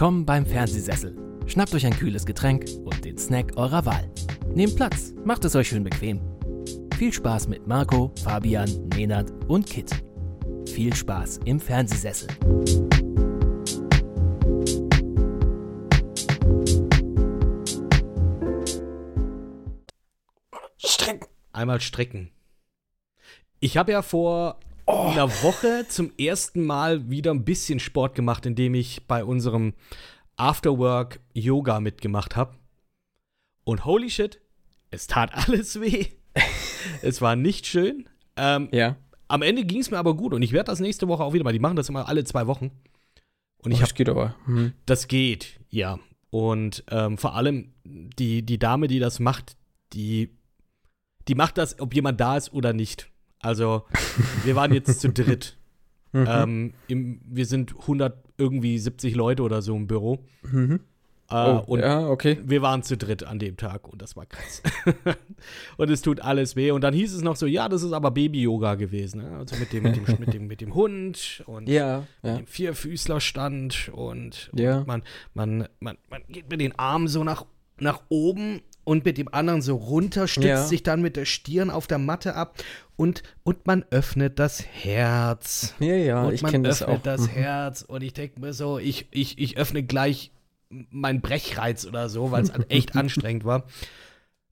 Willkommen 0.00 0.24
beim 0.24 0.46
Fernsehsessel. 0.46 1.14
Schnappt 1.46 1.74
euch 1.74 1.84
ein 1.84 1.92
kühles 1.92 2.24
Getränk 2.24 2.64
und 2.86 3.04
den 3.04 3.18
Snack 3.18 3.58
eurer 3.58 3.84
Wahl. 3.84 4.10
Nehmt 4.54 4.74
Platz, 4.74 5.12
macht 5.26 5.44
es 5.44 5.54
euch 5.54 5.68
schön 5.68 5.84
bequem. 5.84 6.22
Viel 6.96 7.12
Spaß 7.12 7.48
mit 7.48 7.66
Marco, 7.66 8.10
Fabian, 8.24 8.88
Nenad 8.96 9.30
und 9.46 9.66
Kit. 9.66 9.90
Viel 10.66 10.94
Spaß 10.94 11.40
im 11.44 11.60
Fernsehsessel. 11.60 12.28
Strecken. 20.78 21.28
Einmal 21.52 21.82
strecken. 21.82 22.30
Ich 23.58 23.76
habe 23.76 23.92
ja 23.92 24.00
vor 24.00 24.60
oh. 24.90 25.08
einer 25.08 25.30
Woche 25.42 25.86
zum 25.88 26.12
ersten 26.18 26.64
Mal 26.64 27.10
wieder 27.10 27.32
ein 27.32 27.44
bisschen 27.44 27.80
Sport 27.80 28.14
gemacht, 28.14 28.46
indem 28.46 28.74
ich 28.74 29.06
bei 29.06 29.24
unserem 29.24 29.74
Afterwork 30.36 31.20
Yoga 31.32 31.80
mitgemacht 31.80 32.36
habe. 32.36 32.54
Und 33.64 33.84
holy 33.84 34.10
shit, 34.10 34.40
es 34.90 35.06
tat 35.06 35.32
alles 35.48 35.80
weh. 35.80 36.06
es 37.02 37.20
war 37.20 37.36
nicht 37.36 37.66
schön. 37.66 38.08
Ähm, 38.36 38.68
ja. 38.72 38.96
Am 39.28 39.42
Ende 39.42 39.64
ging 39.64 39.80
es 39.80 39.90
mir 39.90 39.98
aber 39.98 40.14
gut 40.14 40.34
und 40.34 40.42
ich 40.42 40.52
werde 40.52 40.70
das 40.70 40.80
nächste 40.80 41.06
Woche 41.08 41.22
auch 41.22 41.32
wieder 41.32 41.44
mal. 41.44 41.52
Die 41.52 41.60
machen 41.60 41.76
das 41.76 41.88
immer 41.88 42.08
alle 42.08 42.24
zwei 42.24 42.46
Wochen. 42.46 42.70
Und 43.58 43.72
ich 43.72 43.78
oh, 43.78 43.82
das 43.82 43.94
geht 43.94 44.08
aber. 44.08 44.34
Hm. 44.46 44.72
Das 44.86 45.06
geht, 45.06 45.60
ja. 45.68 45.98
Und 46.30 46.84
ähm, 46.90 47.18
vor 47.18 47.34
allem 47.34 47.72
die, 47.84 48.42
die 48.42 48.58
Dame, 48.58 48.88
die 48.88 48.98
das 48.98 49.20
macht, 49.20 49.56
die, 49.92 50.30
die 51.28 51.34
macht 51.34 51.58
das, 51.58 51.78
ob 51.80 51.94
jemand 51.94 52.20
da 52.20 52.36
ist 52.36 52.52
oder 52.52 52.72
nicht. 52.72 53.09
Also, 53.40 53.84
wir 54.44 54.54
waren 54.56 54.72
jetzt 54.72 55.00
zu 55.00 55.10
dritt. 55.10 55.56
Mhm. 56.12 56.26
Ähm, 56.28 56.74
im, 56.88 57.20
wir 57.24 57.46
sind 57.46 57.72
100, 57.82 58.24
irgendwie 58.36 58.76
70 58.76 59.14
Leute 59.14 59.44
oder 59.44 59.62
so 59.62 59.76
im 59.76 59.86
Büro. 59.86 60.24
Mhm. 60.42 60.80
Äh, 61.30 61.34
oh, 61.34 61.62
und 61.66 61.80
ja, 61.80 62.08
okay. 62.08 62.38
wir 62.42 62.60
waren 62.62 62.82
zu 62.82 62.96
dritt 62.96 63.22
an 63.22 63.38
dem 63.38 63.56
Tag 63.56 63.86
und 63.86 64.02
das 64.02 64.16
war 64.16 64.26
krass. 64.26 64.62
und 65.76 65.88
es 65.88 66.02
tut 66.02 66.20
alles 66.20 66.56
weh. 66.56 66.72
Und 66.72 66.80
dann 66.80 66.92
hieß 66.92 67.14
es 67.14 67.22
noch 67.22 67.36
so, 67.36 67.46
ja, 67.46 67.68
das 67.68 67.84
ist 67.84 67.92
aber 67.92 68.10
Baby-Yoga 68.10 68.74
gewesen. 68.74 69.22
Ne? 69.22 69.38
Also 69.38 69.54
mit 69.56 69.72
dem, 69.72 69.84
mit, 69.84 69.96
dem, 69.96 70.18
mit, 70.18 70.34
dem, 70.34 70.46
mit 70.48 70.60
dem 70.60 70.74
Hund 70.74 71.44
und 71.46 71.68
ja, 71.68 72.04
ja. 72.24 72.36
dem 72.36 72.46
Vierfüßlerstand 72.46 73.90
und, 73.94 74.50
ja. 74.56 74.78
und 74.78 74.88
man, 74.88 75.02
man, 75.34 75.68
man, 75.78 75.96
man 76.08 76.22
geht 76.28 76.50
mit 76.50 76.60
den 76.60 76.76
Armen 76.76 77.06
so 77.06 77.22
nach, 77.22 77.46
nach 77.78 78.02
oben 78.08 78.62
und 78.90 79.04
mit 79.04 79.18
dem 79.18 79.32
anderen 79.32 79.62
so 79.62 79.76
runter, 79.76 80.26
stützt 80.26 80.46
ja. 80.48 80.64
sich 80.64 80.82
dann 80.82 81.00
mit 81.00 81.14
der 81.14 81.24
Stirn 81.24 81.70
auf 81.70 81.86
der 81.86 81.98
Matte 81.98 82.34
ab 82.34 82.56
und, 82.96 83.22
und 83.44 83.64
man 83.64 83.84
öffnet 83.90 84.40
das 84.40 84.64
Herz. 84.66 85.74
Ja, 85.78 85.94
ja, 85.94 86.22
und 86.24 86.34
ich 86.34 86.42
kenne 86.42 86.66
das 86.66 86.82
auch. 86.82 86.88
Man 86.88 86.96
öffnet 86.96 87.06
das 87.06 87.20
mhm. 87.20 87.28
Herz 87.28 87.82
und 87.82 88.02
ich 88.02 88.14
denke 88.14 88.40
mir 88.40 88.52
so, 88.52 88.80
ich, 88.80 89.06
ich, 89.12 89.38
ich 89.38 89.56
öffne 89.56 89.84
gleich 89.84 90.32
meinen 90.70 91.20
Brechreiz 91.20 91.86
oder 91.86 92.08
so, 92.08 92.32
weil 92.32 92.42
es 92.42 92.50
echt 92.68 92.96
anstrengend 92.96 93.44
war. 93.44 93.62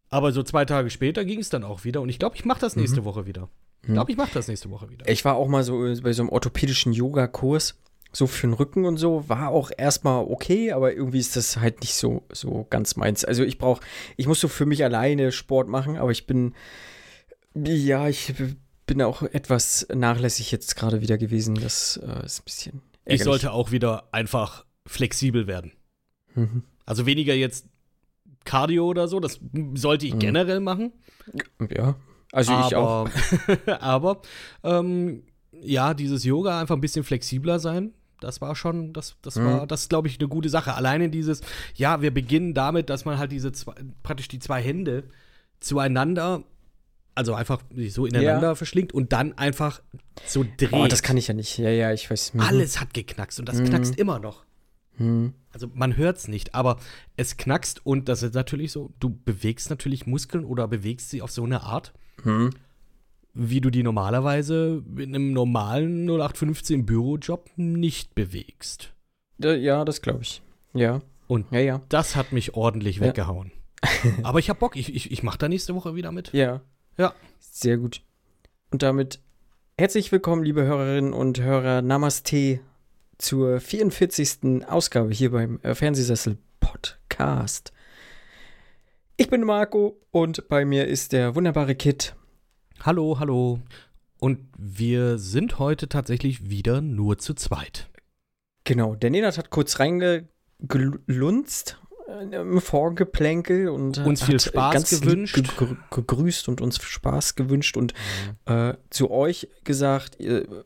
Aber 0.09 0.31
so 0.31 0.45
zwei 0.45 0.65
Tage 0.65 0.91
später 0.91 1.25
ging 1.25 1.41
es 1.41 1.51
dann 1.51 1.65
auch 1.65 1.83
wieder 1.83 2.01
und 2.01 2.09
ich 2.09 2.21
glaube, 2.21 2.37
ich 2.37 2.45
mache 2.45 2.61
das 2.61 2.77
nächste 2.77 3.01
mhm. 3.01 3.07
Woche 3.07 3.27
wieder. 3.27 3.49
Ich 3.83 3.93
glaube, 3.93 4.13
ich 4.13 4.17
mache 4.17 4.35
das 4.35 4.47
nächste 4.47 4.71
Woche 4.71 4.89
wieder. 4.89 5.09
Ich 5.09 5.25
war 5.25 5.35
auch 5.35 5.49
mal 5.49 5.65
so 5.65 5.81
bei 6.01 6.13
so 6.13 6.23
einem 6.23 6.29
orthopädischen 6.29 6.93
Yoga-Kurs 6.93 7.77
so 8.13 8.27
für 8.27 8.47
den 8.47 8.55
Rücken 8.55 8.85
und 8.85 8.97
so 8.97 9.29
war 9.29 9.51
auch 9.51 9.71
erstmal 9.77 10.25
okay, 10.25 10.73
aber 10.73 10.95
irgendwie 10.95 11.19
ist 11.19 11.37
das 11.37 11.59
halt 11.59 11.81
nicht 11.81 11.95
so, 11.95 12.25
so 12.33 12.67
ganz 12.71 12.97
meins. 12.97 13.25
Also 13.25 13.45
ich 13.45 13.59
brauche, 13.59 13.83
ich 14.17 14.27
muss 14.27 14.41
so 14.41 14.49
für 14.49 14.67
mich 14.67 14.83
alleine 14.83 15.31
Sport 15.31 15.69
machen, 15.69 15.97
aber 15.97 16.11
ich 16.11 16.27
bin, 16.27 16.55
ja, 17.55 18.09
ich 18.09 18.35
bin 18.87 19.03
auch 19.03 19.23
etwas 19.23 19.87
nachlässig 19.95 20.51
jetzt 20.51 20.75
gerade 20.77 21.01
wieder 21.03 21.19
gewesen. 21.19 21.55
Das 21.57 21.99
äh, 22.03 22.25
ist 22.25 22.41
ein 22.41 22.45
bisschen. 22.45 22.73
Ärgerlich. 23.05 23.21
Ich 23.21 23.25
sollte 23.25 23.53
auch 23.53 23.71
wieder 23.71 24.09
einfach 24.13 24.65
flexibel 24.87 25.47
werden. 25.47 25.73
Mhm. 26.35 26.63
Also 26.87 27.05
weniger 27.05 27.35
jetzt 27.35 27.67
Cardio 28.45 28.87
oder 28.87 29.09
so, 29.09 29.21
das 29.21 29.41
sollte 29.75 30.07
ich 30.07 30.15
mhm. 30.15 30.19
generell 30.21 30.61
machen. 30.61 30.93
Ja, 31.71 31.97
also 32.33 32.53
aber, 32.53 32.67
ich 32.67 32.75
auch. 32.77 33.09
aber 33.81 34.23
ähm, 34.65 35.25
ja, 35.53 35.93
dieses 35.93 36.25
Yoga 36.25 36.59
einfach 36.59 36.77
ein 36.77 36.81
bisschen 36.81 37.05
flexibler 37.05 37.59
sein 37.59 37.93
das 38.21 38.41
war 38.41 38.55
schon, 38.55 38.93
das, 38.93 39.17
das 39.23 39.37
mhm. 39.37 39.45
war, 39.45 39.67
das 39.67 39.89
glaube 39.89 40.09
ich, 40.09 40.19
eine 40.19 40.29
gute 40.29 40.49
Sache. 40.49 40.75
Alleine 40.75 41.09
dieses, 41.09 41.41
ja, 41.75 42.01
wir 42.03 42.13
beginnen 42.13 42.55
damit, 42.55 42.91
dass 42.91 43.05
man 43.05 43.19
halt 43.19 43.33
diese 43.33 43.53
zwei, 43.53 43.75
praktisch 44.03 44.29
die 44.29 44.39
zwei 44.39 44.63
Hände 44.63 45.05
zueinander, 45.61 46.45
also 47.15 47.35
einfach 47.35 47.63
so 47.89 48.07
ineinander 48.07 48.49
ja. 48.49 48.55
verschlingt 48.55 48.93
und 48.93 49.13
dann 49.13 49.37
einfach 49.37 49.81
so 50.27 50.45
dreht. 50.57 50.73
Oh, 50.73 50.87
das 50.87 51.03
kann 51.03 51.17
ich 51.17 51.29
ja 51.29 51.35
nicht. 51.35 51.59
Ja, 51.59 51.71
ja, 51.71 51.93
ich 51.93 52.11
weiß. 52.11 52.35
Mhm. 52.35 52.41
Alles 52.41 52.81
hat 52.81 52.95
geknackst 52.95 53.41
und 53.41 53.49
das 53.49 53.59
mhm. 53.59 53.67
knackst 53.67 53.99
immer 53.99 54.19
noch. 54.19 54.45
Mhm. 54.99 55.35
Also 55.51 55.69
man 55.75 55.97
hört 55.97 56.19
es 56.19 56.29
nicht, 56.29 56.55
aber 56.55 56.79
es 57.17 57.37
knackst 57.37 57.85
und 57.85 58.09
das 58.09 58.23
ist 58.23 58.35
natürlich 58.35 58.73
so, 58.73 58.93
du 59.01 59.11
bewegst 59.25 59.71
natürlich 59.71 60.07
Muskeln 60.07 60.45
oder 60.45 60.69
bewegst 60.69 61.11
sie 61.11 61.23
auf 61.23 61.31
so 61.31 61.45
eine 61.45 61.63
Art. 61.63 61.93
Wie 63.35 63.61
du 63.61 63.71
die 63.71 63.83
normalerweise 63.83 64.83
in 64.97 65.15
einem 65.15 65.33
normalen 65.33 66.09
0815 66.09 66.87
Bürojob 66.87 67.51
nicht 67.57 68.15
bewegst. 68.15 68.95
Ja, 69.39 69.85
das 69.85 70.03
glaube 70.03 70.23
ich. 70.23 70.43
Ja. 70.75 71.01
Und 71.29 71.47
ja, 71.53 71.61
ja. 71.61 71.83
das 71.89 72.17
hat 72.17 72.33
mich 72.33 72.55
ordentlich 72.55 72.97
ja. 72.97 73.07
weggehauen. 73.07 73.53
Aber 74.23 74.39
ich 74.39 74.49
habe 74.49 74.59
Bock, 74.59 74.77
ich, 74.77 74.95
ich, 74.95 75.13
ich 75.13 75.23
mache 75.23 75.39
da 75.39 75.49
nächste 75.49 75.75
Woche 75.75 75.95
wieder 75.95 76.11
mit. 76.11 76.33
Ja. 76.33 76.63
Ja. 76.97 77.15
Sehr 77.39 77.77
gut. 77.77 78.03
Und 78.71 78.83
damit 78.83 79.21
herzlich 79.79 80.11
willkommen, 80.11 80.43
liebe 80.43 80.63
Hörerinnen 80.65 81.13
und 81.13 81.41
Hörer. 81.41 81.83
Namaste 81.83 82.61
zur 83.19 83.61
44. 83.61 84.67
Ausgabe 84.69 85.13
hier 85.13 85.31
beim 85.31 85.61
äh, 85.63 85.75
Fernsehsessel 85.75 86.39
Podcast. 86.61 87.73
Ich 89.17 89.29
bin 89.29 89.43
Marco 89.43 90.01
und 90.11 90.49
bei 90.49 90.65
mir 90.65 90.87
ist 90.87 91.13
der 91.13 91.35
wunderbare 91.35 91.75
Kit. 91.75 92.15
Hallo, 92.85 93.19
hallo. 93.19 93.61
Und 94.21 94.39
wir 94.57 95.19
sind 95.19 95.59
heute 95.59 95.89
tatsächlich 95.89 96.49
wieder 96.49 96.81
nur 96.81 97.19
zu 97.19 97.35
zweit. 97.35 97.89
Genau, 98.65 98.95
der 98.95 99.11
Nenad 99.11 99.37
hat 99.37 99.51
kurz 99.51 99.81
reingelunzt 99.81 101.81
äh, 102.09 102.37
im 102.37 102.61
Vorgeplänkel 102.61 103.69
und 103.69 103.99
uns 103.99 104.23
viel 104.23 104.39
Spaß 104.39 104.91
gewünscht. 104.91 105.57
Ge 105.59 105.77
gegrüßt 105.91 106.49
und 106.49 106.61
uns 106.61 106.81
Spaß 106.81 107.35
gewünscht 107.35 107.77
und 107.77 107.95
mhm. 108.47 108.53
äh, 108.53 108.75
zu 108.91 109.11
euch 109.11 109.49
gesagt, 109.65 110.21
ihr 110.21 110.65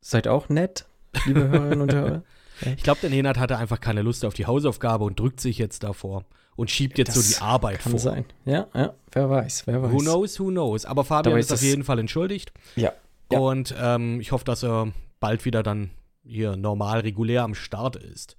seid 0.00 0.28
auch 0.28 0.48
nett, 0.48 0.86
liebe 1.24 1.48
Hörerinnen 1.48 1.80
und 1.80 1.94
Hörer. 1.94 2.22
Ich 2.74 2.82
glaube, 2.82 3.00
der 3.02 3.10
Nenad 3.10 3.36
hatte 3.36 3.58
einfach 3.58 3.80
keine 3.80 4.00
Lust 4.00 4.24
auf 4.24 4.32
die 4.32 4.46
Hausaufgabe 4.46 5.04
und 5.04 5.20
drückt 5.20 5.40
sich 5.40 5.58
jetzt 5.58 5.82
davor 5.82 6.24
und 6.56 6.70
schiebt 6.70 6.98
jetzt 6.98 7.16
das 7.16 7.30
so 7.30 7.34
die 7.34 7.42
Arbeit 7.42 7.80
kann 7.80 7.92
vor. 7.92 8.00
sein. 8.00 8.24
Ja, 8.44 8.66
ja, 8.74 8.94
wer 9.12 9.30
weiß, 9.30 9.66
wer 9.66 9.82
weiß. 9.82 9.92
Who 9.92 9.98
knows, 9.98 10.40
who 10.40 10.48
knows. 10.48 10.84
Aber 10.84 11.04
Fabian 11.04 11.38
ist 11.38 11.52
auf 11.52 11.62
jeden 11.62 11.84
Fall 11.84 11.98
entschuldigt. 11.98 12.52
Ja. 12.74 12.92
ja. 13.30 13.38
Und 13.38 13.74
ähm, 13.78 14.20
ich 14.20 14.32
hoffe, 14.32 14.44
dass 14.44 14.64
er 14.64 14.92
bald 15.20 15.44
wieder 15.44 15.62
dann 15.62 15.90
hier 16.24 16.56
normal, 16.56 17.00
regulär 17.00 17.42
am 17.44 17.54
Start 17.54 17.96
ist. 17.96 18.36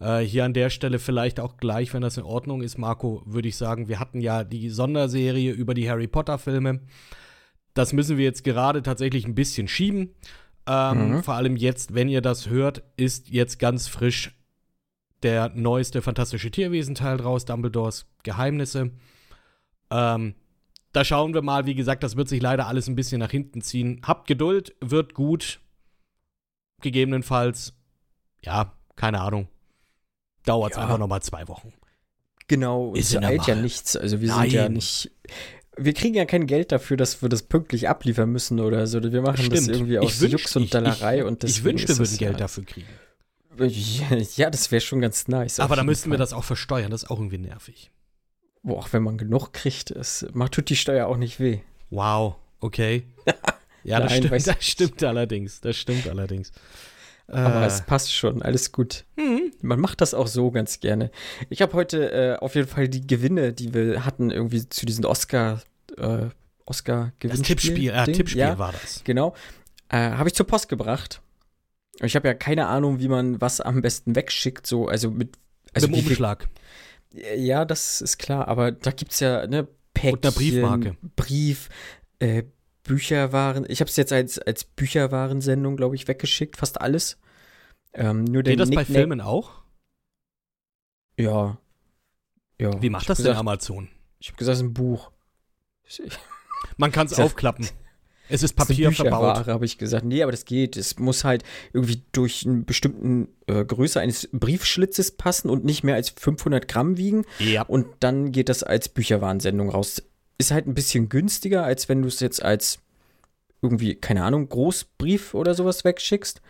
Äh, 0.00 0.20
hier 0.20 0.44
an 0.44 0.54
der 0.54 0.70
Stelle 0.70 0.98
vielleicht 0.98 1.40
auch 1.40 1.56
gleich, 1.56 1.92
wenn 1.92 2.02
das 2.02 2.16
in 2.16 2.24
Ordnung 2.24 2.62
ist, 2.62 2.78
Marco, 2.78 3.22
würde 3.26 3.48
ich 3.48 3.56
sagen, 3.56 3.88
wir 3.88 4.00
hatten 4.00 4.20
ja 4.20 4.44
die 4.44 4.70
Sonderserie 4.70 5.52
über 5.52 5.74
die 5.74 5.88
Harry 5.88 6.06
Potter-Filme. 6.06 6.80
Das 7.74 7.92
müssen 7.92 8.16
wir 8.16 8.24
jetzt 8.24 8.44
gerade 8.44 8.82
tatsächlich 8.82 9.26
ein 9.26 9.34
bisschen 9.34 9.68
schieben. 9.68 10.14
Ähm, 10.66 11.12
mhm. 11.12 11.22
Vor 11.22 11.34
allem 11.34 11.56
jetzt, 11.56 11.94
wenn 11.94 12.08
ihr 12.08 12.20
das 12.20 12.48
hört, 12.48 12.82
ist 12.96 13.28
jetzt 13.28 13.58
ganz 13.58 13.88
frisch 13.88 14.37
der 15.22 15.50
neueste 15.54 16.02
Fantastische 16.02 16.50
Tierwesen-Teil 16.50 17.16
draus, 17.18 17.44
Dumbledores 17.44 18.06
Geheimnisse. 18.22 18.90
Ähm, 19.90 20.34
da 20.92 21.04
schauen 21.04 21.34
wir 21.34 21.42
mal, 21.42 21.66
wie 21.66 21.74
gesagt, 21.74 22.02
das 22.02 22.16
wird 22.16 22.28
sich 22.28 22.40
leider 22.40 22.66
alles 22.66 22.88
ein 22.88 22.94
bisschen 22.94 23.20
nach 23.20 23.30
hinten 23.30 23.60
ziehen. 23.60 24.00
Habt 24.04 24.26
Geduld, 24.26 24.74
wird 24.80 25.14
gut. 25.14 25.60
Gegebenenfalls, 26.80 27.74
ja, 28.44 28.72
keine 28.96 29.20
Ahnung. 29.20 29.48
Dauert 30.44 30.72
es 30.72 30.76
ja. 30.76 30.84
einfach 30.84 30.98
nochmal 30.98 31.22
zwei 31.22 31.46
Wochen. 31.48 31.72
Genau, 32.46 32.94
ist 32.94 33.14
es 33.14 33.22
eilt 33.22 33.46
ja 33.46 33.54
nichts. 33.54 33.96
Also 33.96 34.20
wir 34.20 34.28
Nein. 34.28 34.50
sind 34.50 34.52
ja 34.52 34.68
nicht. 34.68 35.10
Wir 35.76 35.92
kriegen 35.92 36.14
ja 36.14 36.24
kein 36.24 36.46
Geld 36.46 36.72
dafür, 36.72 36.96
dass 36.96 37.20
wir 37.20 37.28
das 37.28 37.42
pünktlich 37.42 37.88
abliefern 37.88 38.30
müssen 38.30 38.58
oder 38.58 38.86
so. 38.86 39.02
Wir 39.02 39.20
machen 39.20 39.36
Stimmt. 39.36 39.56
das 39.56 39.68
irgendwie 39.68 39.98
aus 39.98 40.20
wünsch, 40.20 40.32
Jux 40.32 40.56
und 40.56 40.72
Dallerei. 40.72 41.16
Ich, 41.16 41.20
ich, 41.20 41.26
und 41.26 41.44
ich 41.44 41.62
wünschte, 41.62 41.90
wir 41.90 41.98
würden 41.98 42.16
Geld 42.16 42.40
dafür 42.40 42.64
kriegen. 42.64 42.88
Ja, 44.36 44.50
das 44.50 44.70
wäre 44.70 44.80
schon 44.80 45.00
ganz 45.00 45.28
nice. 45.28 45.60
Aber 45.60 45.76
da 45.76 45.84
müssten 45.84 46.10
wir 46.10 46.18
das 46.18 46.32
auch 46.32 46.44
versteuern, 46.44 46.90
das 46.90 47.04
ist 47.04 47.10
auch 47.10 47.18
irgendwie 47.18 47.38
nervig. 47.38 47.90
Boah, 48.62 48.84
wenn 48.90 49.02
man 49.02 49.18
genug 49.18 49.52
kriegt, 49.52 49.90
es 49.90 50.26
macht 50.32 50.52
tut 50.52 50.68
die 50.68 50.76
Steuer 50.76 51.06
auch 51.06 51.16
nicht 51.16 51.40
weh. 51.40 51.60
Wow, 51.90 52.36
okay. 52.60 53.04
ja, 53.84 54.00
das, 54.00 54.12
Nein, 54.12 54.24
stimmt, 54.24 54.46
das 54.46 54.64
stimmt 54.64 55.04
allerdings. 55.04 55.60
Das 55.60 55.76
stimmt 55.76 56.08
allerdings. 56.08 56.52
Aber 57.28 57.62
äh. 57.62 57.66
es 57.66 57.82
passt 57.82 58.12
schon, 58.12 58.42
alles 58.42 58.72
gut. 58.72 59.04
Mhm. 59.16 59.52
Man 59.60 59.80
macht 59.80 60.00
das 60.00 60.14
auch 60.14 60.26
so 60.26 60.50
ganz 60.50 60.80
gerne. 60.80 61.10
Ich 61.50 61.62
habe 61.62 61.74
heute 61.74 62.10
äh, 62.10 62.36
auf 62.36 62.54
jeden 62.54 62.68
Fall 62.68 62.88
die 62.88 63.06
Gewinne, 63.06 63.52
die 63.52 63.74
wir 63.74 64.04
hatten, 64.04 64.30
irgendwie 64.30 64.68
zu 64.68 64.86
diesen 64.86 65.04
Oscar, 65.04 65.62
äh, 65.96 66.26
Oscar-Gewinnspiel. 66.64 67.28
Das 67.28 67.42
Tippspiel, 67.42 67.90
äh, 67.90 68.04
Tippspiel 68.12 68.40
ja, 68.40 68.58
war 68.58 68.72
das. 68.72 69.02
Genau. 69.04 69.34
Äh, 69.90 70.10
habe 70.12 70.28
ich 70.28 70.34
zur 70.34 70.46
Post 70.46 70.68
gebracht. 70.68 71.20
Ich 72.00 72.14
habe 72.16 72.28
ja 72.28 72.34
keine 72.34 72.66
Ahnung, 72.66 73.00
wie 73.00 73.08
man 73.08 73.40
was 73.40 73.60
am 73.60 73.82
besten 73.82 74.14
wegschickt, 74.14 74.66
so, 74.66 74.86
also 74.88 75.10
mit. 75.10 75.36
Also 75.74 75.88
Mit 75.88 75.96
dem 75.98 76.06
Umschlag. 76.06 76.48
Ja, 77.36 77.64
das 77.64 78.00
ist 78.00 78.18
klar, 78.18 78.48
aber 78.48 78.70
da 78.72 78.90
gibt 78.90 79.12
es 79.12 79.20
ja, 79.20 79.46
ne, 79.46 79.66
Päckchen, 79.94 80.14
Und 80.30 80.34
Briefmarke. 80.34 80.96
Brief, 81.16 81.68
äh, 82.20 82.44
Bücherwaren. 82.84 83.66
Ich 83.68 83.80
habe 83.80 83.88
es 83.90 83.96
jetzt 83.96 84.12
als, 84.12 84.38
als 84.38 84.64
Bücherwarensendung, 84.64 85.76
glaube 85.76 85.94
ich, 85.96 86.06
weggeschickt, 86.08 86.56
fast 86.56 86.80
alles. 86.80 87.18
Ähm, 87.94 88.24
nur 88.24 88.42
Geht 88.42 88.60
das 88.60 88.70
bei 88.70 88.76
Nicknack- 88.82 88.86
Filmen 88.86 89.20
auch? 89.20 89.62
Ja. 91.18 91.58
Ja. 92.60 92.80
Wie 92.82 92.90
macht 92.90 93.02
Ich 93.02 93.08
das 93.08 93.18
denn 93.18 93.24
gesagt, 93.24 93.38
Amazon? 93.40 93.88
Ich 94.20 94.28
habe 94.28 94.38
gesagt, 94.38 94.54
es 94.54 94.60
ist 94.60 94.66
ein 94.68 94.74
Buch. 94.74 95.10
Man 96.76 96.92
kann 96.92 97.06
es 97.06 97.18
aufklappen. 97.18 97.68
Es 98.28 98.42
ist 98.42 98.54
Papier 98.54 98.88
eine 98.88 98.96
verbaut. 98.96 99.46
Habe 99.46 99.64
ich 99.64 99.78
gesagt. 99.78 100.04
Nee, 100.04 100.22
aber 100.22 100.32
das 100.32 100.44
geht. 100.44 100.76
Es 100.76 100.98
muss 100.98 101.24
halt 101.24 101.44
irgendwie 101.72 102.02
durch 102.12 102.46
eine 102.46 102.62
bestimmte 102.62 103.28
äh, 103.46 103.64
Größe 103.64 104.00
eines 104.00 104.28
Briefschlitzes 104.32 105.12
passen 105.12 105.48
und 105.50 105.64
nicht 105.64 105.84
mehr 105.84 105.94
als 105.94 106.10
500 106.10 106.68
Gramm 106.68 106.96
wiegen. 106.96 107.24
Ja. 107.38 107.62
Und 107.62 107.86
dann 108.00 108.32
geht 108.32 108.48
das 108.48 108.62
als 108.62 108.88
Bücherwarensendung 108.88 109.70
raus. 109.70 110.02
Ist 110.38 110.50
halt 110.50 110.66
ein 110.66 110.74
bisschen 110.74 111.08
günstiger, 111.08 111.64
als 111.64 111.88
wenn 111.88 112.02
du 112.02 112.08
es 112.08 112.20
jetzt 112.20 112.42
als 112.42 112.80
irgendwie, 113.62 113.94
keine 113.96 114.24
Ahnung, 114.24 114.48
Großbrief 114.48 115.34
oder 115.34 115.54
sowas 115.54 115.84
wegschickst. 115.84 116.40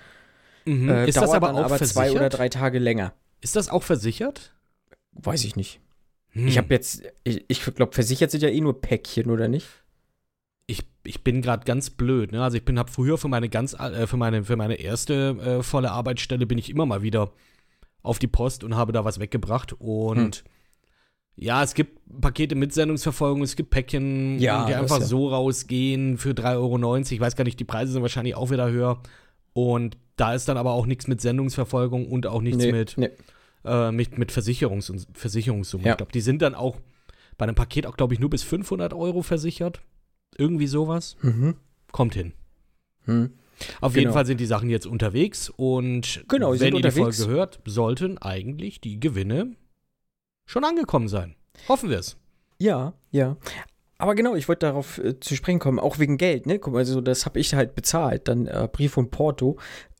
Mhm. 0.65 0.89
Äh, 0.89 1.09
ist 1.09 1.17
das 1.17 1.31
aber 1.31 1.55
auch 1.55 1.65
aber 1.65 1.79
versichert? 1.79 1.93
zwei 1.93 2.13
oder 2.13 2.29
drei 2.29 2.49
Tage 2.49 2.79
länger. 2.79 3.15
Ist 3.41 3.57
das 3.57 3.69
auch 3.69 3.83
versichert? 3.83 4.53
Weiß 5.13 5.45
ich 5.45 5.57
nicht. 5.57 5.81
Hm. 6.31 6.49
Ich 6.49 6.59
habe 6.59 6.75
jetzt, 6.75 7.03
ich, 7.25 7.45
ich 7.49 7.65
glaube, 7.75 7.93
versichert 7.93 8.31
sind 8.31 8.43
ja 8.43 8.49
eh 8.49 8.61
nur 8.61 8.81
Päckchen, 8.81 9.31
oder 9.31 9.49
nicht? 9.49 9.67
Ich, 11.09 11.25
bin 11.25 11.43
gerade 11.43 11.65
ganz 11.65 11.91
blöd. 11.91 12.33
Ne? 12.33 12.43
Also 12.43 12.57
ich 12.57 12.65
bin 12.65 12.79
habe 12.79 12.91
früher 12.91 13.19
für 13.19 13.29
meine 13.29 13.49
ganz 13.49 13.75
äh, 13.75 14.07
für 14.07 14.17
meine 14.17 14.45
für 14.45 14.57
meine 14.57 14.75
erste 14.75 15.59
äh, 15.59 15.63
volle 15.63 15.91
Arbeitsstelle 15.91 16.47
bin 16.47 16.59
ich 16.59 16.71
immer 16.71 16.87
mal 16.87 17.03
wieder 17.03 17.33
auf 18.03 18.19
die 18.19 18.27
Post 18.27 18.65
und 18.65 18.77
habe 18.77 18.93
da 18.93 19.05
was 19.05 19.19
weggebracht 19.19 19.75
und 19.79 20.37
Hm. 20.37 20.43
ja, 21.37 21.63
es 21.63 21.75
gibt 21.75 22.01
Pakete 22.21 22.55
mit 22.55 22.73
Sendungsverfolgung, 22.73 23.43
es 23.43 23.57
gibt 23.57 23.71
Päckchen, 23.71 24.39
Ja, 24.39 24.67
die 24.67 24.75
einfach 24.75 25.01
ja. 25.01 25.05
so 25.05 25.29
rausgehen 25.29 26.17
für 26.19 26.31
3,90 26.31 26.57
Euro. 26.57 26.99
Ich 27.11 27.21
weiß 27.21 27.37
gar 27.37 27.45
nicht, 27.45 27.61
die 27.61 27.65
Preise 27.65 27.93
sind 27.93 28.03
wahrscheinlich 28.03 28.35
auch 28.35 28.51
wieder 28.51 28.71
höher. 28.71 29.01
Und 29.53 29.97
da 30.17 30.35
ist 30.35 30.49
dann 30.49 30.57
aber 30.57 30.73
auch 30.73 30.87
nichts 30.87 31.07
mit 31.07 31.21
Sendungsverfolgung 31.21 32.09
und 32.09 32.27
auch 32.27 32.41
nichts 32.43 32.65
Nee, 32.65 32.73
mit, 32.73 32.95
nee. 32.97 33.11
äh, 33.65 33.91
mit, 33.93 34.19
mit 34.19 34.33
Versicherungs 34.33 34.91
und 34.91 35.07
Versicherungssummen. 35.15 35.87
Ja. 35.87 35.93
Ich 35.93 35.97
glaube, 35.97 36.13
die 36.13 36.21
sind 36.21 36.43
dann 36.43 36.55
auch 36.55 36.77
bei 37.39 37.45
einem 37.45 37.55
Paket 37.55 37.87
auch, 37.87 37.97
glaube 37.97 38.15
ich, 38.15 38.21
nur 38.21 38.31
bis 38.31 38.43
500 38.43 38.93
Euro 38.93 39.23
versichert. 39.23 39.81
Irgendwie 40.37 40.67
sowas. 40.67 41.17
Mhm. 41.23 41.57
Kommt 41.93 42.15
hin. 42.15 42.33
Hm. 43.05 43.33
Auf 43.81 43.93
Genau. 43.93 44.01
jeden 44.03 44.13
Fall 44.13 44.27
sind 44.27 44.39
die 44.39 44.47
Sachen 44.47 44.69
jetzt 44.71 44.87
unterwegs 44.87 45.51
und 45.57 46.25
Genau, 46.29 46.55
die 46.55 46.61
wenn 46.61 46.67
ihr 46.77 46.83
die 46.83 46.87
unterwegs. 46.89 47.19
Folge 47.19 47.33
hört, 47.33 47.61
sollten 47.65 48.19
eigentlich 48.19 48.81
die 48.81 49.01
Gewinne 49.01 49.57
schon 50.47 50.65
angekommen 50.65 51.09
sein. 51.09 51.35
Hoffen 51.69 51.91
wir 51.91 51.99
es. 51.99 52.17
Ja, 52.59 52.93
ja. 53.11 53.37
Aber 53.99 54.15
genau, 54.15 54.37
ich 54.37 54.47
wollte 54.47 54.67
darauf 54.67 54.99
äh, 54.99 55.19
zu 55.19 55.35
sprechen 55.35 55.59
kommen, 55.59 55.81
auch 55.81 55.99
wegen 55.99 56.19
Geld, 56.19 56.47
ne? 56.47 56.61
Guck 56.61 56.73
mal, 56.75 56.79
also 56.81 57.01
das 57.01 57.27
habe 57.27 57.41
ich 57.41 57.53
halt 57.55 57.75
bezahlt, 57.75 58.29
dann 58.29 58.47
äh, 58.47 58.69
Brief 58.71 58.97
und 58.97 59.11
Porto. 59.11 59.59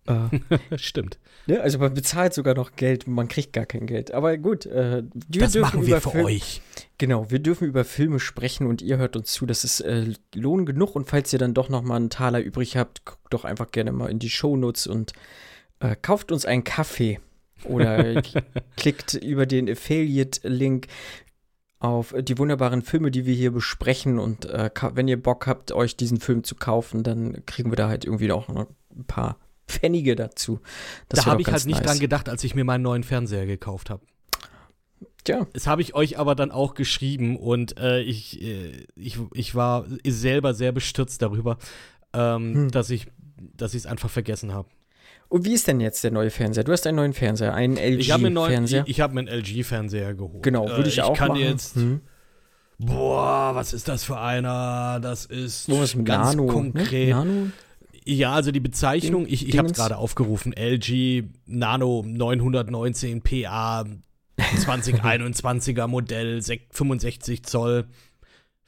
Äh, 0.09 0.79
Stimmt. 0.79 1.19
ne? 1.47 1.61
Also 1.61 1.79
man 1.79 1.95
bezahlt 1.95 2.35
sogar 2.35 2.55
noch 2.55 2.73
Geld, 2.77 3.07
man 3.07 3.29
kriegt 3.29 3.53
gar 3.53 3.67
kein 3.67 3.87
Geld. 3.87 4.13
Aber 4.13 4.37
gut, 4.39 4.67
äh, 4.67 5.03
wir 5.29 5.41
das 5.43 5.55
machen 5.57 5.87
wir 5.87 6.01
für 6.01 6.11
Film- 6.11 6.27
euch. 6.27 6.63
Genau, 6.99 7.31
wir 7.31 7.39
dürfen 7.39 7.69
über 7.69 7.85
Filme 7.85 8.19
sprechen 8.19 8.67
und 8.67 8.83
ihr 8.83 8.99
hört 8.99 9.15
uns 9.17 9.33
zu. 9.33 9.47
Das 9.47 9.63
ist 9.65 9.81
äh, 9.81 10.13
Lohn 10.35 10.67
genug. 10.67 10.97
Und 10.97 11.09
falls 11.09 11.33
ihr 11.33 11.39
dann 11.39 11.55
doch 11.55 11.69
noch 11.69 11.83
mal 11.83 11.97
einen 11.97 12.11
Taler 12.11 12.41
übrig 12.41 12.77
habt, 12.77 13.05
guckt 13.05 13.33
doch 13.33 13.45
einfach 13.45 13.71
gerne 13.71 13.93
mal 13.93 14.11
in 14.11 14.19
die 14.19 14.31
Shownotes 14.31 14.87
und 14.87 15.13
äh, 15.81 15.95
kauft 16.01 16.33
uns 16.33 16.45
einen 16.45 16.65
Kaffee. 16.65 17.21
Oder 17.65 18.23
klickt 18.77 19.15
über 19.15 19.47
den 19.47 19.69
Affiliate-Link 19.71 20.87
auf 21.81 22.15
die 22.19 22.39
wunderbaren 22.39 22.83
Filme, 22.83 23.11
die 23.13 23.27
wir 23.27 23.35
hier 23.35 23.53
besprechen. 23.53 24.19
Und 24.19 24.47
äh, 24.47 24.71
wenn 24.95 25.07
ihr 25.09 25.23
Bock 25.23 25.47
habt, 25.47 25.71
euch 25.73 25.97
diesen 25.97 26.19
Film 26.19 26.43
zu 26.43 26.57
kaufen, 26.57 27.03
dann 27.05 27.45
kriegen 27.47 27.71
wir 27.71 27.77
da 27.77 27.89
halt 27.89 28.05
irgendwie 28.05 28.33
auch 28.33 28.49
noch 28.49 28.67
ein 28.97 29.05
paar 29.05 29.39
Pfennige 29.69 30.17
dazu. 30.17 30.61
Das 31.09 31.25
da 31.25 31.31
habe 31.31 31.43
ich 31.43 31.49
halt 31.49 31.67
nicht 31.67 31.77
nice. 31.79 31.87
dran 31.87 31.99
gedacht, 31.99 32.29
als 32.29 32.43
ich 32.45 32.55
mir 32.55 32.65
meinen 32.65 32.83
neuen 32.83 33.05
Fernseher 33.05 33.47
gekauft 33.47 33.91
habe. 33.91 34.03
Tja, 35.25 35.47
Das 35.53 35.67
habe 35.67 35.83
ich 35.83 35.95
euch 35.95 36.19
aber 36.19 36.35
dann 36.35 36.51
auch 36.51 36.75
geschrieben 36.75 37.37
und 37.37 37.79
äh, 37.79 38.01
ich, 38.01 38.41
äh, 38.43 38.87
ich, 38.97 39.19
ich 39.35 39.55
war 39.55 39.85
selber 40.07 40.55
sehr 40.55 40.73
bestürzt 40.73 41.21
darüber, 41.23 41.59
ähm, 42.15 42.55
Hm. 42.55 42.71
dass 42.71 42.91
ich 42.91 43.07
dass 43.57 43.73
ich 43.75 43.79
es 43.83 43.87
einfach 43.87 44.11
vergessen 44.11 44.53
habe. 44.53 44.69
und 45.29 45.45
wie 45.45 45.53
ist 45.53 45.69
denn 45.69 45.79
jetzt 45.81 46.03
der 46.03 46.11
neue 46.11 46.31
Fernseher? 46.31 46.65
Du 46.65 46.73
hast 46.73 46.85
einen 46.89 46.97
neuen 46.97 47.13
Fernseher, 47.13 47.55
einen 47.55 47.77
Ich 47.77 48.09
LG-Fernseher. 48.11 48.83
ich, 48.87 48.91
ich 48.97 49.01
habe 49.01 49.15
mir 49.15 49.21
einen 49.21 49.29
LG-Fernseher 49.29 50.15
geholt. 50.15 50.43
Genau, 50.43 50.69
würde 50.69 50.85
Äh, 50.85 50.89
ich 50.89 51.03
auch 51.03 51.17
kann 51.17 51.29
machen. 51.29 51.41
jetzt 51.41 51.77
Hm. 51.77 52.01
Boah, 52.79 53.55
was 53.55 53.73
ist 53.73 53.89
das 53.89 54.05
für 54.05 54.19
einer? 54.19 54.99
Das 55.01 55.25
ist 55.27 55.65
Sowas 55.67 55.95
mit 55.95 56.07
ganz 56.07 56.35
Nano. 56.37 56.47
konkret. 56.47 57.09
Ne? 57.09 57.15
Nano? 57.15 57.47
Ja, 58.11 58.33
also 58.33 58.53
die 58.53 58.61
Bezeichnung, 58.61 59.25
Ding- 59.27 59.35
ich, 59.35 59.47
ich 59.49 59.59
habe 59.59 59.69
es 59.69 59.75
gerade 59.75 59.99
aufgerufen. 59.99 60.55
LG 60.57 61.25
Nano 61.47 62.03
919 62.07 63.21
PA 63.23 63.85
2021er 64.39 65.87
Modell, 65.87 66.39
sech- 66.41 66.67
65 66.71 67.45
Zoll, 67.45 67.87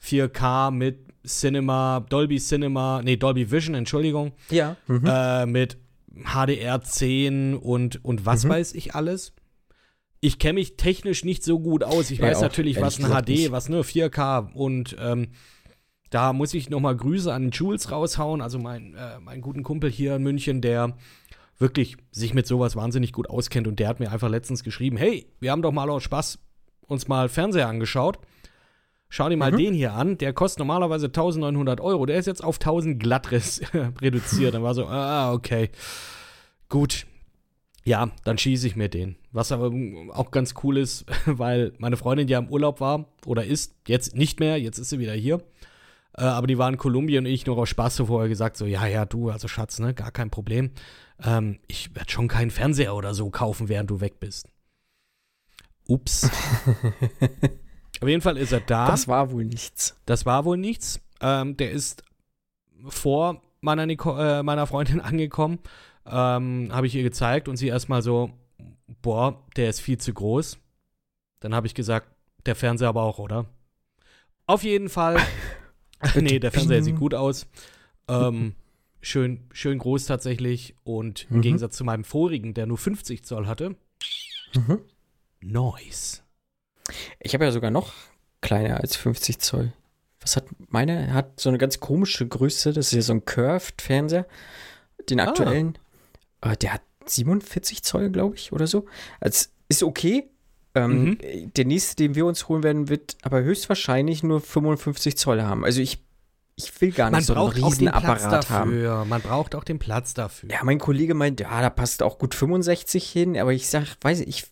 4K 0.01 0.71
mit 0.71 0.99
Cinema, 1.25 2.05
Dolby 2.09 2.37
Cinema, 2.39 3.01
nee, 3.03 3.15
Dolby 3.17 3.51
Vision, 3.51 3.75
Entschuldigung, 3.75 4.31
Ja. 4.49 4.75
Mhm. 4.87 5.05
äh, 5.05 5.45
mit 5.45 5.77
HDR 6.23 6.81
10 6.81 7.55
und, 7.55 8.03
und 8.03 8.25
was 8.25 8.43
Mhm. 8.43 8.49
weiß 8.49 8.73
ich 8.75 8.95
alles. 8.95 9.33
Ich 10.19 10.37
kenne 10.39 10.53
mich 10.53 10.77
technisch 10.77 11.23
nicht 11.25 11.43
so 11.43 11.59
gut 11.59 11.83
aus. 11.83 12.11
Ich 12.11 12.19
Ja, 12.19 12.27
weiß 12.27 12.41
natürlich, 12.41 12.79
was 12.79 12.99
ein 12.99 13.05
HD, 13.09 13.29
nicht. 13.29 13.51
was 13.51 13.69
ne, 13.69 13.81
4K 13.83 14.51
und 14.53 14.95
ähm, 14.99 15.29
da 16.11 16.33
muss 16.33 16.53
ich 16.53 16.69
noch 16.69 16.79
mal 16.79 16.95
Grüße 16.95 17.33
an 17.33 17.49
Jules 17.49 17.89
raushauen, 17.91 18.41
also 18.41 18.59
mein, 18.59 18.93
äh, 18.93 19.19
meinen 19.19 19.41
guten 19.41 19.63
Kumpel 19.63 19.89
hier 19.89 20.17
in 20.17 20.23
München, 20.23 20.61
der 20.61 20.95
wirklich 21.57 21.97
sich 22.11 22.33
mit 22.33 22.45
sowas 22.45 22.75
wahnsinnig 22.75 23.13
gut 23.13 23.29
auskennt 23.29 23.67
und 23.67 23.79
der 23.79 23.87
hat 23.87 23.99
mir 23.99 24.11
einfach 24.11 24.29
letztens 24.29 24.63
geschrieben, 24.63 24.97
hey, 24.97 25.25
wir 25.39 25.51
haben 25.51 25.61
doch 25.61 25.71
mal 25.71 25.89
aus 25.89 26.03
Spaß 26.03 26.39
uns 26.87 27.07
mal 27.07 27.29
Fernseher 27.29 27.67
angeschaut. 27.67 28.19
Schau 29.09 29.29
dir 29.29 29.37
mal 29.37 29.51
Mhm. 29.51 29.57
den 29.57 29.73
hier 29.73 29.93
an, 29.93 30.17
der 30.17 30.33
kostet 30.33 30.59
normalerweise 30.59 31.07
1900 31.07 31.81
Euro, 31.81 32.05
der 32.05 32.17
ist 32.17 32.25
jetzt 32.27 32.43
auf 32.43 32.59
1000 32.59 33.01
glatt 33.01 33.31
reduziert. 34.01 34.53
Dann 34.53 34.63
war 34.63 34.73
so, 34.73 34.87
ah, 34.87 35.33
okay, 35.33 35.69
gut. 36.69 37.05
Ja, 37.83 38.11
dann 38.25 38.37
schieße 38.37 38.67
ich 38.67 38.75
mir 38.75 38.89
den. 38.89 39.15
Was 39.31 39.51
aber 39.51 39.71
auch 40.13 40.31
ganz 40.31 40.53
cool 40.63 40.77
ist, 40.77 41.05
weil 41.25 41.73
meine 41.77 41.97
Freundin 41.97 42.27
ja 42.27 42.39
im 42.39 42.49
Urlaub 42.49 42.79
war 42.79 43.05
oder 43.25 43.45
ist, 43.45 43.75
jetzt 43.87 44.15
nicht 44.15 44.39
mehr, 44.39 44.57
jetzt 44.59 44.77
ist 44.77 44.89
sie 44.89 44.99
wieder 44.99 45.13
hier. 45.13 45.41
Äh, 46.17 46.23
aber 46.23 46.47
die 46.47 46.57
war 46.57 46.69
in 46.69 46.77
Kolumbien 46.77 47.25
und 47.25 47.31
ich 47.31 47.45
nur 47.45 47.57
aus 47.57 47.69
Spaß 47.69 47.95
so 47.95 48.05
vorher 48.07 48.29
gesagt, 48.29 48.57
so, 48.57 48.65
ja, 48.65 48.85
ja, 48.85 49.05
du, 49.05 49.29
also 49.29 49.47
Schatz, 49.47 49.79
ne, 49.79 49.93
gar 49.93 50.11
kein 50.11 50.29
Problem. 50.29 50.71
Ähm, 51.23 51.59
ich 51.67 51.95
werde 51.95 52.11
schon 52.11 52.27
keinen 52.27 52.51
Fernseher 52.51 52.95
oder 52.95 53.13
so 53.13 53.29
kaufen, 53.29 53.69
während 53.69 53.89
du 53.89 54.01
weg 54.01 54.19
bist. 54.19 54.49
Ups. 55.87 56.29
Auf 58.01 58.07
jeden 58.07 58.21
Fall 58.21 58.37
ist 58.37 58.51
er 58.51 58.61
da. 58.61 58.87
Das 58.87 59.07
war 59.07 59.31
wohl 59.31 59.45
nichts. 59.45 59.95
Das 60.05 60.25
war 60.25 60.45
wohl 60.45 60.57
nichts. 60.57 60.99
Ähm, 61.21 61.55
der 61.57 61.71
ist 61.71 62.03
vor 62.87 63.41
meiner, 63.61 63.85
Nico 63.85 64.17
äh, 64.17 64.43
meiner 64.43 64.67
Freundin 64.67 64.99
angekommen. 65.01 65.59
Ähm, 66.05 66.69
habe 66.71 66.87
ich 66.87 66.95
ihr 66.95 67.03
gezeigt 67.03 67.47
und 67.47 67.57
sie 67.57 67.67
erstmal 67.67 68.01
so, 68.01 68.31
boah, 69.01 69.43
der 69.55 69.69
ist 69.69 69.81
viel 69.81 69.99
zu 69.99 70.13
groß. 70.13 70.57
Dann 71.41 71.53
habe 71.53 71.67
ich 71.67 71.75
gesagt, 71.75 72.07
der 72.45 72.55
Fernseher 72.55 72.89
aber 72.89 73.03
auch, 73.03 73.19
oder? 73.19 73.45
Auf 74.47 74.63
jeden 74.63 74.89
Fall. 74.89 75.17
nee, 76.15 76.39
der 76.39 76.51
Fernseher 76.51 76.83
sieht 76.83 76.97
gut 76.97 77.13
aus. 77.13 77.47
Ähm, 78.07 78.55
schön, 79.01 79.41
schön 79.51 79.77
groß 79.79 80.05
tatsächlich. 80.05 80.75
Und 80.83 81.27
im 81.29 81.37
Mhm. 81.37 81.41
Gegensatz 81.41 81.77
zu 81.77 81.83
meinem 81.83 82.03
vorigen, 82.03 82.53
der 82.53 82.65
nur 82.65 82.77
50 82.77 83.23
Zoll 83.23 83.47
hatte, 83.47 83.75
Mhm. 84.55 84.79
nice. 85.41 86.23
Ich 87.19 87.33
habe 87.33 87.45
ja 87.45 87.51
sogar 87.51 87.71
noch 87.71 87.93
kleiner 88.41 88.79
als 88.81 88.95
50 88.95 89.39
Zoll. 89.39 89.73
Was 90.19 90.35
hat 90.35 90.45
meine? 90.69 91.07
Er 91.07 91.13
Hat 91.13 91.39
so 91.39 91.49
eine 91.49 91.57
ganz 91.57 91.79
komische 91.79 92.27
Größe. 92.27 92.73
Das 92.73 92.87
ist 92.87 92.93
ja 92.93 93.01
so 93.01 93.13
ein 93.13 93.25
Curved-Fernseher. 93.25 94.27
Den 95.09 95.19
Ah. 95.19 95.29
aktuellen. 95.29 95.77
Äh, 96.41 96.55
der 96.57 96.73
hat 96.73 96.81
47 97.05 97.81
Zoll, 97.83 98.09
glaube 98.11 98.35
ich, 98.35 98.51
oder 98.51 98.67
so. 98.67 98.85
Also 99.19 99.47
ist 99.69 99.83
okay. 99.83 100.29
Ähm, 100.73 101.03
Mhm. 101.03 101.53
Der 101.53 101.65
nächste, 101.65 101.95
den 101.97 102.15
wir 102.15 102.25
uns 102.25 102.47
holen 102.47 102.63
werden, 102.63 102.87
wird 102.89 103.17
aber 103.23 103.41
höchstwahrscheinlich 103.43 104.23
nur 104.23 104.39
55 104.39 105.17
Zoll 105.17 105.41
haben. 105.41 105.65
Also 105.65 105.81
ich, 105.81 105.99
ich 106.55 106.79
will 106.81 106.91
gar 106.91 107.07
nicht 107.09 107.13
Man 107.13 107.23
so 107.23 107.33
einen 107.35 107.51
Platz 107.51 107.65
Riesenapparat 107.73 108.49
haben. 108.49 108.71
dafür. 108.71 109.05
Man 109.05 109.21
braucht 109.21 109.55
auch 109.55 109.63
den 109.65 109.79
Platz 109.79 110.13
dafür. 110.13 110.49
Ja, 110.49 110.59
mein 110.63 110.79
Kollege 110.79 111.13
meint, 111.13 111.39
ja, 111.41 111.61
da 111.61 111.69
passt 111.69 112.01
auch 112.03 112.17
gut 112.19 112.35
65 112.35 113.09
hin, 113.09 113.37
aber 113.37 113.51
ich 113.53 113.67
sag, 113.67 113.85
weiß 114.01 114.21
ich, 114.21 114.45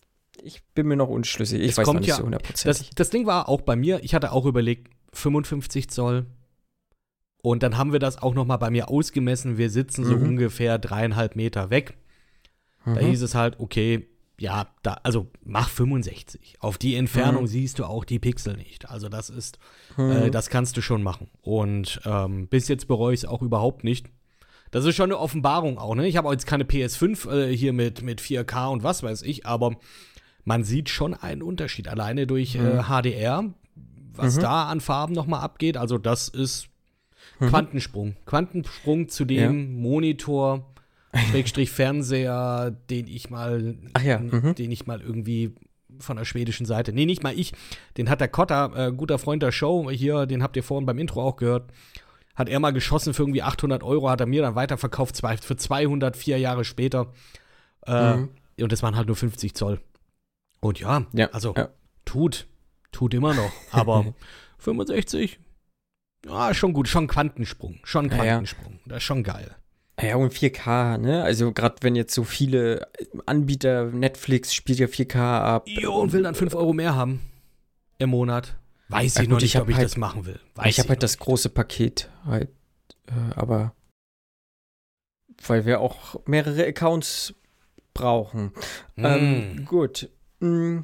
ich 0.43 0.61
bin 0.73 0.88
mir 0.88 0.95
noch 0.97 1.09
unschlüssig. 1.09 1.61
Ich 1.61 1.71
Es 1.71 1.77
weiß 1.77 1.85
noch 1.85 1.93
kommt 1.93 1.99
nicht 2.01 2.09
ja- 2.09 2.15
so 2.15 2.21
Das, 2.21 2.25
hundertprozentig. 2.25 2.89
das 2.95 3.09
Ding 3.09 3.25
war 3.25 3.47
auch 3.49 3.61
bei 3.61 3.75
mir, 3.75 4.03
ich 4.03 4.13
hatte 4.13 4.31
auch 4.31 4.45
überlegt, 4.45 4.89
55 5.13 5.89
Zoll. 5.89 6.25
Und 7.41 7.63
dann 7.63 7.77
haben 7.77 7.93
wir 7.93 7.99
das 7.99 8.21
auch 8.21 8.33
noch 8.33 8.45
mal 8.45 8.57
bei 8.57 8.69
mir 8.69 8.89
ausgemessen. 8.89 9.57
Wir 9.57 9.69
sitzen 9.69 10.03
so 10.03 10.17
Mhm. 10.17 10.23
ungefähr 10.29 10.77
dreieinhalb 10.77 11.35
Meter 11.38 11.69
weg. 11.69 11.97
Da 12.85 12.91
Mhm. 12.91 12.97
hieß 12.99 13.21
es 13.21 13.35
halt, 13.35 13.59
okay, 13.59 14.07
ja, 14.39 14.67
da, 14.84 14.98
also 15.03 15.27
mach 15.43 15.69
65. 15.69 16.55
Auf 16.60 16.77
die 16.77 16.96
Entfernung 16.96 17.43
Mhm. 17.43 17.48
siehst 17.48 17.77
du 17.79 17.86
auch 17.86 18.05
die 18.05 18.19
Pixel 18.19 18.55
nicht. 18.58 18.89
Also 18.89 19.10
das 19.10 19.29
ist, 19.29 19.60
Mhm. 19.98 20.12
äh, 20.12 20.31
das 20.31 20.50
kannst 20.50 20.77
du 20.77 20.81
schon 20.81 21.03
machen. 21.03 21.29
Und 21.41 22.00
ähm, 22.05 22.48
bis 22.48 22.67
jetzt 22.67 22.88
bereue 22.88 23.13
ich 23.13 23.22
es 23.22 23.25
auch 23.25 23.41
überhaupt 23.41 23.84
nicht. 23.84 24.08
Das 24.72 24.86
ist 24.86 24.96
schon 24.96 25.05
eine 25.12 25.17
Offenbarung 25.19 25.77
auch, 25.79 25.96
ne? 25.96 26.08
Ich 26.08 26.15
habe 26.15 26.31
jetzt 26.31 26.46
keine 26.46 26.63
PS5 26.63 27.27
äh, 27.31 27.55
hier 27.55 27.74
mit, 27.74 28.01
mit 28.03 28.22
4K 28.22 28.67
und 28.72 28.84
was 28.84 29.01
weiß 29.03 29.24
ich, 29.24 29.46
aber 29.46 29.75
man 30.46 30.63
sieht 30.63 30.89
schon 30.89 31.13
einen 31.15 31.41
Unterschied. 31.41 31.88
Alleine 31.88 32.25
durch 32.27 32.55
äh, 32.55 32.60
Mhm. 32.60 32.84
HDR, 32.88 33.53
was 34.13 34.38
Mhm. 34.38 34.41
da 34.41 34.67
an 34.69 34.79
Farben 34.79 35.13
nochmal 35.13 35.41
abgeht. 35.41 35.75
Also 35.75 35.98
das 35.98 36.27
ist 36.29 36.67
Mhm. 37.39 37.48
Quantensprung. 37.50 38.15
Quantensprung 38.25 39.10
zu 39.10 39.25
dem 39.25 39.81
Monitor, 39.81 40.72
Schrägstrich 41.13 41.71
Fernseher, 41.71 42.71
den 42.89 43.07
ich 43.07 43.29
mal, 43.29 43.77
ja, 44.03 44.19
mhm. 44.19 44.55
den 44.55 44.71
ich 44.71 44.85
mal 44.85 45.01
irgendwie 45.01 45.55
von 45.99 46.17
der 46.17 46.25
schwedischen 46.25 46.65
Seite, 46.65 46.93
nee, 46.93 47.05
nicht 47.05 47.23
mal 47.23 47.37
ich, 47.37 47.53
den 47.97 48.09
hat 48.09 48.21
der 48.21 48.27
Kotter, 48.27 48.71
äh, 48.75 48.91
guter 48.91 49.17
Freund 49.17 49.41
der 49.41 49.51
Show, 49.51 49.89
hier, 49.89 50.25
den 50.25 50.43
habt 50.43 50.55
ihr 50.55 50.63
vorhin 50.63 50.85
beim 50.85 50.99
Intro 50.99 51.23
auch 51.23 51.35
gehört, 51.35 51.71
hat 52.35 52.47
er 52.47 52.59
mal 52.59 52.71
geschossen 52.71 53.13
für 53.13 53.23
irgendwie 53.23 53.41
800 53.41 53.83
Euro, 53.83 54.09
hat 54.09 54.21
er 54.21 54.27
mir 54.27 54.41
dann 54.41 54.55
weiterverkauft, 54.55 55.15
zwei, 55.15 55.35
für 55.37 55.57
200, 55.57 56.15
vier 56.15 56.37
Jahre 56.37 56.63
später. 56.63 57.11
Äh, 57.85 58.17
Mhm. 58.17 58.29
Und 58.61 58.71
das 58.71 58.83
waren 58.83 58.95
halt 58.97 59.07
nur 59.07 59.15
50 59.15 59.55
Zoll. 59.55 59.79
Und 60.59 60.79
ja, 60.79 61.05
Ja, 61.13 61.29
also 61.31 61.53
ja. 61.55 61.69
tut, 62.05 62.47
tut 62.91 63.13
immer 63.13 63.33
noch, 63.33 63.51
aber 63.71 64.13
65, 64.59 65.39
ja, 66.25 66.53
schon 66.53 66.73
gut, 66.73 66.89
schon 66.89 67.07
Quantensprung, 67.07 67.79
schon. 67.83 68.09
Quantensprung, 68.09 68.79
das 68.85 68.97
ist 68.97 69.03
schon 69.03 69.23
geil. 69.23 69.55
Ja, 70.01 70.15
und 70.15 70.33
4K, 70.33 70.97
ne? 70.97 71.23
Also 71.23 71.51
gerade 71.51 71.75
wenn 71.81 71.95
jetzt 71.95 72.13
so 72.13 72.23
viele 72.23 72.87
Anbieter, 73.25 73.85
Netflix 73.85 74.53
spielt 74.53 74.79
ja 74.79 74.87
4K 74.87 75.39
ab. 75.41 75.67
Jo, 75.67 75.93
und 75.95 76.13
will 76.13 76.23
dann 76.23 76.35
5 76.35 76.55
Euro 76.55 76.73
mehr 76.73 76.95
haben 76.95 77.21
im 77.97 78.09
Monat. 78.11 78.55
Weiß 78.87 79.15
Ja, 79.15 79.21
ich 79.21 79.27
gut, 79.27 79.31
noch 79.33 79.37
ich 79.39 79.43
nicht, 79.43 79.55
hab 79.57 79.63
ob 79.63 79.69
ich 79.69 79.75
halt- 79.75 79.85
das 79.85 79.97
machen 79.97 80.25
will. 80.25 80.39
Weiß 80.55 80.67
ich 80.69 80.79
habe 80.79 80.89
halt 80.89 81.03
das 81.03 81.11
nicht. 81.13 81.19
große 81.19 81.49
Paket 81.49 82.09
halt, 82.25 82.49
äh, 83.07 83.35
aber 83.35 83.73
weil 85.45 85.65
wir 85.65 85.79
auch 85.79 86.15
mehrere 86.25 86.65
Accounts 86.65 87.33
brauchen. 87.93 88.51
Ähm, 88.97 89.55
Mm. 89.55 89.65
gut. 89.65 90.09
Mm, 90.39 90.79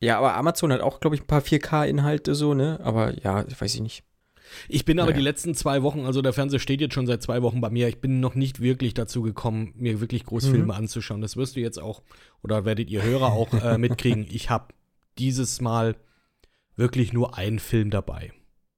ja, 0.00 0.18
aber 0.18 0.34
Amazon 0.34 0.72
hat 0.72 0.80
auch, 0.80 1.00
glaube 1.00 1.16
ich, 1.16 1.22
ein 1.22 1.26
paar 1.26 1.40
4K-Inhalte 1.42 2.34
so, 2.34 2.54
ne? 2.54 2.78
Aber 2.82 3.16
ja, 3.22 3.44
weiß 3.60 3.74
ich 3.74 3.80
nicht. 3.80 4.04
Ich 4.68 4.84
bin 4.84 4.98
aber 4.98 5.10
Naja. 5.10 5.18
die 5.18 5.24
letzten 5.24 5.54
zwei 5.54 5.82
Wochen, 5.82 6.04
also 6.06 6.22
der 6.22 6.32
Fernseher 6.32 6.58
steht 6.60 6.80
jetzt 6.80 6.94
schon 6.94 7.06
seit 7.06 7.22
zwei 7.22 7.42
Wochen 7.42 7.60
bei 7.60 7.70
mir. 7.70 7.88
Ich 7.88 8.00
bin 8.00 8.20
noch 8.20 8.34
nicht 8.34 8.60
wirklich 8.60 8.94
dazu 8.94 9.22
gekommen, 9.22 9.72
mir 9.76 10.00
wirklich 10.00 10.24
Großfilme 10.24 10.64
Mhm. 10.64 10.70
anzuschauen. 10.70 11.20
Das 11.20 11.36
wirst 11.36 11.56
du 11.56 11.60
jetzt 11.60 11.78
auch, 11.80 12.02
oder 12.42 12.64
werdet 12.64 12.90
ihr 12.90 13.02
Hörer 13.02 13.32
auch 13.32 13.52
äh, 13.54 13.78
mitkriegen. 13.78 14.26
Ich 14.30 14.50
habe 14.50 14.74
dieses 15.18 15.60
Mal 15.60 15.96
wirklich 16.76 17.12
nur 17.12 17.36
einen 17.36 17.58
Film 17.58 17.90
dabei. 17.90 18.32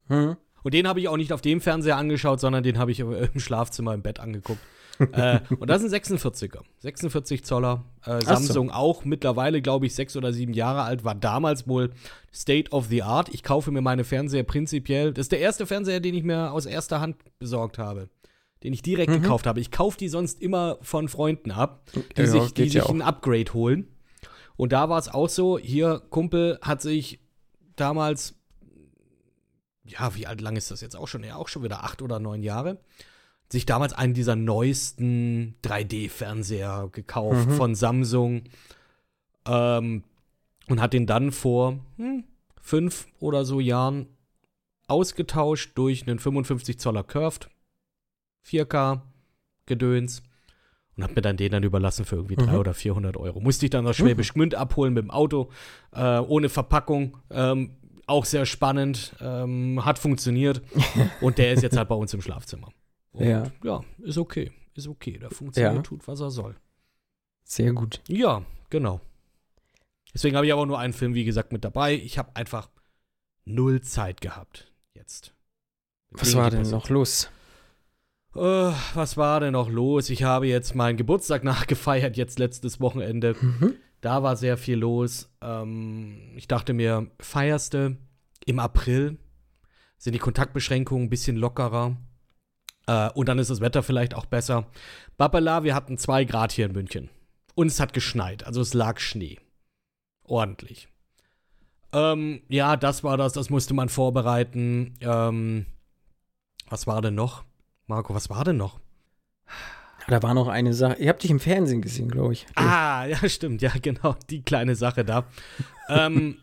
Hm? 0.09 0.37
Und 0.63 0.75
den 0.75 0.87
habe 0.89 1.01
ich 1.01 1.09
auch 1.09 1.17
nicht 1.17 1.33
auf 1.33 1.41
dem 1.41 1.61
Fernseher 1.61 1.97
angeschaut, 1.97 2.41
sondern 2.41 2.63
den 2.63 2.79
habe 2.79 2.91
ich 2.93 3.01
im 3.01 3.39
Schlafzimmer 3.41 3.95
im 3.95 4.03
Bett 4.03 4.21
angeguckt. 4.21 4.61
Äh, 5.13 5.41
und 5.59 5.69
das 5.69 5.83
ist 5.83 5.93
ein 5.93 6.01
46er. 6.01 6.61
46 6.79 7.45
Zoller. 7.45 7.85
Äh, 8.05 8.21
so. 8.21 8.27
Samsung 8.27 8.71
auch 8.71 9.05
mittlerweile, 9.05 9.63
glaube 9.63 9.87
ich, 9.87 9.95
sechs 9.95 10.17
oder 10.17 10.33
sieben 10.33 10.53
Jahre 10.53 10.83
alt, 10.83 11.05
war 11.05 11.15
damals 11.15 11.67
wohl 11.67 11.91
State 12.33 12.71
of 12.73 12.87
the 12.87 13.03
Art. 13.03 13.29
Ich 13.33 13.43
kaufe 13.43 13.71
mir 13.71 13.81
meine 13.81 14.05
Fernseher 14.05 14.45
prinzipiell. 14.45 15.13
Das 15.13 15.25
ist 15.25 15.33
der 15.33 15.41
erste 15.41 15.67
Fernseher, 15.67 16.01
den 16.01 16.15
ich 16.15 16.23
mir 16.25 16.53
aus 16.53 16.67
erster 16.67 17.01
Hand 17.01 17.17
besorgt 17.39 17.79
habe. 17.79 18.09
Den 18.63 18.73
ich 18.73 18.83
direkt 18.83 19.11
Mhm. 19.11 19.23
gekauft 19.23 19.47
habe. 19.47 19.61
Ich 19.61 19.71
kaufe 19.71 19.97
die 19.99 20.09
sonst 20.09 20.41
immer 20.43 20.79
von 20.83 21.09
Freunden 21.09 21.51
ab, 21.51 21.83
die 22.17 22.21
Ja, 22.23 22.27
sich, 22.27 22.53
die 22.55 22.65
ja 22.65 22.83
sich 22.83 22.91
ein 22.91 23.03
Upgrade 23.03 23.53
holen. 23.55 23.89
Und 24.57 24.73
da 24.73 24.89
war 24.91 24.99
es 24.99 25.09
auch 25.09 25.29
so, 25.31 25.59
hier, 25.59 26.03
Kumpel 26.11 26.59
hat 26.61 26.83
sich 26.83 27.21
damals 27.77 28.35
ja, 29.85 30.15
wie 30.15 30.27
alt 30.27 30.41
lang 30.41 30.57
ist 30.57 30.71
das 30.71 30.83
jetzt 30.83 30.95
auch 30.97 31.09
schon? 31.09 31.25
Ja, 31.25 31.37
auch 31.37 31.49
schon 31.49 31.63
wieder 31.65 31.83
acht 31.85 32.03
oder 32.03 32.21
neun 32.21 32.43
Jahre. 32.43 32.79
Sich 33.51 33.67
damals 33.67 33.93
einen 33.93 34.15
dieser 34.15 34.37
neuesten 34.37 35.57
3D-Fernseher 35.65 36.89
gekauft 36.93 37.49
Mhm. 37.49 37.53
von 37.53 37.75
Samsung 37.75 38.43
ähm, 39.47 40.05
und 40.69 40.81
hat 40.81 40.93
den 40.93 41.07
dann 41.07 41.33
vor 41.33 41.79
hm, 41.97 42.25
fünf 42.61 43.07
oder 43.19 43.45
so 43.45 43.59
Jahren 43.61 44.07
ausgetauscht 44.87 45.73
durch 45.77 46.07
einen 46.07 46.19
55 46.19 46.79
Zoller 46.79 47.03
Curved 47.05 47.49
4K 48.47 49.03
Gedöns 49.67 50.23
und 50.97 51.05
hat 51.05 51.15
mir 51.15 51.23
dann 51.23 51.37
den 51.37 51.53
dann 51.53 51.63
überlassen 51.63 52.05
für 52.05 52.17
irgendwie 52.17 52.37
300 52.37 52.55
Mhm. 52.55 52.61
oder 52.61 52.75
400 52.75 53.17
Euro. 53.17 53.41
Musste 53.41 53.67
ich 53.67 53.71
dann 53.71 53.87
aus 53.87 53.97
Schwäbisch 53.97 54.35
Gmünd 54.35 54.55
abholen 54.55 54.93
mit 54.95 55.03
dem 55.05 55.11
Auto, 55.11 55.51
äh, 55.93 56.19
ohne 56.19 56.49
Verpackung. 56.49 57.17
Ähm, 57.31 57.77
auch 58.07 58.25
sehr 58.25 58.45
spannend, 58.45 59.15
ähm, 59.21 59.85
hat 59.85 59.99
funktioniert 59.99 60.63
und 61.21 61.39
der 61.39 61.53
ist 61.53 61.63
jetzt 61.63 61.77
halt 61.77 61.89
bei 61.89 61.95
uns 61.95 62.13
im 62.13 62.21
Schlafzimmer. 62.21 62.69
Und 63.13 63.25
Ja. 63.27 63.51
ja, 63.65 63.81
ist 63.99 64.19
okay, 64.19 64.53
ist 64.75 64.87
okay. 64.89 65.19
Der 65.19 65.31
funktioniert, 65.31 65.75
Ja. 65.75 65.83
tut, 65.83 66.07
was 66.07 66.21
er 66.21 66.31
soll. 66.31 66.57
Sehr 67.45 67.73
gut. 67.73 68.01
Ja, 68.09 68.45
genau. 68.71 69.01
Deswegen 70.15 70.37
habe 70.37 70.47
ich 70.47 70.53
aber 70.53 70.67
nur 70.67 70.79
einen 70.79 70.93
Film, 70.93 71.15
wie 71.15 71.25
gesagt, 71.25 71.53
mit 71.53 71.65
dabei. 71.65 71.95
Ich 71.95 72.19
habe 72.19 72.35
einfach 72.37 72.69
null 73.45 73.81
Zeit 73.81 74.21
gehabt 74.21 74.73
jetzt. 74.95 75.35
Was 76.11 76.29
Gegen 76.29 76.39
war 76.41 76.51
denn 76.51 76.69
noch 76.71 76.89
los? 76.89 77.31
Äh, 78.35 78.73
was 78.95 79.17
war 79.17 79.41
denn 79.41 79.53
noch 79.53 79.69
los? 79.69 80.11
Ich 80.11 80.23
habe 80.23 80.47
jetzt 80.47 80.75
meinen 80.75 80.97
Geburtstag 80.97 81.43
nachgefeiert, 81.45 82.17
jetzt 82.17 82.39
letztes 82.39 82.81
Wochenende. 82.81 83.35
Mhm. 83.41 83.75
Da 84.01 84.23
war 84.23 84.37
sehr 84.37 84.57
viel 84.57 84.79
los. 84.79 85.29
Ähm, 85.41 86.33
ich 86.37 86.49
dachte 86.49 86.73
mir, 86.73 87.11
feierste 87.21 87.97
im 88.47 88.59
April 88.59 89.19
sind 89.99 90.15
die 90.15 90.19
Kontaktbeschränkungen 90.21 91.07
ein 91.07 91.11
bisschen 91.11 91.37
lockerer. 91.37 91.97
Äh, 92.91 93.11
und 93.15 93.29
dann 93.29 93.39
ist 93.39 93.51
das 93.51 93.61
Wetter 93.61 93.85
vielleicht 93.85 94.15
auch 94.15 94.27
besser. 94.27 94.67
Babala, 95.17 95.63
wir 95.63 95.75
hatten 95.77 95.97
zwei 95.97 96.25
Grad 96.25 96.51
hier 96.51 96.67
in 96.67 96.73
München. 96.73 97.09
Und 97.55 97.69
es 97.69 97.79
hat 97.79 97.93
geschneit, 97.93 98.45
also 98.45 98.61
es 98.61 98.75
lag 98.75 98.99
Schnee. 98.99 99.39
Ordentlich. 100.25 100.89
Ähm, 101.93 102.43
ja, 102.49 102.77
das 102.77 103.05
war 103.05 103.17
das, 103.17 103.33
das 103.33 103.49
musste 103.51 103.75
man 103.75 103.89
vorbereiten. 103.89 104.95
Ähm, 105.01 105.67
was 106.69 106.87
war 106.87 107.01
denn 107.01 107.15
noch? 107.15 107.45
Marco, 107.87 108.15
was 108.15 108.29
war 108.31 108.45
denn 108.45 108.57
noch? 108.57 108.81
Da 110.09 110.23
war 110.23 110.35
noch 110.35 110.49
eine 110.49 110.73
Sache. 110.73 110.97
Ihr 111.01 111.11
habt 111.11 111.23
dich 111.23 111.31
im 111.31 111.41
Fernsehen 111.41 111.83
gesehen, 111.83 112.09
glaube 112.11 112.33
ich. 112.33 112.47
Ah, 112.57 113.05
ja, 113.07 113.17
stimmt, 113.29 113.63
ja, 113.63 113.71
genau, 113.81 114.17
die 114.31 114.43
kleine 114.43 114.75
Sache 114.75 115.05
da. 115.05 115.27
ähm, 115.89 116.39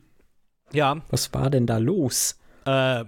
ja, 0.72 1.02
Was 1.10 1.34
war 1.34 1.50
denn 1.50 1.66
da 1.66 1.78
los? 1.78 2.40
äh, 2.66 3.06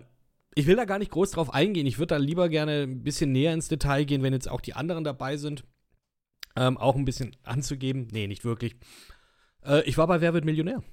ich 0.59 0.67
will 0.67 0.75
da 0.75 0.85
gar 0.85 0.99
nicht 0.99 1.11
groß 1.11 1.31
drauf 1.31 1.53
eingehen. 1.53 1.87
Ich 1.87 1.99
würde 1.99 2.15
da 2.15 2.17
lieber 2.17 2.49
gerne 2.49 2.83
ein 2.83 3.03
bisschen 3.03 3.31
näher 3.31 3.53
ins 3.53 3.69
Detail 3.69 4.03
gehen, 4.03 4.23
wenn 4.23 4.33
jetzt 4.33 4.49
auch 4.49 4.61
die 4.61 4.73
anderen 4.73 5.03
dabei 5.03 5.37
sind. 5.37 5.63
Ähm, 6.55 6.77
auch 6.77 6.95
ein 6.95 7.05
bisschen 7.05 7.35
anzugeben. 7.43 8.07
Nee, 8.11 8.27
nicht 8.27 8.43
wirklich. 8.43 8.75
Äh, 9.63 9.83
ich 9.83 9.97
war 9.97 10.07
bei 10.07 10.19
Wer 10.19 10.33
wird 10.33 10.45
Millionär? 10.45 10.83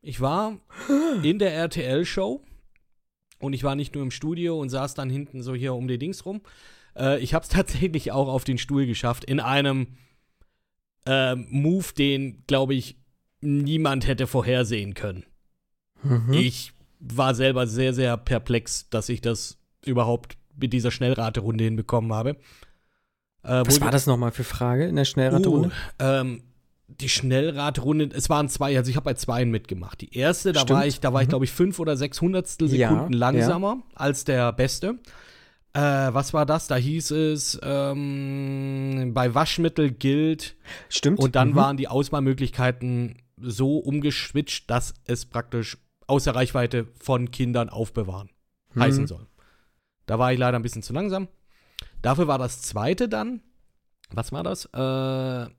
Ich 0.00 0.20
war 0.20 0.58
in 1.22 1.38
der 1.38 1.52
RTL-Show 1.52 2.42
und 3.40 3.52
ich 3.52 3.62
war 3.62 3.74
nicht 3.74 3.94
nur 3.94 4.02
im 4.02 4.10
Studio 4.10 4.58
und 4.58 4.70
saß 4.70 4.94
dann 4.94 5.10
hinten 5.10 5.42
so 5.42 5.54
hier 5.54 5.74
um 5.74 5.86
die 5.86 5.98
Dings 5.98 6.24
rum. 6.24 6.40
Äh, 6.96 7.20
ich 7.20 7.34
habe 7.34 7.42
es 7.42 7.48
tatsächlich 7.50 8.10
auch 8.10 8.28
auf 8.28 8.44
den 8.44 8.56
Stuhl 8.58 8.86
geschafft 8.86 9.24
in 9.24 9.38
einem 9.38 9.98
ähm, 11.04 11.46
Move, 11.50 11.92
den, 11.96 12.44
glaube 12.46 12.74
ich, 12.74 12.96
niemand 13.42 14.06
hätte 14.06 14.26
vorhersehen 14.26 14.94
können. 14.94 15.26
Mhm. 16.02 16.32
Ich 16.32 16.72
war 17.04 17.34
selber 17.34 17.66
sehr, 17.66 17.92
sehr 17.92 18.16
perplex, 18.16 18.88
dass 18.88 19.08
ich 19.08 19.20
das 19.20 19.58
überhaupt 19.84 20.36
mit 20.56 20.72
dieser 20.72 20.90
Schnellraterunde 20.92 21.64
hinbekommen 21.64 22.12
habe. 22.12 22.36
Äh, 23.42 23.62
Was 23.66 23.80
war 23.80 23.90
das 23.90 24.06
nochmal 24.06 24.30
für 24.30 24.44
Frage 24.44 24.86
in 24.86 24.94
der 24.96 25.04
Schnellraterunde? 25.04 25.68
Uh, 25.68 26.04
ähm, 26.04 26.42
die 26.86 27.08
Schnellraterunde, 27.08 28.10
es 28.14 28.30
waren 28.30 28.48
zwei, 28.48 28.76
also 28.76 28.88
ich 28.90 28.96
habe 28.96 29.04
bei 29.06 29.14
zweien 29.14 29.50
mitgemacht. 29.50 30.00
Die 30.00 30.16
erste, 30.16 30.52
da 30.52 30.60
Stimmt. 30.60 30.78
war 30.78 30.86
ich, 30.86 31.00
da 31.00 31.12
war 31.12 31.22
ich, 31.22 31.26
Mhm. 31.26 31.30
glaube 31.30 31.44
ich, 31.46 31.50
fünf 31.50 31.78
oder 31.80 31.96
sechs 31.96 32.20
Hundertstel 32.20 32.72
Ja, 32.72 32.90
Sekunden 32.90 33.14
ja. 33.14 33.18
langsamer 33.18 33.82
als 33.94 34.24
der 34.24 34.52
Beste. 34.52 34.98
Äh, 35.72 35.80
was 35.80 36.34
war 36.34 36.44
das? 36.46 36.66
Da 36.68 36.76
hieß 36.76 37.10
es, 37.12 37.58
ähm, 37.62 39.12
bei 39.14 39.34
Waschmittel 39.34 39.90
gilt, 39.90 40.54
Stimmt. 40.88 41.18
und 41.18 41.34
dann 41.34 41.50
Mhm. 41.50 41.56
waren 41.56 41.76
die 41.78 41.88
Auswahlmöglichkeiten 41.88 43.16
so 43.38 43.78
umgeschwitcht, 43.78 44.70
dass 44.70 44.94
es 45.06 45.24
praktisch 45.24 45.78
außer 46.06 46.34
Reichweite 46.34 46.86
von 47.00 47.30
Kindern 47.30 47.68
aufbewahren 47.68 48.30
Mhm. 48.74 48.80
heißen 48.80 49.06
soll. 49.06 49.26
Da 50.06 50.18
war 50.18 50.32
ich 50.32 50.38
leider 50.38 50.58
ein 50.58 50.62
bisschen 50.62 50.82
zu 50.82 50.92
langsam. 50.92 51.28
Dafür 52.00 52.26
war 52.26 52.38
das 52.38 52.62
zweite 52.62 53.08
dann, 53.08 53.42
was 54.10 54.32
war 54.32 54.42
das? 54.42 54.64
Äh, 54.66 55.50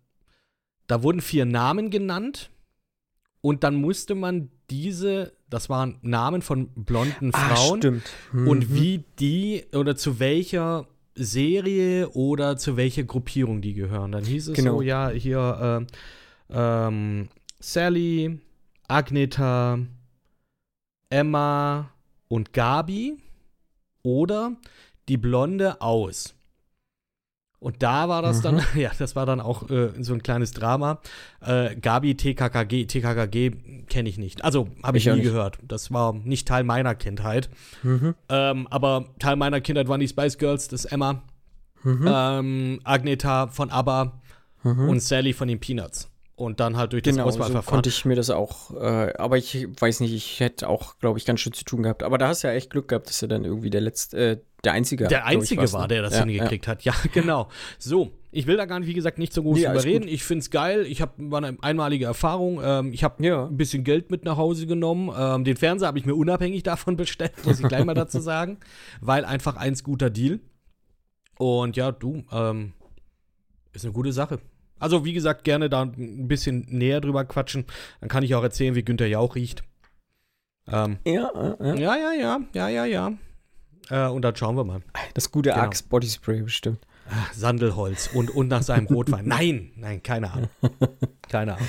da 0.88 1.03
wurden 1.03 1.21
vier 1.21 1.45
Namen 1.45 1.89
genannt 1.89 2.50
und 3.41 3.63
dann 3.63 3.75
musste 3.75 4.15
man 4.15 4.50
diese, 4.69 5.33
das 5.50 5.69
waren 5.69 5.97
Namen 6.01 6.41
von 6.41 6.69
blonden 6.73 7.31
ah, 7.33 7.55
Frauen 7.55 8.01
und 8.33 8.69
Mhm. 8.69 8.75
wie 8.75 9.03
die 9.19 9.65
oder 9.73 9.95
zu 9.95 10.19
welcher 10.19 10.88
Serie 11.15 12.09
oder 12.09 12.57
zu 12.57 12.75
welcher 12.75 13.03
Gruppierung 13.03 13.62
die 13.62 13.73
gehören. 13.73 14.12
Dann 14.12 14.23
hieß 14.25 14.50
es 14.50 14.55
Genau. 14.55 14.77
so, 14.77 14.81
ja, 14.81 15.09
hier 15.09 15.85
äh, 16.50 16.55
ähm, 16.88 17.29
Sally, 17.59 18.39
Agneta, 18.88 19.79
Emma 21.13 21.91
und 22.27 22.53
Gabi 22.53 23.17
oder 24.01 24.53
die 25.08 25.17
Blonde 25.17 25.79
aus. 25.82 26.34
Und 27.60 27.82
da 27.82 28.10
war 28.10 28.22
das 28.22 28.41
dann, 28.41 28.62
ja, 28.75 28.91
das 28.98 29.15
war 29.15 29.25
dann 29.25 29.39
auch 29.39 29.70
äh, 29.70 29.91
so 30.03 30.13
ein 30.13 30.22
kleines 30.24 30.51
Drama. 30.51 31.00
Äh, 31.39 31.75
Gabi 31.77 32.15
TKKG, 32.15 32.86
TKKG 32.88 33.51
kenne 33.88 34.10
ich 34.10 34.17
nicht. 34.17 34.43
Also 34.43 34.67
habe 34.84 34.98
ich, 34.98 35.08
Ich 35.08 35.13
nie 35.13 35.22
gehört. 35.22 35.60
Das 35.65 35.91
war 35.93 36.12
nicht 36.13 36.48
Teil 36.48 36.63
meiner 36.65 36.93
Kindheit. 36.96 37.50
Mhm. 37.84 38.15
Ähm, 38.27 38.67
aber 38.70 39.05
Teil 39.20 39.38
meiner 39.38 39.62
Kindheit 39.62 39.88
waren 39.88 40.01
die 40.01 40.08
Spice 40.10 40.38
Girls, 40.38 40.67
das 40.67 40.84
Emma, 40.86 41.22
Mhm. 41.84 42.05
ähm, 42.10 42.79
Agneta 42.86 43.48
von 43.48 43.70
ABBA 43.70 44.22
Mhm. 44.63 44.89
und 44.89 45.01
Sally 45.01 45.34
von 45.34 45.48
den 45.48 45.60
Peanuts. 45.60 46.10
Und 46.35 46.59
dann 46.59 46.77
halt 46.77 46.93
durch 46.93 47.03
das 47.03 47.13
Genau, 47.13 47.25
so 47.25 47.29
Auswahlverfahren. 47.37 47.65
konnte 47.75 47.89
ich 47.89 48.05
mir 48.05 48.15
das 48.15 48.31
auch, 48.31 48.71
äh, 48.75 49.13
aber 49.17 49.37
ich 49.37 49.67
weiß 49.79 49.99
nicht, 49.99 50.13
ich 50.13 50.39
hätte 50.39 50.67
auch, 50.67 50.97
glaube 50.97 51.19
ich, 51.19 51.25
ganz 51.25 51.39
schön 51.41 51.53
zu 51.53 51.63
tun 51.63 51.83
gehabt. 51.83 52.01
Aber 52.01 52.17
da 52.17 52.27
hast 52.27 52.43
du 52.43 52.47
ja 52.47 52.53
echt 52.55 52.71
Glück 52.71 52.87
gehabt, 52.87 53.07
dass 53.07 53.19
du 53.19 53.27
dann 53.27 53.45
irgendwie 53.45 53.69
der 53.69 53.81
letzte, 53.81 54.17
äh, 54.17 54.37
der 54.63 54.73
Einzige 54.73 55.07
der 55.07 55.19
ich, 55.19 55.25
Einzige 55.25 55.71
war, 55.73 55.83
ne? 55.83 55.87
der 55.89 56.01
das 56.01 56.13
ja, 56.13 56.25
hingekriegt 56.25 56.67
hat. 56.67 56.81
Ja, 56.85 56.93
genau. 57.13 57.49
So, 57.77 58.09
ich 58.31 58.47
will 58.47 58.57
da 58.57 58.65
gar 58.65 58.79
nicht, 58.79 58.87
wie 58.87 58.95
gesagt, 58.95 59.19
nicht 59.19 59.31
so 59.31 59.43
groß 59.43 59.59
Nee, 59.59 59.65
drüber 59.65 59.83
reden. 59.83 60.07
Ich 60.07 60.23
finde 60.23 60.39
es 60.39 60.49
geil. 60.49 60.87
Ich 60.87 61.01
habe 61.03 61.11
war 61.17 61.43
eine 61.43 61.55
einmalige 61.61 62.05
Erfahrung. 62.05 62.59
Ähm, 62.63 62.93
ich 62.93 63.03
habe 63.03 63.23
Ja. 63.23 63.45
ein 63.45 63.55
bisschen 63.57 63.83
Geld 63.83 64.09
mit 64.09 64.25
nach 64.25 64.37
Hause 64.37 64.65
genommen. 64.65 65.11
Ähm, 65.15 65.43
den 65.43 65.55
Fernseher 65.55 65.87
habe 65.89 65.99
ich 65.99 66.05
mir 66.07 66.15
unabhängig 66.15 66.63
davon 66.63 66.95
bestellt, 66.97 67.33
muss 67.45 67.59
ich 67.59 67.67
gleich 67.67 67.85
mal 67.85 67.93
dazu 67.93 68.19
sagen. 68.21 68.57
Weil 69.01 69.23
einfach 69.25 69.55
eins 69.55 69.83
guter 69.83 70.09
Deal. 70.09 70.39
Und 71.37 71.77
ja, 71.77 71.91
du, 71.91 72.23
ähm, 72.31 72.73
ist 73.73 73.85
eine 73.85 73.93
gute 73.93 74.13
Sache. 74.13 74.39
Also, 74.83 75.05
wie 75.05 75.13
gesagt, 75.13 75.45
gerne 75.45 75.69
da 75.69 75.83
ein 75.83 76.27
bisschen 76.27 76.65
näher 76.69 76.99
drüber 76.99 77.23
quatschen. 77.23 77.65
Dann 78.01 78.09
kann 78.09 78.23
ich 78.23 78.35
auch 78.35 78.43
erzählen, 78.43 78.75
wie 78.75 78.83
Günther 78.83 79.07
Jauch 79.07 79.35
riecht. 79.35 79.63
Ähm, 80.67 80.97
Ja, 81.05 81.31
ja, 81.33 81.55
ja. 81.59 81.75
ja, 81.75 81.95
ja, 81.95 82.13
ja, 82.13 82.39
ja, 82.53 82.67
ja, 82.67 82.85
ja. 82.85 83.13
Äh, 83.89 84.09
und 84.09 84.23
dann 84.23 84.35
schauen 84.35 84.57
wir 84.57 84.63
mal. 84.65 84.81
Das 85.13 85.31
gute 85.31 85.51
Genau. 85.51 85.61
Axe 85.61 85.83
Body 85.87 86.07
Spray 86.07 86.41
bestimmt. 86.41 86.79
Ach, 87.09 87.33
Sandelholz 87.33 88.09
und, 88.13 88.29
und 88.29 88.49
nach 88.49 88.61
seinem 88.61 88.87
Rotwein. 88.87 89.25
Nein, 89.25 89.71
nein, 89.75 90.03
keine 90.03 90.31
Ahnung. 90.31 90.49
Keine 91.29 91.55
Ahnung. 91.55 91.67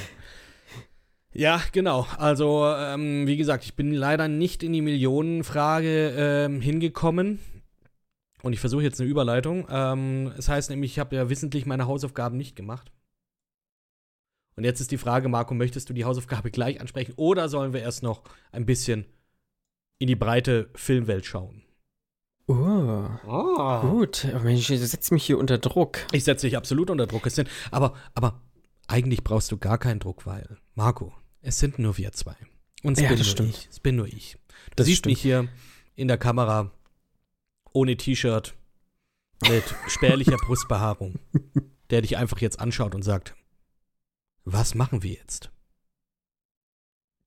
Ja, 1.32 1.60
genau. 1.72 2.06
Also, 2.18 2.66
ähm, 2.66 3.26
wie 3.26 3.36
gesagt, 3.36 3.64
ich 3.64 3.74
bin 3.74 3.92
leider 3.92 4.28
nicht 4.28 4.62
in 4.62 4.72
die 4.72 4.82
Millionenfrage 4.82 6.14
ähm, 6.16 6.60
hingekommen. 6.60 7.38
Und 8.42 8.52
ich 8.52 8.60
versuche 8.60 8.82
jetzt 8.82 9.00
eine 9.00 9.08
Überleitung. 9.08 9.66
Ähm, 9.70 10.32
es 10.36 10.48
heißt 10.48 10.70
nämlich, 10.70 10.92
ich 10.92 10.98
habe 10.98 11.16
ja 11.16 11.30
wissentlich 11.30 11.64
meine 11.64 11.86
Hausaufgaben 11.86 12.36
nicht 12.36 12.56
gemacht. 12.56 12.92
Und 14.56 14.64
jetzt 14.64 14.80
ist 14.80 14.90
die 14.92 14.98
Frage, 14.98 15.28
Marco, 15.28 15.54
möchtest 15.54 15.88
du 15.88 15.94
die 15.94 16.04
Hausaufgabe 16.04 16.50
gleich 16.52 16.80
ansprechen 16.80 17.14
oder 17.16 17.48
sollen 17.48 17.72
wir 17.72 17.80
erst 17.80 18.02
noch 18.02 18.22
ein 18.52 18.66
bisschen 18.66 19.06
in 19.98 20.06
die 20.08 20.16
breite 20.16 20.70
Filmwelt 20.74 21.26
schauen? 21.26 21.62
Oh, 22.46 22.52
Ah. 22.54 23.80
gut. 23.82 24.26
Oh, 24.34 24.38
Mensch, 24.40 24.66
du 24.66 24.76
setzt 24.76 25.10
mich 25.12 25.24
hier 25.24 25.38
unter 25.38 25.56
Druck. 25.58 25.98
Ich 26.12 26.24
setze 26.24 26.46
dich 26.46 26.56
absolut 26.56 26.90
unter 26.90 27.06
Druck. 27.06 27.26
Es 27.26 27.34
sind, 27.36 27.48
aber, 27.70 27.94
aber 28.14 28.42
eigentlich 28.86 29.24
brauchst 29.24 29.50
du 29.50 29.56
gar 29.56 29.78
keinen 29.78 29.98
Druck, 30.00 30.26
weil, 30.26 30.58
Marco, 30.74 31.14
es 31.40 31.58
sind 31.58 31.78
nur 31.78 31.96
wir 31.96 32.12
zwei. 32.12 32.36
Und 32.82 32.98
es 32.98 33.02
Ja, 33.02 33.08
bin 33.08 33.18
das 33.18 33.26
nur 33.28 33.32
stimmt. 33.32 33.48
ich. 33.50 33.68
Es 33.70 33.80
bin 33.80 33.96
nur 33.96 34.06
ich. 34.06 34.36
Du 34.70 34.76
Das 34.76 34.86
siehst 34.86 34.98
stimmt. 35.00 35.12
mich 35.12 35.22
hier 35.22 35.48
in 35.94 36.06
der 36.08 36.18
Kamera 36.18 36.70
ohne 37.72 37.96
T-Shirt 37.96 38.54
mit 39.48 39.64
spärlicher 39.88 40.36
Brustbehaarung, 40.46 41.14
der 41.90 42.02
dich 42.02 42.18
einfach 42.18 42.40
jetzt 42.40 42.60
anschaut 42.60 42.94
und 42.94 43.02
sagt, 43.02 43.34
was 44.44 44.74
machen 44.74 45.02
wir 45.02 45.12
jetzt? 45.12 45.50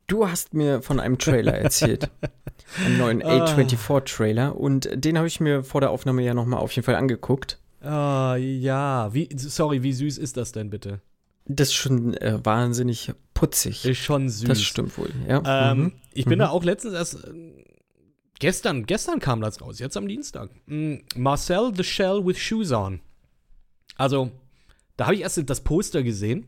Du 0.08 0.28
hast 0.30 0.54
mir 0.54 0.82
von 0.82 1.00
einem 1.00 1.18
Trailer 1.18 1.54
erzählt. 1.54 2.10
Einen 2.86 2.98
neuen 2.98 3.24
Ah. 3.24 3.46
A24-Trailer. 3.46 4.56
Und 4.56 4.90
den 4.94 5.18
habe 5.18 5.28
ich 5.28 5.40
mir 5.40 5.64
vor 5.64 5.82
der 5.82 5.90
Aufnahme 5.92 6.24
ja 6.24 6.34
nochmal 6.34 6.60
auf 6.60 6.72
jeden 6.74 6.86
Fall 6.86 6.96
angeguckt. 6.96 7.60
Ah, 7.82 8.36
ja. 8.38 9.14
Wie, 9.14 9.30
sorry, 9.36 9.84
wie 9.84 9.94
süß 9.94 10.18
ist 10.18 10.38
das 10.38 10.52
denn 10.54 10.70
bitte? 10.70 11.02
Das 11.46 11.70
ist 11.70 11.74
schon 11.76 12.14
äh, 12.16 12.40
wahnsinnig 12.44 13.12
putzig. 13.34 13.86
Ist 13.86 13.98
schon 14.00 14.30
süß. 14.30 14.48
Das 14.48 14.62
stimmt 14.62 14.98
wohl, 14.98 15.12
ja. 15.28 15.72
Ähm, 15.72 15.78
Mhm. 15.80 15.92
Ich 16.14 16.26
bin 16.26 16.36
Mhm. 16.36 16.44
da 16.44 16.50
auch 16.50 16.64
letztens 16.64 16.94
erst. 16.94 17.24
äh, 17.26 17.64
Gestern, 18.40 18.86
gestern 18.86 19.20
kam 19.20 19.42
das 19.42 19.62
raus, 19.62 19.80
jetzt 19.80 19.98
am 19.98 20.08
Dienstag. 20.08 20.52
Mm, 20.68 20.98
Marcel 21.16 21.72
the 21.76 21.84
Shell 21.84 22.24
with 22.24 22.38
Shoes 22.38 22.72
on. 22.72 23.00
Also, 23.96 24.30
da 24.96 25.06
habe 25.06 25.16
ich 25.16 25.22
erst 25.22 25.42
das 25.50 25.62
Poster 25.62 26.04
gesehen. 26.04 26.48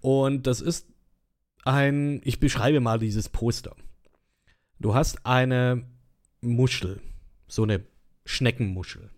Und 0.00 0.46
das 0.46 0.60
ist 0.60 0.86
ein. 1.64 2.20
Ich 2.24 2.40
beschreibe 2.40 2.80
mal 2.80 2.98
dieses 2.98 3.28
Poster. 3.28 3.74
Du 4.78 4.94
hast 4.94 5.26
eine 5.26 5.84
Muschel. 6.40 7.00
So 7.48 7.62
eine 7.62 7.84
Schneckenmuschel. 8.24 9.10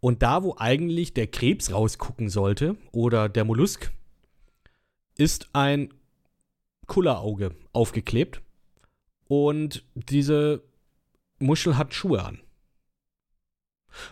Und 0.00 0.22
da, 0.22 0.42
wo 0.42 0.56
eigentlich 0.58 1.14
der 1.14 1.28
Krebs 1.28 1.72
rausgucken 1.72 2.28
sollte, 2.28 2.76
oder 2.90 3.28
der 3.28 3.44
Mollusk, 3.44 3.92
ist 5.16 5.48
ein 5.52 5.92
Kullerauge 6.86 7.54
aufgeklebt. 7.72 8.42
Und 9.28 9.84
diese 9.94 10.62
Muschel 11.38 11.76
hat 11.76 11.94
Schuhe 11.94 12.24
an. 12.24 12.40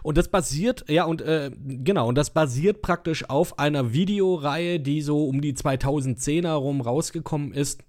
Und 0.03 0.19
das 0.19 0.29
basiert, 0.29 0.85
ja, 0.89 1.05
und 1.05 1.23
äh, 1.23 1.51
genau, 1.59 2.09
und 2.09 2.17
das 2.17 2.31
basiert 2.31 2.83
praktisch 2.83 3.29
auf 3.29 3.59
einer 3.59 3.93
Videoreihe, 3.93 4.81
die 4.81 5.03
so 5.03 5.27
um 5.27 5.41
die 5.41 5.55
2010er 5.55 6.53
rum 6.53 6.81
rausgekommen 6.81 7.53
ist. 7.53 7.83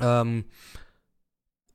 Ähm, 0.00 0.44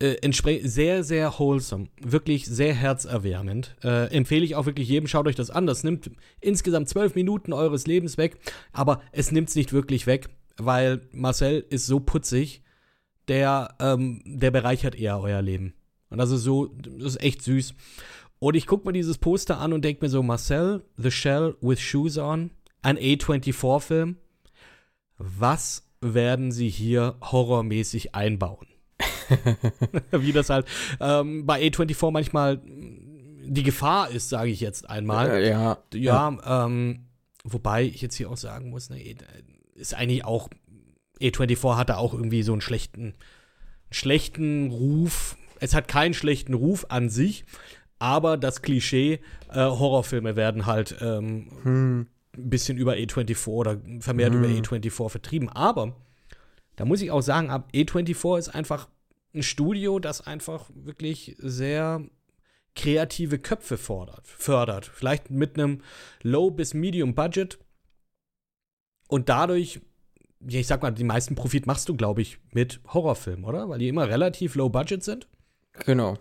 äh, 0.02 0.15
sehr, 0.63 1.04
sehr 1.04 1.39
wholesome. 1.39 1.88
Wirklich 2.02 2.46
sehr 2.46 2.74
herzerwärmend. 2.74 3.76
Äh, 3.84 4.15
empfehle 4.15 4.46
ich 4.46 4.56
auch 4.56 4.65
wirklich 4.65 4.88
jedem, 4.88 5.08
schaut 5.08 5.28
euch 5.28 5.36
das 5.36 5.50
an. 5.50 5.68
Das 5.68 5.84
nimmt 5.84 6.10
insgesamt 6.39 6.88
zwölf 6.88 7.15
Minuten 7.15 7.52
eures 7.52 7.86
Lebens 7.86 8.18
weg, 8.18 8.38
aber 8.72 9.02
es 9.12 9.32
nimmt 9.32 9.50
es 9.50 9.56
nicht 9.56 9.74
wirklich 9.74 10.08
weg, 10.08 10.30
weil 10.58 11.02
Marcel 11.12 11.65
ist 11.70 11.86
so 11.86 12.00
putzig, 12.00 12.63
der, 13.28 13.76
ähm, 13.80 14.22
der 14.26 14.52
bereichert 14.52 14.96
eher 14.96 15.20
euer 15.20 15.42
Leben. 15.42 15.74
Und 16.10 16.18
das 16.18 16.32
ist 16.32 16.44
so, 16.44 16.68
das 16.68 17.15
ist 17.15 17.22
echt 17.22 17.44
süß. 17.44 17.76
Und 18.39 18.56
ich 18.56 18.67
gucke 18.67 18.88
mir 18.88 18.93
dieses 18.93 19.17
Poster 19.17 19.60
an 19.60 19.73
und 19.73 19.84
denke 19.84 20.06
mir 20.06 20.10
so, 20.10 20.23
Marcel, 20.23 20.84
The 20.97 21.12
Shell 21.12 21.56
with 21.62 21.82
Shoes 21.82 22.17
on, 22.17 22.52
ein 22.82 22.97
A24-Film. 22.97 24.17
Was 25.17 25.84
werden 25.99 26.52
sie 26.52 26.69
hier 26.69 27.15
horrormäßig 27.21 28.15
einbauen? 28.15 28.67
Wie 30.12 30.32
das 30.32 30.49
halt 30.49 30.65
ähm, 30.99 31.45
bei 31.45 31.62
A24 31.62 32.12
manchmal 32.12 32.62
die 32.65 33.63
Gefahr 33.63 34.10
ist, 34.10 34.30
sage 34.30 34.52
ich 34.52 34.60
jetzt 34.60 34.89
einmal. 34.89 35.30
Äh, 35.30 35.49
ja. 35.49 35.78
Ja, 35.93 36.65
ähm, 36.65 37.08
wobei 37.43 37.84
ich 37.84 38.02
jetzt 38.02 38.15
hier 38.15 38.30
auch 38.30 38.38
sagen 38.38 38.69
muss, 38.69 38.89
ne, 38.89 39.15
ist 39.75 39.93
eigentlich 39.93 40.25
auch, 40.25 40.49
A24 41.19 41.75
hatte 41.75 41.97
auch 41.97 42.13
irgendwie 42.13 42.43
so 42.43 42.54
einen 42.54 42.62
schlechten, 42.62 43.15
schlechten 43.91 44.71
Ruf. 44.71 45.36
Es 45.60 45.75
hat 45.75 45.88
keinen 45.88 46.13
schlechten 46.13 46.54
Ruf 46.54 46.86
an 46.89 47.10
sich, 47.10 47.43
aber 47.99 48.38
das 48.38 48.62
Klischee, 48.62 49.19
äh, 49.49 49.55
Horrorfilme 49.55 50.35
werden 50.35 50.65
halt 50.65 50.95
ähm, 51.01 51.51
Hm. 51.63 52.07
ein 52.38 52.49
bisschen 52.49 52.77
über 52.77 52.93
A24 52.93 53.47
oder 53.47 53.77
vermehrt 53.99 54.33
über 54.33 54.47
A24 54.47 55.09
vertrieben. 55.09 55.49
Aber 55.49 55.95
da 56.77 56.85
muss 56.85 57.01
ich 57.01 57.12
auch 57.12 57.21
sagen, 57.21 57.49
ab 57.49 57.69
A24 57.73 58.39
ist 58.39 58.49
einfach 58.49 58.88
ein 59.35 59.43
Studio, 59.43 59.99
das 59.99 60.25
einfach 60.25 60.69
wirklich 60.73 61.35
sehr 61.39 62.01
kreative 62.75 63.38
Köpfe 63.39 63.77
fordert, 63.77 64.25
fördert. 64.27 64.85
Vielleicht 64.85 65.29
mit 65.29 65.59
einem 65.59 65.81
Low- 66.23 66.49
bis 66.51 66.73
Medium-Budget. 66.73 67.59
Und 69.07 69.27
dadurch, 69.27 69.81
ich 70.47 70.67
sag 70.67 70.81
mal, 70.81 70.91
die 70.91 71.03
meisten 71.03 71.35
Profit 71.35 71.65
machst 71.67 71.89
du, 71.89 71.95
glaube 71.97 72.21
ich, 72.21 72.38
mit 72.53 72.79
Horrorfilmen, 72.88 73.43
oder? 73.43 73.67
Weil 73.69 73.79
die 73.79 73.89
immer 73.89 74.07
relativ 74.07 74.55
low-budget 74.55 75.03
sind. 75.03 75.27
Genau. 75.85 76.17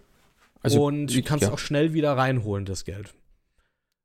Und 0.63 1.15
du 1.15 1.23
kannst 1.23 1.45
ja. 1.45 1.53
auch 1.53 1.59
schnell 1.59 1.93
wieder 1.95 2.17
reinholen, 2.17 2.65
das 2.65 2.85
Geld. 2.85 3.15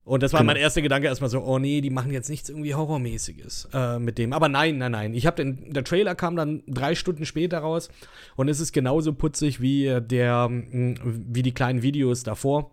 Und 0.05 0.21
das 0.21 0.33
war 0.33 0.41
Genau. 0.41 0.51
mein 0.51 0.61
erster 0.61 0.81
Gedanke 0.81 1.07
erstmal 1.07 1.29
so, 1.29 1.41
oh 1.41 1.59
nee, 1.59 1.79
die 1.79 1.89
machen 1.89 2.11
jetzt 2.11 2.29
nichts 2.29 2.49
irgendwie 2.49 2.75
Horrormäßiges 2.75 3.69
äh, 3.73 3.99
mit 3.99 4.17
dem. 4.17 4.33
Aber 4.33 4.49
nein, 4.49 4.77
nein, 4.77 4.91
nein. 4.91 5.13
Ich 5.13 5.25
habe 5.25 5.37
den, 5.37 5.71
der 5.73 5.85
Trailer 5.85 6.13
kam 6.13 6.35
dann 6.35 6.61
drei 6.67 6.93
Stunden 6.93 7.25
später 7.25 7.59
raus 7.59 7.89
und 8.35 8.49
es 8.49 8.59
ist 8.59 8.73
genauso 8.73 9.13
putzig 9.13 9.61
wie 9.61 9.99
der, 10.01 10.49
mh, 10.49 10.99
wie 11.03 11.41
die 11.41 11.53
kleinen 11.53 11.83
Videos 11.83 12.23
davor. 12.23 12.71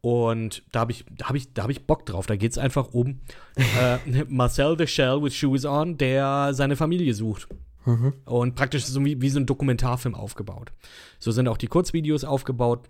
Und 0.00 0.62
da 0.70 0.80
habe 0.80 0.92
ich, 0.92 1.04
da 1.10 1.26
habe 1.28 1.38
ich, 1.38 1.52
da 1.54 1.62
habe 1.62 1.72
ich 1.72 1.86
Bock 1.86 2.06
drauf. 2.06 2.26
Da 2.26 2.36
geht 2.36 2.52
es 2.52 2.58
einfach 2.58 2.92
um 2.92 3.20
äh, 3.56 3.98
Marcel 4.28 4.76
the 4.78 4.86
Shell 4.86 5.22
with 5.22 5.34
Shoes 5.34 5.64
on, 5.64 5.96
der 5.98 6.50
seine 6.52 6.76
Familie 6.76 7.14
sucht. 7.14 7.48
Mhm. 7.84 8.14
Und 8.24 8.54
praktisch 8.54 8.84
so 8.84 9.04
wie, 9.04 9.20
wie 9.20 9.30
so 9.30 9.40
ein 9.40 9.46
Dokumentarfilm 9.46 10.14
aufgebaut. 10.14 10.72
So 11.18 11.30
sind 11.30 11.48
auch 11.48 11.58
die 11.58 11.68
Kurzvideos 11.68 12.24
aufgebaut. 12.24 12.88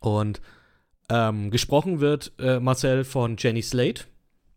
Und 0.00 0.40
Ähm, 1.12 1.50
gesprochen 1.50 1.98
wird 1.98 2.30
äh, 2.38 2.60
Marcel 2.60 3.02
von 3.02 3.34
Jenny 3.36 3.62
Slate. 3.62 4.04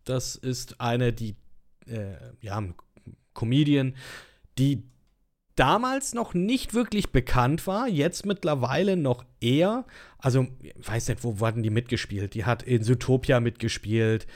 Das 0.05 0.35
ist 0.35 0.79
eine, 0.79 1.11
die, 1.11 1.35
äh, 1.87 2.13
ja, 2.41 2.61
Comedian, 3.33 3.95
die 4.59 4.83
damals 5.55 6.13
noch 6.13 6.35
nicht 6.35 6.75
wirklich 6.75 7.11
bekannt 7.11 7.65
war, 7.65 7.87
jetzt 7.87 8.27
mittlerweile 8.27 8.97
noch 8.97 9.25
eher. 9.41 9.85
Also, 10.19 10.45
ich 10.61 10.75
weiß 10.87 11.07
nicht, 11.07 11.23
wo 11.23 11.39
hatten 11.43 11.63
die 11.63 11.71
mitgespielt? 11.71 12.35
Die 12.35 12.45
hat 12.45 12.61
in 12.61 12.83
Zootopia 12.83 13.39
mitgespielt. 13.39 14.27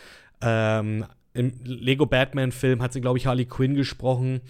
Ähm, 0.42 1.06
Im 1.36 1.54
Lego 1.64 2.08
Batman-Film 2.08 2.82
hat 2.82 2.94
sie, 2.94 3.02
glaube 3.02 3.20
ich, 3.20 3.28
Harley 3.28 3.46
Quinn 3.46 3.76
gesprochen. 3.76 4.42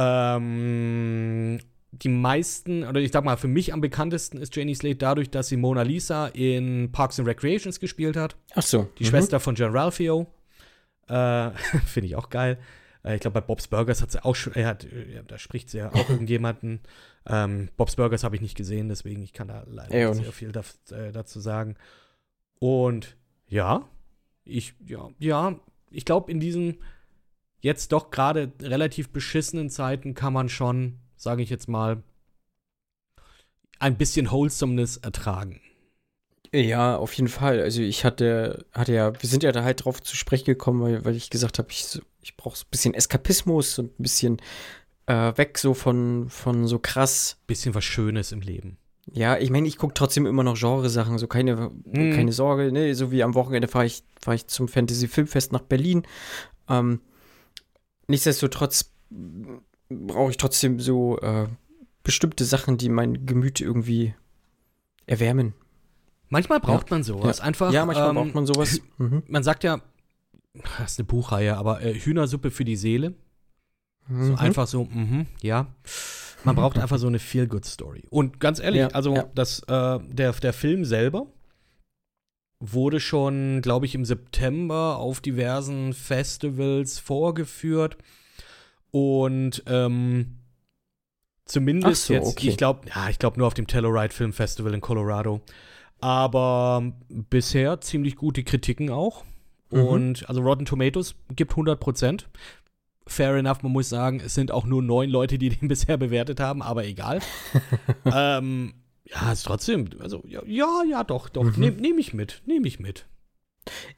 Ähm, 0.00 1.60
die 1.92 2.08
meisten, 2.08 2.84
oder 2.84 3.00
ich 3.00 3.12
sag 3.12 3.24
mal, 3.24 3.36
für 3.36 3.48
mich 3.48 3.72
am 3.72 3.80
bekanntesten 3.80 4.38
ist 4.38 4.54
Janie 4.54 4.74
Slate 4.74 4.96
dadurch, 4.96 5.30
dass 5.30 5.48
sie 5.48 5.56
Mona 5.56 5.82
Lisa 5.82 6.28
in 6.28 6.90
Parks 6.92 7.18
and 7.18 7.28
Recreations 7.28 7.80
gespielt 7.80 8.16
hat. 8.16 8.36
Ach 8.54 8.62
so. 8.62 8.88
Die 8.98 9.04
mhm. 9.04 9.08
Schwester 9.08 9.40
von 9.40 9.54
John 9.54 9.76
Ralphio. 9.76 10.26
Äh, 11.08 11.50
Finde 11.86 12.06
ich 12.06 12.16
auch 12.16 12.30
geil. 12.30 12.58
Äh, 13.04 13.16
ich 13.16 13.20
glaube, 13.20 13.40
bei 13.40 13.46
Bob's 13.46 13.68
Burgers 13.68 14.00
hat 14.00 14.12
sie 14.12 14.24
auch 14.24 14.36
schon, 14.36 14.54
äh, 14.54 14.74
da 15.26 15.38
spricht 15.38 15.68
sie 15.68 15.78
ja 15.78 15.92
auch 15.92 16.08
irgendjemanden. 16.08 16.80
Ähm, 17.26 17.68
Bob's 17.76 17.96
Burgers 17.96 18.24
habe 18.24 18.36
ich 18.36 18.42
nicht 18.42 18.56
gesehen, 18.56 18.88
deswegen 18.88 19.22
ich 19.22 19.32
kann 19.32 19.48
da 19.48 19.64
leider 19.66 19.98
ja, 19.98 20.10
nicht 20.10 20.22
sehr 20.22 20.32
viel 20.32 20.52
da, 20.52 20.62
äh, 20.90 21.12
dazu 21.12 21.40
sagen. 21.40 21.76
Und 22.58 23.16
ja, 23.48 23.88
ich, 24.44 24.74
ja, 24.86 25.10
ja, 25.18 25.58
ich 25.90 26.04
glaube, 26.04 26.30
in 26.30 26.40
diesen 26.40 26.78
jetzt 27.60 27.92
doch 27.92 28.10
gerade 28.10 28.52
relativ 28.60 29.10
beschissenen 29.10 29.70
Zeiten 29.70 30.14
kann 30.14 30.32
man 30.32 30.48
schon, 30.48 30.98
sage 31.16 31.42
ich 31.42 31.50
jetzt 31.50 31.68
mal, 31.68 32.02
ein 33.78 33.96
bisschen 33.96 34.30
Wholesomeness 34.30 34.98
ertragen. 34.98 35.60
Ja, 36.52 36.96
auf 36.96 37.12
jeden 37.12 37.28
Fall. 37.28 37.60
Also 37.60 37.80
ich 37.80 38.04
hatte, 38.04 38.64
hatte 38.72 38.92
ja, 38.92 39.12
wir 39.20 39.28
sind 39.28 39.42
ja 39.42 39.52
da 39.52 39.62
halt 39.62 39.84
drauf 39.84 40.02
zu 40.02 40.16
sprechen 40.16 40.46
gekommen, 40.46 40.82
weil, 40.82 41.04
weil 41.04 41.14
ich 41.14 41.30
gesagt 41.30 41.58
habe, 41.58 41.68
ich, 41.70 42.00
ich 42.22 42.36
brauche 42.36 42.56
so 42.56 42.64
ein 42.64 42.70
bisschen 42.70 42.94
Eskapismus 42.94 43.78
und 43.78 43.98
ein 43.98 44.02
bisschen 44.02 44.38
äh, 45.06 45.32
weg 45.36 45.58
so 45.58 45.74
von, 45.74 46.28
von 46.28 46.66
so 46.66 46.78
krass. 46.80 47.38
Bisschen 47.46 47.74
was 47.74 47.84
Schönes 47.84 48.32
im 48.32 48.40
Leben. 48.40 48.78
Ja, 49.12 49.38
ich 49.38 49.50
meine, 49.50 49.66
ich 49.66 49.76
gucke 49.76 49.94
trotzdem 49.94 50.26
immer 50.26 50.42
noch 50.42 50.58
Genresachen, 50.58 51.18
so 51.18 51.26
keine, 51.26 51.70
mm. 51.84 52.12
keine 52.12 52.32
Sorge, 52.32 52.70
ne? 52.70 52.94
So 52.94 53.10
wie 53.10 53.22
am 53.22 53.34
Wochenende 53.34 53.66
fahre 53.66 53.86
ich, 53.86 54.02
fahr 54.20 54.34
ich 54.34 54.46
zum 54.46 54.68
Fantasy 54.68 55.08
Filmfest 55.08 55.52
nach 55.52 55.62
Berlin. 55.62 56.02
Ähm, 56.68 57.00
nichtsdestotrotz 58.10 58.92
brauche 59.88 60.30
ich 60.30 60.36
trotzdem 60.36 60.80
so 60.80 61.18
äh, 61.20 61.48
bestimmte 62.02 62.44
Sachen, 62.44 62.78
die 62.78 62.88
mein 62.88 63.26
Gemüt 63.26 63.60
irgendwie 63.60 64.14
erwärmen. 65.06 65.54
Manchmal 66.28 66.60
braucht 66.60 66.90
ja. 66.90 66.96
man 66.96 67.02
sowas. 67.02 67.38
Ja. 67.38 67.44
Einfach. 67.44 67.72
Ja, 67.72 67.84
manchmal 67.84 68.10
ähm, 68.10 68.14
braucht 68.14 68.34
man 68.34 68.46
sowas. 68.46 68.80
Mhm. 68.98 69.22
Man 69.26 69.42
sagt 69.42 69.64
ja, 69.64 69.80
das 70.78 70.92
ist 70.92 70.98
eine 70.98 71.06
Buchreihe, 71.06 71.56
aber 71.56 71.82
äh, 71.82 71.94
Hühnersuppe 71.94 72.50
für 72.50 72.64
die 72.64 72.76
Seele. 72.76 73.14
Mhm. 74.06 74.24
So 74.24 74.34
einfach 74.36 74.66
so, 74.66 74.84
mh, 74.84 75.26
ja. 75.42 75.66
Man 76.44 76.56
braucht 76.56 76.78
einfach 76.78 76.98
so 76.98 77.06
eine 77.06 77.18
Feel-Good-Story. 77.18 78.04
Und 78.08 78.40
ganz 78.40 78.60
ehrlich, 78.60 78.80
ja, 78.80 78.88
also 78.88 79.14
ja. 79.14 79.24
Das, 79.34 79.60
äh, 79.64 79.98
der, 80.00 80.32
der 80.32 80.52
Film 80.52 80.84
selber 80.84 81.26
wurde 82.60 83.00
schon, 83.00 83.62
glaube 83.62 83.86
ich, 83.86 83.94
im 83.94 84.04
September 84.04 84.98
auf 84.98 85.20
diversen 85.20 85.94
Festivals 85.94 86.98
vorgeführt. 86.98 87.96
Und 88.90 89.62
ähm, 89.66 90.36
zumindest 91.46 92.06
so, 92.06 92.14
jetzt, 92.14 92.26
okay. 92.26 92.48
ich 92.48 92.56
glaube, 92.58 92.88
ja, 92.94 93.08
ich 93.08 93.18
glaube 93.18 93.38
nur 93.38 93.46
auf 93.46 93.54
dem 93.54 93.66
Telluride 93.66 94.14
Film 94.14 94.32
Festival 94.32 94.74
in 94.74 94.82
Colorado. 94.82 95.40
Aber 96.00 96.92
bisher 97.08 97.80
ziemlich 97.80 98.16
gute 98.16 98.44
Kritiken 98.44 98.90
auch. 98.90 99.24
Mhm. 99.70 99.84
Und 99.84 100.28
also 100.28 100.42
Rotten 100.42 100.66
Tomatoes 100.66 101.14
gibt 101.34 101.52
100 101.52 101.80
Prozent. 101.80 102.28
Fair 103.06 103.34
enough, 103.34 103.62
man 103.62 103.72
muss 103.72 103.88
sagen, 103.88 104.20
es 104.24 104.34
sind 104.34 104.52
auch 104.52 104.66
nur 104.66 104.82
neun 104.82 105.08
Leute, 105.08 105.38
die 105.38 105.48
den 105.48 105.68
bisher 105.68 105.96
bewertet 105.96 106.40
haben, 106.40 106.62
aber 106.62 106.84
egal. 106.84 107.20
ähm, 108.04 108.74
ja, 109.12 109.32
ist 109.32 109.44
trotzdem, 109.44 109.88
also 109.98 110.22
ja, 110.26 110.42
ja, 110.46 110.82
ja 110.88 111.04
doch, 111.04 111.28
doch, 111.28 111.44
mhm. 111.44 111.54
nehme 111.56 111.80
nehm 111.80 111.98
ich 111.98 112.14
mit, 112.14 112.42
nehme 112.46 112.68
ich 112.68 112.78
mit. 112.78 113.06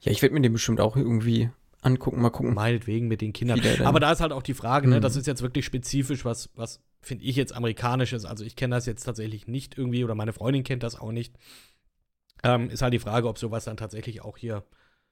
Ja, 0.01 0.13
ich 0.13 0.23
werde 0.23 0.35
mir 0.35 0.41
den 0.41 0.53
bestimmt 0.53 0.81
auch 0.81 0.97
irgendwie 0.97 1.51
angucken, 1.83 2.21
mal 2.21 2.31
gucken. 2.31 2.55
Meinetwegen 2.55 3.09
mit 3.09 3.21
den 3.21 3.33
Kindern. 3.33 3.61
Aber 3.85 4.01
da 4.01 4.13
ist 4.13 4.21
halt 4.21 4.33
auch 4.33 4.43
die 4.43 4.55
Frage, 4.55 4.89
ne, 4.89 4.97
mhm. 4.97 5.01
das 5.01 5.17
ist 5.17 5.27
jetzt 5.27 5.43
wirklich 5.43 5.65
spezifisch, 5.65 6.25
was, 6.25 6.51
was 6.55 6.81
finde 7.01 7.25
ich 7.25 7.37
jetzt 7.37 7.55
amerikanisches. 7.55 8.25
Also 8.25 8.45
ich 8.45 8.57
kenne 8.57 8.77
das 8.77 8.87
jetzt 8.87 9.05
tatsächlich 9.05 9.47
nicht 9.47 9.77
irgendwie 9.77 10.05
oder 10.05 10.15
meine 10.15 10.33
Freundin 10.33 10.65
kennt 10.65 10.83
das 10.83 10.99
auch 10.99 11.13
nicht. 11.13 11.35
Ähm, 12.45 12.71
ist 12.71 12.83
halt 12.83 12.95
die 12.95 12.99
Frage, 12.99 13.29
ob 13.29 13.39
sowas 13.39 13.65
dann 13.65 13.77
tatsächlich 13.77 14.23
auch 14.23 14.37
hier 14.37 14.65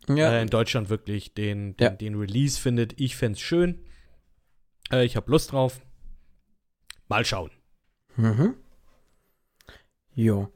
ja. 0.09 0.33
äh, 0.33 0.43
in 0.43 0.49
Deutschland 0.49 0.89
wirklich 0.89 1.35
den, 1.35 1.77
den, 1.77 1.85
ja. 1.85 1.91
den 1.91 2.15
Release 2.17 2.59
findet. 2.59 3.01
Ich 3.01 3.17
fände 3.17 3.37
es 3.37 3.41
schön. 3.41 3.85
Äh, 4.91 5.05
ich 5.05 5.17
habe 5.17 5.31
Lust 5.31 5.53
drauf. 5.53 5.81
Mal 7.09 7.25
schauen. 7.25 7.51
Mhm. 8.17 8.55
Jo. 10.21 10.49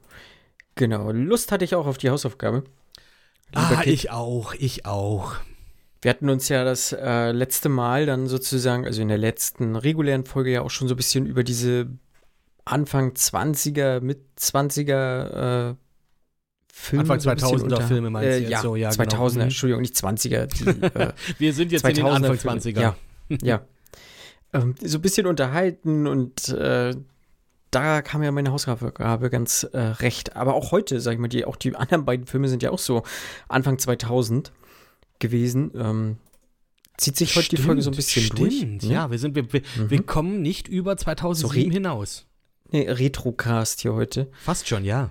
Genau. 0.74 1.10
Lust 1.10 1.52
hatte 1.52 1.64
ich 1.64 1.74
auch 1.74 1.86
auf 1.86 1.96
die 1.96 2.10
Hausaufgabe. 2.10 2.64
ah, 3.54 3.80
Kid. 3.82 3.92
ich 3.92 4.10
auch, 4.10 4.54
ich 4.54 4.84
auch. 4.84 5.36
Wir 6.02 6.10
hatten 6.10 6.28
uns 6.28 6.50
ja 6.50 6.64
das 6.64 6.92
äh, 6.92 7.32
letzte 7.32 7.70
Mal 7.70 8.04
dann 8.04 8.26
sozusagen, 8.26 8.84
also 8.84 9.00
in 9.00 9.08
der 9.08 9.16
letzten 9.16 9.74
regulären 9.74 10.26
Folge 10.26 10.52
ja 10.52 10.60
auch 10.60 10.70
schon 10.70 10.86
so 10.86 10.94
ein 10.94 10.98
bisschen 10.98 11.24
über 11.24 11.44
diese 11.44 11.86
Anfang 12.66 13.12
20er, 13.12 14.00
mit 14.00 14.20
20er 14.38 15.70
äh, 15.70 15.74
Filme. 16.70 17.10
Anfang 17.10 17.36
2000er 17.36 17.80
Filme 17.82 18.10
meinst 18.10 18.28
äh, 18.28 18.32
du 18.32 18.40
jetzt 18.42 18.50
ja, 18.50 18.60
so? 18.60 18.76
Ja, 18.76 18.90
2000er, 18.90 18.96
genau. 19.06 19.28
Mhm. 19.30 19.40
Entschuldigung, 19.40 19.80
nicht 19.80 19.94
20er. 19.94 20.46
Die, 20.46 20.84
äh, 20.98 21.12
Wir 21.38 21.54
sind 21.54 21.72
jetzt 21.72 21.88
in 21.88 21.94
den 21.94 22.06
Anfang 22.06 22.36
20er. 22.36 22.80
Ja, 22.80 22.96
ja. 23.42 23.64
Ähm, 24.52 24.76
so 24.80 24.98
ein 24.98 25.02
bisschen 25.02 25.26
unterhalten 25.26 26.06
und 26.06 26.48
äh, 26.50 26.94
da 27.74 28.02
kam 28.02 28.22
ja 28.22 28.30
meine 28.30 28.52
Hausaufgabe 28.52 29.30
ganz 29.30 29.64
äh, 29.72 29.78
recht. 29.78 30.36
Aber 30.36 30.54
auch 30.54 30.70
heute, 30.72 31.00
sag 31.00 31.14
ich 31.14 31.18
mal, 31.18 31.28
die, 31.28 31.44
auch 31.44 31.56
die 31.56 31.74
anderen 31.74 32.04
beiden 32.04 32.26
Filme 32.26 32.48
sind 32.48 32.62
ja 32.62 32.70
auch 32.70 32.78
so 32.78 33.02
Anfang 33.48 33.78
2000 33.78 34.52
gewesen. 35.18 35.72
Ähm, 35.74 36.16
zieht 36.96 37.16
sich 37.16 37.34
heute 37.34 37.46
stimmt, 37.46 37.58
die 37.58 37.66
Folge 37.66 37.82
so 37.82 37.90
ein 37.90 37.96
bisschen 37.96 38.22
stimmt, 38.22 38.38
durch. 38.40 38.56
Stimmt, 38.56 38.82
ne? 38.84 38.92
ja, 38.92 39.10
wir, 39.10 39.18
sind, 39.18 39.34
wir, 39.34 39.52
wir, 39.52 39.62
mhm. 39.76 39.90
wir, 39.90 40.02
kommen 40.02 40.42
nicht 40.42 40.68
über 40.68 40.96
2007 40.96 41.70
so 41.70 41.74
hinaus. 41.74 42.26
Nee, 42.70 42.88
Retrocast 42.88 43.80
hier 43.80 43.94
heute. 43.94 44.30
Fast 44.32 44.68
schon, 44.68 44.84
ja. 44.84 45.10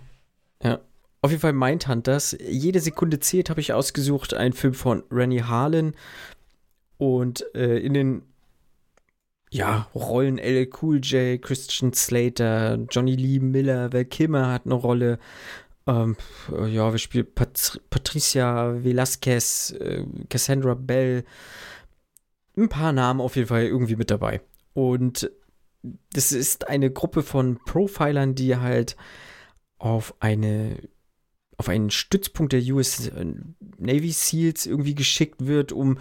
Ja. 0.63 0.79
Auf 1.21 1.31
jeden 1.31 1.41
Fall 1.41 1.53
Mindhunters. 1.53 2.37
Jede 2.45 2.79
Sekunde 2.79 3.19
zählt, 3.19 3.49
habe 3.49 3.61
ich 3.61 3.73
ausgesucht. 3.73 4.33
Ein 4.33 4.53
Film 4.53 4.73
von 4.73 5.03
Rennie 5.11 5.43
Harlan. 5.43 5.93
Und 6.97 7.45
äh, 7.55 7.77
in 7.77 7.93
den 7.93 8.32
ja, 9.53 9.87
Rollen 9.93 10.39
LL 10.39 10.67
Cool 10.81 10.99
J, 10.99 11.39
Christian 11.39 11.93
Slater, 11.93 12.79
Johnny 12.89 13.15
Lee 13.15 13.39
Miller, 13.39 13.93
Val 13.93 14.05
Kimmer 14.05 14.51
hat 14.51 14.65
eine 14.65 14.73
Rolle. 14.73 15.19
Ähm, 15.85 16.17
ja, 16.49 16.91
wir 16.91 16.97
spielen 16.97 17.27
Pat 17.35 17.79
Patricia 17.91 18.83
Velasquez, 18.83 19.75
äh, 19.79 20.05
Cassandra 20.27 20.73
Bell. 20.73 21.23
Ein 22.57 22.69
paar 22.69 22.93
Namen 22.93 23.21
auf 23.21 23.35
jeden 23.35 23.47
Fall 23.47 23.63
irgendwie 23.63 23.95
mit 23.95 24.09
dabei. 24.09 24.41
Und 24.73 25.29
das 26.13 26.31
ist 26.31 26.67
eine 26.67 26.89
Gruppe 26.89 27.21
von 27.21 27.59
Profilern, 27.63 28.33
die 28.33 28.57
halt 28.57 28.95
auf 29.77 30.15
eine 30.19 30.77
auf 31.57 31.69
einen 31.69 31.91
Stützpunkt 31.91 32.53
der 32.53 32.63
US 32.73 33.11
Navy 33.77 34.11
SEALs 34.11 34.65
irgendwie 34.65 34.95
geschickt 34.95 35.45
wird, 35.45 35.71
um 35.71 35.99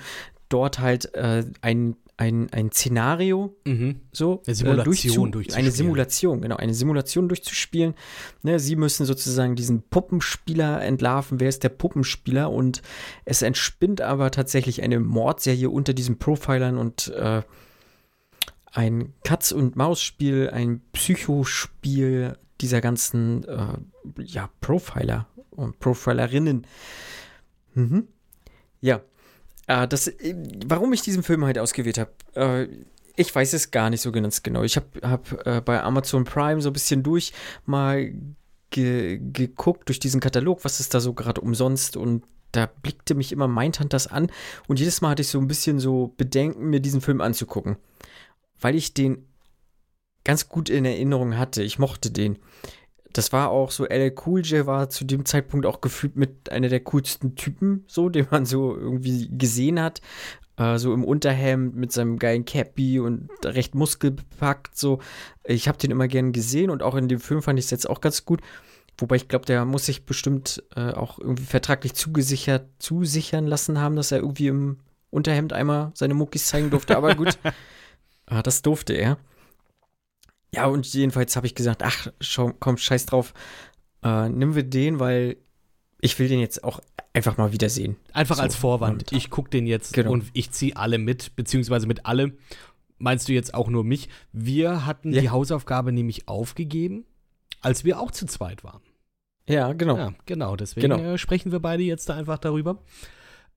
dort 0.48 0.78
halt 0.78 1.14
äh, 1.14 1.44
ein, 1.60 1.96
ein, 2.16 2.52
ein 2.52 2.70
Szenario 2.70 3.56
mhm. 3.64 4.00
so 4.12 4.42
eine 4.46 4.54
Simulation 4.54 5.28
äh, 5.28 5.32
durchzu 5.32 5.56
eine 5.56 5.70
Simulation, 5.70 6.40
genau, 6.42 6.56
eine 6.56 6.74
Simulation 6.74 7.28
durchzuspielen. 7.28 7.94
Ne, 8.42 8.60
sie 8.60 8.76
müssen 8.76 9.06
sozusagen 9.06 9.56
diesen 9.56 9.82
Puppenspieler 9.82 10.82
entlarven. 10.82 11.40
Wer 11.40 11.48
ist 11.48 11.64
der 11.64 11.70
Puppenspieler? 11.70 12.50
Und 12.50 12.82
es 13.24 13.42
entspinnt 13.42 14.00
aber 14.00 14.30
tatsächlich 14.30 14.82
eine 14.82 15.00
Mordserie 15.00 15.70
unter 15.70 15.94
diesen 15.94 16.18
Profilern 16.18 16.78
und 16.78 17.08
äh, 17.08 17.42
ein 18.72 19.12
Katz- 19.24 19.52
und 19.52 19.76
Maus-Spiel, 19.76 20.50
ein 20.50 20.80
Psychospiel 20.92 22.38
dieser 22.60 22.80
ganzen 22.80 23.44
äh, 23.44 24.22
ja, 24.22 24.48
Profiler 24.60 25.28
und 25.50 25.78
Profilerinnen. 25.78 26.66
Mhm. 27.74 28.08
Ja. 28.80 29.00
Äh, 29.72 29.88
das, 29.88 30.08
äh, 30.08 30.34
warum 30.66 30.92
ich 30.92 31.02
diesen 31.02 31.22
Film 31.22 31.44
halt 31.44 31.58
ausgewählt 31.58 31.98
habe, 31.98 32.10
äh, 32.34 32.68
ich 33.16 33.34
weiß 33.34 33.52
es 33.52 33.70
gar 33.70 33.90
nicht 33.90 34.00
so 34.00 34.12
ganz 34.12 34.42
genau. 34.42 34.62
Ich 34.62 34.76
habe 34.76 34.86
hab, 35.02 35.46
äh, 35.46 35.60
bei 35.60 35.82
Amazon 35.82 36.24
Prime 36.24 36.60
so 36.60 36.70
ein 36.70 36.74
bisschen 36.74 37.02
durch 37.02 37.32
mal 37.64 38.12
ge 38.70 39.20
geguckt 39.32 39.88
durch 39.88 40.00
diesen 40.00 40.20
Katalog, 40.20 40.64
was 40.64 40.80
ist 40.80 40.94
da 40.94 41.00
so 41.00 41.12
gerade 41.14 41.40
umsonst 41.40 41.96
und 41.96 42.24
da 42.52 42.66
blickte 42.66 43.14
mich 43.14 43.32
immer 43.32 43.48
Mindhunters 43.48 44.06
an 44.06 44.30
und 44.66 44.78
jedes 44.78 45.00
Mal 45.00 45.10
hatte 45.10 45.22
ich 45.22 45.28
so 45.28 45.38
ein 45.38 45.48
bisschen 45.48 45.78
so 45.78 46.12
Bedenken, 46.16 46.68
mir 46.68 46.80
diesen 46.80 47.00
Film 47.00 47.20
anzugucken, 47.20 47.76
weil 48.60 48.74
ich 48.74 48.92
den 48.92 49.26
ganz 50.24 50.48
gut 50.48 50.68
in 50.68 50.84
Erinnerung 50.84 51.36
hatte. 51.38 51.62
Ich 51.62 51.78
mochte 51.78 52.10
den 52.10 52.38
das 53.12 53.32
war 53.32 53.50
auch 53.50 53.70
so, 53.70 53.84
LL 53.86 54.14
Cool 54.26 54.40
J 54.42 54.66
war 54.66 54.90
zu 54.90 55.04
dem 55.04 55.24
Zeitpunkt 55.24 55.66
auch 55.66 55.80
gefühlt 55.80 56.16
mit 56.16 56.50
einer 56.50 56.68
der 56.68 56.80
coolsten 56.80 57.34
Typen, 57.34 57.84
so, 57.86 58.08
den 58.10 58.26
man 58.30 58.46
so 58.46 58.76
irgendwie 58.76 59.28
gesehen 59.36 59.80
hat. 59.80 60.00
Äh, 60.56 60.78
so 60.78 60.92
im 60.92 61.04
Unterhemd 61.04 61.76
mit 61.76 61.92
seinem 61.92 62.18
geilen 62.18 62.44
Cappy 62.44 63.00
und 63.00 63.30
recht 63.44 63.74
muskelbepackt, 63.74 64.76
so. 64.76 65.00
Ich 65.44 65.68
habe 65.68 65.78
den 65.78 65.90
immer 65.90 66.08
gern 66.08 66.32
gesehen 66.32 66.70
und 66.70 66.82
auch 66.82 66.94
in 66.94 67.08
dem 67.08 67.20
Film 67.20 67.42
fand 67.42 67.58
ich 67.58 67.66
es 67.66 67.70
jetzt 67.70 67.88
auch 67.88 68.00
ganz 68.00 68.24
gut. 68.24 68.40
Wobei 68.98 69.16
ich 69.16 69.28
glaube, 69.28 69.46
der 69.46 69.64
muss 69.64 69.86
sich 69.86 70.04
bestimmt 70.04 70.62
äh, 70.76 70.92
auch 70.92 71.18
irgendwie 71.18 71.44
vertraglich 71.44 71.94
zugesichert, 71.94 72.66
zusichern 72.78 73.46
lassen 73.46 73.80
haben, 73.80 73.96
dass 73.96 74.12
er 74.12 74.18
irgendwie 74.18 74.48
im 74.48 74.78
Unterhemd 75.10 75.52
einmal 75.52 75.92
seine 75.94 76.14
Muckis 76.14 76.46
zeigen 76.46 76.70
durfte. 76.70 76.96
Aber 76.96 77.14
gut, 77.14 77.38
ah, 78.26 78.42
das 78.42 78.62
durfte 78.62 78.92
er. 78.92 79.18
Ja, 80.54 80.66
und 80.66 80.86
jedenfalls 80.92 81.34
habe 81.36 81.46
ich 81.46 81.54
gesagt, 81.54 81.82
ach, 81.82 82.08
schau, 82.20 82.52
komm, 82.58 82.76
scheiß 82.76 83.06
drauf. 83.06 83.32
Äh, 84.02 84.28
nimm 84.28 84.54
wir 84.54 84.64
den, 84.64 85.00
weil 85.00 85.36
ich 86.00 86.18
will 86.18 86.28
den 86.28 86.40
jetzt 86.40 86.62
auch 86.64 86.80
einfach 87.14 87.36
mal 87.38 87.52
wiedersehen. 87.52 87.96
Einfach 88.12 88.36
So, 88.36 88.42
als 88.42 88.54
Vorwand. 88.56 89.12
Ich 89.12 89.30
gucke 89.30 89.50
den 89.50 89.66
jetzt 89.66 89.92
Genau. 89.94 90.10
und 90.12 90.24
ich 90.34 90.50
ziehe 90.50 90.76
alle 90.76 90.98
mit, 90.98 91.36
beziehungsweise 91.36 91.86
mit 91.86 92.04
alle. 92.06 92.32
Meinst 92.98 93.28
du 93.28 93.32
jetzt 93.32 93.54
auch 93.54 93.68
nur 93.68 93.82
mich? 93.84 94.08
Wir 94.32 94.84
hatten 94.86 95.12
Ja. 95.12 95.20
die 95.22 95.30
Hausaufgabe 95.30 95.90
nämlich 95.92 96.28
aufgegeben, 96.28 97.04
als 97.60 97.84
wir 97.84 97.98
auch 98.00 98.10
zu 98.10 98.26
zweit 98.26 98.62
waren. 98.64 98.82
Ja, 99.48 99.72
genau. 99.72 99.96
Ja, 99.96 100.12
genau. 100.26 100.56
Deswegen 100.56 100.88
Genau. 100.90 101.02
Äh, 101.14 101.18
sprechen 101.18 101.50
wir 101.50 101.60
beide 101.60 101.82
jetzt 101.82 102.08
da 102.08 102.14
einfach 102.14 102.38
darüber. 102.38 102.82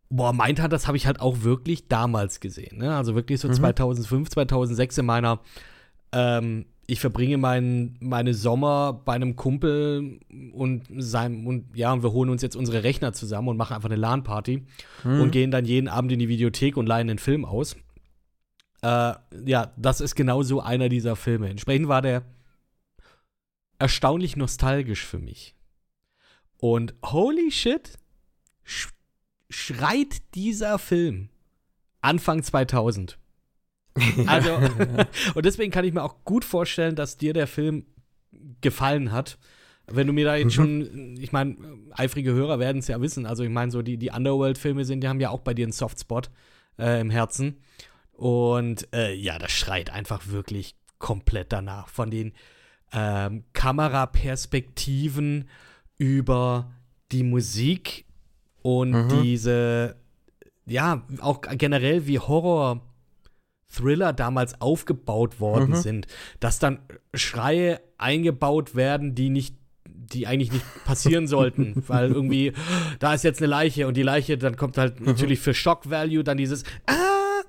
Boah, 0.10 0.34
Mindhunter, 0.34 0.70
das 0.70 0.88
habe 0.88 0.98
ich 0.98 1.06
halt 1.08 1.20
auch 1.20 1.42
wirklich 1.42 1.88
damals 1.88 2.40
gesehen. 2.40 2.78
Ne? 2.78 2.96
Also 2.96 3.16
wirklich 3.16 3.40
so 3.42 3.48
Mhm. 3.48 3.54
2005, 3.54 4.30
2006 4.30 4.98
in 5.00 5.06
meiner, 5.06 5.40
ähm, 6.12 6.66
ich 6.88 7.00
verbringe 7.00 7.38
mein, 7.38 7.98
meine 8.00 8.34
Sommer 8.34 8.94
bei 8.94 9.14
einem 9.14 9.36
Kumpel 9.36 10.20
und 10.54 10.84
seinem, 10.98 11.48
und 11.48 11.76
ja, 11.76 11.92
und 11.92 12.04
wir 12.04 12.12
holen 12.12 12.30
uns 12.30 12.42
jetzt 12.42 12.56
unsere 12.56 12.84
Rechner 12.84 13.14
zusammen 13.14 13.48
und 13.50 13.58
machen 13.58 13.76
einfach 13.76 13.90
eine 13.90 13.96
LAN-Party 13.96 14.64
Hm. 15.02 15.22
und 15.22 15.32
gehen 15.32 15.52
dann 15.52 15.66
jeden 15.66 15.88
Abend 15.88 16.12
in 16.12 16.20
die 16.20 16.30
Videothek 16.30 16.78
und 16.78 16.86
leihen 16.86 17.08
den 17.08 17.18
Film 17.18 17.44
aus. 17.44 17.76
Äh, 18.82 19.14
ja, 19.46 19.74
das 19.78 20.00
ist 20.00 20.16
genau 20.16 20.44
so 20.44 20.62
einer 20.62 20.90
dieser 20.90 21.16
Filme. 21.16 21.50
Entsprechend 21.50 21.88
war 21.88 22.02
der 22.04 22.24
erstaunlich 23.80 24.36
nostalgisch 24.36 25.06
für 25.06 25.20
mich. 25.20 25.56
Und 26.58 26.94
holy 27.04 27.52
shit, 27.52 27.98
sch 28.64 28.90
schreit 29.50 30.36
dieser 30.36 30.80
Film 30.80 31.30
Anfang 32.02 32.44
2000. 32.44 33.18
Also, 34.28 34.52
und 35.36 35.46
deswegen 35.46 35.72
kann 35.72 35.86
ich 35.86 35.94
mir 35.94 36.04
auch 36.04 36.24
gut 36.26 36.44
vorstellen, 36.46 36.96
dass 36.96 37.18
dir 37.18 37.34
der 37.34 37.48
Film 37.48 37.86
gefallen 38.62 39.12
hat. 39.12 39.38
Wenn 39.88 40.08
du 40.08 40.14
mir 40.14 40.26
da 40.26 40.36
jetzt 40.36 40.54
schon, 40.54 41.16
ich 41.20 41.32
meine, 41.32 41.56
eifrige 41.92 42.34
Hörer 42.34 42.60
werden 42.60 42.80
es 42.80 42.88
ja 42.88 43.00
wissen. 43.02 43.26
Also, 43.26 43.44
ich 43.44 43.50
meine, 43.52 43.72
so 43.72 43.82
die, 43.82 43.98
die 43.98 44.10
Underworld-Filme 44.10 44.84
sind, 44.84 45.02
die 45.02 45.08
haben 45.08 45.20
ja 45.20 45.30
auch 45.30 45.42
bei 45.42 45.54
dir 45.54 45.66
einen 45.66 45.72
Softspot 45.72 46.32
äh, 46.80 47.00
im 47.00 47.10
Herzen. 47.10 47.58
Und 48.12 48.88
äh, 48.94 49.14
ja, 49.14 49.38
das 49.38 49.52
schreit 49.52 49.92
einfach 49.92 50.28
wirklich 50.28 50.76
komplett 50.98 51.54
danach. 51.54 51.88
Von 51.88 52.10
den 52.10 52.34
ähm, 52.94 53.44
Kameraperspektiven 53.54 55.50
über 55.98 56.72
die 57.12 57.24
Musik 57.24 58.06
und 58.62 58.92
Mhm. 58.92 59.22
diese, 59.22 59.96
ja, 60.66 61.04
auch 61.20 61.42
generell 61.42 62.08
wie 62.08 62.20
Horror. 62.20 62.82
Thriller 63.76 64.14
damals 64.14 64.60
aufgebaut 64.62 65.40
worden 65.40 65.72
Mhm. 65.72 65.76
sind, 65.76 66.08
dass 66.40 66.60
dann 66.60 66.80
Schreie 67.14 67.82
eingebaut 67.98 68.76
werden, 68.76 69.16
die 69.16 69.30
nicht, 69.30 69.56
die 69.88 70.28
eigentlich 70.28 70.52
nicht 70.52 70.66
passieren 70.86 71.28
sollten, 71.28 71.76
weil 71.88 72.12
irgendwie, 72.12 72.54
da 73.00 73.14
ist 73.14 73.24
jetzt 73.24 73.40
eine 73.42 73.48
Leiche 73.48 73.88
und 73.88 73.96
die 73.98 74.04
Leiche, 74.04 74.38
dann 74.38 74.56
kommt 74.56 74.78
halt 74.78 75.00
Mhm. 75.00 75.06
natürlich 75.08 75.40
für 75.40 75.54
Shock 75.54 75.90
Value 75.90 76.24
dann 76.24 76.38
dieses 76.38 76.64
Ah! 76.86 77.42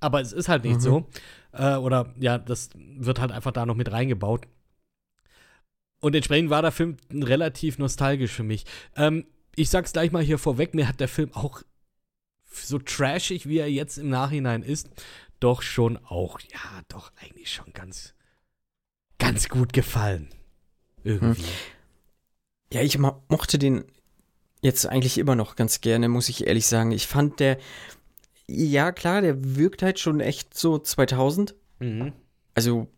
Aber 0.00 0.20
es 0.20 0.32
ist 0.32 0.48
halt 0.48 0.64
nicht 0.64 0.76
Mhm. 0.76 0.80
so. 0.80 1.06
Äh, 1.52 1.76
oder 1.76 2.12
ja, 2.20 2.36
das 2.36 2.68
wird 2.76 3.20
halt 3.20 3.32
einfach 3.32 3.52
da 3.52 3.64
noch 3.64 3.74
mit 3.76 3.90
reingebaut. 3.90 4.46
Und 6.00 6.14
entsprechend 6.14 6.50
war 6.50 6.60
der 6.60 6.72
Film 6.72 6.96
relativ 7.10 7.78
nostalgisch 7.78 8.32
für 8.32 8.42
mich. 8.42 8.66
Ähm, 8.96 9.24
ich 9.56 9.70
sag's 9.70 9.92
gleich 9.92 10.12
mal 10.12 10.22
hier 10.22 10.38
vorweg, 10.38 10.74
mir 10.74 10.88
hat 10.88 11.00
der 11.00 11.08
Film 11.08 11.32
auch 11.32 11.62
so 12.52 12.78
trashig, 12.78 13.48
wie 13.48 13.58
er 13.58 13.70
jetzt 13.70 13.96
im 13.98 14.10
Nachhinein 14.10 14.62
ist, 14.62 14.90
doch 15.44 15.60
schon 15.62 15.98
auch, 15.98 16.40
ja, 16.40 16.80
doch 16.88 17.12
eigentlich 17.16 17.52
schon 17.52 17.72
ganz, 17.74 18.14
ganz 19.18 19.48
gut 19.48 19.72
gefallen. 19.74 20.30
Irgendwie. 21.02 21.44
Ja, 22.72 22.80
ich 22.80 22.98
mo- 22.98 23.22
mochte 23.28 23.58
den 23.58 23.84
jetzt 24.62 24.86
eigentlich 24.86 25.18
immer 25.18 25.34
noch 25.36 25.54
ganz 25.54 25.82
gerne, 25.82 26.08
muss 26.08 26.30
ich 26.30 26.46
ehrlich 26.46 26.66
sagen. 26.66 26.92
Ich 26.92 27.06
fand 27.06 27.40
der, 27.40 27.58
ja 28.46 28.90
klar, 28.90 29.20
der 29.20 29.56
wirkt 29.56 29.82
halt 29.82 29.98
schon 29.98 30.20
echt 30.20 30.56
so 30.56 30.78
2000. 30.78 31.54
Mhm. 31.78 32.14
Also 32.54 32.88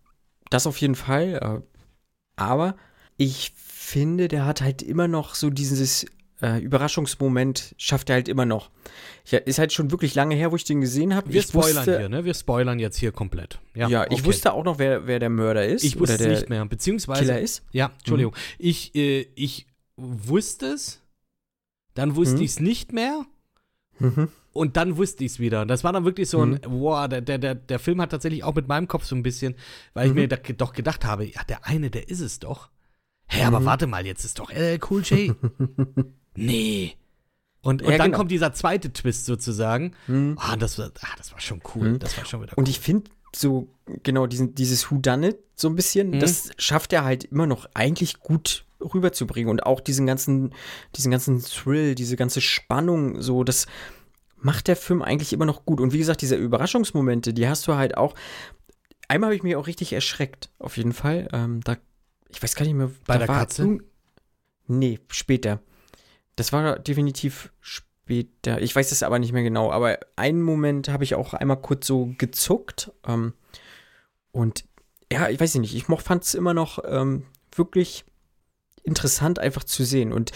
das 0.48 0.68
auf 0.68 0.80
jeden 0.80 0.94
Fall. 0.94 1.34
äh, 1.66 1.76
Aber 2.36 2.76
ich 3.16 3.52
finde, 3.56 4.28
der 4.28 4.44
hat 4.46 4.60
halt 4.60 4.82
immer 4.82 5.08
noch 5.08 5.34
so 5.34 5.50
dieses 5.50 6.06
äh, 6.42 6.60
Überraschungsmoment, 6.60 7.74
schafft 7.78 8.10
er 8.10 8.14
halt 8.16 8.28
immer 8.28 8.44
noch. 8.44 8.70
Ja, 9.26 9.38
ist 9.38 9.58
halt 9.58 9.72
schon 9.72 9.90
wirklich 9.90 10.14
lange 10.14 10.34
her, 10.34 10.52
wo 10.52 10.56
ich 10.56 10.64
den 10.64 10.80
gesehen 10.80 11.14
habe. 11.14 11.32
Wir 11.32 11.40
ich 11.40 11.46
spoilern 11.48 11.76
wusste, 11.86 11.98
hier, 11.98 12.08
ne? 12.08 12.24
Wir 12.24 12.34
spoilern 12.34 12.78
jetzt 12.78 12.96
hier 12.98 13.10
komplett. 13.12 13.58
Ja, 13.74 13.88
Ja, 13.88 14.04
ich 14.04 14.12
okay. 14.12 14.24
wusste 14.26 14.52
auch 14.52 14.64
noch, 14.64 14.78
wer, 14.78 15.06
wer 15.06 15.18
der 15.18 15.30
Mörder 15.30 15.66
ist. 15.66 15.82
Ich 15.84 15.98
wusste 15.98 16.14
es 16.16 16.40
nicht 16.40 16.48
mehr. 16.50 16.64
Beziehungsweise, 16.66 17.22
Killer 17.24 17.40
ist. 17.40 17.62
Ja, 17.72 17.90
Entschuldigung. 17.98 18.34
Ich, 18.58 18.94
äh, 18.94 19.26
ich 19.34 19.66
wusste 19.96 20.66
es, 20.66 21.02
dann 21.94 22.14
wusste 22.16 22.36
Mhm. 22.36 22.42
ich 22.42 22.50
es 22.50 22.60
nicht 22.60 22.92
mehr 22.92 23.24
Mhm. 23.98 24.28
und 24.52 24.76
dann 24.76 24.98
wusste 24.98 25.24
ich 25.24 25.32
es 25.32 25.38
wieder. 25.40 25.64
Das 25.64 25.82
war 25.82 25.92
dann 25.92 26.04
wirklich 26.04 26.28
so 26.28 26.42
ein, 26.44 26.50
Mhm. 26.50 26.58
wow, 26.66 27.08
der, 27.08 27.22
der, 27.22 27.38
der, 27.38 27.54
der 27.54 27.78
Film 27.78 28.00
hat 28.02 28.10
tatsächlich 28.10 28.44
auch 28.44 28.54
mit 28.54 28.68
meinem 28.68 28.86
Kopf 28.88 29.04
so 29.06 29.16
ein 29.16 29.22
bisschen, 29.22 29.54
weil 29.94 30.06
ich 30.08 30.12
Mhm. 30.12 30.20
mir 30.20 30.28
da, 30.28 30.36
doch 30.36 30.74
gedacht 30.74 31.04
habe, 31.06 31.24
ja, 31.24 31.42
der 31.48 31.64
eine, 31.66 31.90
der 31.90 32.08
ist 32.10 32.20
es 32.20 32.38
doch. 32.38 32.68
Hä, 33.28 33.42
aber 33.44 33.58
Mhm. 33.60 33.64
warte 33.64 33.86
mal, 33.88 34.06
jetzt 34.06 34.24
ist 34.24 34.38
doch 34.38 34.50
LL 34.52 34.78
Cool 34.88 35.02
J. 35.02 35.34
nee. 36.36 36.94
Und, 37.62 37.82
und 37.82 37.90
Ja, 37.90 37.98
dann 37.98 38.06
genau. 38.08 38.18
kommt 38.18 38.30
dieser 38.30 38.52
zweite 38.52 38.92
Twist 38.92 39.26
sozusagen. 39.26 39.92
Mhm. 40.06 40.36
Ah, 40.40 40.56
das 40.56 40.78
war, 40.78 40.90
ah, 41.00 41.14
das 41.16 41.32
war 41.32 41.40
schon 41.40 41.60
cool. 41.74 41.92
Mhm. 41.92 41.98
Das 41.98 42.16
war 42.16 42.24
schon 42.24 42.40
wieder 42.42 42.52
cool. 42.52 42.58
Und 42.58 42.68
ich 42.68 42.78
finde 42.78 43.10
so, 43.34 43.68
genau, 44.04 44.26
diesen, 44.26 44.54
dieses 44.54 44.90
Whodunit 44.90 45.38
so 45.56 45.68
ein 45.68 45.74
bisschen, 45.74 46.10
Mhm. 46.10 46.20
das 46.20 46.50
schafft 46.58 46.92
er 46.92 47.04
halt 47.04 47.24
immer 47.24 47.46
noch 47.46 47.68
eigentlich 47.74 48.20
gut 48.20 48.64
rüberzubringen. 48.80 49.50
Und 49.50 49.64
auch 49.66 49.80
diesen 49.80 50.06
ganzen, 50.06 50.54
diesen 50.94 51.10
ganzen 51.10 51.42
Thrill, 51.42 51.94
diese 51.96 52.14
ganze 52.16 52.40
Spannung, 52.40 53.20
so, 53.20 53.42
das 53.42 53.66
macht 54.36 54.68
der 54.68 54.76
Film 54.76 55.02
eigentlich 55.02 55.32
immer 55.32 55.46
noch 55.46 55.64
gut. 55.64 55.80
Und 55.80 55.92
wie 55.92 55.98
gesagt, 55.98 56.22
diese 56.22 56.36
Überraschungsmomente, 56.36 57.34
die 57.34 57.48
hast 57.48 57.66
du 57.66 57.74
halt 57.74 57.96
auch. 57.96 58.14
Einmal 59.08 59.28
habe 59.28 59.36
ich 59.36 59.42
mich 59.42 59.56
auch 59.56 59.66
richtig 59.66 59.92
erschreckt, 59.92 60.50
auf 60.58 60.76
jeden 60.76 60.92
Fall. 60.92 61.28
Ähm, 61.32 61.62
da, 61.64 61.76
ich 62.28 62.40
weiß 62.42 62.54
gar 62.54 62.64
nicht 62.64 62.74
mehr. 62.74 62.90
Bei 63.06 63.18
der 63.18 63.26
Katze? 63.26 63.78
Nee, 64.68 65.00
später. 65.08 65.60
Das 66.36 66.52
war 66.52 66.78
definitiv 66.78 67.50
später. 67.60 68.60
Ich 68.62 68.76
weiß 68.76 68.92
es 68.92 69.02
aber 69.02 69.18
nicht 69.18 69.32
mehr 69.32 69.42
genau. 69.42 69.72
Aber 69.72 69.98
einen 70.16 70.42
Moment 70.42 70.88
habe 70.88 71.04
ich 71.04 71.14
auch 71.14 71.34
einmal 71.34 71.60
kurz 71.60 71.86
so 71.86 72.14
gezuckt. 72.18 72.92
Ähm, 73.06 73.32
und 74.32 74.64
ja, 75.10 75.28
ich 75.28 75.40
weiß 75.40 75.54
nicht, 75.56 75.74
ich 75.74 75.84
fand 75.84 76.24
es 76.24 76.34
immer 76.34 76.54
noch 76.54 76.78
ähm, 76.86 77.24
wirklich 77.54 78.04
interessant 78.82 79.38
einfach 79.38 79.64
zu 79.64 79.84
sehen. 79.84 80.12
Und 80.12 80.30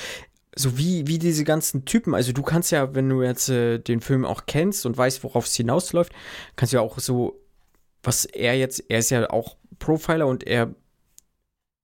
so 0.56 0.76
wie, 0.76 1.06
wie 1.06 1.18
diese 1.18 1.44
ganzen 1.44 1.84
Typen, 1.84 2.14
also 2.14 2.32
du 2.32 2.42
kannst 2.42 2.72
ja, 2.72 2.94
wenn 2.94 3.08
du 3.08 3.22
jetzt 3.22 3.48
äh, 3.48 3.78
den 3.78 4.00
Film 4.00 4.24
auch 4.24 4.46
kennst 4.46 4.84
und 4.86 4.96
weißt, 4.96 5.22
worauf 5.22 5.46
es 5.46 5.54
hinausläuft, 5.54 6.12
kannst 6.56 6.72
du 6.72 6.78
ja 6.78 6.82
auch 6.82 6.98
so, 6.98 7.40
was 8.02 8.24
er 8.24 8.56
jetzt, 8.56 8.84
er 8.88 8.98
ist 8.98 9.10
ja 9.10 9.30
auch 9.30 9.56
Profiler 9.78 10.26
und 10.26 10.44
er 10.44 10.74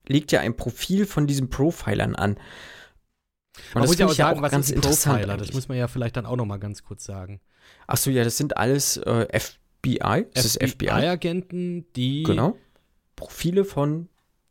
legt 0.08 0.32
ja 0.32 0.40
ein 0.40 0.56
Profil 0.56 1.06
von 1.06 1.26
diesen 1.26 1.48
Profilern 1.50 2.16
an. 2.16 2.36
Man 3.74 3.82
das 3.82 3.90
muss 3.90 3.98
ja 3.98 4.06
auch 4.06 4.12
sagen, 4.12 4.38
auch 4.38 4.42
was 4.42 4.50
ganz 4.52 4.70
interessant. 4.70 5.16
Profiler? 5.16 5.36
Das 5.36 5.42
eigentlich. 5.48 5.54
muss 5.54 5.68
man 5.68 5.78
ja 5.78 5.88
vielleicht 5.88 6.16
dann 6.16 6.26
auch 6.26 6.36
noch 6.36 6.46
mal 6.46 6.58
ganz 6.58 6.82
kurz 6.82 7.04
sagen. 7.04 7.40
Achso, 7.86 8.10
ja, 8.10 8.24
das 8.24 8.36
sind 8.36 8.56
alles 8.56 8.96
äh, 8.98 9.26
FBI. 9.38 10.26
Das 10.34 10.44
ist 10.44 10.54
FBI. 10.62 10.86
FBI-Agenten, 10.88 11.86
die 11.94 12.22
Genau. 12.22 12.56
Profile 13.16 13.64
von 13.64 14.08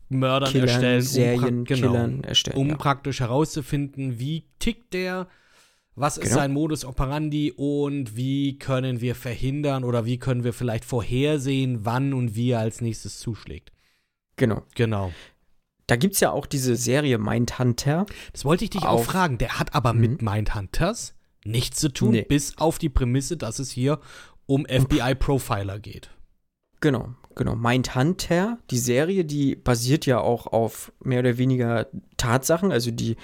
Mördern 0.10 0.52
Killern, 0.52 0.68
erstellen, 0.70 1.02
um, 1.02 1.08
Serienkillern 1.08 2.12
genau, 2.22 2.28
erstellen. 2.28 2.58
um 2.58 2.70
ja. 2.70 2.76
praktisch 2.76 3.20
herauszufinden, 3.20 4.20
wie 4.20 4.46
tickt 4.60 4.94
der, 4.94 5.28
was 5.96 6.18
ist 6.18 6.26
Genau. 6.30 6.36
sein 6.36 6.52
Modus 6.52 6.86
operandi 6.86 7.52
und 7.56 8.16
wie 8.16 8.60
können 8.60 9.02
wir 9.02 9.16
verhindern 9.16 9.84
oder 9.84 10.06
wie 10.06 10.18
können 10.18 10.44
wir 10.44 10.54
vielleicht 10.54 10.86
vorhersehen, 10.86 11.86
wann 11.86 12.14
und 12.14 12.36
wie 12.36 12.52
er 12.52 12.60
als 12.60 12.82
nächstes 12.82 13.20
zuschlägt. 13.20 13.72
Genau. 14.36 14.64
Genau. 14.76 15.12
Da 15.88 15.96
gibt 15.98 16.16
es 16.16 16.20
ja 16.20 16.32
auch 16.32 16.46
diese 16.48 16.76
Serie 16.76 17.18
Mindhunter. 17.20 18.06
Das 18.34 18.44
wollte 18.46 18.64
ich 18.64 18.72
dich 18.72 18.84
auch 18.84 19.04
fragen. 19.04 19.38
Der 19.38 19.60
hat 19.60 19.76
aber 19.76 19.94
Mhm. 19.94 20.00
mit 20.02 20.22
Mindhunters 20.22 21.14
nichts 21.44 21.80
zu 21.80 21.90
tun, 21.90 22.12
Nee. 22.12 22.24
bis 22.24 22.58
auf 22.58 22.80
die 22.80 22.90
Prämisse, 22.90 23.38
dass 23.38 23.60
es 23.60 23.70
hier 23.72 24.00
um 24.48 24.66
FBI-Profiler 24.66 25.80
geht. 25.80 26.10
Genau, 26.82 27.14
genau. 27.36 27.56
Mindhunter, 27.56 28.58
die 28.72 28.78
Serie, 28.80 29.26
die 29.26 29.56
basiert 29.56 30.06
ja 30.08 30.20
auch 30.20 30.48
auf 30.48 30.92
mehr 31.04 31.20
oder 31.20 31.38
weniger 31.38 31.88
Tatsachen, 32.18 32.72
also 32.72 32.90
die 32.92 33.16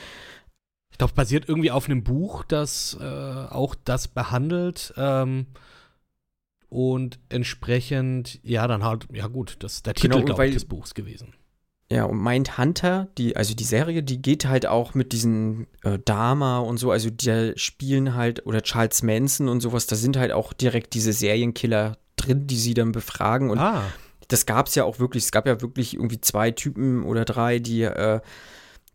Ich 0.91 0.97
glaube, 0.97 1.13
basiert 1.13 1.47
irgendwie 1.49 1.71
auf 1.71 1.85
einem 1.89 2.03
Buch, 2.03 2.43
das 2.43 2.95
äh, 2.99 3.03
auch 3.03 3.73
das 3.85 4.07
behandelt. 4.07 4.93
Ähm, 4.97 5.47
und 6.69 7.19
entsprechend, 7.29 8.39
ja, 8.43 8.67
dann 8.67 8.83
halt, 8.83 9.07
ja 9.11 9.27
gut, 9.27 9.55
das 9.59 9.75
ist 9.75 9.85
der 9.87 9.93
Genau, 9.93 10.15
Titel, 10.17 10.25
glaube 10.27 10.39
weil- 10.39 10.49
ich, 10.49 10.55
des 10.55 10.65
Buchs 10.65 10.93
gewesen. 10.93 11.33
Ja, 11.91 12.05
und 12.05 12.23
Mindhunter, 12.23 13.09
die, 13.17 13.35
also 13.35 13.53
die 13.53 13.65
Serie, 13.65 14.01
die 14.01 14.21
geht 14.21 14.45
halt 14.45 14.65
auch 14.65 14.93
mit 14.93 15.11
diesen 15.11 15.67
äh, 15.83 15.99
Dama 15.99 16.59
und 16.59 16.77
so, 16.77 16.89
also 16.89 17.09
die 17.09 17.51
spielen 17.57 18.15
halt, 18.15 18.45
oder 18.45 18.61
Charles 18.61 19.03
Manson 19.03 19.49
und 19.49 19.59
sowas, 19.59 19.87
da 19.87 19.97
sind 19.97 20.15
halt 20.15 20.31
auch 20.31 20.53
direkt 20.53 20.93
diese 20.93 21.11
Serienkiller 21.11 21.97
drin, 22.15 22.47
die 22.47 22.55
sie 22.55 22.73
dann 22.75 22.93
befragen. 22.93 23.49
Und 23.49 23.59
ah, 23.59 23.83
das 24.29 24.45
gab 24.45 24.67
es 24.67 24.75
ja 24.75 24.85
auch 24.85 24.99
wirklich, 24.99 25.25
es 25.25 25.33
gab 25.33 25.45
ja 25.45 25.59
wirklich 25.59 25.95
irgendwie 25.95 26.21
zwei 26.21 26.51
Typen 26.51 27.03
oder 27.03 27.25
drei, 27.25 27.59
die, 27.59 27.81
äh, 27.81 28.21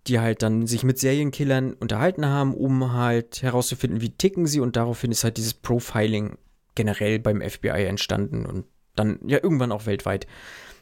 die 0.07 0.19
halt 0.19 0.41
dann 0.41 0.67
sich 0.67 0.83
mit 0.83 0.99
Serienkillern 0.99 1.75
unterhalten 1.75 2.25
haben, 2.25 2.55
um 2.55 2.95
halt 2.95 3.43
herauszufinden, 3.43 4.01
wie 4.01 4.17
ticken 4.17 4.47
sie 4.47 4.61
und 4.61 4.75
daraufhin 4.75 5.13
ist 5.13 5.23
halt 5.23 5.37
dieses 5.37 5.53
Profiling 5.53 6.39
generell 6.75 7.19
beim 7.19 7.43
FBI 7.43 7.85
entstanden 7.85 8.47
und 8.47 8.65
dann 8.95 9.19
ja 9.27 9.39
irgendwann 9.43 9.71
auch 9.73 9.85
weltweit. 9.85 10.27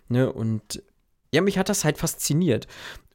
Ne? 0.09 0.33
Und 0.33 0.81
ja, 1.35 1.41
mich 1.43 1.59
hat 1.59 1.69
das 1.69 1.85
halt 1.85 1.99
fasziniert. 1.99 2.67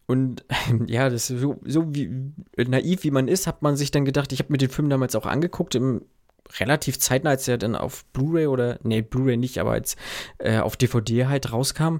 Und 0.05 0.43
ja, 0.88 1.10
das 1.10 1.29
ist 1.29 1.39
so, 1.41 1.60
so 1.65 1.93
wie 1.95 2.10
naiv 2.58 3.03
wie 3.03 3.12
man 3.12 3.27
ist, 3.27 3.47
hat 3.47 3.62
man 3.62 3.75
sich 3.77 3.91
dann 3.91 4.05
gedacht, 4.05 4.32
ich 4.34 4.39
habe 4.39 4.51
mir 4.51 4.58
den 4.58 4.69
Film 4.69 4.89
damals 4.89 5.15
auch 5.15 5.25
angeguckt, 5.25 5.75
im 5.75 6.01
relativ 6.60 6.97
zeitnah, 6.99 7.29
als 7.32 7.47
er 7.47 7.58
dann 7.60 7.75
auf 7.75 8.05
Blu-ray 8.05 8.47
oder, 8.47 8.79
nee, 8.84 9.01
Blu-ray 9.03 9.38
nicht, 9.38 9.60
aber 9.60 9.71
als 9.71 9.95
äh, 10.39 10.58
auf 10.60 10.75
DVD 10.77 11.27
halt 11.27 11.51
rauskam. 11.51 11.97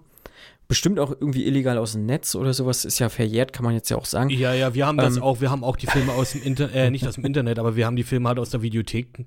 Bestimmt 0.68 1.00
auch 1.00 1.12
irgendwie 1.12 1.46
illegal 1.48 1.78
aus 1.78 1.94
dem 1.94 2.06
Netz 2.06 2.36
oder 2.36 2.54
sowas, 2.54 2.86
ist 2.86 3.00
ja 3.00 3.10
verjährt, 3.10 3.54
kann 3.54 3.64
man 3.66 3.74
jetzt 3.76 3.90
ja 3.90 3.98
auch 3.98 4.06
sagen. 4.06 4.30
ja, 4.32 4.54
ja, 4.54 4.74
wir 4.76 4.86
haben 4.88 4.98
das 4.98 5.18
Ähm. 5.18 5.24
auch, 5.24 5.40
wir 5.42 5.50
haben 5.52 5.64
auch 5.64 5.76
die 5.76 5.88
Filme 5.88 6.14
aus 6.14 6.32
dem 6.34 6.44
Internet, 6.44 6.76
äh, 6.76 6.90
nicht 6.92 7.08
aus 7.08 7.16
dem 7.16 7.26
Internet, 7.26 7.58
aber 7.60 7.76
wir 7.76 7.86
haben 7.86 7.96
die 7.96 8.04
Filme 8.04 8.28
halt 8.30 8.40
aus 8.40 8.50
der 8.52 8.62
Videothek 8.64 9.26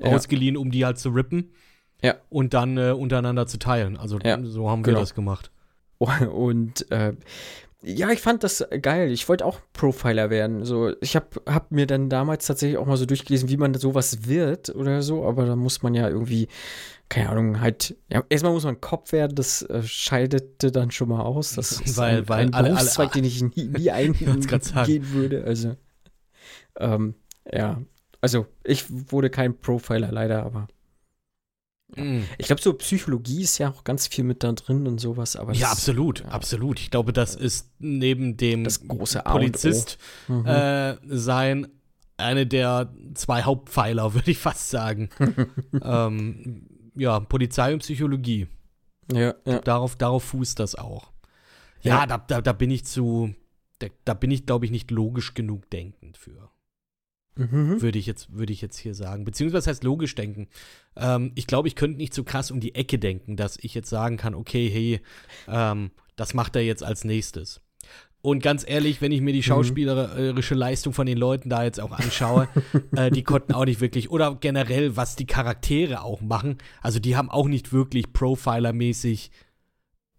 Ja. 0.00 0.10
ausgeliehen, 0.14 0.56
um 0.56 0.70
die 0.72 0.84
halt 0.84 0.98
zu 0.98 1.10
rippen. 1.10 1.50
Ja. 2.02 2.16
Und 2.30 2.52
dann 2.54 2.76
äh, 2.76 2.90
untereinander 2.90 3.46
zu 3.46 3.58
teilen. 3.58 3.96
Also 3.96 4.18
Ja, 4.24 4.38
so 4.44 4.68
haben 4.70 4.80
wir 4.84 4.90
genau. 4.92 5.00
das 5.00 5.14
gemacht. 5.14 5.50
Und 5.98 6.90
äh, 6.90 7.14
ja, 7.86 8.10
ich 8.10 8.20
fand 8.20 8.42
das 8.42 8.66
geil. 8.80 9.10
Ich 9.10 9.28
wollte 9.28 9.44
auch 9.44 9.60
Profiler 9.74 10.30
werden. 10.30 10.64
So, 10.64 10.92
ich 11.02 11.16
habe 11.16 11.26
hab 11.46 11.70
mir 11.70 11.86
dann 11.86 12.08
damals 12.08 12.46
tatsächlich 12.46 12.78
auch 12.78 12.86
mal 12.86 12.96
so 12.96 13.04
durchgelesen, 13.06 13.50
wie 13.50 13.58
man 13.58 13.74
sowas 13.74 14.26
wird 14.26 14.74
oder 14.74 15.02
so. 15.02 15.24
Aber 15.26 15.44
da 15.44 15.54
muss 15.54 15.82
man 15.82 15.92
ja 15.94 16.08
irgendwie, 16.08 16.48
keine 17.10 17.28
Ahnung, 17.28 17.60
halt. 17.60 17.94
Ja, 18.10 18.24
erstmal 18.30 18.52
muss 18.54 18.64
man 18.64 18.80
Kopf 18.80 19.12
werden. 19.12 19.34
Das 19.34 19.60
äh, 19.62 19.82
scheidete 19.82 20.72
dann 20.72 20.90
schon 20.92 21.10
mal 21.10 21.20
aus. 21.20 21.52
Das 21.56 21.72
ist 21.84 21.98
Weil- 21.98 22.18
ein, 22.20 22.28
weil 22.30 22.38
ein 22.46 22.54
alle- 22.54 22.68
alle- 22.68 22.74
Berufszweig, 22.76 23.12
den 23.12 23.24
ich 23.24 23.42
nie, 23.42 23.64
nie 23.68 23.90
eingehen 23.90 24.42
würde. 25.12 25.44
Also 25.44 25.76
ähm, 26.78 27.14
ja, 27.52 27.82
also 28.20 28.46
ich 28.64 28.84
wurde 29.12 29.28
kein 29.28 29.58
Profiler 29.60 30.10
leider, 30.10 30.44
aber 30.44 30.68
Mm. 31.96 32.22
ich 32.38 32.46
glaube, 32.46 32.60
so 32.62 32.72
Psychologie 32.74 33.42
ist 33.42 33.58
ja 33.58 33.70
auch 33.70 33.84
ganz 33.84 34.06
viel 34.06 34.24
mit 34.24 34.42
da 34.42 34.52
drin 34.52 34.86
und 34.86 34.98
sowas. 35.00 35.36
Aber 35.36 35.52
Ja, 35.54 35.70
absolut, 35.70 36.20
ja. 36.20 36.26
absolut. 36.26 36.80
Ich 36.80 36.90
glaube, 36.90 37.12
das 37.12 37.34
ist 37.36 37.70
neben 37.78 38.36
dem 38.36 38.64
Das 38.64 38.86
große. 38.86 39.20
Polizist 39.24 39.98
Mhm. 40.28 40.46
äh, 40.46 40.96
sein 41.06 41.68
eine 42.16 42.46
der 42.46 42.92
zwei 43.14 43.42
Hauptpfeiler, 43.42 44.14
würde 44.14 44.30
ich 44.30 44.38
fast 44.38 44.70
sagen. 44.70 45.10
ähm, 45.82 46.66
ja, 46.94 47.18
Polizei 47.20 47.72
und 47.72 47.80
Psychologie. 47.80 48.46
ja, 49.12 49.34
ja. 49.44 49.58
Darauf, 49.60 49.96
darauf 49.96 50.24
fußt 50.24 50.58
das 50.60 50.74
auch. 50.76 51.12
Ja, 51.82 52.00
Ja. 52.00 52.06
Da, 52.06 52.18
da, 52.18 52.40
da 52.40 52.52
bin 52.52 52.70
ich 52.70 52.84
zu, 52.84 53.34
da, 53.80 53.88
da 54.04 54.14
bin 54.14 54.30
ich, 54.30 54.46
glaube 54.46 54.64
ich, 54.64 54.70
nicht 54.70 54.90
logisch 54.90 55.34
genug 55.34 55.68
denkend 55.70 56.16
für. 56.16 56.50
Mhm. 57.36 57.82
würde 57.82 57.98
ich 57.98 58.06
jetzt, 58.06 58.32
würde 58.32 58.52
ich 58.52 58.60
jetzt 58.60 58.78
hier 58.78 58.94
sagen. 58.94 59.24
Beziehungsweise 59.24 59.70
heißt 59.70 59.84
logisch 59.84 60.14
denken. 60.14 60.48
Ähm, 60.96 61.32
ich 61.34 61.46
glaube, 61.46 61.68
ich 61.68 61.74
könnte 61.74 61.98
nicht 61.98 62.14
so 62.14 62.22
krass 62.24 62.50
um 62.50 62.60
die 62.60 62.74
Ecke 62.74 62.98
denken, 62.98 63.36
dass 63.36 63.58
ich 63.58 63.74
jetzt 63.74 63.90
sagen 63.90 64.16
kann, 64.16 64.34
okay, 64.34 64.68
hey, 64.68 65.00
ähm, 65.48 65.90
das 66.16 66.34
macht 66.34 66.54
er 66.56 66.62
jetzt 66.62 66.82
als 66.84 67.04
nächstes. 67.04 67.60
Und 68.22 68.42
ganz 68.42 68.64
ehrlich, 68.66 69.02
wenn 69.02 69.12
ich 69.12 69.20
mir 69.20 69.34
die 69.34 69.42
schauspielerische 69.42 70.54
Leistung 70.54 70.94
von 70.94 71.06
den 71.06 71.18
Leuten 71.18 71.50
da 71.50 71.62
jetzt 71.62 71.78
auch 71.78 71.92
anschaue, 71.92 72.48
äh, 72.96 73.10
die 73.10 73.22
konnten 73.22 73.52
auch 73.52 73.66
nicht 73.66 73.82
wirklich, 73.82 74.10
oder 74.10 74.36
generell, 74.36 74.96
was 74.96 75.14
die 75.14 75.26
Charaktere 75.26 76.02
auch 76.02 76.22
machen, 76.22 76.56
also 76.80 77.00
die 77.00 77.16
haben 77.16 77.30
auch 77.30 77.48
nicht 77.48 77.74
wirklich 77.74 78.14
Profiler-mäßig 78.14 79.30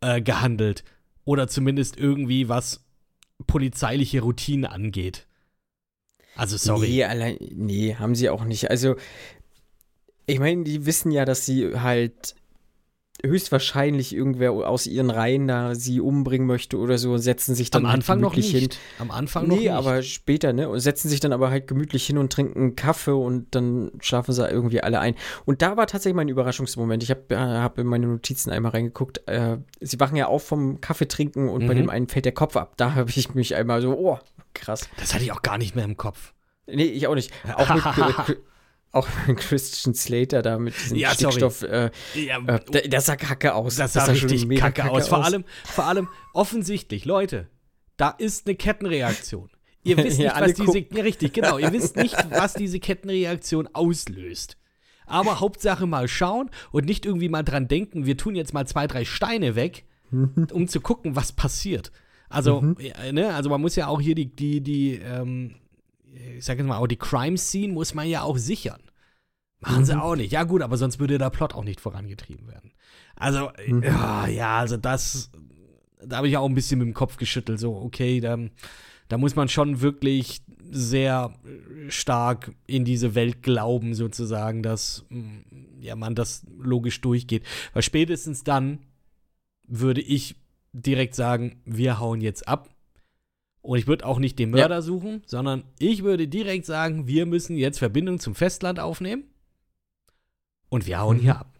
äh, 0.02 0.22
gehandelt. 0.22 0.84
Oder 1.24 1.48
zumindest 1.48 1.98
irgendwie, 1.98 2.48
was 2.48 2.86
polizeiliche 3.48 4.22
Routine 4.22 4.72
angeht. 4.72 5.26
Also 6.36 6.58
sorry. 6.58 6.88
Nee, 6.90 7.04
allein, 7.06 7.38
nee, 7.54 7.96
haben 7.96 8.16
sie 8.16 8.30
auch 8.30 8.44
nicht. 8.44 8.70
Also, 8.70 8.96
ich 10.26 10.40
meine, 10.40 10.64
die 10.64 10.86
wissen 10.86 11.12
ja, 11.12 11.24
dass 11.26 11.46
sie 11.46 11.80
halt 11.80 12.36
höchstwahrscheinlich 13.24 14.14
irgendwer 14.14 14.52
aus 14.52 14.86
ihren 14.88 15.10
Reihen 15.10 15.48
da 15.48 15.74
sie 15.74 16.02
umbringen 16.02 16.46
möchte 16.46 16.78
oder 16.78 16.98
so, 16.98 17.18
setzen 17.18 17.56
sich 17.56 17.70
dann 17.72 17.84
Am 17.84 17.88
halt 17.88 17.96
Anfang 18.00 18.20
noch 18.20 18.32
gemütlich 18.34 18.54
nicht. 18.62 18.74
hin. 18.74 18.82
Am 19.00 19.10
Anfang 19.12 19.48
noch 19.48 19.56
Nee, 19.56 19.62
nicht. 19.64 19.72
aber 19.72 20.04
später, 20.04 20.52
ne? 20.54 20.68
Und 20.70 20.80
setzen 20.82 21.08
sich 21.10 21.22
dann 21.22 21.32
aber 21.34 21.50
halt 21.50 21.68
gemütlich 21.68 22.06
hin 22.06 22.18
und 22.18 22.32
trinken 22.34 22.76
Kaffee 22.76 23.12
und 23.16 23.56
dann 23.56 23.92
schlafen 24.02 24.34
sie 24.34 24.46
irgendwie 24.48 24.82
alle 24.82 25.00
ein. 25.00 25.16
Und 25.46 25.62
da 25.62 25.78
war 25.78 25.88
tatsächlich 25.88 26.16
mein 26.16 26.28
Überraschungsmoment. 26.28 27.02
Ich 27.04 27.10
habe 27.10 27.22
äh, 27.30 27.38
hab 27.38 27.80
in 27.80 27.88
meine 27.88 28.06
Notizen 28.08 28.52
einmal 28.52 28.74
reingeguckt. 28.74 29.28
Äh, 29.28 29.58
sie 29.80 30.00
wachen 30.00 30.18
ja 30.18 30.28
auf 30.28 30.44
vom 30.46 30.82
Kaffee 30.82 31.08
trinken 31.08 31.48
und 31.50 31.66
bei 31.68 31.74
Mhm. 31.74 31.78
dem 31.80 31.90
einen 31.90 32.08
fällt 32.10 32.26
der 32.26 32.34
Kopf 32.34 32.58
ab. 32.58 32.74
Da 32.78 32.96
habe 32.96 33.10
ich 33.16 33.34
mich 33.34 33.56
einmal 33.56 33.82
so, 33.82 33.98
oh, 33.98 34.20
krass. 34.56 34.90
das 34.98 35.14
hatte 35.14 35.24
ich 35.24 35.32
auch 35.32 35.42
gar 35.44 35.58
nicht 35.60 35.76
mehr 35.76 35.86
im 35.86 35.98
Kopf. 35.98 36.34
Nee, 36.68 36.86
ich 36.86 37.06
auch 37.08 37.14
nicht. 37.16 37.32
Auch 37.56 37.70
mit, 38.28 38.42
auch 38.92 39.08
Christian 39.36 39.94
Slater 39.94 40.42
da 40.42 40.58
mit 40.58 40.74
diesem 40.76 40.98
Ja. 40.98 41.12
Stickstoff. 41.12 41.62
Äh, 41.62 41.92
Ja, 42.16 42.40
äh, 42.48 42.90
der 42.90 43.02
sah 43.02 43.16
kacke 43.16 43.54
aus. 43.54 43.76
das 43.76 43.94
sah 43.94 44.06
schon 44.06 44.30
richtig 44.30 44.48
mega 44.48 44.72
kacke, 44.72 44.90
aus. 44.90 45.08
Vor 45.08 45.24
allem, 45.24 45.46
vor 45.66 45.86
allem 45.86 46.08
offensichtlich, 46.34 47.06
Leute, 47.06 47.50
da 47.98 48.10
ist 48.10 48.48
eine 48.48 48.56
Kettenreaktion. 48.56 49.50
Ihr 49.84 49.98
wisst 50.04 50.18
Ja, 50.20 50.40
nicht, 50.42 50.58
was 50.60 50.66
diese, 50.66 50.80
ja, 50.80 51.04
richtig, 51.04 51.34
genau, 51.34 51.58
ihr 51.60 51.72
wisst 51.72 51.96
nicht, 51.98 52.16
was 52.32 52.54
diese 52.54 52.80
Kettenreaktion 52.80 53.70
auslöst. 53.74 54.58
Aber 55.06 55.40
Hauptsache 55.40 55.86
mal 55.86 56.08
schauen 56.08 56.50
und 56.72 56.86
nicht 56.86 57.06
irgendwie 57.06 57.30
mal 57.30 57.44
dran 57.44 57.68
denken, 57.68 58.08
wir 58.08 58.18
tun 58.18 58.36
jetzt 58.36 58.54
mal 58.56 58.66
zwei, 58.66 58.88
drei 58.88 59.06
Steine 59.06 59.56
weg, 59.56 59.86
um 60.12 60.68
zu 60.68 60.82
gucken, 60.82 61.16
was 61.16 61.32
passiert. 61.32 61.92
Also, 62.36 62.76
ja, 62.80 63.12
ne, 63.12 63.34
also 63.34 63.50
man 63.50 63.62
muss 63.62 63.76
ja 63.76 63.88
auch 63.88 64.02
hier 64.02 64.16
die, 64.16 64.28
die, 64.28 64.62
die, 64.62 64.96
ähm, 64.96 65.56
ich 66.38 66.44
sag 66.44 66.58
jetzt 66.58 66.68
mal, 66.68 66.78
auch 66.78 66.88
die 66.88 66.98
Crime-Scene 66.98 67.72
muss 67.72 67.94
man 67.94 68.08
ja 68.08 68.24
auch 68.24 68.38
sichern. 68.38 68.82
Machen 69.62 69.86
sie 69.86 70.00
auch 70.00 70.16
nicht. 70.16 70.32
Ja, 70.32 70.44
gut, 70.44 70.62
aber 70.62 70.78
sonst 70.78 71.00
würde 71.00 71.18
der 71.18 71.30
Plot 71.30 71.56
auch 71.56 71.64
nicht 71.64 71.80
vorangetrieben 71.80 72.48
werden. 72.48 72.72
Also, 73.16 73.52
äh, 73.54 73.86
ja, 73.86 74.28
ja, 74.28 74.58
also 74.60 74.78
das, 74.78 75.32
da 76.04 76.18
habe 76.18 76.28
ich 76.28 76.38
auch 76.38 76.48
ein 76.48 76.56
bisschen 76.56 76.80
mit 76.80 76.88
dem 76.88 76.94
Kopf 76.94 77.18
geschüttelt. 77.18 77.60
So, 77.60 77.76
okay, 77.76 78.20
da, 78.20 78.38
da 79.08 79.18
muss 79.18 79.36
man 79.36 79.48
schon 79.48 79.82
wirklich 79.82 80.42
sehr 80.70 81.34
stark 81.88 82.54
in 82.68 82.84
diese 82.86 83.16
Welt 83.16 83.44
glauben, 83.44 83.94
sozusagen, 83.94 84.62
dass 84.62 85.06
mm, 85.10 85.80
ja, 85.80 85.96
man 85.96 86.16
das 86.16 86.46
logisch 86.60 87.00
durchgeht. 87.02 87.44
Weil 87.74 87.84
spätestens 87.84 88.44
dann 88.44 88.80
würde 89.68 90.02
ich 90.02 90.36
direkt 90.82 91.16
sagen, 91.16 91.62
wir 91.66 92.00
hauen 92.00 92.22
jetzt 92.22 92.48
ab. 92.48 92.70
Und 93.62 93.80
ich 93.80 93.88
würde 93.88 94.06
auch 94.06 94.20
nicht 94.20 94.38
den 94.38 94.52
Mörder 94.52 94.82
suchen, 94.82 95.24
sondern 95.26 95.64
ich 95.80 96.04
würde 96.04 96.28
direkt 96.28 96.66
sagen, 96.66 97.08
wir 97.08 97.26
müssen 97.26 97.58
jetzt 97.58 97.80
Verbindung 97.80 98.20
zum 98.20 98.36
Festland 98.36 98.80
aufnehmen. 98.80 99.24
Und 100.70 100.86
wir 100.86 101.00
hauen 101.00 101.18
Mhm. 101.18 101.22
hier 101.22 101.40
ab. 101.40 101.60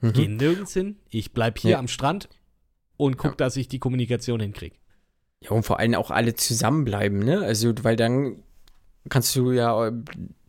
Mhm. 0.00 0.12
Gehen 0.12 0.36
nirgends 0.36 0.74
hin. 0.74 0.96
Ich 1.08 1.32
bleib 1.32 1.58
hier 1.58 1.72
Ja. 1.72 1.78
am 1.78 1.88
Strand 1.88 2.28
und 2.96 3.16
guck, 3.16 3.32
Ja. 3.32 3.36
dass 3.36 3.56
ich 3.56 3.68
die 3.68 3.78
Kommunikation 3.78 4.40
hinkriege. 4.40 4.76
Ja, 5.40 5.50
und 5.50 5.62
vor 5.62 5.78
allem 5.78 5.94
auch 5.94 6.10
alle 6.10 6.34
zusammenbleiben, 6.34 7.18
ne? 7.20 7.40
Also, 7.40 7.72
weil 7.82 7.96
dann 7.96 8.42
kannst 9.08 9.34
du 9.36 9.52
ja 9.52 9.92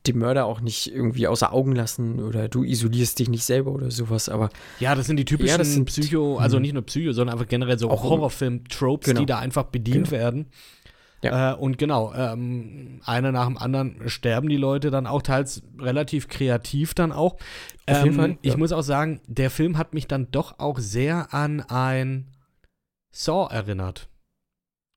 den 0.08 0.18
Mörder 0.20 0.46
auch 0.46 0.62
nicht 0.62 0.92
irgendwie 0.94 1.28
außer 1.28 1.52
Augen 1.54 1.74
lassen 1.74 2.22
oder 2.22 2.48
du 2.48 2.64
isolierst 2.64 3.20
dich 3.20 3.30
nicht 3.30 3.44
selber 3.44 3.72
oder 3.72 3.92
sowas, 3.92 4.30
aber 4.30 4.50
Ja, 4.80 4.96
das 4.96 5.08
sind 5.08 5.18
die 5.18 5.26
typischen 5.26 5.58
Ja, 5.60 5.64
sind- 5.64 5.86
Psycho, 5.86 6.38
also 6.38 6.60
nicht 6.60 6.74
nur 6.74 6.84
Psycho, 6.84 7.12
sondern 7.12 7.36
einfach 7.36 7.48
generell 7.50 7.78
so 7.80 7.90
Horrorfilm-Tropes, 7.90 9.08
Genau. 9.10 9.20
die 9.20 9.26
da 9.26 9.40
einfach 9.40 9.64
bedient 9.66 10.10
Genau. 10.10 10.12
werden. 10.12 10.46
Ja. 11.24 11.54
Äh, 11.54 11.56
und 11.56 11.78
genau, 11.80 12.14
ähm, 12.14 13.00
einer 13.06 13.32
nach 13.32 13.48
dem 13.48 13.58
anderen 13.58 14.08
sterben 14.08 14.48
die 14.48 14.58
Leute 14.58 14.92
dann 14.92 15.08
auch 15.08 15.24
teils 15.24 15.64
relativ 15.80 16.28
kreativ 16.28 16.94
dann 16.94 17.12
auch. 17.12 17.34
Auf 17.88 18.04
jeden 18.04 18.08
Ähm, 18.10 18.14
Fall, 18.16 18.38
Ich 18.44 18.52
ja. 18.52 18.58
muss 18.58 18.72
auch 18.72 18.84
sagen, 18.84 19.22
der 19.26 19.50
Film 19.50 19.78
hat 19.78 19.94
mich 19.96 20.08
dann 20.08 20.30
doch 20.32 20.60
auch 20.60 20.78
sehr 20.78 21.34
an 21.34 21.62
ein 21.62 22.28
Saw 23.12 23.48
erinnert. 23.52 24.08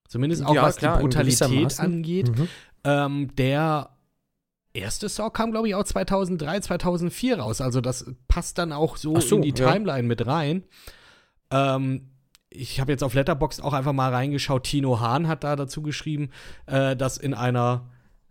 Zumindest 0.09 0.45
auch 0.45 0.55
Ja, 0.55 0.63
was 0.63 0.77
klar, 0.77 0.97
die 0.97 1.03
Brutalität 1.03 1.79
angeht. 1.81 2.37
Mhm. 2.37 2.49
ähm, 2.85 3.35
der 3.37 3.91
erste 4.73 5.09
Saw 5.09 5.31
kam, 5.31 5.51
glaube 5.51 5.69
ich, 5.69 5.75
auch 5.75 5.85
2003, 5.85 6.61
2004 6.61 7.39
raus. 7.39 7.61
Also 7.61 7.81
das 7.81 8.07
passt 8.29 8.59
dann 8.59 8.73
auch 8.73 8.97
so, 8.97 9.19
so 9.21 9.37
in 9.37 9.43
die 9.43 9.55
ja. 9.57 9.73
Timeline 9.73 10.07
mit 10.07 10.27
rein. 10.27 10.65
Ähm, 11.51 12.11
ich 12.51 12.81
habe 12.81 12.93
jetzt 12.93 13.03
auf 13.05 13.15
Letterboxd 13.15 13.63
auch 13.63 13.73
einfach 13.73 13.93
mal 13.93 14.13
reingeschaut. 14.13 14.65
Tino 14.65 15.01
Hahn 15.01 15.29
hat 15.29 15.45
da 15.45 15.57
dazu 15.57 15.83
geschrieben, 15.83 16.31
äh, 16.67 16.97
dass 16.97 17.19
in 17.19 17.35
einer, 17.35 17.89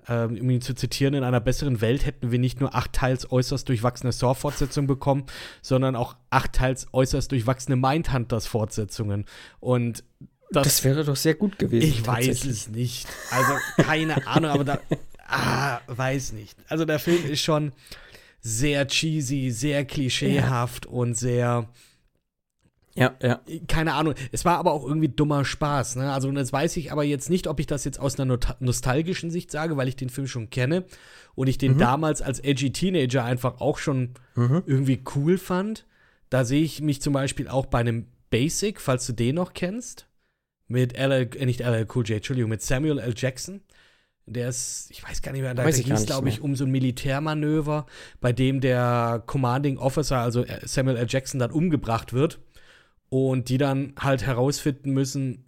ähm, 0.07 0.37
um 0.39 0.49
ihn 0.49 0.61
zu 0.61 0.73
zitieren, 0.73 1.13
in 1.13 1.23
einer 1.23 1.39
besseren 1.39 1.81
Welt 1.81 2.05
hätten 2.05 2.31
wir 2.31 2.39
nicht 2.39 2.59
nur 2.59 2.73
acht 2.73 2.93
teils 2.93 3.31
äußerst 3.31 3.67
durchwachsene 3.69 4.11
Saw-Fortsetzungen 4.11 4.87
bekommen, 4.87 5.25
sondern 5.61 5.95
auch 5.95 6.15
acht 6.29 6.53
teils 6.53 6.87
äußerst 6.93 7.31
durchwachsene 7.31 7.75
Mindhunters-Fortsetzungen. 7.75 9.25
Und 9.59 10.03
das, 10.49 10.63
Das 10.63 10.83
wäre 10.83 11.03
doch 11.03 11.15
sehr 11.15 11.35
gut 11.35 11.59
gewesen. 11.59 11.87
ich 11.87 12.07
weiß 12.07 12.45
es 12.45 12.69
nicht. 12.69 13.07
Also 13.31 13.53
keine 13.77 14.25
Ahnung, 14.27 14.51
aber 14.51 14.63
da, 14.63 14.79
ah, 15.27 15.79
weiß 15.87 16.33
nicht. 16.33 16.57
Also 16.67 16.85
der 16.85 16.99
Film 16.99 17.25
ist 17.25 17.41
schon 17.41 17.73
sehr 18.41 18.87
cheesy, 18.87 19.51
sehr 19.51 19.83
klischeehaft 19.85 20.85
und 20.85 21.15
sehr, 21.15 21.67
Ja, 22.95 23.13
ja. 23.21 23.41
keine 23.67 23.93
Ahnung. 23.93 24.13
Es 24.31 24.45
war 24.45 24.57
aber 24.57 24.71
auch 24.71 24.85
irgendwie 24.85 25.09
dummer 25.09 25.43
Spaß. 25.45 25.97
Ne? 25.97 26.11
Also 26.11 26.31
das 26.31 26.51
weiß 26.53 26.77
ich 26.77 26.91
aber 26.91 27.03
jetzt 27.03 27.29
nicht, 27.29 27.47
ob 27.47 27.59
ich 27.59 27.67
das 27.67 27.83
jetzt 27.83 27.99
aus 27.99 28.19
einer 28.19 28.37
nostalgischen 28.59 29.29
Sicht 29.31 29.51
sage, 29.51 29.77
weil 29.77 29.87
ich 29.87 29.95
den 29.95 30.09
Film 30.09 30.27
schon 30.27 30.49
kenne 30.49 30.85
und 31.35 31.47
ich 31.47 31.57
den 31.57 31.73
Mhm. 31.73 31.77
damals 31.79 32.21
als 32.21 32.39
edgy 32.39 32.71
Teenager 32.71 33.23
einfach 33.23 33.59
auch 33.59 33.77
schon 33.77 34.13
irgendwie 34.35 35.01
cool 35.15 35.37
fand. 35.37 35.85
Da 36.29 36.43
sehe 36.45 36.63
ich 36.63 36.81
mich 36.81 37.01
zum 37.01 37.13
Beispiel 37.13 37.47
auch 37.47 37.65
bei 37.67 37.79
einem 37.79 38.07
Basic, 38.29 38.81
falls 38.81 39.05
du 39.07 39.13
den 39.13 39.35
noch 39.35 39.53
kennst, 39.53 40.07
mit 40.67 40.97
LL, 40.97 41.29
äh, 41.37 41.45
nicht 41.45 41.61
LL 41.61 41.87
Cool 41.93 42.05
J, 42.05 42.17
Entschuldigung, 42.17 42.49
mit 42.49 42.61
Samuel 42.61 42.99
L. 42.99 43.13
Jackson. 43.15 43.61
Der 44.29 44.49
ist, 44.49 44.87
ich 44.91 45.01
weiß 45.03 45.21
gar 45.21 45.31
nicht 45.31 45.41
mehr, 45.41 45.53
da 45.53 45.67
ich 45.67 45.83
ging 45.83 45.93
es, 45.93 46.05
glaube 46.05 46.27
ich, 46.27 46.41
um 46.41 46.55
so 46.55 46.65
ein 46.65 46.71
Militärmanöver, 46.71 47.85
bei 48.19 48.33
dem 48.33 48.59
der 48.59 49.23
Commanding 49.25 49.77
Officer, 49.77 50.19
also 50.19 50.43
äh, 50.43 50.59
Samuel 50.65 50.97
L. 50.97 51.07
Jackson, 51.07 51.39
dann 51.39 51.51
umgebracht 51.51 52.11
wird 52.11 52.39
und 53.09 53.47
die 53.47 53.57
dann 53.57 53.93
halt 53.97 54.25
herausfinden 54.25 54.91
müssen, 54.91 55.45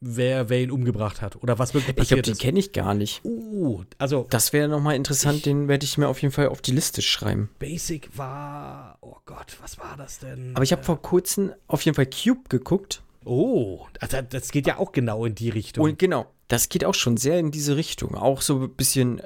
wer, 0.00 0.48
wer 0.48 0.60
ihn 0.60 0.70
umgebracht 0.70 1.22
hat 1.22 1.42
oder 1.42 1.58
was 1.58 1.74
wirklich 1.74 1.88
Ich 1.88 1.94
glaube, 1.94 2.02
passiert 2.02 2.26
den 2.26 2.32
ist. 2.32 2.40
kenne 2.40 2.58
ich 2.58 2.72
gar 2.72 2.94
nicht. 2.94 3.22
Uh, 3.24 3.82
also 3.96 4.26
Das 4.28 4.52
wäre 4.52 4.68
nochmal 4.68 4.94
interessant, 4.94 5.46
den 5.46 5.68
werde 5.68 5.84
ich 5.84 5.98
mir 5.98 6.08
auf 6.08 6.20
jeden 6.20 6.32
Fall 6.32 6.48
auf 6.48 6.60
die 6.60 6.72
Liste 6.72 7.02
schreiben. 7.02 7.48
Basic 7.58 8.10
war, 8.16 8.98
oh 9.00 9.16
Gott, 9.24 9.56
was 9.60 9.78
war 9.78 9.96
das 9.96 10.18
denn? 10.18 10.52
Aber 10.54 10.64
ich 10.64 10.72
habe 10.72 10.82
vor 10.82 11.00
kurzem 11.00 11.52
auf 11.66 11.82
jeden 11.82 11.94
Fall 11.94 12.06
Cube 12.06 12.48
geguckt. 12.48 13.02
Oh, 13.24 13.86
also 14.00 14.18
das 14.22 14.50
geht 14.52 14.66
ja 14.66 14.78
auch 14.78 14.92
genau 14.92 15.24
in 15.24 15.34
die 15.34 15.50
Richtung. 15.50 15.84
Und 15.84 15.98
genau, 15.98 16.26
das 16.48 16.68
geht 16.68 16.84
auch 16.84 16.94
schon 16.94 17.16
sehr 17.16 17.38
in 17.38 17.50
diese 17.50 17.76
Richtung. 17.76 18.14
Auch 18.14 18.40
so 18.40 18.62
ein 18.62 18.74
bisschen, 18.74 19.22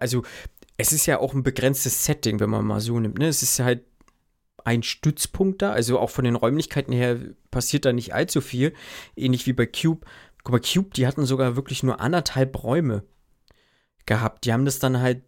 also 0.00 0.22
es 0.76 0.92
ist 0.92 1.06
ja 1.06 1.18
auch 1.18 1.34
ein 1.34 1.42
begrenztes 1.42 2.04
Setting, 2.04 2.40
wenn 2.40 2.50
man 2.50 2.64
mal 2.64 2.80
so 2.80 2.98
nimmt. 2.98 3.18
Ne? 3.18 3.26
Es 3.26 3.42
ist 3.42 3.58
halt 3.58 3.84
ein 4.64 4.82
Stützpunkt 4.82 5.60
da, 5.60 5.72
also 5.72 5.98
auch 5.98 6.10
von 6.10 6.24
den 6.24 6.36
Räumlichkeiten 6.36 6.92
her 6.92 7.18
passiert 7.50 7.84
da 7.84 7.92
nicht 7.92 8.14
allzu 8.14 8.40
viel. 8.40 8.72
Ähnlich 9.16 9.46
wie 9.46 9.52
bei 9.52 9.66
Cube. 9.66 10.06
Guck 10.44 10.52
mal, 10.52 10.60
Cube, 10.60 10.90
die 10.94 11.06
hatten 11.06 11.26
sogar 11.26 11.56
wirklich 11.56 11.82
nur 11.82 12.00
anderthalb 12.00 12.62
Räume 12.62 13.02
gehabt. 14.06 14.44
Die 14.44 14.52
haben 14.52 14.64
das 14.64 14.78
dann 14.78 15.00
halt 15.00 15.22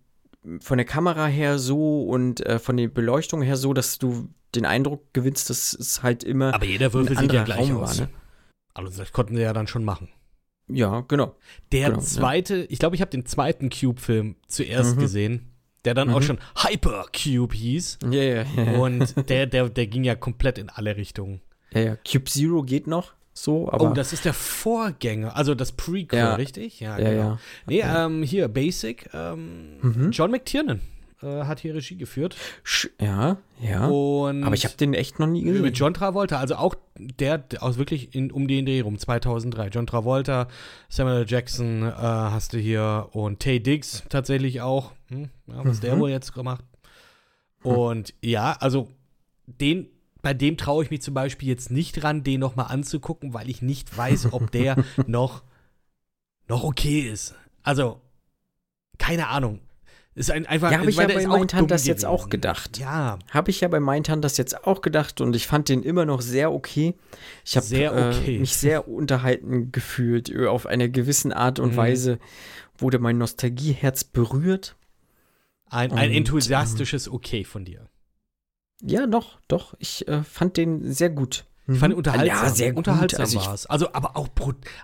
von 0.60 0.78
der 0.78 0.86
Kamera 0.86 1.26
her 1.26 1.58
so 1.58 2.04
und 2.04 2.44
äh, 2.46 2.58
von 2.58 2.76
der 2.76 2.88
Beleuchtung 2.88 3.42
her 3.42 3.56
so, 3.56 3.72
dass 3.72 3.98
du 3.98 4.28
den 4.54 4.66
Eindruck 4.66 5.12
gewinnst, 5.14 5.50
dass 5.50 5.72
es 5.72 6.02
halt 6.02 6.22
immer 6.22 6.54
aber 6.54 6.66
jeder 6.66 6.86
ein 6.86 6.92
Würfel 6.92 7.18
sieht 7.18 7.32
ja 7.32 7.44
gleich 7.44 7.70
Raum 7.70 7.78
aus. 7.78 7.98
war. 7.98 8.06
Ne? 8.06 8.12
Also 8.74 8.98
das 8.98 9.12
konnten 9.12 9.36
sie 9.36 9.42
ja 9.42 9.52
dann 9.52 9.66
schon 9.66 9.84
machen. 9.84 10.08
Ja, 10.68 11.00
genau. 11.02 11.34
Der 11.72 11.88
Genau, 11.90 12.00
ja. 12.00 12.04
zweite, 12.06 12.64
ich 12.70 12.78
glaube, 12.78 12.96
ich 12.96 13.02
habe 13.02 13.10
den 13.10 13.26
zweiten 13.26 13.68
Cube-Film 13.70 14.36
zuerst 14.48 14.96
Mhm. 14.96 15.00
gesehen, 15.00 15.50
der 15.84 15.94
dann 15.94 16.10
auch 16.10 16.20
Mhm. 16.20 16.24
schon 16.24 16.38
Hyper-Cube 16.56 17.54
hieß. 17.54 17.98
Ja, 18.10 18.22
ja, 18.22 18.42
ja. 18.56 18.78
Und 18.78 19.14
der, 19.28 19.46
der, 19.46 19.68
der 19.68 19.86
ging 19.86 20.04
ja 20.04 20.14
komplett 20.14 20.58
in 20.58 20.70
alle 20.70 20.96
Richtungen. 20.96 21.40
Ja, 21.72 21.80
ja. 21.80 21.96
Cube 21.96 22.24
Zero 22.30 22.62
geht 22.62 22.86
noch 22.86 23.12
so, 23.34 23.68
aber. 23.70 23.90
oh, 23.90 23.94
das 23.94 24.12
ist 24.12 24.24
der 24.24 24.32
Vorgänger, 24.32 25.36
also 25.36 25.54
das 25.54 25.72
Prequel, 25.72 26.18
Ja. 26.18 26.34
richtig? 26.36 26.80
Ja, 26.80 26.98
ja, 26.98 27.10
genau. 27.10 27.22
ja. 27.22 27.38
Nee, 27.66 27.80
ähm, 27.84 28.22
hier, 28.22 28.48
Basic. 28.48 29.10
Ähm, 29.12 29.78
Mhm. 29.82 30.10
John 30.12 30.30
McTiernan 30.30 30.80
äh, 31.22 31.44
hat 31.44 31.60
hier 31.60 31.74
Regie 31.74 31.96
geführt. 31.96 32.36
Ja, 33.00 33.38
ja. 33.60 33.86
Und 33.86 34.44
aber 34.44 34.54
ich 34.54 34.64
habe 34.64 34.76
den 34.76 34.94
echt 34.94 35.18
noch 35.18 35.26
nie 35.26 35.42
gesehen. 35.42 35.62
mit 35.62 35.78
John 35.78 35.94
Travolta, 35.94 36.38
also 36.38 36.56
auch 36.56 36.74
der, 36.96 37.38
der 37.38 37.62
aus 37.62 37.78
wirklich 37.78 38.14
in, 38.14 38.30
um 38.30 38.48
den 38.48 38.66
Dreh 38.66 38.80
rum, 38.80 38.98
2003. 38.98 39.68
John 39.68 39.86
Travolta, 39.86 40.48
Samuel. 40.88 41.24
Jackson 41.28 41.82
äh, 41.82 41.92
hast 41.92 42.52
du 42.52 42.58
hier 42.58 43.08
und 43.12 43.40
Tay 43.40 43.60
Diggs 43.60 44.04
tatsächlich 44.08 44.60
auch. 44.60 44.92
Hm, 45.08 45.30
ja, 45.46 45.64
was 45.64 45.80
der 45.80 45.96
Mhm. 45.96 46.00
wohl 46.00 46.10
jetzt 46.10 46.32
gemacht. 46.34 46.64
Und 47.62 48.12
ja, 48.22 48.56
also 48.60 48.88
den, 49.46 49.88
bei 50.22 50.34
dem 50.34 50.56
traue 50.56 50.84
ich 50.84 50.90
mich 50.90 51.02
zum 51.02 51.14
Beispiel 51.14 51.48
jetzt 51.48 51.70
nicht 51.70 52.02
ran, 52.04 52.22
den 52.22 52.40
noch 52.40 52.56
mal 52.56 52.64
anzugucken, 52.64 53.32
weil 53.34 53.48
ich 53.48 53.62
nicht 53.62 53.96
weiß, 53.96 54.32
ob 54.32 54.50
der 54.50 54.76
noch, 55.06 55.42
noch 56.48 56.64
okay 56.64 57.00
ist. 57.00 57.34
Also, 57.62 58.00
keine 58.98 59.28
Ahnung. 59.28 59.60
Ist 60.16 60.30
ein, 60.30 60.46
einfach, 60.46 60.70
Ja, 60.70 60.78
hab 60.78 60.86
ich 60.86 60.96
ja 60.96 61.08
bei 61.08 61.26
Mindhunters 61.26 61.82
dumm 61.82 61.88
jetzt 61.88 62.04
auch 62.04 62.28
gedacht. 62.28 62.78
Ja, 62.78 63.18
Habe 63.30 63.50
ich 63.50 63.60
ja 63.62 63.68
bei 63.68 63.80
Mindhunters 63.80 64.36
jetzt 64.36 64.64
auch 64.64 64.80
gedacht 64.80 65.20
und 65.20 65.34
ich 65.34 65.48
fand 65.48 65.68
den 65.68 65.82
immer 65.82 66.04
noch 66.04 66.20
sehr 66.20 66.52
okay. 66.52 66.94
Ich 67.44 67.56
habe 67.56 67.66
Sehr 67.66 67.92
okay. 67.92 68.36
äh, 68.36 68.38
mich 68.38 68.56
sehr 68.56 68.86
unterhalten 68.88 69.72
gefühlt. 69.72 70.28
äh, 70.30 70.46
Auf 70.46 70.66
eine 70.66 70.88
gewisse 70.88 71.34
Art 71.36 71.58
und 71.58 71.72
Mhm. 71.72 71.76
Weise 71.76 72.18
wurde 72.78 73.00
mein 73.00 73.18
Nostalgieherz 73.18 74.04
berührt. 74.04 74.76
ein, 75.68 75.90
ein 75.90 76.10
Und, 76.10 76.16
enthusiastisches 76.16 77.08
Okay 77.10 77.42
von 77.44 77.64
dir. 77.64 77.88
Ja, 78.82 79.06
doch, 79.08 79.40
doch. 79.48 79.74
Ich 79.80 80.06
äh, 80.06 80.22
fand 80.22 80.56
den 80.56 80.92
sehr 80.92 81.10
gut. 81.10 81.44
Ich 81.66 81.78
fand 81.78 81.90
ihn 81.90 81.94
Mhm. 81.94 81.98
unterhaltsam. 81.98 82.44
Ja, 82.44 82.50
sehr 82.50 82.70
gut. 82.72 82.78
Unterhaltsam 82.86 83.20
Also 83.22 83.40
war 83.40 83.54
es. 83.54 83.66
Also, 83.66 83.92
aber 83.92 84.16
auch, 84.16 84.28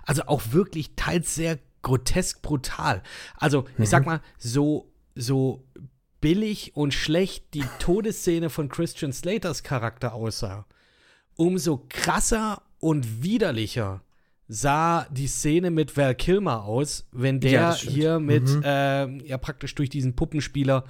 also 0.05 0.23
auch 0.23 0.41
wirklich 0.51 0.95
teils 0.97 1.35
sehr 1.35 1.59
grotesk 1.83 2.41
brutal. 2.41 3.01
Also, 3.37 3.65
ich 3.73 3.79
Mhm. 3.79 3.85
sag 3.85 4.05
mal, 4.05 4.21
so, 4.37 4.90
so 5.15 5.63
billig 6.19 6.75
und 6.75 6.93
schlecht 6.93 7.53
die 7.53 7.65
Todesszene 7.79 8.49
von 8.49 8.69
Christian 8.69 9.11
Slaters 9.13 9.63
Charakter 9.63 10.13
aussah, 10.13 10.65
umso 11.35 11.85
krasser 11.89 12.61
und 12.79 13.23
widerlicher 13.23 14.01
sah 14.47 15.05
die 15.09 15.27
Szene 15.27 15.71
mit 15.71 15.95
Val 15.95 16.13
Kilmer 16.13 16.65
aus, 16.65 17.07
wenn 17.11 17.39
der 17.39 17.51
Ja, 17.51 17.73
hier 17.75 18.19
mit, 18.19 18.43
Mhm. 18.49 18.61
ähm, 18.65 19.21
ja 19.25 19.37
praktisch 19.37 19.73
durch 19.75 19.89
diesen 19.89 20.15
Puppenspieler 20.15 20.83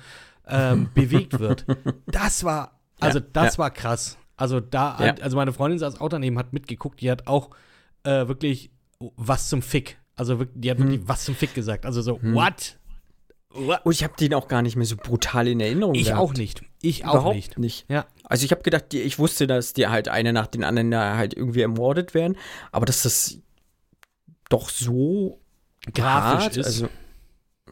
ähm, 0.47 0.89
bewegt 0.95 1.37
wird. 1.39 1.65
Das 2.07 2.43
war, 2.43 2.79
also 2.99 3.19
Ja, 3.19 3.25
das 3.33 3.53
ja. 3.55 3.59
war 3.59 3.71
krass. 3.71 4.17
Also 4.35 4.59
da, 4.59 4.95
also 5.21 5.37
meine 5.37 5.53
Freundin 5.53 5.77
saß 5.77 6.01
auch 6.01 6.09
daneben, 6.09 6.39
hat 6.39 6.51
mitgeguckt, 6.53 6.99
die 7.01 7.11
hat 7.11 7.27
auch 7.27 7.51
äh, 8.03 8.27
wirklich 8.27 8.71
was 8.99 9.47
zum 9.49 9.61
Fick. 9.61 9.99
Also 10.15 10.43
die 10.55 10.71
hat 10.71 10.79
wirklich 10.79 11.01
was 11.07 11.23
zum 11.25 11.35
Fick 11.35 11.53
gesagt. 11.53 11.85
Also 11.85 12.01
so, 12.01 12.19
what? 12.23 12.33
What? 12.33 12.77
Und 13.53 13.91
ich 13.91 14.03
habe 14.03 14.13
den 14.19 14.33
auch 14.33 14.47
gar 14.47 14.61
nicht 14.61 14.75
mehr 14.77 14.85
so 14.85 14.95
brutal 14.95 15.47
in 15.47 15.59
Erinnerung 15.59 15.93
Ich 15.95 16.05
gehabt. 16.05 16.19
auch 16.21 16.33
nicht. 16.33 16.63
Ich 16.81 17.05
auch 17.05 17.15
Überhaupt 17.15 17.35
nicht. 17.35 17.59
nicht. 17.59 17.85
Ja. 17.89 18.05
Also 18.23 18.45
ich 18.45 18.51
habe 18.51 18.61
gedacht, 18.63 18.93
ich 18.93 19.19
wusste, 19.19 19.45
dass 19.47 19.73
die 19.73 19.87
halt 19.87 20.07
eine 20.07 20.31
nach 20.31 20.47
den 20.47 20.63
anderen 20.63 20.95
halt 20.95 21.33
irgendwie 21.33 21.61
ermordet 21.61 22.13
werden, 22.13 22.37
aber 22.71 22.85
dass 22.85 23.03
das 23.03 23.39
doch 24.49 24.69
so 24.69 25.41
Grafisch 25.93 26.43
hart, 26.45 26.57
ist. 26.57 26.65
also 26.65 26.89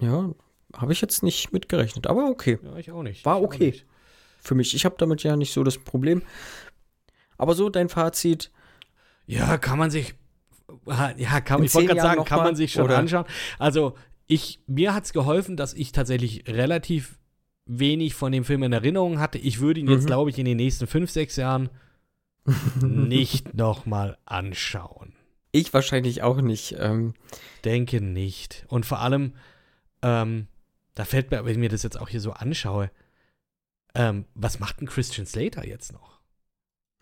ja, 0.02 0.30
habe 0.76 0.92
ich 0.94 1.02
jetzt 1.02 1.24
nicht 1.24 1.54
mitgerechnet, 1.54 2.08
aber 2.08 2.30
okay, 2.30 2.60
ja, 2.62 2.76
ich 2.78 2.92
auch 2.92 3.04
nicht. 3.04 3.24
War 3.26 3.42
okay. 3.42 3.68
nicht. 3.68 3.86
für 4.42 4.56
mich, 4.56 4.74
ich 4.76 4.84
habe 4.86 4.96
damit 4.98 5.24
ja 5.24 5.36
nicht 5.36 5.54
so 5.54 5.64
das 5.64 5.78
Problem. 5.78 6.22
Aber 7.38 7.54
so 7.56 7.70
dein 7.70 7.88
Fazit, 7.90 8.52
Ja, 9.28 9.58
kann 9.58 9.78
man 9.80 9.92
sich. 9.92 10.14
Ja, 11.18 11.42
kann, 11.42 11.64
ich 11.64 11.74
wollte 11.74 11.88
gerade 11.88 12.02
sagen, 12.02 12.26
kann 12.26 12.44
man 12.44 12.56
sich 12.56 12.74
schon 12.74 12.84
oder? 12.84 12.98
anschauen. 12.98 13.26
Also, 13.58 13.96
ich, 14.30 14.62
mir 14.68 14.94
hat 14.94 15.04
es 15.06 15.12
geholfen, 15.14 15.58
dass 15.58 15.74
ich 15.74 15.92
tatsächlich 15.92 16.46
relativ 16.48 17.20
wenig 17.66 18.14
von 18.14 18.32
dem 18.32 18.46
Film 18.46 18.64
in 18.64 18.72
Erinnerung 18.74 19.20
hatte. 19.20 19.38
Ich 19.40 19.60
würde 19.60 19.80
ihn 19.82 19.88
jetzt, 19.90 20.04
Mhm. 20.04 20.08
glaube 20.08 20.30
ich, 20.30 20.40
in 20.40 20.46
den 20.46 20.58
nächsten 20.58 20.88
fünf, 20.88 21.10
sechs 21.12 21.36
Jahren 21.36 21.70
nicht 22.82 23.54
nochmal 23.54 24.18
anschauen. 24.26 25.14
ich 25.52 25.74
wahrscheinlich 25.74 26.22
auch 26.22 26.42
nicht. 26.42 26.76
Ähm, 26.80 27.14
Denke 27.66 28.02
nicht. 28.02 28.66
Und 28.70 28.86
vor 28.86 29.00
allem, 29.00 29.34
ähm, 30.04 30.48
da 30.94 31.06
fällt 31.06 31.32
mir, 31.32 31.44
wenn 31.44 31.52
ich 31.54 31.58
mir 31.58 31.70
das 31.70 31.82
jetzt 31.84 32.00
auch 32.00 32.08
hier 32.10 32.22
so 32.22 32.32
anschaue, 32.34 32.92
ähm, 33.96 34.26
was 34.36 34.60
macht 34.60 34.80
ein 34.82 34.86
Christian 34.88 35.26
Slater 35.26 35.66
jetzt 35.68 35.92
noch? 35.92 36.20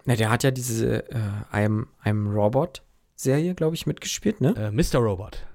na, 0.06 0.16
der 0.16 0.30
hat 0.30 0.44
ja 0.44 0.52
diese 0.52 1.10
äh, 1.12 1.20
I'm, 1.52 1.88
I'm 2.06 2.32
Robot 2.32 2.82
Serie, 3.18 3.54
glaube 3.56 3.76
ich, 3.76 3.86
mitgespielt, 3.86 4.40
ne? 4.40 4.56
Äh, 4.56 4.72
Mr. 4.72 5.00
Robot. 5.00 5.46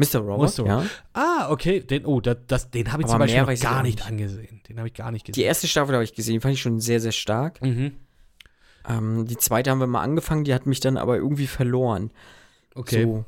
Mr. 0.00 0.20
Robot, 0.20 0.58
Mr. 0.58 0.66
ja. 0.66 0.86
Ah, 1.12 1.50
okay. 1.50 1.80
Den, 1.80 2.06
oh, 2.06 2.20
das, 2.20 2.36
das, 2.46 2.70
den 2.70 2.92
habe 2.92 3.02
ich 3.02 3.08
Aber 3.08 3.26
zum 3.26 3.36
Beispiel 3.36 3.54
noch 3.54 3.60
gar 3.60 3.82
nicht 3.82 4.06
angesehen. 4.06 4.60
Den 4.68 4.78
habe 4.78 4.88
ich 4.88 4.94
gar 4.94 5.10
nicht 5.10 5.26
Die 5.26 5.32
gesehen. 5.32 5.46
erste 5.46 5.68
Staffel 5.68 5.94
habe 5.94 6.04
ich 6.04 6.14
gesehen, 6.14 6.34
die 6.34 6.40
fand 6.40 6.54
ich 6.54 6.60
schon 6.60 6.80
sehr, 6.80 7.00
sehr 7.00 7.12
stark. 7.12 7.60
Mhm. 7.62 7.92
Ähm, 8.88 9.26
die 9.26 9.36
zweite 9.36 9.70
haben 9.70 9.80
wir 9.80 9.86
mal 9.86 10.02
angefangen, 10.02 10.44
die 10.44 10.54
hat 10.54 10.66
mich 10.66 10.80
dann 10.80 10.96
aber 10.96 11.16
irgendwie 11.16 11.46
verloren. 11.46 12.10
Okay. 12.74 13.04
So. 13.04 13.24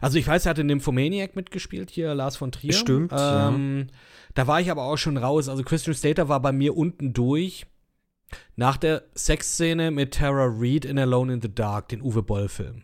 Also 0.00 0.18
ich 0.18 0.26
weiß, 0.26 0.46
er 0.46 0.50
hat 0.50 0.58
in 0.58 0.66
Nymphomaniac 0.66 1.36
mitgespielt, 1.36 1.90
hier 1.90 2.14
Lars 2.14 2.36
von 2.36 2.52
Trier. 2.52 2.72
Stimmt, 2.72 3.12
ähm, 3.16 3.86
ja. 3.88 3.96
Da 4.34 4.46
war 4.46 4.60
ich 4.60 4.70
aber 4.70 4.84
auch 4.84 4.96
schon 4.96 5.16
raus. 5.16 5.48
Also 5.48 5.62
Christian 5.62 5.94
Slater 5.94 6.28
war 6.28 6.40
bei 6.40 6.52
mir 6.52 6.76
unten 6.76 7.12
durch. 7.12 7.66
Nach 8.56 8.76
der 8.76 9.04
Sexszene 9.14 9.90
mit 9.90 10.14
Tara 10.14 10.46
Reid 10.50 10.84
in 10.84 10.98
Alone 10.98 11.34
in 11.34 11.40
the 11.42 11.54
Dark, 11.54 11.88
den 11.88 12.02
Uwe 12.02 12.22
Boll-Film. 12.22 12.82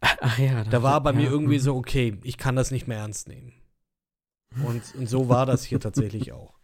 Ach 0.00 0.38
ja. 0.38 0.64
Da 0.64 0.82
war 0.82 1.02
bei 1.02 1.10
ja, 1.10 1.16
mir 1.16 1.30
irgendwie 1.30 1.58
mhm. 1.58 1.62
so, 1.62 1.76
okay, 1.76 2.18
ich 2.22 2.38
kann 2.38 2.56
das 2.56 2.70
nicht 2.70 2.88
mehr 2.88 2.98
ernst 2.98 3.28
nehmen. 3.28 3.52
Und, 4.64 4.82
und 4.96 5.08
so 5.08 5.28
war 5.28 5.46
das 5.46 5.64
hier 5.64 5.80
tatsächlich 5.80 6.32
auch. 6.32 6.54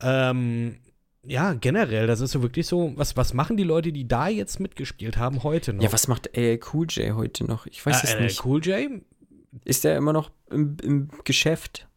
Ähm, 0.00 0.76
ja, 1.22 1.52
generell, 1.54 2.06
das 2.06 2.20
ist 2.20 2.30
so 2.30 2.42
wirklich 2.42 2.66
so, 2.66 2.92
was, 2.96 3.16
was 3.16 3.34
machen 3.34 3.56
die 3.56 3.64
Leute, 3.64 3.92
die 3.92 4.08
da 4.08 4.28
jetzt 4.28 4.60
mitgespielt 4.60 5.18
haben, 5.18 5.42
heute 5.42 5.72
noch? 5.72 5.82
Ja, 5.82 5.92
was 5.92 6.08
macht 6.08 6.30
LL 6.36 6.60
Cool 6.72 6.86
J 6.88 7.14
heute 7.14 7.44
noch? 7.44 7.66
Ich 7.66 7.84
weiß 7.84 8.02
äh, 8.02 8.06
es 8.06 8.14
LL 8.14 8.22
nicht. 8.22 8.44
Cool 8.44 8.64
J? 8.64 9.02
Ist 9.64 9.84
der 9.84 9.96
immer 9.96 10.12
noch 10.12 10.30
im, 10.50 10.76
im 10.82 11.08
Geschäft? 11.24 11.88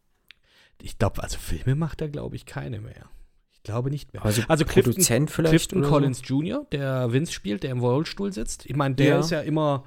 Ich 0.82 0.98
glaube, 0.98 1.22
also 1.22 1.38
Filme 1.38 1.74
macht 1.74 2.02
er, 2.02 2.08
glaube 2.08 2.36
ich, 2.36 2.44
keine 2.44 2.80
mehr. 2.80 3.08
Ich 3.52 3.62
glaube 3.62 3.90
nicht 3.90 4.12
mehr. 4.12 4.24
Also, 4.24 4.42
Also 4.48 4.64
Clifton- 4.64 4.92
Produzent 4.92 5.30
vielleicht? 5.30 5.50
Clifton 5.52 5.78
oder 5.78 5.88
Collins 5.88 6.20
Jr., 6.24 6.66
der 6.72 7.12
Vince 7.12 7.32
spielt, 7.32 7.62
der 7.62 7.70
im 7.70 7.78
Rollstuhl 7.80 8.32
sitzt. 8.32 8.66
Ich 8.66 8.76
meine, 8.76 8.94
der 8.94 9.06
Ja. 9.06 9.20
ist 9.20 9.30
ja 9.30 9.40
immer, 9.40 9.84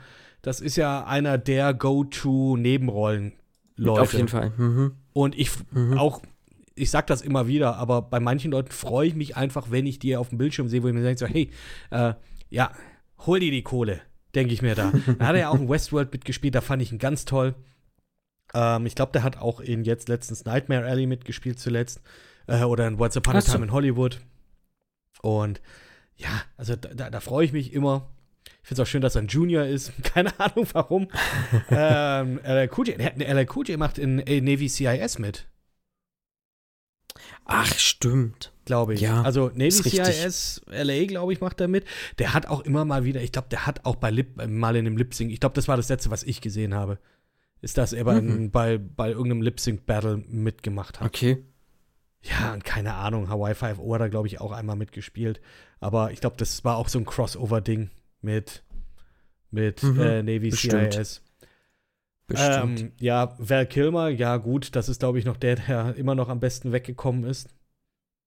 das 0.48 0.62
ist 0.62 0.78
ja 0.78 1.06
einer 1.06 1.38
der 1.38 1.74
Go-To-Nebenrollen. 1.74 3.34
Leute. 3.76 4.02
Auf 4.02 4.14
jeden 4.14 4.28
Fall. 4.30 4.52
Mhm. 4.58 4.94
Und 5.14 5.38
ich 5.38 5.52
Mhm. 5.72 5.98
auch, 5.98 6.22
ich 6.74 6.90
sag 6.90 7.08
das 7.08 7.22
immer 7.22 7.48
wieder, 7.48 7.76
aber 7.76 8.02
bei 8.02 8.20
manchen 8.20 8.52
Leuten 8.52 8.72
freue 8.72 9.08
ich 9.10 9.16
mich 9.16 9.36
einfach, 9.36 9.72
wenn 9.72 9.86
ich 9.86 10.00
die 10.00 10.16
auf 10.16 10.30
dem 10.30 10.38
Bildschirm 10.38 10.70
sehe, 10.70 10.82
wo 10.84 10.88
ich 10.88 10.94
mir 10.94 11.04
denke, 11.04 11.20
so, 11.20 11.28
hey, 11.28 11.52
äh, 11.92 12.14
ja, 12.50 12.72
hol 13.26 13.40
dir 13.40 13.52
die 13.52 13.62
Kohle, 13.62 14.02
denke 14.36 14.54
ich 14.54 14.62
mir 14.62 14.74
da. 14.74 14.92
Da 15.20 15.28
hat 15.28 15.36
er 15.36 15.42
ja 15.42 15.50
auch 15.50 15.60
in 15.60 15.70
Westworld 15.70 16.12
mitgespielt, 16.12 16.56
da 16.56 16.62
fand 16.62 16.82
ich 16.82 16.92
ihn 16.92 16.98
ganz 16.98 17.26
toll. 17.26 17.54
Ähm, 18.54 18.86
ich 18.86 18.96
glaube, 18.96 19.12
der 19.12 19.24
hat 19.24 19.38
auch 19.38 19.60
in 19.60 19.84
jetzt 19.84 20.08
letztens 20.08 20.46
Nightmare 20.46 20.86
Alley 20.88 21.06
mitgespielt 21.08 21.60
zuletzt. 21.60 22.02
Äh, 22.48 22.64
oder 22.64 22.88
in 22.88 23.00
Once 23.00 23.18
Upon 23.18 23.36
a 23.36 23.42
so. 23.42 23.52
Time 23.52 23.66
in 23.66 23.72
Hollywood. 23.74 24.22
Und 25.22 25.62
ja, 26.16 26.30
also 26.56 26.76
da, 26.76 27.10
da 27.10 27.20
freue 27.20 27.44
ich 27.46 27.52
mich 27.52 27.74
immer. 27.74 28.10
Ich 28.62 28.68
finde 28.70 28.82
es 28.82 28.88
auch 28.88 28.92
schön, 28.92 29.02
dass 29.02 29.16
er 29.16 29.22
ein 29.22 29.28
Junior 29.28 29.64
ist. 29.66 29.92
Keine 30.04 30.38
Ahnung 30.40 30.68
warum. 30.74 31.08
ähm, 31.70 32.40
LL 32.44 32.70
Cool 32.76 33.68
J, 33.70 33.78
macht 33.80 33.98
in 33.98 34.18
Navy 34.18 34.68
CIS 34.70 35.20
mit, 35.20 35.48
Ach, 37.46 37.66
stimmt. 37.78 38.52
glaube 38.66 38.94
ich. 38.94 39.02
Ja, 39.02 39.22
also 39.22 39.50
Navy. 39.54 39.72
CIS 39.72 40.62
LA, 40.68 41.06
glaube 41.06 41.34
ich, 41.34 41.40
macht 41.42 41.62
er 41.62 41.68
mit. 41.68 41.86
Der 42.20 42.34
hat 42.34 42.48
auch 42.48 42.62
immer 42.62 42.84
mal 42.86 43.06
wieder, 43.06 43.22
ich 43.22 43.32
glaube, 43.32 43.48
der 43.50 43.66
hat 43.66 43.86
auch 43.86 43.96
bei 43.96 44.12
Lip, 44.12 44.40
äh, 44.40 44.48
mal 44.48 44.76
in 44.76 44.86
einem 44.86 44.98
Lip 44.98 45.14
Sync, 45.14 45.32
ich 45.32 45.40
glaube, 45.40 45.56
das 45.56 45.68
war 45.68 45.78
das 45.78 45.90
letzte, 45.90 46.12
was 46.12 46.24
ich 46.24 46.42
gesehen 46.42 46.74
habe. 46.74 47.00
Ist, 47.62 47.78
dass 47.78 47.94
er 47.94 48.04
bei, 48.04 48.22
Mhm. 48.22 48.52
bei, 48.52 48.78
bei 48.78 49.10
irgendeinem 49.10 49.42
Lip 49.42 49.60
Sync 49.60 49.86
Battle 49.86 50.18
mitgemacht 50.28 51.00
hat. 51.00 51.08
Okay. 51.08 51.44
Ja, 52.22 52.54
und 52.54 52.64
keine 52.66 52.94
Ahnung, 52.96 53.30
Hawaii 53.30 53.56
5 53.56 53.80
O 53.80 53.94
hat 53.94 54.02
er, 54.02 54.10
glaube 54.10 54.28
ich, 54.28 54.42
auch 54.42 54.52
einmal 54.52 54.76
mitgespielt. 54.76 55.40
Aber 55.80 56.12
ich 56.12 56.20
glaube, 56.20 56.36
das 56.38 56.64
war 56.66 56.76
auch 56.78 56.90
so 56.90 57.00
ein 57.00 57.06
Crossover-Ding 57.06 57.90
mit, 58.22 58.64
mit 59.52 59.84
Mhm, 59.84 60.00
äh, 60.00 60.24
Navy 60.24 60.50
bestimmt. 60.50 60.94
CIS. 60.94 61.22
Bestimmt. 62.28 62.80
Ähm, 62.82 62.92
ja, 63.00 63.36
Val 63.38 63.66
Kilmer, 63.66 64.10
ja 64.10 64.36
gut, 64.38 64.76
das 64.76 64.90
ist, 64.90 65.00
glaube 65.00 65.18
ich, 65.18 65.26
noch 65.26 65.38
der, 65.38 65.56
der 65.56 65.96
immer 65.96 66.14
noch 66.14 66.28
am 66.28 66.40
besten 66.42 66.74
weggekommen 66.74 67.24
ist. 67.24 67.50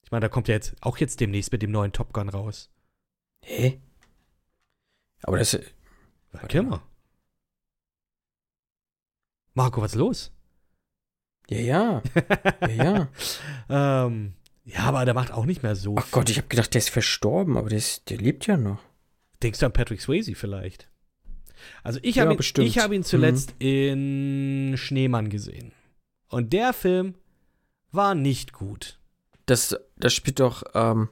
Ich 0.04 0.10
meine, 0.10 0.22
da 0.22 0.28
kommt 0.28 0.48
ja 0.48 0.54
jetzt 0.54 0.74
auch 0.80 0.96
jetzt 0.96 1.20
demnächst 1.20 1.52
mit 1.52 1.62
dem 1.62 1.70
neuen 1.70 1.92
Top 1.92 2.12
Gun 2.12 2.28
raus. 2.30 2.70
Hä? 3.42 3.80
Aber 5.22 5.38
das. 5.38 5.54
Val 5.54 5.62
Warte 6.32 6.48
Kilmer. 6.48 6.82
Marco, 9.54 9.82
was 9.82 9.92
ist 9.92 9.98
los? 9.98 10.32
Ja, 11.48 11.58
ja. 11.58 12.02
Ja, 12.62 12.68
ja. 12.68 13.08
ähm, 14.06 14.34
ja, 14.64 14.80
aber 14.84 15.04
der 15.04 15.14
macht 15.14 15.32
auch 15.32 15.46
nicht 15.46 15.62
mehr 15.62 15.74
so 15.74 15.96
Ach 15.98 16.10
Gott, 16.10 16.30
ich 16.30 16.38
habe 16.38 16.48
gedacht, 16.48 16.72
der 16.72 16.78
ist 16.78 16.90
verstorben, 16.90 17.56
aber 17.56 17.68
der, 17.68 17.78
ist, 17.78 18.08
der 18.08 18.18
lebt 18.18 18.46
ja 18.46 18.56
noch. 18.56 18.80
Denkst 19.42 19.58
du 19.60 19.66
an 19.66 19.72
Patrick 19.72 20.00
Swayze 20.00 20.34
vielleicht? 20.34 20.88
Also 21.82 21.98
ich 22.02 22.16
Ja, 22.16 22.24
habe 22.26 22.34
ihn, 22.34 22.62
ich 22.64 22.78
hab 22.78 22.92
ihn 22.92 23.04
zuletzt 23.04 23.54
in 23.58 24.74
Schneemann 24.76 25.28
gesehen. 25.28 25.72
Und 26.28 26.52
der 26.52 26.72
Film 26.72 27.14
war 27.92 28.14
nicht 28.14 28.52
gut. 28.52 28.98
Das, 29.46 29.76
das 29.96 30.14
spielt 30.14 30.40
doch 30.40 30.62
ähm, 30.74 31.08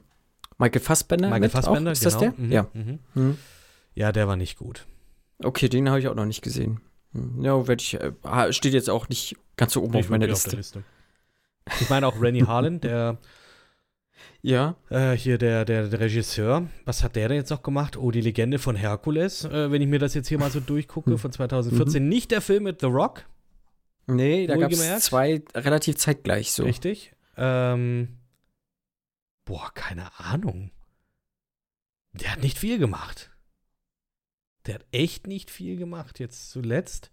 Michael 0.57 0.81
Fassbender. 0.81 1.27
Michael 1.27 1.41
mit 1.41 1.51
Fassbender, 1.51 1.91
auch? 1.91 1.93
Ist 1.93 1.99
genau. 2.03 2.11
das 2.11 2.19
der? 2.19 2.33
Mhm, 2.45 2.51
Ja. 2.51 2.67
Mhm. 2.73 2.99
Mhm. 3.13 3.37
Ja, 3.95 4.11
der 4.11 4.27
war 4.27 4.37
nicht 4.37 4.57
gut. 4.57 4.85
Okay, 5.43 5.67
den 5.69 5.89
habe 5.89 5.99
ich 5.99 6.07
auch 6.07 6.15
noch 6.15 6.25
nicht 6.25 6.41
gesehen. 6.41 6.81
Hm, 7.13 7.43
Ja, 7.43 7.67
werde 7.67 7.81
ich. 7.81 7.95
Äh, 7.95 8.53
steht 8.53 8.73
jetzt 8.73 8.89
auch 8.89 9.09
nicht 9.09 9.35
ganz 9.57 9.73
so 9.73 9.81
oben 9.81 9.93
auf 9.93 10.01
Nicht 10.01 10.09
meiner 10.09 10.27
wirklich 10.27 10.53
Liste. 10.53 10.83
Ich 11.81 11.89
meine 11.89 12.07
auch 12.07 12.19
Rennie 12.21 12.45
Harlan, 12.45 12.79
der 12.81 13.17
Ja. 14.41 14.77
äh, 14.89 15.11
hier 15.13 15.37
der, 15.37 15.65
der, 15.65 15.87
der 15.89 15.99
Regisseur. 15.99 16.67
Was 16.85 17.03
hat 17.03 17.15
der 17.17 17.27
denn 17.27 17.37
jetzt 17.37 17.49
noch 17.49 17.61
gemacht? 17.61 17.97
Oh, 17.97 18.09
die 18.11 18.21
Legende 18.21 18.57
von 18.59 18.75
Herkules. 18.75 19.43
Äh, 19.45 19.69
wenn 19.71 19.81
ich 19.81 19.87
mir 19.89 19.99
das 19.99 20.13
jetzt 20.13 20.29
hier 20.29 20.39
mal 20.39 20.49
so 20.51 20.59
durchgucke, 20.61 21.11
Hm. 21.11 21.17
von 21.17 21.31
2014. 21.31 22.07
Nicht 22.07 22.31
der 22.31 22.41
Film 22.41 22.63
mit 22.63 22.79
The 22.81 22.87
Rock, 22.87 23.25
Nee, 24.07 24.47
da 24.47 24.55
gab 24.57 24.71
es 24.71 25.01
zwei 25.05 25.43
relativ 25.53 25.97
zeitgleich 25.97 26.51
so. 26.51 26.63
richtig? 26.63 27.13
Ähm, 27.37 28.17
boah, 29.45 29.71
keine 29.75 30.17
Ahnung. 30.19 30.71
Der 32.13 32.31
hat 32.31 32.41
nicht 32.41 32.57
viel 32.57 32.79
gemacht. 32.79 33.29
Der 34.65 34.75
hat 34.75 34.85
echt 34.91 35.27
nicht 35.27 35.51
viel 35.51 35.75
gemacht. 35.77 36.19
Jetzt 36.19 36.49
zuletzt. 36.49 37.11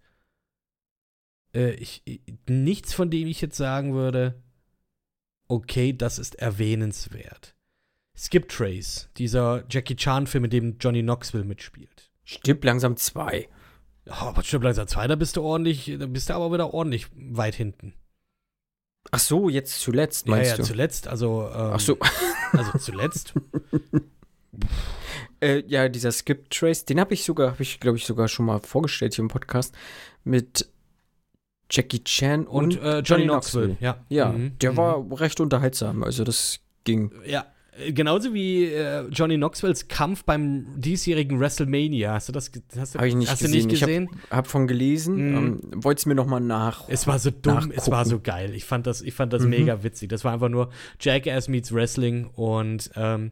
Äh, 1.53 1.73
ich, 1.75 2.01
ich, 2.05 2.21
nichts, 2.49 2.93
von 2.95 3.11
dem 3.11 3.27
ich 3.27 3.41
jetzt 3.41 3.57
sagen 3.57 3.93
würde, 3.93 4.41
okay, 5.47 5.93
das 5.93 6.19
ist 6.19 6.35
erwähnenswert. 6.35 7.55
Skip 8.17 8.49
Trace, 8.49 9.09
dieser 9.17 9.63
Jackie 9.69 9.95
Chan-Film, 9.95 10.45
in 10.45 10.49
dem 10.49 10.77
Johnny 10.79 11.03
Knoxville 11.03 11.43
mitspielt. 11.43 12.09
Stirb 12.23 12.63
langsam 12.63 12.97
zwei. 12.97 13.47
Ja, 14.05 14.13
aber 14.13 14.43
stimmt, 14.43 14.63
langsam 14.63 14.87
zwei, 14.87 15.07
da 15.07 15.15
bist 15.15 15.37
du 15.37 15.43
ordentlich, 15.43 15.95
da 15.99 16.07
bist 16.07 16.29
du 16.29 16.33
aber 16.33 16.51
wieder 16.51 16.73
ordentlich 16.73 17.07
weit 17.15 17.55
hinten. 17.55 17.93
Ach 19.11 19.19
so, 19.19 19.49
jetzt 19.49 19.79
zuletzt, 19.79 20.27
meinst 20.27 20.51
ja, 20.51 20.57
ja, 20.57 20.57
du? 20.57 20.63
zuletzt, 20.63 21.07
also, 21.07 21.47
ähm, 21.47 21.71
Ach 21.73 21.79
so. 21.79 21.97
also 22.51 22.77
zuletzt. 22.77 23.33
Äh, 25.39 25.63
ja, 25.67 25.87
dieser 25.87 26.11
Skip 26.11 26.49
Trace, 26.49 26.85
den 26.85 26.99
habe 26.99 27.13
ich 27.13 27.23
sogar, 27.23 27.51
habe 27.51 27.61
ich 27.61 27.79
glaube 27.79 27.97
ich 27.97 28.05
sogar 28.05 28.27
schon 28.27 28.47
mal 28.47 28.59
vorgestellt 28.59 29.13
hier 29.13 29.21
im 29.21 29.27
Podcast 29.27 29.75
mit 30.23 30.67
Jackie 31.69 32.03
Chan 32.03 32.47
und, 32.47 32.77
Und, 32.77 32.83
äh, 32.83 32.99
Johnny 32.99 33.23
Knoxville, 33.25 33.77
ja. 33.79 33.97
Ja, 34.09 34.31
Mhm, 34.31 34.57
der 34.59 34.71
mhm. 34.73 34.77
war 34.77 35.19
recht 35.19 35.39
unterhaltsam, 35.41 36.03
also 36.03 36.23
das 36.23 36.59
ging. 36.85 37.11
Ja, 37.25 37.45
äh, 37.77 37.91
genauso 37.91 38.33
wie 38.33 38.65
äh, 38.65 39.05
Johnny 39.09 39.35
Knoxvilles 39.35 39.87
Kampf 39.89 40.23
beim 40.23 40.65
diesjährigen 40.77 41.39
WrestleMania. 41.39 42.13
Hast 42.13 42.29
du 42.29 42.31
das 42.33 42.49
hast 42.77 42.95
du, 42.95 42.99
Hab 42.99 43.05
ich 43.05 43.15
nicht 43.15 43.29
hast 43.29 43.39
gesehen. 43.41 43.51
du 43.61 43.67
nicht 43.67 43.73
Ich 43.75 43.81
hab- 43.83 43.87
gesehen? 43.89 44.09
Hab 44.31 44.47
von 44.47 44.65
gelesen, 44.67 45.15
Mhm. 45.31 45.35
ähm, 45.37 45.83
wollte 45.83 45.99
es 45.99 46.05
mir 46.05 46.15
noch 46.15 46.25
mal 46.25 46.39
nach. 46.39 46.87
Es 46.87 47.05
war 47.05 47.19
so 47.19 47.31
dumm, 47.31 47.57
es 47.57 47.65
nachgucken. 47.67 47.91
war 47.91 48.05
so 48.05 48.19
geil. 48.21 48.53
Ich 48.55 48.63
fand 48.65 48.87
das, 48.87 49.01
ich 49.01 49.13
fand 49.13 49.33
das 49.33 49.43
Mhm. 49.43 49.49
mega 49.49 49.83
witzig. 49.83 50.09
Das 50.09 50.23
war 50.23 50.31
einfach 50.33 50.49
nur 50.49 50.69
Jackass 51.01 51.49
meets 51.49 51.73
Wrestling 51.73 52.27
und 52.35 52.89
ähm, 52.95 53.31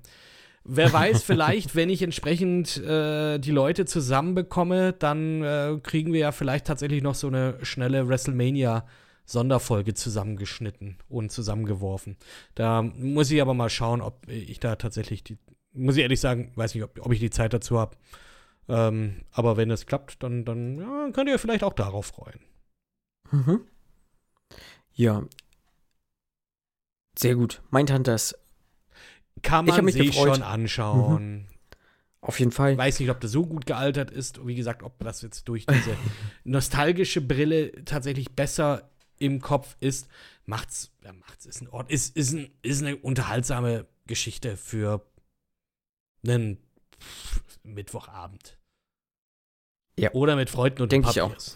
wer 0.66 0.91
weiß, 0.93 1.24
vielleicht, 1.24 1.76
wenn 1.76 1.89
ich 1.89 2.01
entsprechend 2.01 2.78
äh, 2.78 3.39
die 3.39 3.51
Leute 3.51 3.86
zusammenbekomme, 3.86 4.93
dann 4.93 5.43
äh, 5.43 5.80
kriegen 5.82 6.11
wir 6.11 6.20
ja 6.20 6.32
vielleicht 6.32 6.68
tatsächlich 6.68 7.01
noch 7.01 7.16
so 7.16 7.28
eine 7.28 7.57
schnelle 7.63 8.07
WrestleMania 8.07 8.86
Sonderfolge 9.26 9.93
zusammengeschnitten 9.93 10.97
und 11.09 11.32
zusammengeworfen. 11.32 12.18
Da 12.53 12.84
muss 12.84 13.32
ich 13.32 13.41
aber 13.41 13.53
mal 13.53 13.70
schauen, 13.70 14.01
ob 14.01 14.28
ich 14.30 14.59
da 14.59 14.76
tatsächlich 14.76 15.24
die, 15.24 15.38
muss 15.74 15.97
ich 15.97 16.03
ehrlich 16.03 16.20
sagen, 16.20 16.51
weiß 16.55 16.76
nicht, 16.76 16.84
ob, 16.84 16.99
ob 17.03 17.11
ich 17.11 17.20
die 17.20 17.32
Zeit 17.32 17.53
dazu 17.53 17.80
habe. 17.80 17.97
Ähm, 18.68 19.24
aber 19.32 19.57
wenn 19.57 19.72
es 19.72 19.86
klappt, 19.86 20.22
dann, 20.24 20.45
dann 20.45 20.80
ja, 20.80 21.09
könnt 21.11 21.30
ihr 21.30 21.39
vielleicht 21.39 21.63
auch 21.63 21.74
darauf 21.74 22.07
freuen. 22.07 22.39
Mhm. 23.32 23.61
Ja. 24.93 25.24
Sehr 27.18 27.36
gut. 27.36 27.61
Mindhunters, 27.72 28.36
Kann 29.46 29.66
man 29.66 29.86
mich 29.86 29.93
sich 29.93 30.08
gefreut. 30.08 30.30
Mhm. 30.30 30.34
schon 30.34 30.43
anschauen. 30.43 31.48
auf 32.22 32.39
jeden 32.39 32.52
Fall. 32.52 32.74
Ich 32.74 32.78
weiß 32.78 33.00
nicht, 33.00 33.10
ob 33.10 33.22
das 33.22 33.32
so 33.32 33.46
gut 33.46 33.66
gealtert 33.66 34.12
ist. 34.12 34.46
Wie 34.46 34.56
gesagt, 34.56 34.84
ob 34.84 34.98
das 35.00 35.22
jetzt 35.22 35.48
durch 35.48 35.66
diese 35.66 35.96
nostalgische 36.43 37.22
Brille 37.22 37.86
tatsächlich 37.86 38.32
besser 38.32 38.89
im 39.18 39.39
Kopf 39.41 39.78
ist, 39.80 40.10
macht's, 40.46 40.91
ja, 41.04 41.14
macht's, 41.14 41.46
ist 41.46 41.62
ein 41.62 41.70
Ort, 41.70 41.89
ist, 41.91 42.18
ist, 42.18 42.34
ein, 42.34 42.50
ist 42.62 42.82
eine 42.82 42.98
unterhaltsame 42.98 43.86
Geschichte 44.08 44.58
für 44.58 45.06
einen 46.28 46.58
Mittwochabend. 47.64 48.58
Ja. 49.98 50.12
Oder 50.12 50.36
mit 50.36 50.50
Freunden 50.50 50.82
und 50.82 50.91
Denk 50.91 51.08
ich 51.08 51.16
Papiers. 51.16 51.56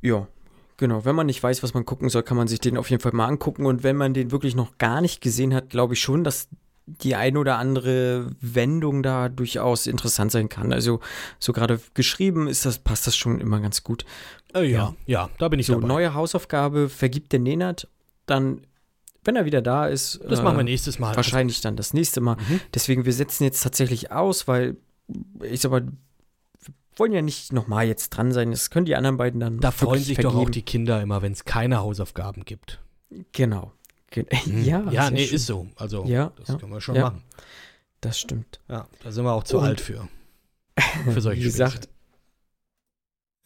Ja, 0.00 0.28
genau. 0.76 1.04
Wenn 1.04 1.14
man 1.16 1.26
nicht 1.26 1.42
weiß, 1.42 1.62
was 1.62 1.74
man 1.74 1.84
gucken 1.84 2.08
soll, 2.08 2.22
kann 2.22 2.36
man 2.36 2.48
sich 2.48 2.60
den 2.60 2.76
auf 2.76 2.90
jeden 2.90 3.02
Fall 3.02 3.12
mal 3.12 3.26
angucken. 3.26 3.66
Und 3.66 3.82
wenn 3.82 3.96
man 3.96 4.14
den 4.14 4.30
wirklich 4.30 4.54
noch 4.54 4.78
gar 4.78 5.00
nicht 5.00 5.20
gesehen 5.20 5.54
hat, 5.54 5.70
glaube 5.70 5.94
ich 5.94 6.00
schon, 6.00 6.24
dass 6.24 6.48
die 6.86 7.14
ein 7.14 7.36
oder 7.38 7.56
andere 7.56 8.30
Wendung 8.40 9.02
da 9.02 9.30
durchaus 9.30 9.86
interessant 9.86 10.30
sein 10.32 10.50
kann. 10.50 10.70
Also 10.72 11.00
so 11.38 11.52
gerade 11.54 11.80
geschrieben 11.94 12.46
ist 12.46 12.66
das, 12.66 12.78
passt 12.78 13.06
das 13.06 13.16
schon 13.16 13.40
immer 13.40 13.60
ganz 13.60 13.82
gut. 13.84 14.04
Äh, 14.54 14.70
ja, 14.70 14.94
ja, 15.06 15.30
da 15.38 15.48
bin 15.48 15.58
ich 15.60 15.66
So, 15.66 15.74
dabei. 15.74 15.86
neue 15.86 16.12
Hausaufgabe 16.14 16.90
vergibt 16.90 17.32
der 17.32 17.40
Nenad, 17.40 17.88
dann, 18.26 18.66
wenn 19.24 19.34
er 19.34 19.46
wieder 19.46 19.62
da 19.62 19.86
ist. 19.86 20.20
das 20.28 20.40
äh, 20.40 20.42
machen 20.42 20.58
wir 20.58 20.64
nächstes 20.64 20.98
Mal. 20.98 21.16
Wahrscheinlich 21.16 21.62
dann 21.62 21.76
das 21.76 21.94
nächste 21.94 22.20
Mal. 22.20 22.36
Mhm. 22.36 22.60
Deswegen, 22.74 23.06
wir 23.06 23.14
setzen 23.14 23.44
jetzt 23.44 23.62
tatsächlich 23.62 24.12
aus, 24.12 24.46
weil 24.46 24.76
ich 25.42 25.60
sag 25.62 25.70
mal, 25.70 25.88
wollen 26.96 27.12
ja 27.12 27.22
nicht 27.22 27.52
nochmal 27.52 27.86
jetzt 27.86 28.10
dran 28.10 28.32
sein. 28.32 28.50
Das 28.50 28.70
können 28.70 28.86
die 28.86 28.94
anderen 28.96 29.16
beiden 29.16 29.40
dann 29.40 29.60
Da 29.60 29.70
freuen 29.70 30.02
sich 30.02 30.18
doch 30.18 30.30
auch 30.30 30.32
vergeben. 30.34 30.52
die 30.52 30.62
Kinder 30.62 31.00
immer, 31.02 31.22
wenn 31.22 31.32
es 31.32 31.44
keine 31.44 31.78
Hausaufgaben 31.80 32.44
gibt. 32.44 32.80
Genau. 33.32 33.72
Gen 34.10 34.26
Mhm. 34.46 34.62
Ja, 34.64 34.90
ja 34.90 35.10
nee, 35.10 35.26
schön. 35.26 35.36
ist 35.36 35.46
so. 35.46 35.68
Also, 35.76 36.04
Ja, 36.04 36.32
das 36.36 36.48
ja, 36.48 36.56
können 36.56 36.72
wir 36.72 36.80
schon 36.80 36.94
ja. 36.96 37.02
machen. 37.04 37.22
Das 38.00 38.18
stimmt. 38.20 38.60
Ja, 38.68 38.86
da 39.02 39.10
sind 39.12 39.24
wir 39.24 39.32
auch 39.32 39.44
zu 39.44 39.58
Und- 39.58 39.64
alt 39.64 39.80
für. 39.80 40.08
Für 41.12 41.20
solche 41.20 41.40
Wie 41.40 41.44
gesagt, 41.44 41.88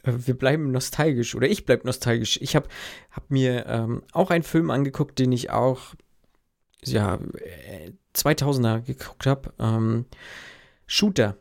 äh, 0.03 0.13
wir 0.17 0.37
bleiben 0.37 0.71
nostalgisch 0.73 1.35
oder 1.35 1.49
ich 1.49 1.65
bleib 1.65 1.85
nostalgisch. 1.85 2.39
Ich 2.41 2.57
habe 2.57 2.69
hab 3.11 3.31
mir 3.31 3.67
ähm, 3.67 4.03
auch 4.13 4.31
einen 4.31 4.45
Film 4.45 4.71
angeguckt, 4.71 5.19
den 5.19 5.33
ich 5.33 5.51
auch 5.51 5.95
ja 6.85 7.17
äh, 7.17 7.93
2000er 8.15 8.81
geguckt 8.81 9.27
habe. 9.27 9.53
Ähm, 9.59 10.07
Shooter. 10.87 11.37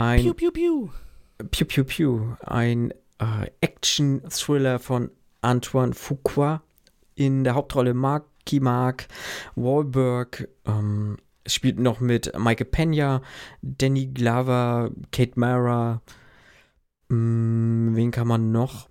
Ein 0.00 0.22
Piu, 0.22 0.32
piu, 0.32 0.50
piu. 0.50 0.88
Pew 1.50 1.64
Pew 1.66 1.84
Pew, 1.84 2.36
ein 2.40 2.90
äh, 3.18 3.50
Action-Thriller 3.60 4.78
von 4.78 5.10
Antoine 5.42 5.92
Fuqua. 5.92 6.62
In 7.16 7.44
der 7.44 7.54
Hauptrolle 7.54 7.92
Marky 7.92 8.60
Mark, 8.60 9.08
Wahlberg, 9.56 10.48
ähm, 10.64 11.18
spielt 11.46 11.78
noch 11.78 12.00
mit 12.00 12.32
Michael 12.38 12.66
Pena, 12.70 13.20
Danny 13.60 14.06
Glover, 14.06 14.90
Kate 15.12 15.38
Mara. 15.38 16.00
Mm, 17.08 17.94
wen 17.94 18.10
kann 18.10 18.26
man 18.26 18.52
noch 18.52 18.88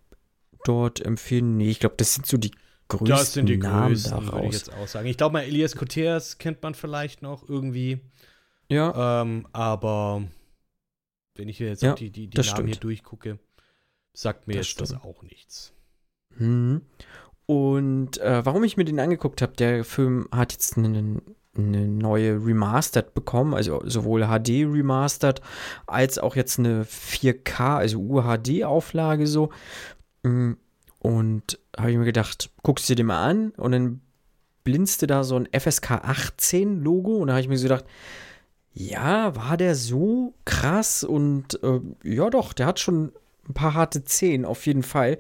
dort 0.64 1.04
empfehlen? 1.04 1.58
Nee, 1.58 1.72
ich 1.72 1.80
glaube, 1.80 1.96
das 1.98 2.14
sind 2.14 2.28
so 2.28 2.38
die 2.38 2.52
größten 2.88 3.08
Das 3.08 3.34
sind 3.34 3.46
die 3.48 3.58
Namen 3.58 3.94
größten, 3.94 4.32
würde 4.32 4.46
ich 4.48 4.54
jetzt 4.54 4.72
auch 4.74 4.88
sagen. 4.88 5.08
Ich 5.08 5.18
glaube 5.18 5.34
mal, 5.34 5.44
Elias 5.44 5.76
Koteas 5.76 6.38
kennt 6.38 6.62
man 6.62 6.76
vielleicht 6.76 7.24
noch 7.24 7.50
irgendwie. 7.50 8.00
Ja, 8.68 9.22
Ähm, 9.24 9.48
aber 9.54 10.28
wenn 11.40 11.50
ich 11.50 11.58
hier 11.58 11.68
jetzt 11.70 11.82
Ja, 11.84 11.94
die, 11.94 12.12
die, 12.12 12.28
die 12.28 12.36
das 12.36 12.48
Namen 12.54 12.66
hier 12.68 12.76
stimmt. 12.76 12.84
durchgucke, 12.84 13.40
sagt 14.14 14.48
mir 14.48 14.56
Das 14.56 14.68
jetzt 14.68 14.82
das 14.82 14.90
stimmt. 14.90 15.04
auch 15.06 15.24
nichts. 15.24 15.74
Mhm. 16.38 16.82
Und 17.46 18.20
äh, 18.20 18.46
warum 18.46 18.64
ich 18.64 18.78
mir 18.78 18.86
den 18.86 19.00
angeguckt 19.00 19.42
habe, 19.42 19.54
der 19.54 19.84
Film 19.84 20.28
hat 20.32 20.52
jetzt 20.52 20.78
eine, 20.78 21.22
eine 21.58 21.88
neue 21.88 22.34
Remastered 22.46 23.14
bekommen, 23.16 23.56
also 23.56 23.82
sowohl 23.86 24.22
HD 24.28 24.50
Remastered 24.72 25.42
als 25.88 26.20
auch 26.20 26.36
jetzt 26.36 26.60
eine 26.60 26.84
4K, 26.84 27.78
also 27.78 28.00
UHD-Auflage 28.00 29.26
so. 29.26 29.50
Mm, 30.24 30.54
Und 31.00 31.58
habe 31.78 31.92
ich 31.92 31.98
mir 31.98 32.06
gedacht, 32.06 32.52
guckst 32.62 32.88
du 32.88 32.94
dir 32.94 32.98
den 32.98 33.08
mal 33.08 33.28
an 33.28 33.50
und 33.52 33.72
dann 33.72 34.02
blinzte 34.64 35.08
da 35.08 35.24
so 35.24 35.36
ein 35.38 35.48
FSK 35.52 35.92
18 35.92 36.82
Logo 36.84 37.16
und 37.16 37.28
da 37.28 37.34
habe 37.34 37.42
ich 37.42 37.48
mir 37.48 37.58
so 37.58 37.64
gedacht, 37.64 37.86
ja, 38.80 39.36
war 39.36 39.58
der 39.58 39.76
so 39.76 40.34
krass 40.46 41.04
und 41.04 41.62
äh, 41.64 41.82
ja 42.04 42.30
doch, 42.30 42.54
der 42.54 42.66
hat 42.66 42.80
schon 42.80 43.12
ein 43.48 43.54
paar 43.54 43.74
harte 43.74 44.06
Zehen 44.06 44.46
auf 44.46 44.66
jeden 44.66 44.84
Fall. 44.84 45.20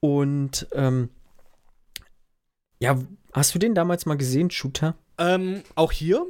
Und 0.00 0.68
ähm, 0.72 1.08
ja, 2.80 2.98
hast 3.32 3.54
du 3.54 3.58
den 3.58 3.74
damals 3.74 4.04
mal 4.04 4.18
gesehen, 4.18 4.50
Shooter? 4.50 4.96
Ähm, 5.16 5.62
auch 5.76 5.92
hier, 5.92 6.26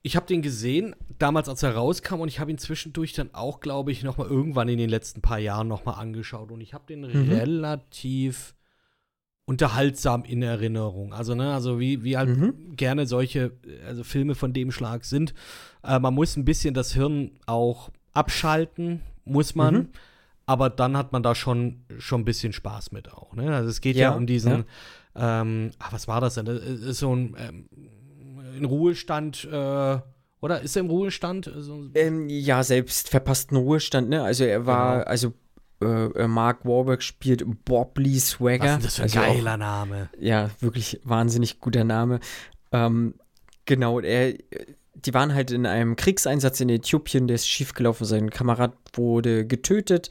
ich 0.00 0.16
habe 0.16 0.24
den 0.26 0.40
gesehen, 0.40 0.96
damals 1.18 1.50
als 1.50 1.62
er 1.62 1.74
rauskam 1.74 2.20
und 2.20 2.28
ich 2.28 2.40
habe 2.40 2.50
ihn 2.50 2.56
zwischendurch 2.58 3.12
dann 3.12 3.34
auch, 3.34 3.60
glaube 3.60 3.92
ich, 3.92 4.02
noch 4.02 4.16
mal 4.16 4.26
irgendwann 4.26 4.70
in 4.70 4.78
den 4.78 4.88
letzten 4.88 5.20
paar 5.20 5.38
Jahren 5.38 5.68
noch 5.68 5.84
mal 5.84 5.94
angeschaut 5.94 6.50
und 6.50 6.62
ich 6.62 6.72
habe 6.72 6.84
den 6.88 7.02
Mhm. 7.02 7.30
relativ 7.30 8.54
unterhaltsam 9.46 10.24
in 10.24 10.42
Erinnerung. 10.42 11.12
Also, 11.12 11.34
ne, 11.34 11.52
also 11.52 11.80
wie, 11.80 12.04
wie 12.04 12.16
halt 12.16 12.30
Mhm. 12.30 12.76
gerne 12.76 13.06
solche, 13.06 13.52
also 13.86 14.04
Filme 14.04 14.34
von 14.34 14.52
dem 14.52 14.70
Schlag 14.70 15.04
sind. 15.04 15.34
Äh, 15.82 15.98
man 15.98 16.14
muss 16.14 16.36
ein 16.36 16.44
bisschen 16.44 16.74
das 16.74 16.92
Hirn 16.94 17.32
auch 17.46 17.90
abschalten, 18.12 19.00
muss 19.24 19.54
man. 19.54 19.74
Mhm. 19.74 19.88
Aber 20.46 20.68
dann 20.70 20.96
hat 20.96 21.12
man 21.12 21.22
da 21.22 21.34
schon, 21.34 21.84
schon 21.98 22.22
ein 22.22 22.24
bisschen 22.24 22.52
Spaß 22.52 22.90
mit 22.92 23.12
auch. 23.12 23.34
Ne? 23.34 23.54
Also 23.54 23.68
es 23.70 23.80
geht 23.80 23.96
ja, 23.96 24.10
Ja, 24.10 24.16
um 24.16 24.26
diesen, 24.26 24.64
ähm, 25.14 25.70
ah, 25.78 25.88
was 25.92 26.08
war 26.08 26.20
das 26.20 26.34
denn? 26.34 26.44
Das 26.46 26.58
ist 26.62 26.98
so 26.98 27.14
ein 27.14 27.36
ähm, 27.38 27.68
in 28.56 28.64
Ruhestand, 28.64 29.44
äh, 29.44 29.98
oder 30.40 30.60
ist 30.62 30.74
er 30.76 30.80
im 30.80 30.90
Ruhestand? 30.90 31.50
So, 31.56 31.88
Ähm, 31.94 32.28
ja, 32.28 32.64
selbst 32.64 33.10
verpassten 33.10 33.56
Ruhestand, 33.58 34.08
ne? 34.08 34.22
Also 34.22 34.44
er 34.44 34.66
war, 34.66 34.98
Genau. 34.98 35.06
also 35.10 35.34
äh, 35.82 35.84
äh, 36.06 36.26
Mark 36.28 36.64
Wahlberg 36.64 37.02
spielt 37.02 37.44
Bob 37.64 37.98
Lee 37.98 38.18
Swagger. 38.18 38.76
was 38.78 38.84
ist 38.84 38.84
das 38.84 38.94
für 38.96 39.02
ein 39.02 39.04
also 39.04 39.20
auch- 39.20 39.34
geiler 39.36 39.56
Name? 39.56 40.08
Ja, 40.18 40.50
wirklich 40.60 41.00
wahnsinnig 41.04 41.60
guter 41.60 41.84
Name. 41.84 42.20
Ähm, 42.72 43.14
genau, 43.64 44.00
er, 44.00 44.34
die 44.94 45.14
waren 45.14 45.34
halt 45.34 45.50
in 45.50 45.66
einem 45.66 45.96
Kriegseinsatz 45.96 46.60
in 46.60 46.68
Äthiopien, 46.68 47.26
der 47.26 47.36
ist 47.36 47.48
schiefgelaufen, 47.48 48.06
sein 48.06 48.30
Kamerad 48.30 48.74
wurde 48.92 49.46
getötet 49.46 50.10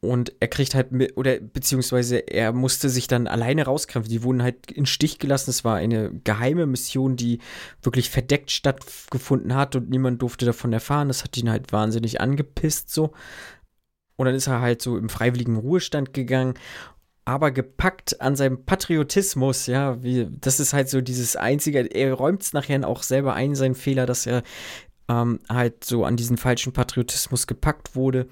und 0.00 0.32
er 0.40 0.48
kriegt 0.48 0.74
halt 0.74 0.92
mit, 0.92 1.16
oder 1.16 1.38
beziehungsweise 1.40 2.18
er 2.18 2.52
musste 2.52 2.90
sich 2.90 3.08
dann 3.08 3.26
alleine 3.26 3.64
rauskämpfen. 3.64 4.10
Die 4.10 4.22
wurden 4.22 4.42
halt 4.42 4.70
in 4.70 4.84
Stich 4.84 5.18
gelassen. 5.18 5.48
Es 5.48 5.64
war 5.64 5.76
eine 5.76 6.12
geheime 6.24 6.66
Mission, 6.66 7.16
die 7.16 7.38
wirklich 7.82 8.10
verdeckt 8.10 8.50
stattgefunden 8.50 9.54
hat 9.54 9.76
und 9.76 9.88
niemand 9.88 10.20
durfte 10.20 10.44
davon 10.44 10.74
erfahren. 10.74 11.08
Das 11.08 11.24
hat 11.24 11.36
ihn 11.38 11.48
halt 11.50 11.72
wahnsinnig 11.72 12.20
angepisst 12.20 12.92
so. 12.92 13.12
Und 14.16 14.26
dann 14.26 14.34
ist 14.34 14.46
er 14.46 14.60
halt 14.60 14.80
so 14.80 14.96
im 14.96 15.08
freiwilligen 15.08 15.56
Ruhestand 15.56 16.12
gegangen 16.12 16.54
aber 17.24 17.50
gepackt 17.50 18.20
an 18.20 18.36
seinem 18.36 18.64
Patriotismus, 18.64 19.66
ja, 19.66 20.02
wie, 20.02 20.28
das 20.30 20.60
ist 20.60 20.72
halt 20.72 20.90
so 20.90 21.00
dieses 21.00 21.36
einzige, 21.36 21.80
er 21.80 22.12
räumt 22.12 22.42
es 22.42 22.52
nachher 22.52 22.86
auch 22.86 23.02
selber 23.02 23.34
ein, 23.34 23.54
sein 23.54 23.74
Fehler, 23.74 24.06
dass 24.06 24.26
er 24.26 24.42
ähm, 25.08 25.40
halt 25.48 25.84
so 25.84 26.04
an 26.04 26.16
diesen 26.16 26.36
falschen 26.36 26.72
Patriotismus 26.72 27.46
gepackt 27.46 27.96
wurde, 27.96 28.26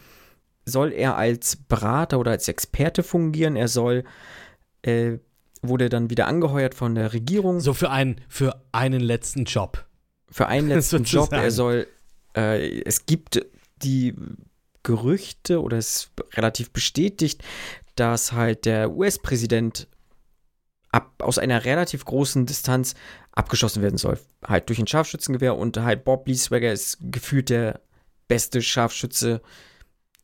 soll 0.67 0.93
er 0.93 1.17
als 1.17 1.57
Berater 1.57 2.19
oder 2.21 2.33
als 2.33 2.49
Experte 2.49 3.03
fungieren, 3.03 3.57
er 3.57 3.69
soll, 3.69 4.05
äh, 4.83 5.19
wurde 5.63 5.89
dann 5.89 6.11
wieder 6.11 6.27
angeheuert 6.27 6.75
von 6.75 6.95
der 6.95 7.13
Regierung. 7.13 7.61
So 7.61 7.73
für 7.73 7.91
einen, 7.91 8.21
für 8.29 8.63
einen 8.73 9.01
letzten 9.01 9.45
Job. 9.45 9.87
für 10.31 10.49
einen 10.49 10.69
letzten 10.69 11.05
Job, 11.05 11.33
er 11.33 11.51
soll, 11.51 11.87
äh, 12.37 12.83
es 12.83 13.07
gibt 13.07 13.45
die 13.83 14.15
Gerüchte 14.83 15.61
oder 15.63 15.79
es 15.79 15.89
ist 15.89 16.11
relativ 16.37 16.71
bestätigt, 16.71 17.43
dass 17.95 18.33
halt 18.33 18.65
der 18.65 18.91
US-Präsident 18.93 19.87
ab, 20.91 21.13
aus 21.23 21.39
einer 21.39 21.65
relativ 21.65 22.05
großen 22.05 22.47
Distanz 22.47 22.95
abgeschossen 23.33 23.83
werden 23.83 23.99
soll. 23.99 24.19
Halt 24.47 24.69
durch 24.69 24.79
ein 24.79 24.87
Scharfschützengewehr 24.87 25.57
und 25.57 25.77
halt 25.79 26.05
Bob 26.05 26.27
Lee 26.27 26.35
Swagger 26.35 26.73
ist 26.73 26.99
gefühlt 27.01 27.51
der 27.51 27.81
beste 28.29 28.63
Scharfschütze 28.63 29.41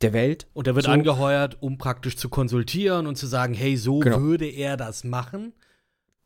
der 0.01 0.13
Welt. 0.13 0.47
Und 0.55 0.67
er 0.67 0.75
wird 0.75 0.85
So. 0.87 0.91
angeheuert, 0.93 1.57
um 1.61 1.77
praktisch 1.79 2.17
zu 2.17 2.29
konsultieren 2.29 3.07
und 3.07 3.17
zu 3.17 3.27
sagen, 3.27 3.55
hey, 3.55 3.77
so 3.77 3.99
Genau. 3.99 4.21
würde 4.21 4.47
er 4.47 4.77
das 4.77 5.05
machen. 5.05 5.53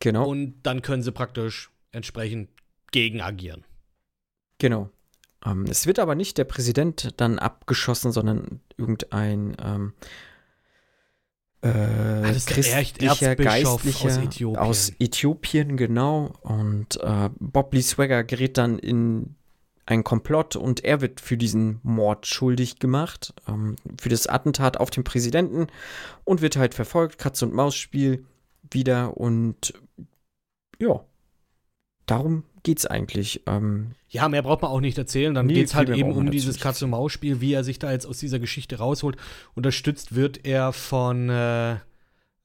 Genau. 0.01 0.28
Und 0.28 0.62
dann 0.62 0.83
können 0.83 1.03
sie 1.03 1.12
praktisch 1.12 1.70
entsprechend 1.93 2.51
gegen 2.91 3.20
agieren. 3.20 3.64
Genau. 4.59 4.91
Ähm, 5.45 5.66
es 5.68 5.86
wird 5.86 5.99
aber 5.99 6.14
nicht 6.14 6.38
der 6.38 6.45
Präsident 6.45 7.14
dann 7.16 7.38
abgeschossen, 7.38 8.12
sondern 8.12 8.61
irgendein 8.76 9.57
ähm, 9.62 9.93
äh, 11.62 11.68
Erch- 11.68 12.47
christlicher 12.47 13.36
Geistlicher 13.36 14.07
aus 14.09 14.16
Äthiopien. 14.18 14.57
aus 14.59 14.93
Äthiopien, 14.99 15.76
genau. 15.76 16.32
Und 16.43 17.01
äh, 17.01 17.30
Bob 17.38 17.72
Lee 17.74 17.82
Swagger 17.82 18.24
gerät 18.24 18.59
dann 18.59 18.78
in 18.78 19.36
ein 19.84 20.05
Komplott 20.05 20.55
und 20.55 20.84
er 20.84 21.01
wird 21.01 21.20
für 21.20 21.36
diesen 21.36 21.80
Mord 21.82 22.26
schuldig 22.26 22.78
gemacht, 22.78 23.34
ähm, 23.49 23.76
für 24.01 24.09
das 24.09 24.28
Attentat 24.28 24.76
auf 24.76 24.90
den 24.90 25.03
Präsidenten 25.05 25.66
und 26.24 26.40
wird 26.40 26.57
halt 26.57 26.74
verfolgt, 26.74 27.18
Katz- 27.18 27.43
und 27.43 27.53
Maus-Spiel 27.53 28.24
wieder 28.70 29.16
und 29.16 29.74
ja, 30.78 31.05
darum 32.07 32.44
geht's 32.62 32.86
eigentlich. 32.86 33.42
Ähm, 33.46 33.92
Ja, 34.09 34.28
mehr 34.28 34.42
braucht 34.42 34.62
man 34.62 34.70
auch 34.70 34.80
nicht 34.80 34.98
erzählen. 34.98 35.34
Dann 35.34 35.46
Nee, 35.46 35.55
geht 35.55 35.66
es 35.68 35.74
halt 35.74 35.88
eben 35.90 36.12
um 36.12 36.30
dieses 36.30 36.61
Katz-und-Maus-Spiel, 36.61 37.40
wie 37.40 37.53
er 37.53 37.64
sich 37.64 37.78
da 37.78 37.90
jetzt 37.92 38.07
aus 38.07 38.18
dieser 38.18 38.38
Geschichte 38.38 38.78
rausholt. 38.78 39.16
Unterstützt 39.55 40.14
wird 40.14 40.44
er 40.46 40.72
von 40.72 41.28
äh, 41.28 41.72
äh, 41.72 41.76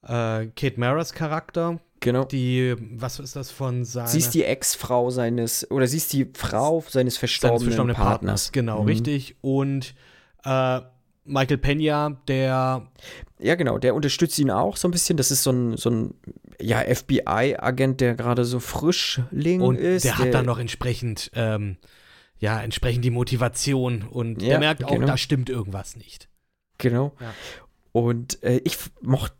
Kate 0.04 0.80
Maras 0.80 1.14
Charakter, 1.14 1.80
genau. 2.00 2.24
die, 2.26 2.76
was 2.96 3.20
ist 3.20 3.36
das 3.36 3.52
von 3.52 3.86
seiner 3.86 4.08
Sie 4.08 4.20
ist 4.20 4.34
die 4.34 4.44
Ex-Frau 4.44 5.10
seines, 5.10 5.70
oder 5.70 5.88
sie 5.88 5.98
ist 5.98 6.14
die 6.14 6.28
Frau 6.34 6.80
seines 6.82 6.94
seines 6.94 7.18
verstorbenen, 7.18 7.64
verstorbenen 7.66 7.96
Partners. 7.96 8.52
Genau, 8.52 8.82
Mhm. 8.82 8.88
richtig. 8.88 9.36
Und 9.42 9.94
äh, 10.44 10.82
Michael 11.26 11.58
Pena, 11.58 12.18
der 12.28 12.88
Ja, 13.40 13.56
genau, 13.56 13.78
der 13.78 13.94
unterstützt 13.96 14.40
ihn 14.40 14.50
auch 14.50 14.78
so 14.78 14.88
ein 14.88 14.92
bisschen. 14.92 15.18
Das 15.18 15.30
ist 15.30 15.44
so 15.44 15.52
ein, 15.52 15.78
so 15.78 15.90
ein 15.90 16.14
ja, 16.62 16.80
FBI-Agent, 16.80 18.02
der 18.02 18.16
gerade 18.16 18.46
so 18.46 18.60
Frischling 18.60 19.62
Und 19.62 19.76
ist. 19.78 20.06
der 20.06 20.18
hat 20.18 20.34
dann 20.34 20.46
noch 20.46 20.60
entsprechend, 20.60 21.32
ähm, 21.36 21.78
ja, 22.40 22.62
entsprechend 22.62 23.04
die 23.06 23.12
Motivation 23.12 24.04
und 24.04 24.42
Ja, 24.42 24.50
der 24.50 24.60
merkt 24.60 24.84
auch, 24.84 24.92
genau. 24.92 25.08
da 25.08 25.18
stimmt 25.18 25.50
irgendwas 25.50 25.96
nicht. 25.96 26.30
Genau. 26.78 27.14
Ja. 27.20 27.34
Und 27.92 28.44
äh, 28.44 28.62
ich 28.64 28.78
mochte 29.02 29.34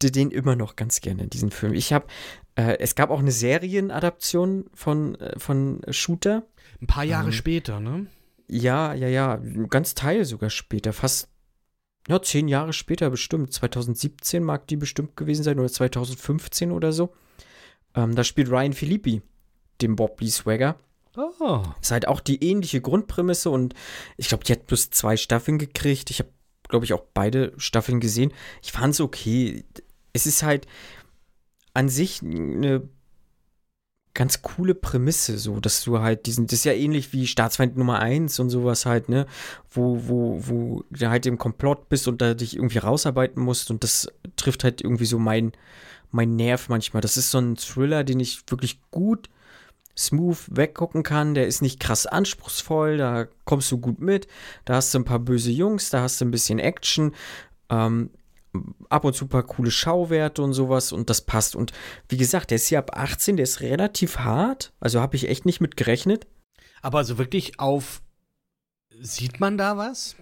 den 0.00 0.30
immer 0.30 0.54
noch 0.56 0.76
ganz 0.76 1.00
gerne, 1.00 1.26
diesen 1.26 1.50
Film. 1.50 1.74
Ich 1.74 1.92
habe, 1.92 2.06
äh, 2.54 2.78
es 2.78 2.94
gab 2.94 3.10
auch 3.10 3.18
eine 3.18 3.32
Serienadaption 3.32 4.66
von, 4.74 5.14
äh, 5.16 5.38
von 5.38 5.80
Shooter. 5.90 6.44
Ein 6.80 6.86
paar 6.86 7.04
Jahre 7.04 7.26
Ähm, 7.28 7.32
später, 7.32 7.80
ne? 7.80 8.06
Ja, 8.48 8.94
ja, 8.94 9.08
ja, 9.08 9.40
ganz 9.70 9.94
Teil 9.94 10.24
sogar 10.24 10.50
später, 10.50 10.92
fast, 10.92 11.28
ja, 12.08 12.22
zehn 12.22 12.48
Jahre 12.48 12.72
später 12.72 13.10
bestimmt. 13.10 13.52
2017 13.52 14.42
mag 14.42 14.66
die 14.68 14.76
bestimmt 14.76 15.16
gewesen 15.16 15.42
sein 15.42 15.58
oder 15.58 15.68
2015 15.68 16.70
oder 16.70 16.92
so. 16.92 17.12
Ähm, 17.94 18.14
da 18.14 18.22
spielt 18.22 18.50
Ryan 18.50 18.72
Philippi, 18.72 19.22
den 19.80 19.96
Bob 19.96 20.20
Lee 20.20 20.30
Swagger. 20.30 20.76
Oh. 21.16 21.62
Ist 21.80 21.90
halt 21.90 22.06
auch 22.08 22.20
die 22.20 22.44
ähnliche 22.44 22.80
Grundprämisse 22.80 23.50
und 23.50 23.74
ich 24.16 24.28
glaube, 24.28 24.44
die 24.44 24.52
hat 24.52 24.66
bloß 24.66 24.90
zwei 24.90 25.16
Staffeln 25.16 25.58
gekriegt. 25.58 26.10
Ich 26.10 26.20
habe, 26.20 26.30
glaube 26.68 26.84
ich, 26.84 26.92
auch 26.92 27.04
beide 27.14 27.54
Staffeln 27.56 28.00
gesehen. 28.00 28.32
Ich 28.62 28.72
fand 28.72 28.94
es 28.94 29.00
okay. 29.00 29.64
Es 30.12 30.26
ist 30.26 30.42
halt 30.42 30.66
an 31.72 31.88
sich 31.88 32.22
eine 32.22 32.88
ganz 34.16 34.40
coole 34.40 34.74
Prämisse, 34.74 35.38
so, 35.38 35.60
dass 35.60 35.84
du 35.84 36.00
halt 36.00 36.26
diesen, 36.26 36.46
das 36.46 36.60
ist 36.60 36.64
ja 36.64 36.72
ähnlich 36.72 37.12
wie 37.12 37.26
Staatsfeind 37.26 37.76
Nummer 37.76 38.00
1 38.00 38.40
und 38.40 38.48
sowas 38.48 38.86
halt, 38.86 39.08
ne, 39.08 39.26
wo, 39.70 40.08
wo, 40.08 40.40
wo 40.46 40.84
du 40.90 41.08
halt 41.08 41.26
im 41.26 41.38
Komplott 41.38 41.88
bist 41.90 42.08
und 42.08 42.22
da 42.22 42.34
dich 42.34 42.56
irgendwie 42.56 42.78
rausarbeiten 42.78 43.42
musst 43.42 43.70
und 43.70 43.84
das 43.84 44.08
trifft 44.36 44.64
halt 44.64 44.80
irgendwie 44.80 45.04
so 45.04 45.18
mein, 45.18 45.52
mein 46.10 46.34
Nerv 46.34 46.70
manchmal. 46.70 47.02
Das 47.02 47.18
ist 47.18 47.30
so 47.30 47.38
ein 47.38 47.56
Thriller, 47.56 48.04
den 48.04 48.18
ich 48.18 48.42
wirklich 48.48 48.80
gut 48.90 49.28
smooth 49.98 50.38
weggucken 50.50 51.02
kann. 51.02 51.34
Der 51.34 51.46
ist 51.46 51.60
nicht 51.60 51.78
krass 51.78 52.06
anspruchsvoll, 52.06 52.96
da 52.96 53.26
kommst 53.44 53.70
du 53.70 53.78
gut 53.78 54.00
mit. 54.00 54.28
Da 54.64 54.76
hast 54.76 54.94
du 54.94 54.98
ein 54.98 55.04
paar 55.04 55.18
böse 55.18 55.50
Jungs, 55.50 55.90
da 55.90 56.00
hast 56.00 56.20
du 56.20 56.24
ein 56.24 56.30
bisschen 56.30 56.58
Action. 56.58 57.14
Ähm, 57.68 58.10
ab 58.88 59.04
und 59.04 59.14
zu 59.14 59.26
ein 59.26 59.28
paar 59.28 59.42
coole 59.42 59.70
Schauwerte 59.70 60.42
und 60.42 60.52
sowas 60.52 60.92
und 60.92 61.10
das 61.10 61.22
passt. 61.22 61.56
Und 61.56 61.72
wie 62.08 62.16
gesagt, 62.16 62.50
der 62.50 62.56
ist 62.56 62.68
hier 62.68 62.78
ab 62.78 62.96
18, 62.96 63.36
der 63.36 63.44
ist 63.44 63.60
relativ 63.60 64.18
hart. 64.18 64.72
Also 64.80 65.00
habe 65.00 65.16
ich 65.16 65.28
echt 65.28 65.46
nicht 65.46 65.60
mit 65.60 65.76
gerechnet. 65.76 66.26
Aber 66.82 67.04
so 67.04 67.18
wirklich 67.18 67.58
auf. 67.58 68.02
Sieht 69.00 69.40
man 69.40 69.58
da 69.58 69.76
was? 69.76 70.16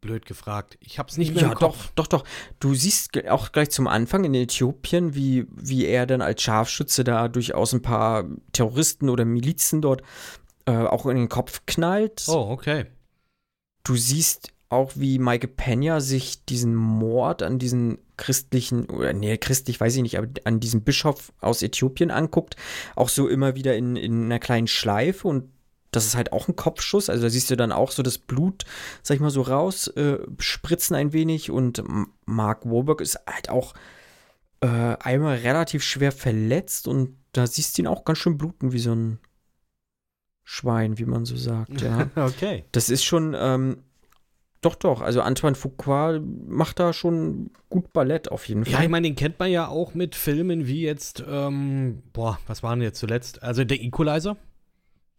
Blöd 0.00 0.26
gefragt. 0.26 0.76
Ich 0.80 0.98
hab's 0.98 1.16
nicht 1.16 1.34
mehr 1.34 1.44
ja, 1.44 1.48
im 1.48 1.54
Kopf. 1.54 1.92
doch, 1.94 2.06
doch, 2.06 2.20
doch. 2.20 2.28
Du 2.60 2.74
siehst 2.74 3.26
auch 3.28 3.52
gleich 3.52 3.70
zum 3.70 3.86
Anfang 3.86 4.24
in 4.24 4.34
Äthiopien, 4.34 5.14
wie, 5.14 5.46
wie 5.50 5.86
er 5.86 6.06
dann 6.06 6.20
als 6.20 6.42
Scharfschütze 6.42 7.04
da 7.04 7.28
durchaus 7.28 7.72
ein 7.72 7.82
paar 7.82 8.24
Terroristen 8.52 9.08
oder 9.08 9.24
Milizen 9.24 9.80
dort 9.80 10.02
äh, 10.66 10.72
auch 10.72 11.06
in 11.06 11.16
den 11.16 11.28
Kopf 11.28 11.62
knallt. 11.66 12.24
Oh, 12.28 12.48
okay. 12.50 12.86
Du 13.82 13.96
siehst 13.96 14.53
auch, 14.68 14.92
wie 14.94 15.18
Mike 15.18 15.48
Pena 15.48 16.00
sich 16.00 16.44
diesen 16.44 16.74
Mord 16.74 17.42
an 17.42 17.58
diesen 17.58 17.98
christlichen, 18.16 18.86
oder 18.86 19.12
nee, 19.12 19.36
christlich 19.38 19.80
weiß 19.80 19.96
ich 19.96 20.02
nicht, 20.02 20.18
aber 20.18 20.28
an 20.44 20.60
diesem 20.60 20.82
Bischof 20.82 21.32
aus 21.40 21.62
Äthiopien 21.62 22.10
anguckt. 22.10 22.56
Auch 22.96 23.08
so 23.08 23.28
immer 23.28 23.54
wieder 23.54 23.76
in, 23.76 23.96
in 23.96 24.24
einer 24.24 24.38
kleinen 24.38 24.66
Schleife 24.66 25.28
und 25.28 25.50
das 25.90 26.06
ist 26.06 26.16
halt 26.16 26.32
auch 26.32 26.48
ein 26.48 26.56
Kopfschuss. 26.56 27.08
Also 27.08 27.22
da 27.22 27.30
siehst 27.30 27.50
du 27.50 27.56
dann 27.56 27.72
auch 27.72 27.92
so 27.92 28.02
das 28.02 28.18
Blut, 28.18 28.64
sag 29.02 29.16
ich 29.16 29.20
mal, 29.20 29.30
so 29.30 29.42
raus, 29.42 29.86
äh, 29.88 30.18
spritzen 30.38 30.96
ein 30.96 31.12
wenig 31.12 31.50
und 31.50 31.82
Mark 32.26 32.64
Wahlberg 32.64 33.00
ist 33.00 33.18
halt 33.28 33.48
auch 33.48 33.74
äh, 34.60 34.66
einmal 34.66 35.36
relativ 35.38 35.82
schwer 35.82 36.12
verletzt 36.12 36.88
und 36.88 37.16
da 37.32 37.46
siehst 37.46 37.76
du 37.76 37.82
ihn 37.82 37.86
auch 37.86 38.04
ganz 38.04 38.18
schön 38.18 38.38
bluten 38.38 38.72
wie 38.72 38.78
so 38.78 38.92
ein 38.92 39.18
Schwein, 40.42 40.98
wie 40.98 41.06
man 41.06 41.24
so 41.24 41.36
sagt, 41.36 41.80
ja. 41.80 42.10
okay. 42.16 42.64
Das 42.72 42.90
ist 42.90 43.04
schon, 43.04 43.34
ähm, 43.38 43.78
doch, 44.64 44.74
doch. 44.76 45.00
Also 45.00 45.20
Antoine 45.22 45.54
Fuqua 45.54 46.18
macht 46.46 46.78
da 46.80 46.92
schon 46.92 47.50
gut 47.70 47.92
Ballett 47.92 48.30
auf 48.30 48.46
jeden 48.48 48.64
Fall. 48.64 48.72
Ja, 48.74 48.82
ich 48.82 48.88
meine, 48.88 49.06
den 49.08 49.16
kennt 49.16 49.38
man 49.38 49.50
ja 49.50 49.68
auch 49.68 49.94
mit 49.94 50.14
Filmen 50.14 50.66
wie 50.66 50.82
jetzt, 50.82 51.22
ähm, 51.28 52.02
boah, 52.12 52.38
was 52.46 52.62
waren 52.62 52.80
jetzt 52.82 52.98
zuletzt? 52.98 53.42
Also 53.42 53.64
der 53.64 53.80
Equalizer. 53.82 54.36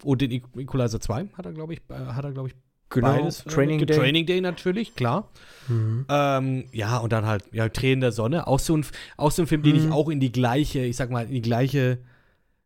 Und 0.03 0.21
den 0.21 0.31
Equalizer 0.31 0.99
2 0.99 1.27
hat 1.37 1.45
er, 1.45 1.53
glaube 1.53 1.73
ich, 1.73 1.81
äh, 1.89 1.93
hat 1.93 2.25
er, 2.25 2.31
glaube 2.33 2.49
ich, 2.49 2.55
genau. 2.89 3.07
beides. 3.15 3.45
äh, 3.45 3.49
Training 3.49 3.79
mit- 3.79 3.89
Day. 3.89 3.97
Training 3.97 4.25
Day 4.25 4.41
natürlich, 4.41 4.93
klar. 4.95 5.29
Mhm. 5.67 6.05
Ähm, 6.09 6.65
ja, 6.73 6.97
und 6.97 7.13
dann 7.13 7.25
halt, 7.25 7.43
ja, 7.53 7.69
Tränen 7.69 8.01
der 8.01 8.11
Sonne. 8.11 8.45
Auch 8.47 8.59
so 8.59 8.75
ein, 8.75 8.85
auch 9.17 9.31
so 9.31 9.41
ein 9.43 9.47
Film, 9.47 9.63
den 9.63 9.75
ich 9.75 9.83
Mhm. 9.85 9.91
auch 9.93 10.09
in 10.09 10.19
die 10.19 10.31
gleiche, 10.31 10.79
ich 10.79 10.95
sag 10.97 11.09
mal, 11.11 11.25
in 11.25 11.31
die 11.33 11.41
gleiche 11.41 11.99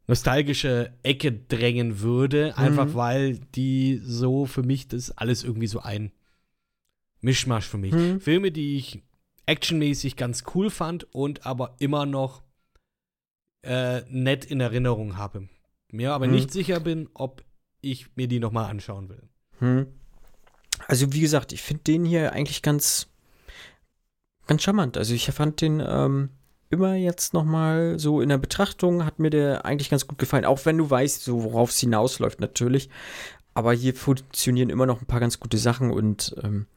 nostalgische 0.07 0.91
Ecke 1.03 1.31
drängen 1.31 1.99
würde. 2.01 2.57
Einfach 2.57 2.87
Mhm. 2.87 2.93
weil 2.95 3.37
die 3.55 4.01
so 4.03 4.45
für 4.45 4.63
mich, 4.63 4.87
das 4.87 5.11
alles 5.17 5.43
irgendwie 5.43 5.67
so 5.67 5.79
ein 5.81 6.11
Mischmasch 7.21 7.67
für 7.67 7.77
mich. 7.77 7.93
Mhm. 7.93 8.21
Filme, 8.21 8.51
die 8.51 8.77
ich 8.77 9.01
actionmäßig 9.45 10.15
ganz 10.15 10.43
cool 10.53 10.69
fand 10.69 11.13
und 11.13 11.45
aber 11.45 11.75
immer 11.79 12.05
noch 12.05 12.43
äh, 13.63 14.01
nett 14.09 14.45
in 14.45 14.61
Erinnerung 14.61 15.17
habe. 15.17 15.49
Mir 15.91 16.13
aber 16.13 16.27
Mhm. 16.27 16.33
nicht 16.33 16.51
sicher 16.51 16.79
bin, 16.79 17.09
ob 17.13 17.43
ich 17.81 18.07
mir 18.15 18.27
die 18.27 18.39
nochmal 18.39 18.69
anschauen 18.69 19.09
will. 19.09 19.23
Hm. 19.59 19.87
Also 20.87 21.11
wie 21.11 21.19
gesagt, 21.19 21.51
ich 21.51 21.61
finde 21.61 21.83
den 21.83 22.05
hier 22.05 22.31
eigentlich 22.33 22.61
ganz, 22.61 23.07
ganz 24.47 24.63
charmant. 24.63 24.97
Also 24.97 25.13
ich 25.13 25.25
fand 25.31 25.61
den 25.61 25.83
ähm, 25.85 26.29
immer 26.69 26.95
jetzt 26.95 27.33
noch 27.33 27.43
mal 27.43 27.99
so 27.99 28.21
in 28.21 28.29
der 28.29 28.37
Betrachtung 28.37 29.03
hat 29.05 29.19
mir 29.19 29.29
der 29.29 29.65
eigentlich 29.65 29.89
ganz 29.89 30.07
gut 30.07 30.19
gefallen. 30.19 30.45
Auch 30.45 30.65
wenn 30.65 30.77
du 30.77 30.89
weißt, 30.89 31.23
so 31.23 31.43
worauf 31.43 31.71
es 31.71 31.79
hinausläuft 31.79 32.39
natürlich. 32.39 32.89
Aber 33.53 33.73
hier 33.73 33.93
funktionieren 33.95 34.69
immer 34.69 34.85
noch 34.85 35.01
ein 35.01 35.07
paar 35.07 35.19
ganz 35.19 35.39
gute 35.39 35.57
Sachen 35.57 35.91
und 35.91 36.35
ähm, 36.43 36.67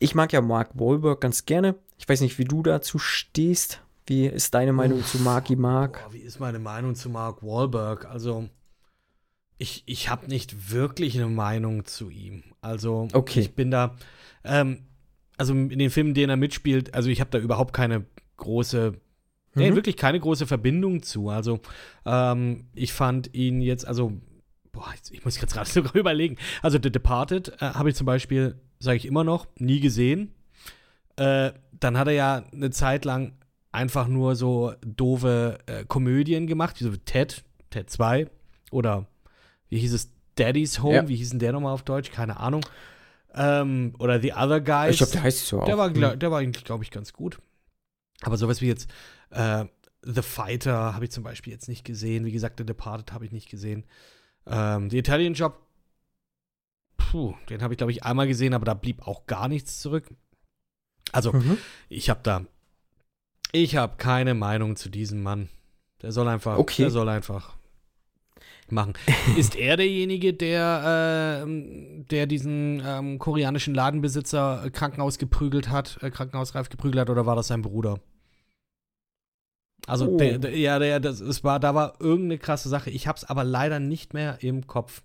ich 0.00 0.14
mag 0.16 0.32
ja 0.32 0.40
Mark 0.40 0.70
Wahlberg 0.74 1.20
ganz 1.20 1.46
gerne. 1.46 1.76
Ich 1.98 2.08
weiß 2.08 2.20
nicht, 2.22 2.38
wie 2.38 2.44
du 2.44 2.62
dazu 2.64 2.98
stehst. 2.98 3.80
Wie 4.06 4.26
ist 4.26 4.54
deine 4.54 4.72
Meinung 4.72 5.04
zu 5.04 5.18
Marky 5.18 5.54
Mark? 5.54 6.02
Boah, 6.04 6.12
wie 6.12 6.18
ist 6.18 6.40
meine 6.40 6.58
Meinung 6.58 6.96
zu 6.96 7.08
Mark 7.10 7.42
Wahlberg? 7.44 8.06
Also, 8.06 8.48
ich, 9.58 9.82
ich 9.86 10.08
habe 10.08 10.26
nicht 10.26 10.72
wirklich 10.72 11.14
eine 11.16 11.28
Meinung 11.28 11.84
zu 11.84 12.10
ihm. 12.10 12.42
Also, 12.62 13.08
Okay. 13.12 13.40
ich 13.40 13.54
bin 13.54 13.70
da, 13.70 13.94
ähm, 14.42 14.86
also 15.36 15.52
in 15.54 15.78
den 15.78 15.90
Filmen, 15.90 16.14
denen 16.14 16.30
er 16.30 16.36
mitspielt, 16.36 16.94
also 16.94 17.08
ich 17.10 17.20
habe 17.20 17.30
da 17.30 17.38
überhaupt 17.38 17.72
keine 17.72 18.04
große, 18.38 18.94
nee, 19.54 19.70
Mhm. 19.70 19.76
wirklich 19.76 19.96
keine 19.96 20.18
große 20.18 20.46
Verbindung 20.46 21.02
zu. 21.02 21.28
Also, 21.28 21.60
ähm, 22.06 22.68
ich 22.74 22.92
fand 22.92 23.34
ihn 23.34 23.60
jetzt, 23.60 23.86
also, 23.86 24.12
boah, 24.72 24.92
ich 25.10 25.24
muss 25.24 25.40
jetzt 25.40 25.52
gerade 25.52 25.68
sogar 25.70 25.94
überlegen. 25.94 26.36
Also, 26.62 26.78
The 26.82 26.90
Departed 26.90 27.48
äh, 27.60 27.66
habe 27.74 27.90
ich 27.90 27.94
zum 27.96 28.06
Beispiel, 28.06 28.58
sage 28.80 28.96
ich 28.96 29.06
immer 29.06 29.24
noch, 29.24 29.46
nie 29.58 29.80
gesehen. 29.80 30.34
Äh, 31.16 31.52
dann 31.78 31.96
hat 31.98 32.08
er 32.08 32.14
ja 32.14 32.44
eine 32.52 32.70
Zeit 32.70 33.04
lang 33.04 33.32
einfach 33.72 34.08
nur 34.08 34.34
so 34.36 34.72
doofe 34.84 35.58
äh, 35.66 35.84
Komödien 35.84 36.46
gemacht, 36.46 36.80
wie 36.80 36.84
so 36.84 36.96
Ted, 36.96 37.44
Ted 37.70 37.88
2 37.90 38.28
oder 38.70 39.06
wie 39.68 39.78
hieß 39.78 39.92
es, 39.92 40.10
Daddy's 40.34 40.82
Home, 40.82 40.94
Ja. 40.94 41.08
wie 41.08 41.16
hieß 41.16 41.30
denn 41.30 41.38
der 41.38 41.52
nochmal 41.52 41.72
auf 41.74 41.82
Deutsch? 41.82 42.10
Keine 42.10 42.38
Ahnung. 42.40 42.64
Ähm, 43.34 43.94
oder 43.98 44.20
The 44.20 44.32
Other 44.32 44.60
Guys. 44.60 44.92
Ich 44.92 44.98
glaube, 44.98 45.12
der 45.12 45.22
heißt 45.22 45.46
so 45.46 45.60
auch. 45.60 45.66
Der 45.66 45.78
war, 45.78 45.88
Hm. 45.88 45.94
gla- 45.96 46.16
der 46.16 46.30
war 46.30 46.38
eigentlich, 46.40 46.64
glaube 46.64 46.82
ich, 46.82 46.90
ganz 46.90 47.12
gut. 47.12 47.38
Aber 48.22 48.36
sowas 48.36 48.60
wie 48.60 48.66
jetzt 48.66 48.90
äh, 49.30 49.66
The 50.02 50.22
Fighter 50.22 50.94
habe 50.94 51.04
ich 51.04 51.10
zum 51.10 51.22
Beispiel 51.22 51.52
jetzt 51.52 51.68
nicht 51.68 51.84
gesehen. 51.84 52.24
Wie 52.24 52.32
gesagt, 52.32 52.58
The 52.58 52.64
Departed 52.66 53.12
habe 53.12 53.24
ich 53.26 53.32
nicht 53.32 53.50
gesehen. 53.50 53.84
Ähm, 54.46 54.88
The 54.90 54.98
Italian 54.98 55.34
Job, 55.34 55.60
puh, 57.10 57.34
den 57.48 57.62
habe 57.62 57.74
ich, 57.74 57.78
glaube 57.78 57.92
ich, 57.92 58.04
einmal 58.04 58.26
gesehen, 58.28 58.54
aber 58.54 58.64
da 58.64 58.74
blieb 58.74 59.06
auch 59.06 59.26
gar 59.26 59.48
nichts 59.48 59.80
zurück. 59.80 60.08
Also, 61.12 61.32
Mhm. 61.32 61.58
ich 61.88 62.08
habe 62.08 62.20
da, 62.22 62.44
ich 63.52 63.74
habe 63.76 63.96
keine 63.96 64.34
Meinung 64.34 64.76
zu 64.76 64.88
diesem 64.90 65.22
Mann. 65.22 65.48
Der 66.02 66.12
soll 66.12 66.28
einfach, 66.28 66.56
Okay. 66.58 66.82
der 66.82 66.90
soll 66.90 67.08
einfach 67.08 67.56
machen. 68.68 68.94
Ist 69.36 69.56
er 69.56 69.76
derjenige, 69.76 70.32
der, 70.34 71.42
ähm, 71.44 72.06
der 72.10 72.26
diesen 72.26 72.80
ähm, 72.86 73.18
koreanischen 73.18 73.74
Ladenbesitzer 73.74 74.64
äh, 74.66 74.70
Krankenhaus 74.70 75.18
geprügelt 75.18 75.68
hat, 75.68 75.98
äh, 76.02 76.10
krankenhausreif 76.10 76.68
geprügelt 76.68 77.00
hat, 77.00 77.10
oder 77.10 77.26
war 77.26 77.34
das 77.34 77.48
sein 77.48 77.62
Bruder? 77.62 77.98
Also, 79.86 80.06
Oh. 80.10 80.16
der, 80.18 80.38
der, 80.38 80.56
ja, 80.56 80.78
der, 80.78 81.00
das, 81.00 81.20
es 81.20 81.42
war, 81.42 81.58
da 81.58 81.74
war 81.74 81.94
irgendeine 82.00 82.38
krasse 82.38 82.68
Sache. 82.68 82.90
Ich 82.90 83.08
hab's 83.08 83.24
aber 83.24 83.42
leider 83.44 83.80
nicht 83.80 84.14
mehr 84.14 84.38
im 84.42 84.66
Kopf. 84.68 85.02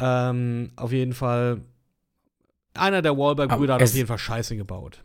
Ähm, 0.00 0.72
auf 0.76 0.92
jeden 0.92 1.12
Fall, 1.12 1.60
einer 2.74 3.02
der 3.02 3.16
Wahlberg-Brüder 3.16 3.74
hat 3.74 3.82
auf 3.82 3.94
jeden 3.94 4.08
Fall 4.08 4.18
Scheiße 4.18 4.56
gebaut. 4.56 5.04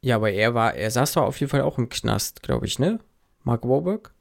Ja, 0.00 0.16
aber 0.16 0.30
er 0.30 0.54
war, 0.54 0.74
er 0.74 0.90
saß 0.90 1.12
doch 1.12 1.22
auf 1.22 1.40
jeden 1.40 1.50
Fall 1.50 1.62
auch 1.62 1.78
im 1.78 1.88
Knast, 1.88 2.42
glaube 2.42 2.66
ich, 2.66 2.78
ne? 2.78 3.00
Mark 3.42 3.64
Wahlberg? 3.64 4.14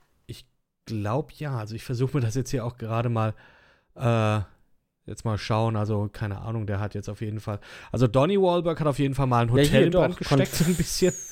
Glaub 0.85 1.31
ja. 1.33 1.57
Also 1.57 1.75
ich 1.75 1.83
versuche 1.83 2.17
mir 2.17 2.21
das 2.21 2.35
jetzt 2.35 2.51
hier 2.51 2.65
auch 2.65 2.77
gerade 2.77 3.09
mal 3.09 3.33
äh, 3.95 4.41
jetzt 5.05 5.25
mal 5.25 5.37
schauen. 5.37 5.75
Also 5.75 6.09
keine 6.11 6.41
Ahnung, 6.41 6.67
der 6.67 6.79
hat 6.79 6.93
jetzt 6.93 7.09
auf 7.09 7.21
jeden 7.21 7.39
Fall. 7.39 7.59
Also 7.91 8.07
Donny 8.07 8.39
Wahlberg 8.39 8.79
hat 8.79 8.87
auf 8.87 8.99
jeden 8.99 9.15
Fall 9.15 9.27
mal 9.27 9.43
ein 9.43 9.47
Ja, 9.49 9.53
Hotel 9.53 9.67
hier 9.67 9.85
in 9.85 9.91
Brand 9.91 10.17
gesteckt, 10.17 10.53
so 10.53 10.65
ein 10.65 10.75
bisschen. 10.75 11.13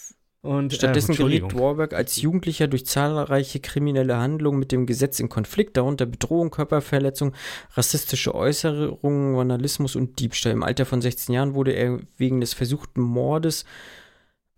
Und, 0.42 0.74
Stattdessen 0.74 1.12
äh, 1.12 1.14
Entschuldigung. 1.14 1.54
Wahlberg 1.54 1.94
als 1.94 2.20
Jugendlicher 2.20 2.68
durch 2.68 2.88
zahlreiche 2.88 3.60
kriminelle 3.60 4.18
Handlungen 4.18 4.58
mit 4.58 4.72
dem 4.72 4.88
Gesetz 4.88 5.20
in 5.20 5.30
Konflikt, 5.30 5.78
darunter 5.78 6.08
Bedrohung, 6.08 6.50
Körperverletzung, 6.50 7.34
rassistische 7.74 8.34
Äußerungen, 8.34 9.36
Vandalismus 9.36 9.96
und 9.96 10.20
Diebstahl. 10.20 10.54
Im 10.54 10.64
Alter 10.64 10.88
von 10.88 11.00
16 11.00 11.36
Jahren 11.36 11.54
wurde 11.54 11.74
er 11.74 12.00
wegen 12.18 12.42
des 12.42 12.56
versuchten 12.56 13.02
Mordes 13.02 13.66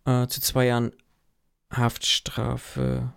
äh, 0.06 0.26
zu 0.28 0.40
zwei 0.40 0.68
Jahren 0.68 0.94
Haftstrafe 1.70 3.12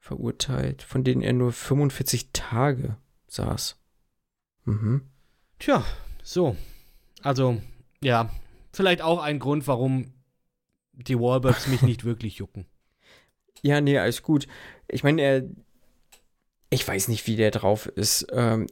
verurteilt, 0.00 0.82
von 0.82 1.04
denen 1.04 1.22
er 1.22 1.32
nur 1.32 1.52
45 1.52 2.30
Tage 2.32 2.96
saß. 3.28 3.78
Mhm. 4.64 5.02
Tja, 5.60 5.84
so. 6.24 6.56
Also, 7.22 7.60
ja, 8.00 8.30
vielleicht 8.72 9.02
auch 9.02 9.22
ein 9.22 9.38
Grund, 9.38 9.68
warum 9.68 10.12
die 11.06 11.18
Wahlbergs 11.18 11.66
mich 11.66 11.82
nicht 11.82 12.04
wirklich 12.04 12.36
jucken. 12.36 12.66
Ja, 13.62 13.82
nee, 13.82 13.98
alles 13.98 14.22
gut. 14.22 14.46
Ich 14.88 15.02
meine, 15.04 15.20
er. 15.20 15.42
Ich 16.70 16.88
weiß 16.88 17.08
nicht, 17.08 17.26
wie 17.26 17.36
der 17.36 17.50
drauf 17.50 17.84
ist. 17.84 18.26
Ähm, 18.32 18.68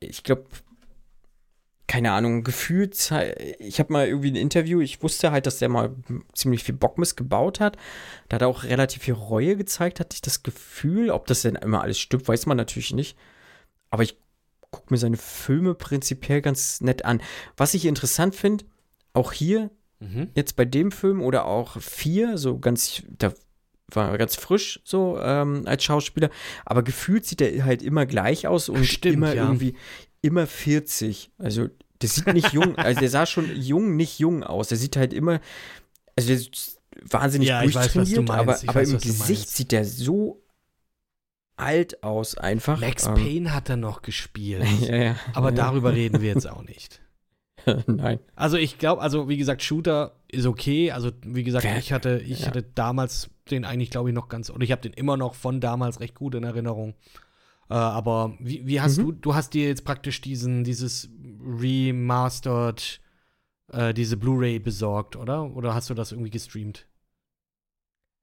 ich 0.00 0.22
glaube, 0.22 0.46
keine 1.92 2.12
Ahnung, 2.12 2.42
gefühlt. 2.42 3.12
Ich 3.58 3.78
habe 3.78 3.92
mal 3.92 4.06
irgendwie 4.06 4.30
ein 4.30 4.36
Interview, 4.36 4.80
ich 4.80 5.02
wusste 5.02 5.30
halt, 5.30 5.44
dass 5.44 5.58
der 5.58 5.68
mal 5.68 5.94
ziemlich 6.32 6.64
viel 6.64 6.74
Bockmist 6.74 7.18
gebaut 7.18 7.60
hat. 7.60 7.76
Da 8.30 8.36
hat 8.36 8.42
er 8.42 8.48
auch 8.48 8.62
relativ 8.64 9.02
viel 9.02 9.12
Reue 9.12 9.56
gezeigt, 9.58 10.00
hatte 10.00 10.14
ich 10.14 10.22
das 10.22 10.42
Gefühl. 10.42 11.10
Ob 11.10 11.26
das 11.26 11.42
denn 11.42 11.56
immer 11.56 11.82
alles 11.82 11.98
stimmt, 11.98 12.26
weiß 12.26 12.46
man 12.46 12.56
natürlich 12.56 12.94
nicht. 12.94 13.18
Aber 13.90 14.02
ich 14.04 14.16
gucke 14.70 14.86
mir 14.88 14.96
seine 14.96 15.18
Filme 15.18 15.74
prinzipiell 15.74 16.40
ganz 16.40 16.80
nett 16.80 17.04
an. 17.04 17.20
Was 17.58 17.74
ich 17.74 17.84
interessant 17.84 18.34
finde, 18.34 18.64
auch 19.12 19.32
hier 19.32 19.70
Mhm. 20.02 20.28
jetzt 20.34 20.56
bei 20.56 20.64
dem 20.64 20.90
Film 20.90 21.22
oder 21.22 21.44
auch 21.46 21.80
vier, 21.80 22.36
so 22.36 22.58
ganz, 22.58 23.02
da 23.08 23.32
war 23.92 24.10
er 24.10 24.18
ganz 24.18 24.36
frisch 24.36 24.80
so 24.84 25.18
ähm, 25.20 25.62
als 25.66 25.84
Schauspieler, 25.84 26.30
aber 26.64 26.82
gefühlt 26.82 27.24
sieht 27.24 27.40
er 27.40 27.64
halt 27.64 27.82
immer 27.82 28.06
gleich 28.06 28.46
aus 28.46 28.68
und 28.68 28.84
Stimmt, 28.84 29.14
immer 29.14 29.34
ja. 29.34 29.44
irgendwie, 29.44 29.74
immer 30.22 30.46
40. 30.46 31.30
Also 31.38 31.68
der 32.00 32.08
sieht 32.08 32.26
nicht 32.32 32.52
jung, 32.52 32.76
also 32.78 32.98
der 32.98 33.10
sah 33.10 33.26
schon 33.26 33.54
jung, 33.54 33.96
nicht 33.96 34.18
jung 34.18 34.42
aus. 34.42 34.68
Der 34.68 34.78
sieht 34.78 34.96
halt 34.96 35.12
immer, 35.12 35.40
also 36.16 36.28
der 36.28 36.36
ist 36.38 36.80
wahnsinnig 37.02 37.48
Ja, 37.48 37.62
weiß, 37.62 37.72
durchtrainiert, 37.72 38.28
meinst. 38.28 38.64
aber, 38.64 38.70
aber 38.70 38.80
weiß, 38.80 38.90
im 38.92 38.98
Gesicht 38.98 39.48
sieht 39.50 39.72
der 39.72 39.84
so 39.84 40.42
alt 41.56 42.02
aus 42.02 42.36
einfach. 42.36 42.80
Max 42.80 43.06
Ähm, 43.06 43.14
Payne 43.14 43.54
hat 43.54 43.68
er 43.68 43.76
noch 43.76 44.02
gespielt. 44.02 44.64
ja, 44.80 44.96
ja. 44.96 45.16
Aber 45.34 45.52
darüber 45.52 45.92
reden 45.92 46.20
wir 46.22 46.28
jetzt 46.34 46.48
auch 46.48 46.62
nicht. 46.62 47.01
Nein. 47.86 48.18
Also 48.34 48.56
ich 48.56 48.78
glaube, 48.78 49.02
also 49.02 49.28
wie 49.28 49.36
gesagt, 49.36 49.62
Shooter 49.62 50.16
ist 50.28 50.46
okay. 50.46 50.90
Also 50.92 51.10
wie 51.24 51.44
gesagt, 51.44 51.66
ich 51.78 51.92
hatte, 51.92 52.18
ich 52.24 52.40
ja. 52.40 52.46
hatte 52.48 52.62
damals 52.62 53.30
den 53.50 53.64
eigentlich, 53.64 53.90
glaube 53.90 54.08
ich, 54.10 54.14
noch 54.14 54.28
ganz, 54.28 54.50
und 54.50 54.62
ich 54.62 54.72
habe 54.72 54.82
den 54.82 54.92
immer 54.92 55.16
noch 55.16 55.34
von 55.34 55.60
damals 55.60 56.00
recht 56.00 56.14
gut 56.14 56.34
in 56.34 56.44
Erinnerung. 56.44 56.94
Äh, 57.68 57.74
aber 57.74 58.34
wie, 58.38 58.66
wie 58.66 58.80
hast 58.80 58.98
Mhm. 58.98 59.02
du, 59.02 59.12
du 59.12 59.34
hast 59.34 59.54
dir 59.54 59.66
jetzt 59.66 59.84
praktisch 59.84 60.20
diesen, 60.20 60.64
dieses 60.64 61.10
remastered, 61.44 63.00
äh, 63.72 63.94
diese 63.94 64.16
Blu-ray 64.16 64.58
besorgt, 64.58 65.16
oder? 65.16 65.54
Oder 65.54 65.74
hast 65.74 65.90
du 65.90 65.94
das 65.94 66.12
irgendwie 66.12 66.30
gestreamt? 66.30 66.86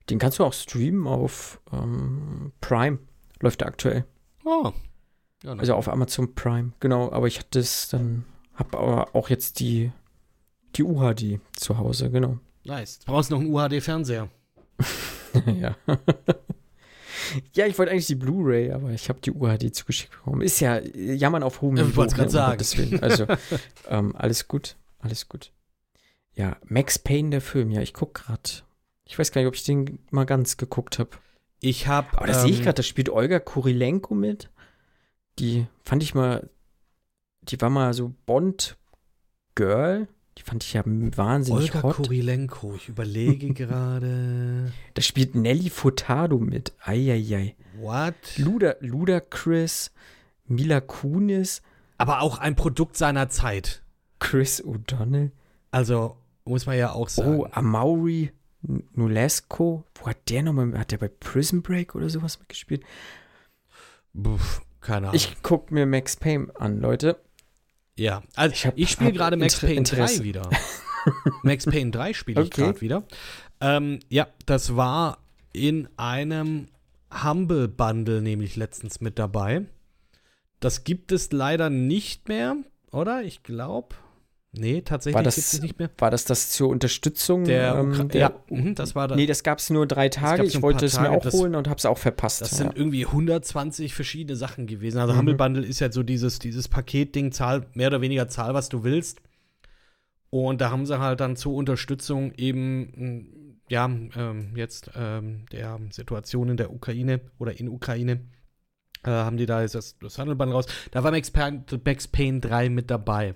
Den 0.09 0.19
kannst 0.19 0.39
du 0.39 0.43
auch 0.43 0.53
streamen 0.53 1.05
auf 1.07 1.61
ähm, 1.71 2.51
Prime. 2.61 2.99
Läuft 3.41 3.61
der 3.61 3.67
aktuell. 3.67 4.05
Oh. 4.43 4.71
Ja, 5.43 5.55
na 5.55 5.61
Also 5.61 5.75
auf 5.75 5.87
Amazon 5.87 6.33
Prime, 6.35 6.73
genau. 6.79 7.11
Aber 7.11 7.27
ich 7.27 7.39
hatte 7.39 7.59
es 7.59 7.89
dann, 7.89 8.25
hab 8.60 8.76
aber 8.76 9.16
auch 9.16 9.30
jetzt 9.30 9.60
die, 9.60 9.91
die 10.76 10.84
UHD 10.84 11.39
zu 11.55 11.78
Hause, 11.78 12.12
genau. 12.12 12.38
nice. 12.66 12.99
Du 12.99 13.05
brauchst 13.12 13.32
noch 13.32 13.39
einen 13.39 13.51
UHD-Fernseher. 13.53 14.30
ja. 15.45 15.76
ja, 17.53 17.66
ich 17.66 17.78
wollte 17.78 17.91
eigentlich 17.91 18.07
die 18.07 18.16
Blu-ray, 18.16 18.72
aber 18.72 18.91
ich 18.91 19.10
habe 19.10 19.22
die 19.22 19.32
UHD 19.32 19.74
zugeschickt 19.74 20.12
bekommen. 20.12 20.41
Ist 20.41 20.60
ja 20.60 20.80
Jammern 20.80 21.43
auf 21.43 21.62
hohem 21.62 21.78
Ja, 21.78 21.84
ich 21.84 21.89
Niveau. 21.89 22.01
wollt's 22.01 22.16
grad 22.16 22.28
um 22.28 22.32
sagen. 22.32 22.60
Willen. 22.76 23.03
Also, 23.03 23.26
ähm, 23.88 24.16
alles 24.16 24.47
gut, 24.47 24.76
alles 24.99 25.30
gut. 25.30 25.51
Ja, 26.36 26.57
Max 26.66 26.99
Payne, 26.99 27.32
der 27.32 27.41
Film, 27.41 27.72
ja, 27.72 27.82
ich 27.82 27.93
guck 27.93 28.14
grad. 28.14 28.66
Ich 29.05 29.18
weiß 29.18 29.32
gar 29.32 29.41
nicht, 29.41 29.47
ob 29.47 29.55
ich 29.55 29.64
den 29.64 29.99
mal 30.12 30.26
ganz 30.26 30.57
geguckt 30.57 30.99
habe. 30.99 31.10
Ich 31.62 31.88
habe. 31.88 32.18
Aber 32.18 32.28
das 32.28 32.43
sehe 32.43 32.51
ich 32.51 32.62
gerade, 32.62 32.76
da 32.76 32.84
spielt 32.84 33.10
Olga 33.10 33.39
Kurilenko 33.39 34.14
mit. 34.14 34.49
Die 35.39 35.66
fand 35.84 36.03
ich 36.03 36.14
mal, 36.14 36.49
die 37.49 37.59
war 37.61 37.69
mal 37.69 37.93
so 37.93 38.13
Bond-Girl. 38.25 40.07
Die 40.37 40.43
fand 40.43 40.63
ich 40.63 40.73
ja 40.73 40.83
wahnsinnig 40.85 41.75
Olga 41.75 41.83
hot. 41.83 41.95
Kurilenko. 41.97 42.73
Ich 42.75 42.87
überlege 42.87 43.53
gerade. 43.53 44.71
Da 44.93 45.01
spielt 45.01 45.35
Nelly 45.35 45.69
Furtado 45.69 46.37
mit. 46.37 46.73
Eieiei. 46.81 47.55
What? 47.77 48.15
Luda, 48.37 48.75
Ludacris, 48.79 49.91
Mila 50.45 50.79
Kunis, 50.79 51.61
Aber 51.97 52.21
auch 52.21 52.37
ein 52.37 52.55
Produkt 52.55 52.95
seiner 52.95 53.29
Zeit. 53.29 53.83
Chris 54.19 54.63
O'Donnell. 54.63 55.31
Also, 55.71 56.17
muss 56.45 56.65
man 56.65 56.77
ja 56.77 56.93
auch 56.93 57.09
sagen. 57.09 57.39
Oh, 57.39 57.47
Amaury 57.51 58.31
Nulesco. 58.61 59.83
Wo 59.95 60.07
hat 60.07 60.29
der 60.29 60.43
nochmal, 60.43 60.77
hat 60.77 60.91
der 60.91 60.97
bei 60.97 61.07
Prison 61.09 61.61
Break 61.61 61.95
oder 61.95 62.09
sowas 62.09 62.39
mitgespielt? 62.39 62.83
Puh, 64.13 64.37
keine 64.81 65.07
Ahnung. 65.07 65.15
Ich 65.15 65.37
guck 65.43 65.71
mir 65.71 65.85
Max 65.85 66.15
Payne 66.15 66.47
an, 66.55 66.79
Leute. 66.79 67.19
Ja, 67.99 68.23
also 68.35 68.53
ich 68.55 68.71
ich, 68.75 68.91
spiele 68.91 69.13
gerade 69.13 69.37
Max 69.37 69.59
Payne 69.59 69.73
Interesse. 69.75 70.19
3 70.19 70.23
wieder. 70.23 70.49
Max 71.43 71.65
Payne 71.65 71.91
3 71.91 72.13
spiele 72.13 72.41
ich 72.41 72.47
Okay. 72.47 72.61
gerade 72.63 72.81
wieder. 72.81 73.03
Ähm, 73.61 73.99
ja, 74.09 74.27
das 74.45 74.75
war 74.75 75.19
in 75.53 75.87
einem 75.97 76.67
Humble 77.23 77.67
Bundle 77.67 78.21
nämlich 78.21 78.55
letztens 78.55 79.01
mit 79.01 79.19
dabei. 79.19 79.65
Das 80.59 80.83
gibt 80.83 81.11
es 81.11 81.31
leider 81.31 81.69
nicht 81.69 82.27
mehr, 82.27 82.57
oder? 82.91 83.23
Ich 83.23 83.43
glaube. 83.43 83.95
Nee, 84.51 84.81
tatsächlich 84.81 85.13
War 85.15 85.21
gibt 85.21 85.37
das, 85.37 85.53
es 85.53 85.61
nicht 85.61 85.77
mehr. 85.77 85.91
war 85.99 86.09
das 86.09 86.25
das 86.25 86.49
zur 86.49 86.69
Unterstützung? 86.69 87.43
Der, 87.43 87.75
ähm, 87.75 88.09
der 88.09 88.19
ja, 88.21 88.31
mhm, 88.49 88.73
das 88.73 88.95
war 88.95 89.07
da. 89.07 89.15
Nee, 89.15 89.27
das 89.27 89.43
gab 89.43 89.59
es 89.59 89.69
nur 89.69 89.85
drei 89.85 90.09
Tage. 90.09 90.43
Ich 90.43 90.59
wollte 90.63 90.85
es 90.85 90.99
mir 90.99 91.11
auch 91.11 91.21
Das- 91.21 91.35
holen 91.35 91.53
und 91.53 91.67
habe 91.67 91.77
es 91.77 91.85
auch 91.85 91.99
verpasst. 91.99 92.41
Das 92.41 92.51
ja. 92.51 92.57
sind 92.57 92.75
irgendwie 92.75 93.05
120 93.05 93.93
verschiedene 93.93 94.35
Sachen 94.35 94.65
gewesen. 94.65 94.97
Also 94.97 95.13
Mhm. 95.13 95.19
Humble 95.19 95.35
Bundle 95.35 95.65
ist 95.65 95.79
ja 95.81 95.91
so 95.91 96.01
dieses, 96.01 96.39
dieses 96.39 96.67
Paketding, 96.67 97.31
zahl, 97.31 97.67
mehr 97.75 97.89
oder 97.89 98.01
weniger 98.01 98.27
zahl, 98.27 98.55
was 98.55 98.69
du 98.69 98.83
willst. 98.83 99.21
Und 100.31 100.61
da 100.61 100.71
haben 100.71 100.85
sie 100.87 100.99
halt 100.99 101.19
dann 101.19 101.35
zur 101.35 101.53
Unterstützung 101.53 102.33
eben, 102.35 102.91
mh, 102.95 103.25
ja, 103.69 103.85
ähm, 103.85 104.53
jetzt 104.55 104.89
ähm, 104.95 105.45
der 105.51 105.79
Situation 105.91 106.49
in 106.49 106.57
der 106.57 106.71
Ukraine 106.73 107.21
oder 107.37 107.59
in 107.59 107.69
Ukraine, 107.69 108.21
äh, 109.03 109.09
haben 109.11 109.37
die 109.37 109.45
da 109.45 109.61
jetzt 109.61 109.75
das, 109.75 109.97
das 109.99 110.17
Humble 110.17 110.35
Bundle 110.35 110.55
raus. 110.55 110.65
Da 110.89 111.03
war 111.03 111.11
Max 111.11 111.29
Payne, 111.29 111.63
Max 111.85 112.07
Payne 112.07 112.39
3 112.39 112.69
mit 112.69 112.89
dabei. 112.89 113.35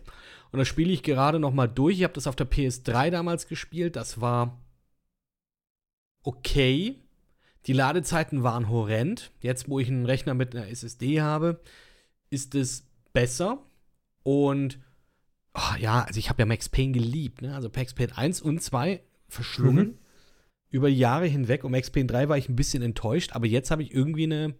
Und 0.54 0.60
das 0.60 0.68
spiele 0.68 0.94
ich 0.94 1.02
gerade 1.02 1.40
noch 1.40 1.52
mal 1.52 1.66
durch. 1.68 1.98
Ich 1.98 2.04
habe 2.04 2.14
das 2.14 2.28
auf 2.28 2.36
der 2.36 2.50
PS3 2.50 3.10
damals 3.10 3.48
gespielt. 3.48 3.96
Das 3.96 4.22
war 4.22 4.62
okay. 6.22 7.00
Die 7.66 7.74
Ladezeiten 7.74 8.44
waren 8.44 8.70
horrend. 8.70 9.32
Jetzt, 9.42 9.68
wo 9.68 9.80
ich 9.80 9.88
einen 9.88 10.06
Rechner 10.06 10.36
mit 10.36 10.56
einer 10.56 10.68
SSD 10.68 11.22
habe, 11.22 11.60
ist 12.30 12.54
es 12.54 12.86
besser. 13.14 13.66
Und 14.22 14.78
ah, 15.54 15.76
ja, 15.80 16.04
also 16.04 16.20
ich 16.20 16.30
habe 16.30 16.44
ja 16.44 16.46
Max 16.46 16.70
Payne 16.70 16.92
geliebt. 16.92 17.42
Ne? 17.42 17.56
Also 17.56 17.72
Max 17.76 17.96
Payne 17.96 18.16
1 18.16 18.40
und 18.42 18.62
2 18.62 19.02
verschlungen. 19.28 19.88
Mhm. 19.88 19.98
Über 20.70 20.88
Jahre 20.88 21.26
hinweg. 21.26 21.64
Und 21.64 21.72
Max 21.72 21.90
Payne 21.90 22.06
3 22.06 22.30
war 22.30 22.38
ich 22.38 22.48
ein 22.48 22.56
bisschen 22.56 22.84
enttäuscht. 22.84 23.32
Aber 23.34 23.48
jetzt 23.48 23.72
habe 23.72 23.82
ich 23.82 23.92
irgendwie 23.92 24.26
eine, 24.26 24.54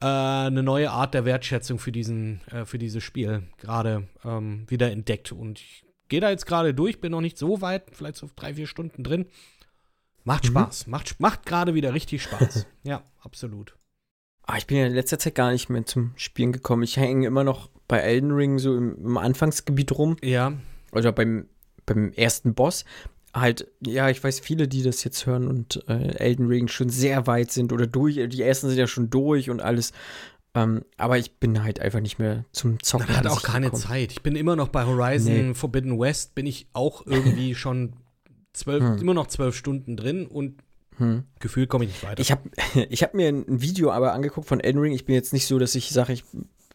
äh, 0.00 0.06
eine 0.06 0.62
neue 0.62 0.90
Art 0.90 1.14
der 1.14 1.24
Wertschätzung 1.24 1.78
für, 1.78 1.92
diesen, 1.92 2.40
äh, 2.48 2.64
für 2.64 2.78
dieses 2.78 3.02
Spiel 3.02 3.44
gerade 3.58 4.08
ähm, 4.24 4.64
wieder 4.68 4.90
entdeckt. 4.90 5.32
Und 5.32 5.60
ich 5.60 5.84
gehe 6.08 6.20
da 6.20 6.30
jetzt 6.30 6.46
gerade 6.46 6.74
durch, 6.74 7.00
bin 7.00 7.12
noch 7.12 7.20
nicht 7.20 7.38
so 7.38 7.60
weit, 7.60 7.84
vielleicht 7.92 8.16
so 8.16 8.28
drei, 8.36 8.54
vier 8.54 8.66
Stunden 8.66 9.02
drin. 9.04 9.26
Macht 10.24 10.44
Mhm. 10.44 10.48
Spaß, 10.48 10.86
macht, 10.86 11.20
macht 11.20 11.46
gerade 11.46 11.74
wieder 11.74 11.92
richtig 11.94 12.22
Spaß. 12.22 12.66
ja, 12.82 13.02
absolut. 13.22 13.76
Ah, 14.46 14.56
ich 14.58 14.66
bin 14.66 14.76
ja 14.76 14.86
in 14.86 14.94
letzter 14.94 15.18
Zeit 15.18 15.34
gar 15.34 15.52
nicht 15.52 15.70
mehr 15.70 15.86
zum 15.86 16.12
Spielen 16.16 16.52
gekommen. 16.52 16.82
Ich 16.82 16.96
hänge 16.96 17.26
immer 17.26 17.44
noch 17.44 17.70
bei 17.88 17.98
Elden 17.98 18.30
Ring 18.32 18.58
so 18.58 18.76
im, 18.76 18.96
im 18.96 19.16
Anfangsgebiet 19.16 19.92
rum. 19.92 20.16
Ja, 20.22 20.52
Oder 20.92 21.12
beim, 21.12 21.48
beim 21.86 22.12
ersten 22.12 22.54
Boss. 22.54 22.84
Halt, 23.34 23.66
ja, 23.84 24.08
ich 24.10 24.22
weiß 24.22 24.40
viele, 24.40 24.68
die 24.68 24.82
das 24.82 25.02
jetzt 25.02 25.26
hören 25.26 25.48
und 25.48 25.82
äh, 25.88 26.16
Elden 26.18 26.46
Ring 26.46 26.68
schon 26.68 26.88
sehr 26.88 27.26
weit 27.26 27.50
sind 27.50 27.72
oder 27.72 27.86
durch. 27.88 28.14
Die 28.28 28.42
ersten 28.42 28.68
sind 28.68 28.78
ja 28.78 28.86
schon 28.86 29.10
durch 29.10 29.50
und 29.50 29.60
alles. 29.60 29.92
Ähm, 30.54 30.84
aber 30.98 31.18
ich 31.18 31.32
bin 31.40 31.64
halt 31.64 31.80
einfach 31.80 32.00
nicht 32.00 32.20
mehr 32.20 32.44
zum 32.52 32.80
Zocken. 32.80 33.08
man 33.08 33.16
hat 33.16 33.26
auch 33.26 33.42
keine 33.42 33.66
gekommen. 33.66 33.82
Zeit. 33.82 34.12
Ich 34.12 34.22
bin 34.22 34.36
immer 34.36 34.54
noch 34.54 34.68
bei 34.68 34.84
Horizon 34.86 35.48
Nee. 35.48 35.54
Forbidden 35.54 35.98
West, 35.98 36.36
bin 36.36 36.46
ich 36.46 36.68
auch 36.74 37.04
irgendwie 37.06 37.54
schon 37.56 37.94
zwölf, 38.52 38.84
Hm. 38.84 38.98
immer 38.98 39.14
noch 39.14 39.26
zwölf 39.26 39.56
Stunden 39.56 39.96
drin 39.96 40.26
und 40.28 40.62
Hm. 40.98 41.24
gefühlt 41.40 41.68
komme 41.68 41.86
ich 41.86 41.90
nicht 41.90 42.04
weiter. 42.04 42.20
Ich 42.20 42.30
habe 42.30 42.48
ich 42.88 43.02
hab 43.02 43.14
mir 43.14 43.26
ein 43.28 43.44
Video 43.48 43.90
aber 43.90 44.12
angeguckt 44.12 44.46
von 44.46 44.60
Elden 44.60 44.78
Ring. 44.80 44.92
Ich 44.92 45.06
bin 45.06 45.16
jetzt 45.16 45.32
nicht 45.32 45.46
so, 45.48 45.58
dass 45.58 45.74
ich 45.74 45.90
sage, 45.90 46.12
ich 46.12 46.22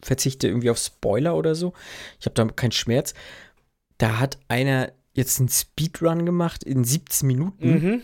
verzichte 0.02 0.46
irgendwie 0.46 0.68
auf 0.68 0.76
Spoiler 0.76 1.34
oder 1.36 1.54
so. 1.54 1.72
Ich 2.18 2.26
habe 2.26 2.34
da 2.34 2.44
keinen 2.44 2.72
Schmerz. 2.72 3.14
Da 3.96 4.18
hat 4.18 4.38
einer 4.48 4.92
jetzt 5.12 5.38
einen 5.40 5.48
Speedrun 5.48 6.24
gemacht 6.24 6.64
in 6.64 6.84
17 6.84 7.26
Minuten. 7.26 7.70
mhm. 7.70 8.02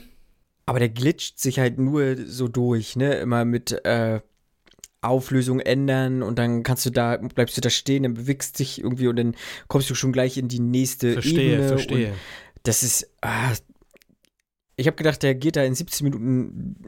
Aber 0.69 0.81
der 0.81 0.89
glitscht 0.89 1.39
sich 1.39 1.61
halt 1.61 1.79
nur 1.79 2.17
so 2.27 2.49
durch, 2.49 2.97
ne? 2.97 3.15
Immer 3.15 3.45
mit 3.45 3.71
äh, 3.85 4.21
Auflösung 5.01 5.61
ändern 5.61 6.23
und 6.25 6.39
dann 6.41 6.65
kannst 6.65 6.85
du 6.87 6.91
da, 6.91 7.17
bleibst 7.19 7.57
du 7.57 7.61
da 7.61 7.71
stehen, 7.71 8.03
dann 8.03 8.15
bewegst 8.15 8.59
dich 8.59 8.81
irgendwie 8.81 9.07
und 9.07 9.15
dann 9.17 9.37
kommst 9.69 9.89
du 9.91 9.95
schon 9.95 10.11
gleich 10.13 10.37
in 10.37 10.49
die 10.49 10.59
nächste 10.59 11.13
Verstehe, 11.13 11.53
Ebene. 11.55 11.69
verstehe. 11.69 12.09
Und 12.11 12.17
das 12.65 12.83
ist. 12.83 13.09
Ah, 13.21 13.53
ich 14.75 14.87
habe 14.89 14.97
gedacht, 14.97 15.23
der 15.23 15.35
geht 15.37 15.55
da 15.57 15.63
in 15.63 15.75
17 15.77 16.05
Minuten 16.05 16.83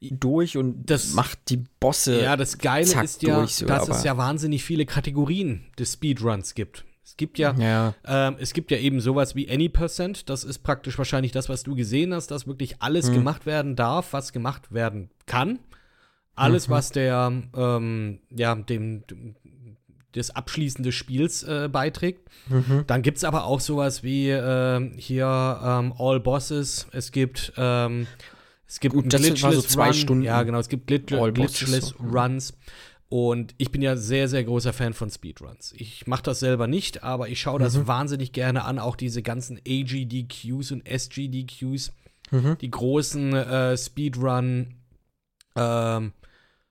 durch 0.00 0.56
und 0.56 0.86
Das- 0.90 1.12
macht 1.12 1.38
die 1.50 1.64
Bosse. 1.80 2.22
Ja, 2.22 2.36
das 2.36 2.56
Geile 2.58 3.04
ist 3.04 3.22
ja, 3.22 3.36
durch 3.40 3.56
so, 3.56 3.66
dass 3.66 3.88
es 3.88 4.04
ja 4.04 4.16
wahnsinnig 4.16 4.64
viele 4.64 4.86
Kategorien 4.86 5.66
des 5.78 5.92
Speedruns 5.94 6.54
gibt. 6.54 6.84
Es 7.08 7.16
gibt 7.16 7.38
ja, 7.38 7.54
Ja. 7.58 7.94
ähm, 8.06 8.36
es 8.38 8.52
gibt 8.52 8.70
ja 8.70 8.76
eben 8.76 9.00
sowas 9.00 9.34
wie 9.34 9.48
Any 9.50 9.70
Percent. 9.70 10.28
Das 10.28 10.44
ist 10.44 10.58
praktisch 10.58 10.98
wahrscheinlich 10.98 11.32
das, 11.32 11.48
was 11.48 11.62
du 11.62 11.74
gesehen 11.74 12.12
hast, 12.12 12.30
dass 12.30 12.46
wirklich 12.46 12.82
alles 12.82 13.08
Mhm. 13.08 13.14
gemacht 13.14 13.46
werden 13.46 13.76
darf, 13.76 14.12
was 14.12 14.32
gemacht 14.34 14.72
werden 14.74 15.08
kann. 15.24 15.58
Alles, 16.34 16.68
Mhm. 16.68 16.72
was 16.72 16.90
der, 16.90 17.32
ähm, 17.56 18.18
ja, 18.30 18.54
dem, 18.54 19.06
dem 19.06 19.36
des 20.14 20.30
Abschließen 20.30 20.82
des 20.84 20.94
Spiels 20.94 21.42
äh, 21.44 21.68
beiträgt. 21.72 22.28
Mhm. 22.48 22.84
Dann 22.86 23.00
gibt 23.02 23.16
es 23.18 23.24
aber 23.24 23.44
auch 23.44 23.60
sowas 23.60 24.02
wie 24.02 24.28
ähm, 24.30 24.92
hier 24.96 25.26
ähm, 25.64 25.94
All 25.98 26.20
Bosses. 26.20 26.88
Es 26.92 27.10
gibt 27.12 27.52
ähm, 27.56 28.06
es 28.66 28.80
gibt 28.80 28.94
Gut, 28.94 29.10
so 29.10 29.16
Glitchless 29.18 29.68
zwei 29.68 29.86
Run. 29.86 29.94
Stunden. 29.94 30.22
Ja, 30.24 30.42
genau. 30.42 30.58
Es 30.58 30.68
gibt 30.68 30.86
Glitch 30.88 31.12
All 31.14 31.32
Bosses, 31.32 31.58
Glitchless 31.58 31.88
so. 31.98 32.04
Runs. 32.04 32.52
Und 33.10 33.54
ich 33.56 33.70
bin 33.70 33.80
ja 33.80 33.96
sehr, 33.96 34.28
sehr 34.28 34.44
großer 34.44 34.72
Fan 34.74 34.92
von 34.92 35.08
Speedruns. 35.10 35.72
Ich 35.78 36.06
mache 36.06 36.22
das 36.24 36.40
selber 36.40 36.66
nicht, 36.66 37.02
aber 37.02 37.28
ich 37.30 37.40
schaue 37.40 37.58
das 37.58 37.74
Mhm. 37.76 37.86
wahnsinnig 37.86 38.32
gerne 38.32 38.64
an. 38.64 38.78
Auch 38.78 38.96
diese 38.96 39.22
ganzen 39.22 39.58
AGDQs 39.66 40.72
und 40.72 40.86
SGDQs, 40.86 41.92
Mhm. 42.30 42.58
die 42.60 42.70
großen 42.70 43.32
äh, 43.34 43.76
Speedrun 43.78 44.74
ähm, 45.56 46.12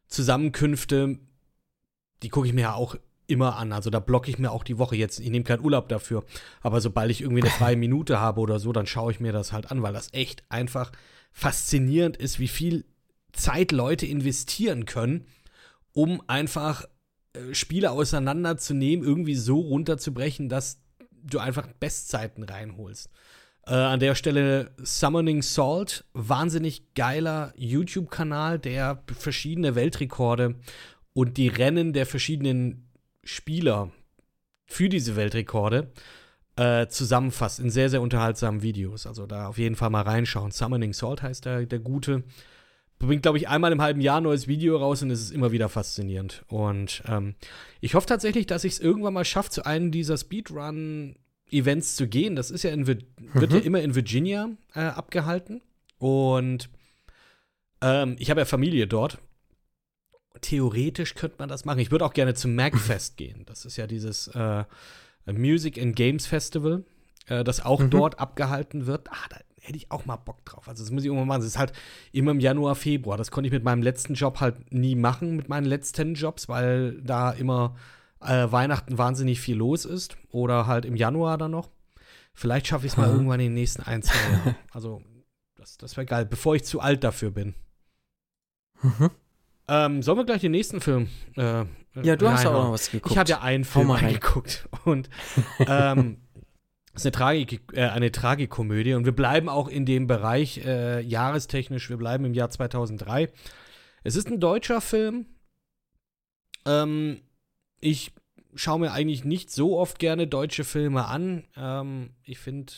Zusammenkünfte, 0.08 1.20
die 2.24 2.30
gucke 2.30 2.48
ich 2.48 2.54
mir 2.54 2.62
ja 2.62 2.74
auch 2.74 2.96
immer 3.28 3.58
an. 3.58 3.74
Also 3.74 3.90
da 3.90 4.00
blocke 4.00 4.30
ich 4.30 4.40
mir 4.40 4.52
auch 4.52 4.64
die 4.64 4.78
Woche 4.78 4.96
jetzt. 4.96 5.20
Ich 5.20 5.30
nehme 5.30 5.44
keinen 5.44 5.64
Urlaub 5.64 5.90
dafür. 5.90 6.24
Aber 6.62 6.80
sobald 6.82 7.12
ich 7.12 7.22
irgendwie 7.22 7.42
eine 7.42 7.52
freie 7.52 7.76
Minute 7.76 8.20
habe 8.20 8.40
oder 8.40 8.60
so, 8.60 8.72
dann 8.72 8.88
schaue 8.88 9.12
ich 9.12 9.20
mir 9.20 9.34
das 9.34 9.52
halt 9.52 9.70
an, 9.72 9.82
weil 9.84 9.94
das 9.94 10.14
echt 10.14 10.44
einfach 10.50 10.92
faszinierend 11.32 12.16
ist, 12.18 12.40
wie 12.40 12.48
viel 12.48 12.86
Zeit 13.34 13.72
Leute 13.72 14.06
investieren 14.06 14.86
können, 14.86 15.26
um 15.98 16.22
einfach 16.28 16.86
äh, 17.34 17.56
Spiele 17.56 17.90
auseinanderzunehmen, 17.90 19.04
irgendwie 19.04 19.34
so 19.34 19.60
runterzubrechen, 19.60 20.48
dass 20.48 20.80
du 21.24 21.40
einfach 21.40 21.66
Bestzeiten 21.80 22.44
reinholst. 22.44 23.10
Äh, 23.66 23.74
an 23.74 24.00
der 24.00 24.14
Stelle 24.14 24.70
Summoning 24.78 25.42
Salt, 25.42 26.06
wahnsinnig 26.14 26.94
geiler 26.94 27.52
YouTube-Kanal, 27.58 28.60
der 28.60 29.04
verschiedene 29.18 29.74
Weltrekorde 29.74 30.60
und 31.14 31.38
die 31.38 31.48
Rennen 31.48 31.94
der 31.94 32.06
verschiedenen 32.06 32.92
Spieler 33.24 33.92
für 34.68 34.90
diese 34.90 35.16
Weltrekorde 35.16 35.92
äh, 36.58 36.86
zusammenfasst 36.90 37.60
in 37.60 37.72
sehr, 37.72 37.90
sehr 37.90 38.04
unterhaltsamen 38.04 38.62
Videos. 38.62 39.08
Also 39.08 39.26
da 39.26 39.48
auf 39.48 39.58
jeden 39.58 39.76
Fall 39.76 39.90
mal 39.90 40.04
reinschauen. 40.04 40.52
Summoning 40.52 40.94
Salt 40.94 41.24
heißt 41.24 41.46
der, 41.46 41.66
der 41.66 41.80
Gute. 41.80 42.24
Bringt, 43.00 43.22
glaube 43.22 43.38
ich, 43.38 43.48
einmal 43.48 43.72
im 43.72 43.82
halben 43.82 44.02
Jahr 44.02 44.18
ein 44.18 44.24
neues 44.24 44.48
Video 44.48 44.78
raus 44.78 45.04
und 45.04 45.12
es 45.12 45.22
ist 45.22 45.32
immer 45.32 45.52
wieder 45.52 45.70
faszinierend. 45.70 46.44
Und 46.48 47.04
ähm, 47.08 47.36
ich 47.80 47.94
hoffe 47.94 48.08
tatsächlich, 48.08 48.48
dass 48.48 48.64
ich 48.64 48.74
es 48.74 48.80
irgendwann 48.80 49.14
mal 49.14 49.26
schaffe, 49.26 49.52
zu 49.52 49.66
einem 49.66 49.92
dieser 49.92 50.18
Speedrun-Events 50.18 51.96
zu 51.96 52.08
gehen. 52.08 52.36
Das 52.36 52.50
ist 52.52 52.64
ja 52.64 52.72
in, 52.72 52.88
wird 52.88 53.04
ja 53.54 53.60
immer 53.60 53.82
in 53.82 53.94
Virginia 53.96 54.50
äh, 54.74 54.80
abgehalten. 54.82 55.62
Und 56.00 56.70
ähm, 57.82 58.16
ich 58.18 58.30
habe 58.32 58.42
ja 58.42 58.46
Familie 58.46 58.88
dort. 58.88 59.20
Theoretisch 60.42 61.16
könnte 61.16 61.36
man 61.40 61.50
das 61.50 61.66
machen. 61.66 61.80
Ich 61.80 61.92
würde 61.92 62.06
auch 62.06 62.14
gerne 62.14 62.34
zum 62.34 62.56
MagFest 62.56 63.18
gehen. 63.18 63.44
Das 63.46 63.66
ist 63.66 63.78
ja 63.78 63.88
dieses 63.88 64.28
äh, 64.30 64.64
Music 65.26 65.80
and 65.80 65.96
Games 65.96 66.26
Festival, 66.28 66.84
äh, 67.28 67.44
das 67.44 67.64
auch 67.64 67.80
Mhm. 67.82 67.90
dort 67.90 68.20
abgehalten 68.20 68.86
wird. 68.88 69.10
Ah, 69.12 69.26
da 69.30 69.38
hätte 69.68 69.78
ich 69.78 69.92
auch 69.92 70.06
mal 70.06 70.16
Bock 70.16 70.44
drauf. 70.46 70.68
Also 70.68 70.84
das 70.84 70.92
muss 70.92 71.04
ich 71.04 71.08
irgendwann 71.08 71.28
machen. 71.28 71.42
Das 71.42 71.48
ist 71.48 71.60
halt 71.60 71.74
immer 72.12 72.32
im 72.32 72.40
Januar, 72.40 72.76
Februar. 72.76 73.18
Das 73.18 73.32
konnte 73.32 73.48
ich 73.48 73.54
mit 73.54 73.64
meinem 73.64 73.82
letzten 73.82 74.14
Job 74.14 74.40
halt 74.40 74.72
nie 74.72 74.96
machen, 74.96 75.36
mit 75.36 75.50
meinen 75.50 75.66
letzten 75.66 76.14
Jobs, 76.14 76.48
weil 76.48 77.02
da 77.02 77.32
immer 77.32 77.76
äh, 78.22 78.52
Weihnachten 78.52 78.98
wahnsinnig 78.98 79.42
viel 79.42 79.58
los 79.58 79.84
ist. 79.86 80.18
Oder 80.32 80.68
halt 80.68 80.86
im 80.86 80.96
Januar 80.96 81.38
dann 81.38 81.52
noch. 81.52 81.70
Vielleicht 82.34 82.68
schaffe 82.68 82.86
ich 82.86 82.94
es 82.94 82.98
mal 82.98 83.10
irgendwann 83.10 83.40
in 83.40 83.48
den 83.48 83.54
nächsten 83.56 83.84
ein, 83.84 84.02
zwei 84.04 84.32
Jahren. 84.32 84.56
Also 84.72 85.02
das, 85.56 85.78
das 85.78 85.98
wäre 85.98 86.06
geil, 86.06 86.26
bevor 86.26 86.56
ich 86.56 86.64
zu 86.64 86.80
alt 86.80 87.04
dafür 87.04 87.32
bin. 87.32 87.56
Mhm. 88.82 89.10
Ähm, 89.68 90.02
sollen 90.02 90.18
wir 90.20 90.26
gleich 90.26 90.42
den 90.42 90.52
nächsten 90.52 90.80
Film? 90.80 91.10
Äh, 91.36 91.66
Ja, 92.04 92.16
du 92.16 92.30
hast 92.30 92.46
auch 92.46 92.54
noch 92.54 92.72
was 92.72 92.90
geguckt. 92.92 93.12
Ich 93.12 93.18
habe 93.18 93.30
ja 93.30 93.42
einen 93.42 93.66
Film 93.66 93.90
angeguckt 93.92 94.70
und 94.86 95.10
ähm, 95.60 96.22
ist 96.98 97.06
eine, 97.06 97.12
Tragik, 97.12 97.62
äh, 97.74 97.88
eine 97.88 98.12
Tragikomödie 98.12 98.94
und 98.94 99.06
wir 99.06 99.12
bleiben 99.12 99.50
auch 99.50 99.68
in 99.68 99.86
dem 99.86 100.08
Bereich 100.08 100.66
äh, 100.66 101.02
jahrestechnisch, 101.02 101.90
wir 101.90 101.98
bleiben 101.98 102.26
im 102.26 102.34
Jahr 102.34 102.50
2003. 102.50 103.32
Es 104.04 104.16
ist 104.16 104.28
ein 104.28 104.40
deutscher 104.40 104.82
Film. 104.82 105.26
Ähm, 106.66 107.22
ich 107.80 108.14
schaue 108.56 108.80
mir 108.80 108.92
eigentlich 108.92 109.24
nicht 109.24 109.52
so 109.52 109.78
oft 109.78 110.00
gerne 110.00 110.28
deutsche 110.28 110.64
Filme 110.64 111.06
an. 111.06 111.44
Ähm, 111.56 112.12
ich 112.24 112.40
finde 112.40 112.74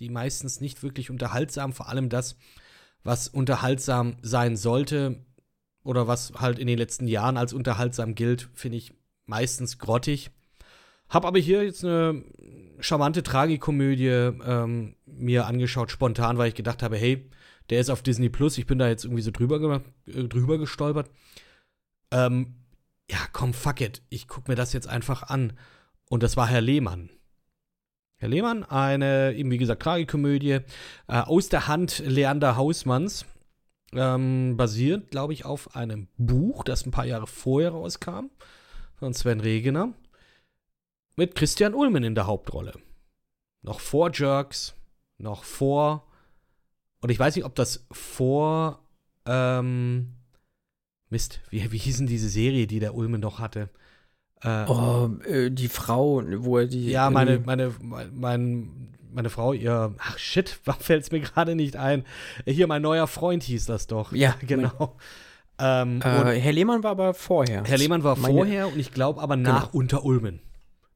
die 0.00 0.08
meistens 0.08 0.60
nicht 0.60 0.82
wirklich 0.82 1.10
unterhaltsam, 1.10 1.72
vor 1.72 1.88
allem 1.88 2.08
das, 2.08 2.36
was 3.04 3.28
unterhaltsam 3.28 4.16
sein 4.22 4.56
sollte 4.56 5.24
oder 5.84 6.08
was 6.08 6.32
halt 6.34 6.58
in 6.58 6.66
den 6.66 6.78
letzten 6.78 7.06
Jahren 7.06 7.36
als 7.36 7.52
unterhaltsam 7.52 8.14
gilt, 8.14 8.48
finde 8.54 8.78
ich 8.78 8.92
meistens 9.26 9.78
grottig. 9.78 10.30
Hab 11.08 11.24
aber 11.24 11.38
hier 11.38 11.64
jetzt 11.64 11.84
eine 11.84 12.24
charmante 12.80 13.22
Tragikomödie 13.22 14.08
ähm, 14.08 14.96
mir 15.06 15.46
angeschaut, 15.46 15.90
spontan, 15.90 16.38
weil 16.38 16.48
ich 16.48 16.54
gedacht 16.54 16.82
habe, 16.82 16.96
hey, 16.96 17.30
der 17.70 17.80
ist 17.80 17.90
auf 17.90 18.02
Disney 18.02 18.28
Plus, 18.28 18.58
ich 18.58 18.66
bin 18.66 18.78
da 18.78 18.88
jetzt 18.88 19.04
irgendwie 19.04 19.22
so 19.22 19.30
drüber, 19.30 19.58
ge 19.58 19.80
äh, 20.14 20.28
drüber 20.28 20.58
gestolpert. 20.58 21.10
Ähm, 22.10 22.56
ja, 23.10 23.18
komm, 23.32 23.54
fuck 23.54 23.80
it, 23.80 24.02
ich 24.08 24.28
guck 24.28 24.48
mir 24.48 24.54
das 24.54 24.72
jetzt 24.72 24.88
einfach 24.88 25.22
an. 25.24 25.54
Und 26.08 26.22
das 26.22 26.36
war 26.36 26.46
Herr 26.46 26.60
Lehmann. 26.60 27.10
Herr 28.16 28.28
Lehmann, 28.28 28.64
eine, 28.64 29.34
eben 29.34 29.50
wie 29.50 29.58
gesagt, 29.58 29.82
Tragikomödie 29.82 30.52
äh, 30.52 30.62
aus 31.08 31.48
der 31.48 31.68
Hand 31.68 31.98
Leander 31.98 32.56
Hausmanns 32.56 33.26
ähm, 33.92 34.56
basiert, 34.56 35.10
glaube 35.10 35.32
ich, 35.32 35.44
auf 35.44 35.74
einem 35.76 36.08
Buch, 36.16 36.64
das 36.64 36.86
ein 36.86 36.90
paar 36.90 37.06
Jahre 37.06 37.26
vorher 37.26 37.70
rauskam, 37.70 38.30
von 38.94 39.12
Sven 39.12 39.40
Regener, 39.40 39.92
mit 41.16 41.34
Christian 41.34 41.74
Ulmen 41.74 42.04
in 42.04 42.14
der 42.14 42.26
Hauptrolle. 42.26 42.72
Noch 43.62 43.80
vor 43.80 44.10
Jerks, 44.12 44.74
noch 45.18 45.44
vor, 45.44 46.06
und 47.00 47.10
ich 47.10 47.18
weiß 47.18 47.36
nicht, 47.36 47.44
ob 47.44 47.54
das 47.54 47.86
vor, 47.92 48.80
ähm, 49.26 50.14
Mist, 51.10 51.40
wie, 51.50 51.70
wie 51.70 51.78
hieß 51.78 51.98
denn 51.98 52.06
diese 52.06 52.28
Serie, 52.28 52.66
die 52.66 52.80
der 52.80 52.94
Ulmen 52.94 53.20
noch 53.20 53.38
hatte? 53.38 53.70
Äh, 54.42 54.64
Oh, 54.66 55.08
äh, 55.26 55.50
die 55.50 55.68
Frau, 55.68 56.22
wo 56.38 56.58
er 56.58 56.66
die. 56.66 56.90
ja, 56.90 57.08
meine, 57.10 57.38
meine, 57.40 57.72
mein, 58.12 58.88
meine 59.12 59.30
Frau, 59.30 59.52
ihr, 59.52 59.94
ach 59.98 60.18
shit, 60.18 60.48
fällt 60.80 61.04
es 61.04 61.12
mir 61.12 61.20
gerade 61.20 61.54
nicht 61.54 61.76
ein. 61.76 62.04
Hier, 62.46 62.66
mein 62.66 62.82
neuer 62.82 63.06
Freund 63.06 63.42
hieß 63.44 63.66
das 63.66 63.86
doch. 63.86 64.12
Ja, 64.12 64.34
genau. 64.46 64.96
Ähm, 65.58 66.00
Äh, 66.02 66.40
Herr 66.40 66.52
Lehmann 66.52 66.82
war 66.82 66.90
aber 66.90 67.14
vorher. 67.14 67.62
Herr 67.64 67.78
Lehmann 67.78 68.02
war 68.02 68.16
Meine- 68.16 68.34
vorher 68.34 68.66
und 68.68 68.78
ich 68.78 68.92
glaube 68.92 69.20
aber 69.22 69.36
nach 69.36 69.72
unter 69.72 70.04
Ulmen. 70.04 70.40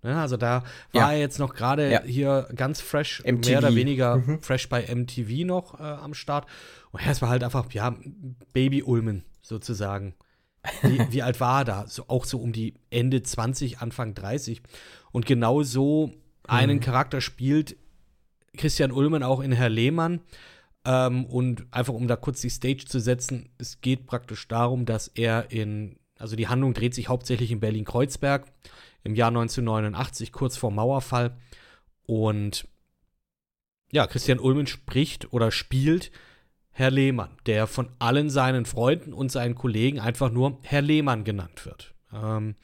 Ne, 0.02 0.16
also 0.20 0.36
da 0.36 0.62
war 0.92 1.02
Ja. 1.02 1.12
er 1.12 1.18
jetzt 1.18 1.38
noch 1.40 1.54
gerade 1.54 1.90
Ja. 1.90 2.02
hier 2.02 2.48
ganz 2.54 2.80
fresh, 2.80 3.20
MTV. 3.24 3.48
mehr 3.50 3.58
oder 3.58 3.74
weniger 3.74 4.16
Mhm. 4.16 4.40
fresh 4.42 4.68
bei 4.68 4.84
MTV 4.86 5.44
noch 5.44 5.80
äh, 5.80 5.82
am 5.82 6.14
Start. 6.14 6.46
Und 6.92 7.00
es 7.06 7.20
war 7.20 7.28
halt 7.30 7.42
einfach, 7.42 7.70
ja, 7.72 7.96
Baby 8.52 8.82
Ulmen 8.84 9.24
sozusagen. 9.42 10.14
Wie, 10.82 10.98
wie 11.12 11.22
alt 11.22 11.40
war 11.40 11.62
er 11.62 11.64
da? 11.64 11.86
So, 11.88 12.04
auch 12.08 12.24
so 12.24 12.38
um 12.38 12.52
die 12.52 12.74
Ende 12.90 13.22
20, 13.22 13.80
Anfang 13.80 14.14
30. 14.14 14.62
Und 15.10 15.26
genau 15.26 15.62
so 15.64 16.12
einen 16.46 16.76
Mhm. 16.76 16.80
Charakter 16.80 17.20
spielt 17.20 17.76
Christian 18.56 18.92
Ulmen 18.92 19.22
auch 19.22 19.40
in 19.40 19.52
Herr 19.52 19.68
Lehmann. 19.68 20.20
Ähm, 20.84 21.24
und 21.26 21.66
einfach 21.72 21.92
um 21.92 22.06
da 22.06 22.14
kurz 22.16 22.40
die 22.40 22.50
Stage 22.50 22.84
zu 22.86 23.00
setzen, 23.00 23.50
es 23.58 23.80
geht 23.80 24.06
praktisch 24.06 24.46
darum, 24.48 24.86
dass 24.86 25.08
er 25.08 25.50
in, 25.50 25.96
also 26.18 26.36
die 26.36 26.46
Handlung 26.48 26.72
dreht 26.72 26.94
sich 26.94 27.08
hauptsächlich 27.08 27.50
in 27.50 27.60
Berlin-Kreuzberg 27.60 28.46
im 29.08 29.14
Jahr 29.14 29.28
1989, 29.28 30.32
kurz 30.32 30.58
vor 30.58 30.70
Mauerfall. 30.70 31.34
Und 32.04 32.68
ja, 33.90 34.06
Christian 34.06 34.38
Ulmen 34.38 34.66
spricht 34.66 35.32
oder 35.32 35.50
spielt 35.50 36.12
Herr 36.70 36.90
Lehmann, 36.90 37.30
der 37.46 37.66
von 37.66 37.88
allen 37.98 38.28
seinen 38.28 38.66
Freunden 38.66 39.14
und 39.14 39.32
seinen 39.32 39.54
Kollegen 39.54 39.98
einfach 39.98 40.30
nur 40.30 40.58
Herr 40.62 40.82
Lehmann 40.82 41.24
genannt 41.24 41.64
wird. 41.64 41.94
Ähm, 42.12 42.54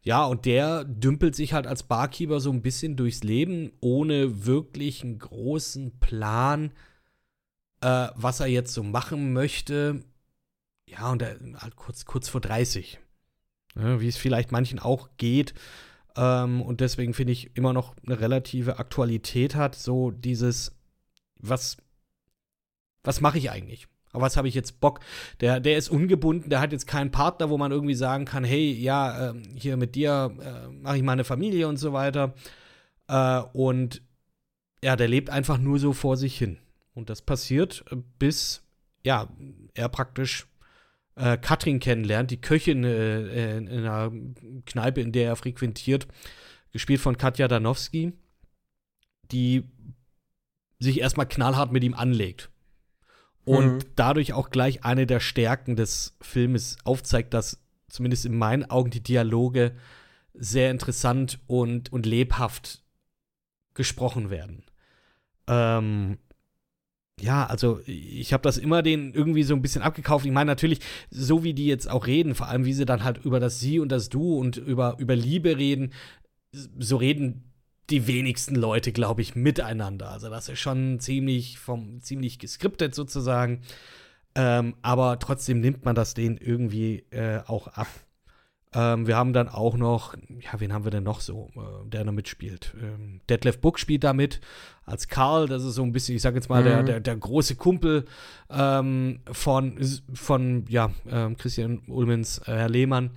ja, 0.00 0.24
und 0.24 0.46
der 0.46 0.84
dümpelt 0.84 1.36
sich 1.36 1.52
halt 1.52 1.66
als 1.66 1.82
Barkeeper 1.82 2.40
so 2.40 2.50
ein 2.50 2.62
bisschen 2.62 2.96
durchs 2.96 3.22
Leben, 3.22 3.72
ohne 3.80 4.46
wirklich 4.46 5.04
einen 5.04 5.18
großen 5.18 5.98
Plan, 6.00 6.72
äh, 7.82 8.08
was 8.14 8.40
er 8.40 8.46
jetzt 8.46 8.72
so 8.72 8.82
machen 8.82 9.34
möchte. 9.34 10.02
Ja, 10.88 11.12
und 11.12 11.20
er 11.20 11.38
halt 11.60 11.76
kurz, 11.76 12.06
kurz 12.06 12.30
vor 12.30 12.40
30. 12.40 13.01
Ja, 13.76 14.00
wie 14.00 14.08
es 14.08 14.16
vielleicht 14.16 14.52
manchen 14.52 14.78
auch 14.78 15.08
geht. 15.16 15.54
Ähm, 16.16 16.60
und 16.62 16.80
deswegen 16.80 17.14
finde 17.14 17.32
ich 17.32 17.56
immer 17.56 17.72
noch 17.72 17.94
eine 18.04 18.20
relative 18.20 18.78
Aktualität 18.78 19.54
hat, 19.54 19.74
so 19.74 20.10
dieses, 20.10 20.76
was, 21.38 21.78
was 23.02 23.20
mache 23.20 23.38
ich 23.38 23.50
eigentlich? 23.50 23.88
Auf 24.12 24.20
was 24.20 24.36
habe 24.36 24.46
ich 24.46 24.54
jetzt 24.54 24.80
Bock? 24.80 25.00
Der, 25.40 25.58
der 25.58 25.78
ist 25.78 25.88
ungebunden, 25.88 26.50
der 26.50 26.60
hat 26.60 26.72
jetzt 26.72 26.86
keinen 26.86 27.10
Partner, 27.10 27.48
wo 27.48 27.56
man 27.56 27.72
irgendwie 27.72 27.94
sagen 27.94 28.26
kann, 28.26 28.44
hey, 28.44 28.72
ja, 28.72 29.30
äh, 29.30 29.42
hier 29.54 29.78
mit 29.78 29.94
dir 29.94 30.36
äh, 30.40 30.68
mache 30.68 30.98
ich 30.98 31.02
mal 31.02 31.12
eine 31.12 31.24
Familie 31.24 31.66
und 31.66 31.78
so 31.78 31.94
weiter. 31.94 32.34
Äh, 33.08 33.40
und 33.54 34.02
ja, 34.84 34.96
der 34.96 35.08
lebt 35.08 35.30
einfach 35.30 35.56
nur 35.56 35.78
so 35.78 35.94
vor 35.94 36.18
sich 36.18 36.36
hin. 36.36 36.58
Und 36.92 37.08
das 37.08 37.22
passiert, 37.22 37.84
äh, 37.90 37.96
bis 38.18 38.62
ja, 39.02 39.28
er 39.74 39.88
praktisch 39.88 40.46
äh, 41.16 41.36
Katrin 41.36 41.80
kennenlernt, 41.80 42.30
die 42.30 42.40
Köchin 42.40 42.84
äh, 42.84 43.56
in 43.56 43.68
einer 43.68 44.12
Kneipe, 44.66 45.00
in 45.00 45.12
der 45.12 45.26
er 45.26 45.36
frequentiert, 45.36 46.06
gespielt 46.72 47.00
von 47.00 47.16
Katja 47.16 47.48
Danowski, 47.48 48.12
die 49.30 49.64
sich 50.78 51.00
erstmal 51.00 51.28
knallhart 51.28 51.72
mit 51.72 51.84
ihm 51.84 51.94
anlegt. 51.94 52.50
Und 53.44 53.74
mhm. 53.74 53.84
dadurch 53.96 54.32
auch 54.32 54.50
gleich 54.50 54.84
eine 54.84 55.06
der 55.06 55.20
Stärken 55.20 55.76
des 55.76 56.16
Filmes 56.20 56.76
aufzeigt, 56.84 57.34
dass 57.34 57.60
zumindest 57.88 58.24
in 58.24 58.36
meinen 58.36 58.70
Augen 58.70 58.90
die 58.90 59.02
Dialoge 59.02 59.74
sehr 60.34 60.70
interessant 60.70 61.40
und, 61.46 61.92
und 61.92 62.06
lebhaft 62.06 62.82
gesprochen 63.74 64.30
werden. 64.30 64.64
Ähm, 65.46 66.18
ja, 67.22 67.46
also 67.46 67.80
ich 67.86 68.32
habe 68.32 68.42
das 68.42 68.58
immer 68.58 68.82
denen 68.82 69.14
irgendwie 69.14 69.44
so 69.44 69.54
ein 69.54 69.62
bisschen 69.62 69.82
abgekauft. 69.82 70.26
Ich 70.26 70.32
meine 70.32 70.50
natürlich, 70.50 70.80
so 71.08 71.44
wie 71.44 71.54
die 71.54 71.66
jetzt 71.66 71.88
auch 71.88 72.08
reden, 72.08 72.34
vor 72.34 72.48
allem 72.48 72.64
wie 72.64 72.72
sie 72.72 72.84
dann 72.84 73.04
halt 73.04 73.24
über 73.24 73.38
das 73.38 73.60
Sie 73.60 73.78
und 73.78 73.90
das 73.90 74.08
Du 74.08 74.38
und 74.38 74.56
über, 74.56 74.96
über 74.98 75.14
Liebe 75.14 75.56
reden, 75.56 75.92
so 76.52 76.96
reden 76.96 77.52
die 77.90 78.08
wenigsten 78.08 78.56
Leute, 78.56 78.90
glaube 78.90 79.22
ich, 79.22 79.36
miteinander. 79.36 80.10
Also 80.10 80.30
das 80.30 80.48
ist 80.48 80.58
schon 80.58 80.98
ziemlich 80.98 81.58
vom 81.60 82.00
ziemlich 82.00 82.40
geskriptet 82.40 82.92
sozusagen. 82.94 83.62
Ähm, 84.34 84.74
aber 84.82 85.20
trotzdem 85.20 85.60
nimmt 85.60 85.84
man 85.84 85.94
das 85.94 86.14
denen 86.14 86.38
irgendwie 86.38 87.04
äh, 87.10 87.40
auch 87.46 87.68
ab. 87.68 87.86
Ähm, 88.74 89.06
wir 89.06 89.16
haben 89.16 89.32
dann 89.32 89.48
auch 89.48 89.76
noch, 89.76 90.14
ja, 90.40 90.58
wen 90.58 90.72
haben 90.72 90.84
wir 90.84 90.90
denn 90.90 91.04
noch 91.04 91.20
so, 91.20 91.50
äh, 91.56 91.88
der 91.88 92.04
da 92.04 92.12
mitspielt? 92.12 92.74
Ähm, 92.80 93.20
Detlef 93.28 93.60
Book 93.60 93.78
spielt 93.78 94.02
da 94.02 94.14
mit 94.14 94.40
als 94.86 95.08
Karl. 95.08 95.46
Das 95.46 95.62
ist 95.62 95.74
so 95.74 95.82
ein 95.82 95.92
bisschen, 95.92 96.16
ich 96.16 96.22
sag 96.22 96.34
jetzt 96.34 96.48
mal, 96.48 96.62
mhm. 96.62 96.66
der, 96.66 96.82
der, 96.82 97.00
der, 97.00 97.16
große 97.16 97.56
Kumpel 97.56 98.06
ähm, 98.50 99.20
von, 99.30 99.78
von 100.14 100.64
ja, 100.68 100.90
äh, 101.06 101.34
Christian 101.34 101.82
Ulmens, 101.86 102.38
äh, 102.38 102.52
Herr 102.52 102.70
Lehmann, 102.70 103.10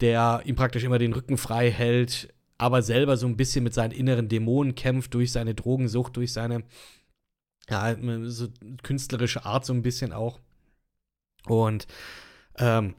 der 0.00 0.42
ihm 0.46 0.56
praktisch 0.56 0.84
immer 0.84 0.98
den 0.98 1.12
Rücken 1.12 1.36
frei 1.36 1.70
hält, 1.70 2.32
aber 2.56 2.80
selber 2.80 3.16
so 3.18 3.26
ein 3.26 3.36
bisschen 3.36 3.62
mit 3.62 3.74
seinen 3.74 3.92
inneren 3.92 4.28
Dämonen 4.28 4.74
kämpft 4.74 5.12
durch 5.12 5.32
seine 5.32 5.54
Drogensucht, 5.54 6.16
durch 6.16 6.32
seine 6.32 6.62
ja, 7.68 7.94
so 8.24 8.48
künstlerische 8.82 9.44
Art 9.44 9.66
so 9.66 9.72
ein 9.74 9.82
bisschen 9.82 10.12
auch. 10.12 10.40
Und 11.46 11.86
ähm, 12.58 12.94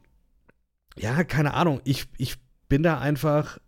ja, 0.98 1.24
keine 1.24 1.54
Ahnung, 1.54 1.82
ich, 1.84 2.08
ich 2.18 2.38
bin 2.68 2.84
da 2.84 3.00
einfach 3.00 3.60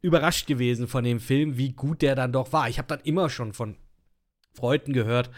überrascht 0.00 0.46
gewesen 0.46 0.88
von 0.88 1.04
dem 1.04 1.20
Film, 1.20 1.56
wie 1.56 1.72
gut 1.72 2.02
der 2.02 2.14
dann 2.14 2.32
doch 2.32 2.52
war. 2.52 2.68
Ich 2.68 2.78
habe 2.78 2.88
dann 2.88 3.00
immer 3.00 3.30
schon 3.30 3.52
von 3.52 3.76
Freunden 4.54 4.92
gehört, 4.92 5.30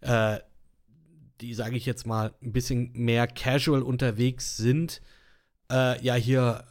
äh, 0.00 0.38
die, 1.40 1.54
sage 1.54 1.76
ich 1.76 1.86
jetzt 1.86 2.06
mal, 2.06 2.34
ein 2.42 2.52
bisschen 2.52 2.92
mehr 2.92 3.26
casual 3.26 3.82
unterwegs 3.82 4.56
sind. 4.56 5.00
Äh, 5.70 6.02
ja, 6.02 6.14
hier, 6.14 6.64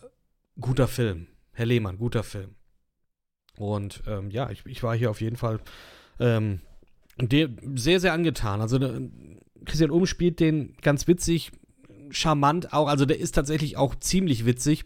guter 0.59 0.88
Film. 0.88 1.27
Herr 1.53 1.65
Lehmann, 1.65 1.97
guter 1.97 2.23
Film. 2.23 2.55
Und 3.57 4.03
ähm, 4.07 4.29
ja, 4.29 4.49
ich, 4.51 4.65
ich, 4.65 4.83
war 4.83 4.95
hier 4.95 5.09
auf 5.09 5.21
jeden 5.21 5.38
Fall 5.38 5.59
ähm, 6.19 6.61
sehr, 7.75 7.99
sehr 7.99 8.13
angetan. 8.13 8.61
Also 8.61 8.77
äh, 8.77 9.09
Christian 9.65 9.91
Ohm 9.91 10.05
spielt 10.05 10.39
den 10.39 10.75
ganz 10.81 11.07
witzig, 11.07 11.51
charmant 12.11 12.73
auch. 12.73 12.87
Also 12.87 13.05
der 13.05 13.19
ist 13.19 13.33
tatsächlich 13.33 13.77
auch 13.77 13.95
ziemlich 13.95 14.45
witzig. 14.45 14.85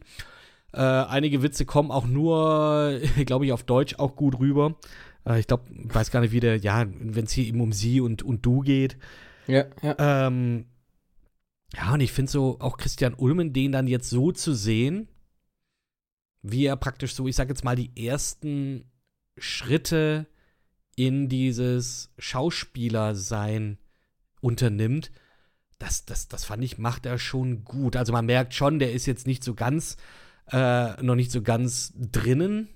Äh, 0.73 0.79
einige 0.79 1.43
Witze 1.43 1.65
kommen 1.65 1.91
auch 1.91 2.05
nur, 2.05 2.99
glaube 3.25 3.45
ich, 3.45 3.51
auf 3.51 3.63
Deutsch 3.63 3.95
auch 3.95 4.15
gut 4.15 4.39
rüber. 4.39 4.75
Äh, 5.25 5.39
ich 5.39 5.47
glaube, 5.47 5.63
weiß 5.69 6.11
gar 6.11 6.21
nicht, 6.21 6.31
wie 6.31 6.39
der, 6.39 6.57
ja, 6.57 6.85
wenn 6.99 7.25
es 7.25 7.31
hier 7.31 7.45
eben 7.45 7.61
um 7.61 7.73
sie 7.73 8.01
und, 8.01 8.23
und 8.23 8.45
du 8.45 8.61
geht. 8.61 8.97
Ja, 9.47 9.65
ja. 9.81 10.27
Ähm, 10.27 10.65
ja, 11.73 11.93
und 11.93 12.01
ich 12.01 12.11
finde 12.11 12.31
so, 12.31 12.57
auch 12.59 12.77
Christian 12.77 13.13
Ulmen, 13.13 13.53
den 13.53 13.71
dann 13.71 13.87
jetzt 13.87 14.09
so 14.09 14.31
zu 14.31 14.53
sehen, 14.53 15.07
wie 16.41 16.65
er 16.65 16.75
praktisch 16.75 17.13
so, 17.13 17.27
ich 17.27 17.35
sag 17.35 17.49
jetzt 17.49 17.63
mal, 17.63 17.75
die 17.75 17.91
ersten 17.95 18.85
Schritte 19.37 20.27
in 20.95 21.29
dieses 21.29 22.13
Schauspielersein 22.17 23.77
unternimmt, 24.41 25.11
das, 25.81 26.05
das, 26.05 26.27
das 26.27 26.45
fand 26.45 26.63
ich, 26.63 26.77
macht 26.77 27.07
er 27.07 27.17
schon 27.17 27.65
gut. 27.65 27.95
Also 27.95 28.13
man 28.13 28.27
merkt 28.27 28.53
schon, 28.53 28.77
der 28.77 28.91
ist 28.91 29.07
jetzt 29.07 29.25
nicht 29.25 29.43
so 29.43 29.55
ganz, 29.55 29.97
äh, 30.51 31.01
noch 31.01 31.15
nicht 31.15 31.31
so 31.31 31.41
ganz 31.41 31.91
drinnen, 31.95 32.69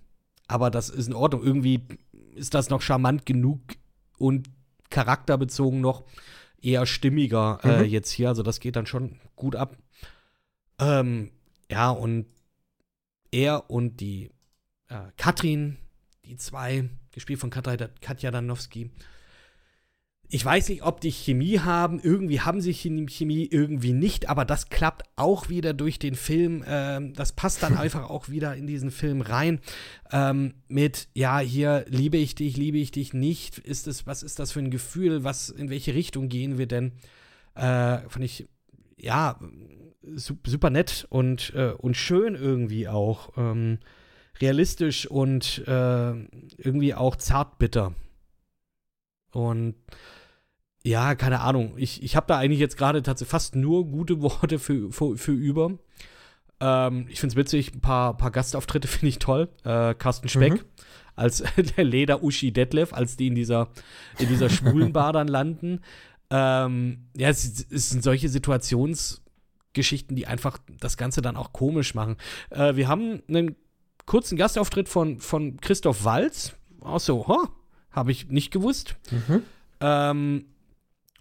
aber 0.48 0.72
das 0.72 0.90
ist 0.90 1.08
in 1.08 1.14
Ordnung. 1.14 1.44
Irgendwie 1.44 1.84
ist 2.34 2.56
das 2.56 2.72
noch 2.72 2.82
charmant 2.82 3.26
genug 3.26 3.60
und 4.18 4.50
charakterbezogen 4.90 5.82
noch 5.82 6.06
eher 6.60 6.88
stimmiger 6.88 7.60
äh, 7.64 7.84
mhm. 7.84 7.90
jetzt 7.90 8.10
hier. 8.10 8.30
Also 8.30 8.42
das 8.42 8.60
geht 8.60 8.76
dann 8.76 8.88
schon 8.88 9.20
gut 9.36 9.56
ab. 9.56 9.78
Ähm, 10.80 11.32
ja, 11.70 11.92
und 11.92 12.26
er 13.32 13.70
und 13.70 14.00
die 14.00 14.32
äh, 14.88 15.12
Katrin, 15.18 15.78
die 16.26 16.38
zwei, 16.38 16.90
gespielt 17.12 17.40
von 17.40 17.52
Katja 17.52 18.32
Danowski, 18.32 18.90
ich 20.36 20.44
weiß 20.44 20.68
nicht, 20.68 20.84
ob 20.84 21.00
die 21.00 21.14
Chemie 21.14 21.62
haben. 21.62 22.02
Irgendwie 22.02 22.42
haben 22.42 22.60
sie 22.60 22.74
Chemie, 22.74 23.48
irgendwie 23.50 23.94
nicht. 23.94 24.28
Aber 24.28 24.44
das 24.44 24.68
klappt 24.68 25.08
auch 25.16 25.48
wieder 25.48 25.74
durch 25.74 25.98
den 25.98 26.16
Film. 26.16 26.62
Ähm, 26.68 27.14
das 27.14 27.32
passt 27.32 27.64
dann 27.64 27.78
einfach 27.78 28.10
auch 28.10 28.28
wieder 28.28 28.54
in 28.54 28.68
diesen 28.68 28.92
Film 28.92 29.22
rein. 29.22 29.62
Ähm, 30.12 30.56
mit, 30.68 31.08
ja, 31.14 31.40
hier 31.40 31.86
liebe 31.88 32.18
ich 32.18 32.36
dich, 32.36 32.58
liebe 32.58 32.78
ich 32.78 32.92
dich 32.92 33.14
nicht. 33.14 33.60
Ist 33.60 33.88
es, 33.88 34.08
was 34.08 34.24
ist 34.24 34.38
das 34.38 34.52
für 34.52 34.60
ein 34.60 34.72
Gefühl? 34.72 35.24
Was, 35.24 35.50
in 35.50 35.70
welche 35.70 35.94
Richtung 35.94 36.28
gehen 36.28 36.58
wir 36.58 36.68
denn? 36.68 36.92
Äh, 37.54 38.00
fand 38.10 38.26
ich, 38.26 38.46
ja, 38.98 39.40
super 40.04 40.70
nett 40.70 41.08
und, 41.10 41.54
äh, 41.56 41.72
und 41.78 41.96
schön 41.96 42.36
irgendwie 42.36 42.90
auch. 42.90 43.38
Ähm, 43.38 43.80
realistisch 44.42 45.08
und 45.08 45.66
äh, 45.66 46.12
irgendwie 46.58 46.94
auch 46.94 47.16
zartbitter. 47.16 47.94
Und 49.32 49.76
ja, 50.86 51.16
keine 51.16 51.42
Ahnung. 51.42 51.74
Ich, 51.78 52.04
ich 52.04 52.16
habe 52.16 52.28
da 52.28 52.38
eigentlich 52.38 52.60
jetzt 52.60 52.78
gerade 52.78 53.02
tatsächlich 53.02 53.32
fast 53.32 53.56
nur 53.56 53.86
gute 53.86 54.22
Worte 54.22 54.60
für, 54.60 54.92
für, 54.92 55.18
für 55.18 55.32
über. 55.32 55.72
Ähm, 56.60 57.08
ich 57.10 57.20
finde 57.20 57.34
es 57.34 57.38
witzig, 57.38 57.74
ein 57.74 57.82
paar, 57.82 58.16
paar 58.16 58.32
Gastauftritte 58.32 58.88
finde 58.88 59.08
ich 59.08 59.20
toll. 59.20 59.50
Äh, 59.64 59.96
Carsten 59.96 60.30
Speck 60.30 60.54
mhm. 60.54 60.66
als 61.16 61.44
der 61.78 61.84
Leder-Uschi 61.84 62.52
Detlef, 62.52 62.94
als 62.94 63.18
die 63.18 63.28
in 63.28 63.36
dieser, 63.36 63.70
in 64.20 64.28
dieser 64.28 64.50
schwulen 64.50 64.94
Bar 64.94 65.12
dann 65.12 65.28
landen. 65.28 65.82
Ähm, 66.30 67.08
ja, 67.18 67.30
es, 67.30 67.66
es, 67.72 67.90
sind 67.90 68.04
solche 68.04 68.30
Situationsgeschichten, 68.30 70.16
die 70.16 70.28
einfach 70.28 70.60
das 70.80 70.98
Ganze 70.98 71.24
dann 71.24 71.36
auch 71.36 71.52
komisch 71.52 71.96
machen. 71.96 72.18
Äh, 72.52 72.76
wir 72.76 72.88
haben 72.88 73.24
einen 73.28 73.56
kurzen 74.06 74.38
Gastauftritt 74.38 74.88
von, 74.88 75.20
von 75.20 75.58
Christoph 75.58 76.04
Walz. 76.04 76.54
Auch 76.82 77.00
so, 77.00 77.28
huh, 77.28 77.48
habe 77.90 78.12
ich 78.12 78.30
nicht 78.30 78.52
gewusst. 78.52 78.96
Mhm. 79.10 79.42
Ähm, 79.82 80.46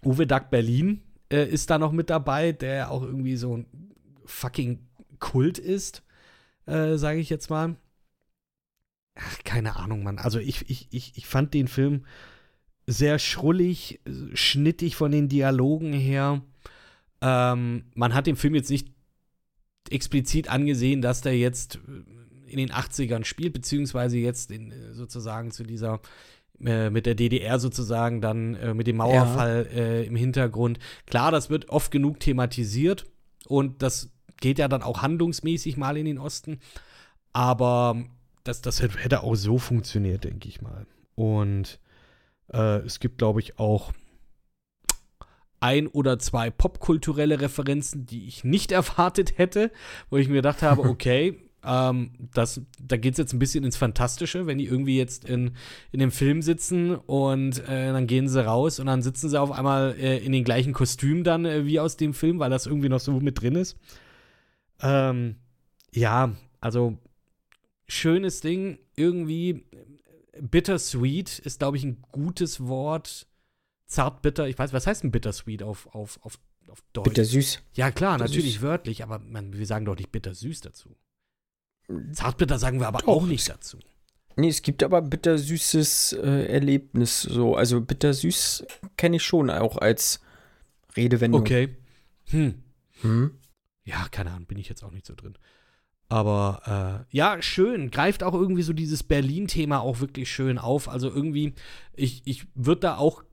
Uwe 0.05 0.27
Duck 0.27 0.49
Berlin 0.49 1.01
äh, 1.31 1.47
ist 1.47 1.69
da 1.69 1.77
noch 1.77 1.91
mit 1.91 2.09
dabei, 2.09 2.51
der 2.51 2.91
auch 2.91 3.03
irgendwie 3.03 3.35
so 3.35 3.57
ein 3.57 3.65
fucking 4.25 4.79
Kult 5.19 5.57
ist, 5.57 6.03
äh, 6.65 6.97
sage 6.97 7.19
ich 7.19 7.29
jetzt 7.29 7.49
mal. 7.49 7.75
Ach, 9.15 9.37
keine 9.43 9.77
Ahnung, 9.77 10.03
Mann. 10.03 10.19
Also 10.19 10.39
ich, 10.39 10.69
ich, 10.69 10.87
ich, 10.91 11.13
ich 11.15 11.25
fand 11.25 11.53
den 11.53 11.67
Film 11.67 12.05
sehr 12.87 13.17
schrullig, 13.17 14.01
schnittig 14.33 14.95
von 14.95 15.11
den 15.11 15.29
Dialogen 15.29 15.93
her. 15.93 16.41
Ähm, 17.21 17.85
man 17.95 18.13
hat 18.13 18.27
dem 18.27 18.35
Film 18.35 18.55
jetzt 18.55 18.69
nicht 18.69 18.93
explizit 19.89 20.49
angesehen, 20.49 21.01
dass 21.01 21.21
der 21.21 21.37
jetzt 21.37 21.79
in 22.45 22.57
den 22.57 22.71
80ern 22.71 23.23
spielt, 23.23 23.53
beziehungsweise 23.53 24.17
jetzt 24.17 24.51
in, 24.51 24.73
sozusagen 24.93 25.51
zu 25.51 25.63
dieser 25.63 25.99
äh, 26.63 26.89
mit 26.89 27.05
der 27.05 27.15
DDR 27.15 27.59
sozusagen 27.59 28.21
dann 28.21 28.55
äh, 28.55 28.73
mit 28.73 28.87
dem 28.87 28.97
Mauerfall 28.97 29.67
ja. 29.69 29.79
äh, 29.79 30.03
im 30.05 30.15
Hintergrund. 30.15 30.79
Klar, 31.05 31.31
das 31.31 31.49
wird 31.49 31.69
oft 31.69 31.91
genug 31.91 32.19
thematisiert 32.19 33.05
und 33.47 33.81
das 33.81 34.11
geht 34.39 34.59
ja 34.59 34.67
dann 34.67 34.83
auch 34.83 35.01
handlungsmäßig 35.01 35.77
mal 35.77 35.97
in 35.97 36.05
den 36.05 36.17
Osten. 36.17 36.59
Aber 37.33 38.03
das, 38.43 38.61
das 38.61 38.81
hätte 38.81 39.23
auch 39.23 39.35
so 39.35 39.57
funktioniert, 39.57 40.23
denke 40.23 40.47
ich 40.47 40.61
mal. 40.61 40.85
Und 41.15 41.79
äh, 42.53 42.77
es 42.79 42.99
gibt, 42.99 43.17
glaube 43.17 43.39
ich, 43.39 43.59
auch 43.59 43.91
ein 45.59 45.87
oder 45.87 46.19
zwei 46.19 46.51
popkulturelle 46.51 47.41
Referenzen, 47.41 48.05
die 48.05 48.27
ich 48.27 48.43
nicht 48.43 48.71
erwartet 48.71 49.37
hätte, 49.37 49.71
wo 50.09 50.17
ich 50.17 50.27
mir 50.27 50.35
gedacht 50.35 50.61
habe, 50.61 50.83
okay, 50.89 51.44
ähm, 51.65 52.11
das, 52.33 52.61
da 52.81 52.97
geht 52.97 53.13
es 53.13 53.17
jetzt 53.17 53.33
ein 53.33 53.39
bisschen 53.39 53.63
ins 53.63 53.77
Fantastische, 53.77 54.45
wenn 54.47 54.57
die 54.57 54.65
irgendwie 54.65 54.97
jetzt 54.97 55.25
in, 55.25 55.51
in 55.91 55.99
dem 55.99 56.11
Film 56.11 56.41
sitzen 56.41 56.95
und 56.95 57.59
äh, 57.67 57.91
dann 57.91 58.07
gehen 58.07 58.27
sie 58.27 58.45
raus 58.45 58.79
und 58.79 58.87
dann 58.87 59.01
sitzen 59.01 59.29
sie 59.29 59.39
auf 59.39 59.51
einmal 59.51 59.95
äh, 59.99 60.17
in 60.17 60.31
den 60.31 60.43
gleichen 60.43 60.73
Kostümen 60.73 61.23
dann 61.23 61.45
äh, 61.45 61.65
wie 61.65 61.79
aus 61.79 61.97
dem 61.97 62.13
Film, 62.13 62.39
weil 62.39 62.49
das 62.49 62.65
irgendwie 62.65 62.89
noch 62.89 62.99
so 62.99 63.19
mit 63.19 63.41
drin 63.41 63.55
ist. 63.55 63.77
Ähm, 64.81 65.37
ja, 65.93 66.35
also 66.59 66.97
schönes 67.87 68.41
Ding, 68.41 68.79
irgendwie 68.95 69.65
bittersweet 70.39 71.39
ist, 71.39 71.59
glaube 71.59 71.77
ich, 71.77 71.83
ein 71.83 72.01
gutes 72.11 72.67
Wort. 72.67 73.27
Zartbitter, 73.87 74.47
ich 74.47 74.57
weiß, 74.57 74.73
was 74.73 74.87
heißt 74.87 75.03
ein 75.03 75.11
bittersweet 75.11 75.63
auf, 75.63 75.87
auf, 75.93 76.19
auf, 76.23 76.39
auf 76.67 76.83
Deutsch? 76.93 77.05
Bittersüß. 77.09 77.61
Ja, 77.75 77.91
klar, 77.91 78.17
Bittersüß. 78.17 78.35
natürlich 78.35 78.61
wörtlich, 78.61 79.03
aber 79.03 79.19
man, 79.19 79.53
wir 79.53 79.65
sagen 79.65 79.85
doch 79.85 79.95
nicht 79.95 80.11
bittersüß 80.11 80.61
dazu. 80.61 80.95
Zartbitter 82.11 82.59
sagen 82.59 82.79
wir 82.79 82.87
aber 82.87 82.99
Doch. 82.99 83.07
auch 83.07 83.25
nicht 83.25 83.49
dazu. 83.49 83.77
Nee, 84.37 84.49
es 84.49 84.61
gibt 84.61 84.83
aber 84.83 85.01
bittersüßes 85.01 86.13
äh, 86.13 86.47
Erlebnis 86.47 87.21
so. 87.21 87.55
Also 87.55 87.79
bittersüß 87.81 88.65
kenne 88.97 89.17
ich 89.17 89.23
schon 89.23 89.49
auch 89.49 89.77
als 89.77 90.19
Redewendung. 90.97 91.41
Okay. 91.41 91.75
Hm. 92.29 92.55
Hm? 93.01 93.31
Ja, 93.85 94.07
keine 94.09 94.31
Ahnung, 94.31 94.47
bin 94.47 94.57
ich 94.57 94.67
jetzt 94.67 94.83
auch 94.83 94.91
nicht 94.91 95.05
so 95.05 95.13
drin. 95.15 95.37
Aber 96.09 97.05
äh, 97.11 97.15
ja, 97.15 97.41
schön. 97.41 97.91
Greift 97.91 98.23
auch 98.23 98.33
irgendwie 98.33 98.61
so 98.61 98.73
dieses 98.73 99.03
Berlin-Thema 99.03 99.79
auch 99.79 99.99
wirklich 99.99 100.29
schön 100.31 100.57
auf. 100.57 100.89
Also 100.89 101.09
irgendwie, 101.09 101.53
ich, 101.93 102.21
ich 102.25 102.47
würde 102.53 102.81
da 102.81 102.97
auch. 102.97 103.23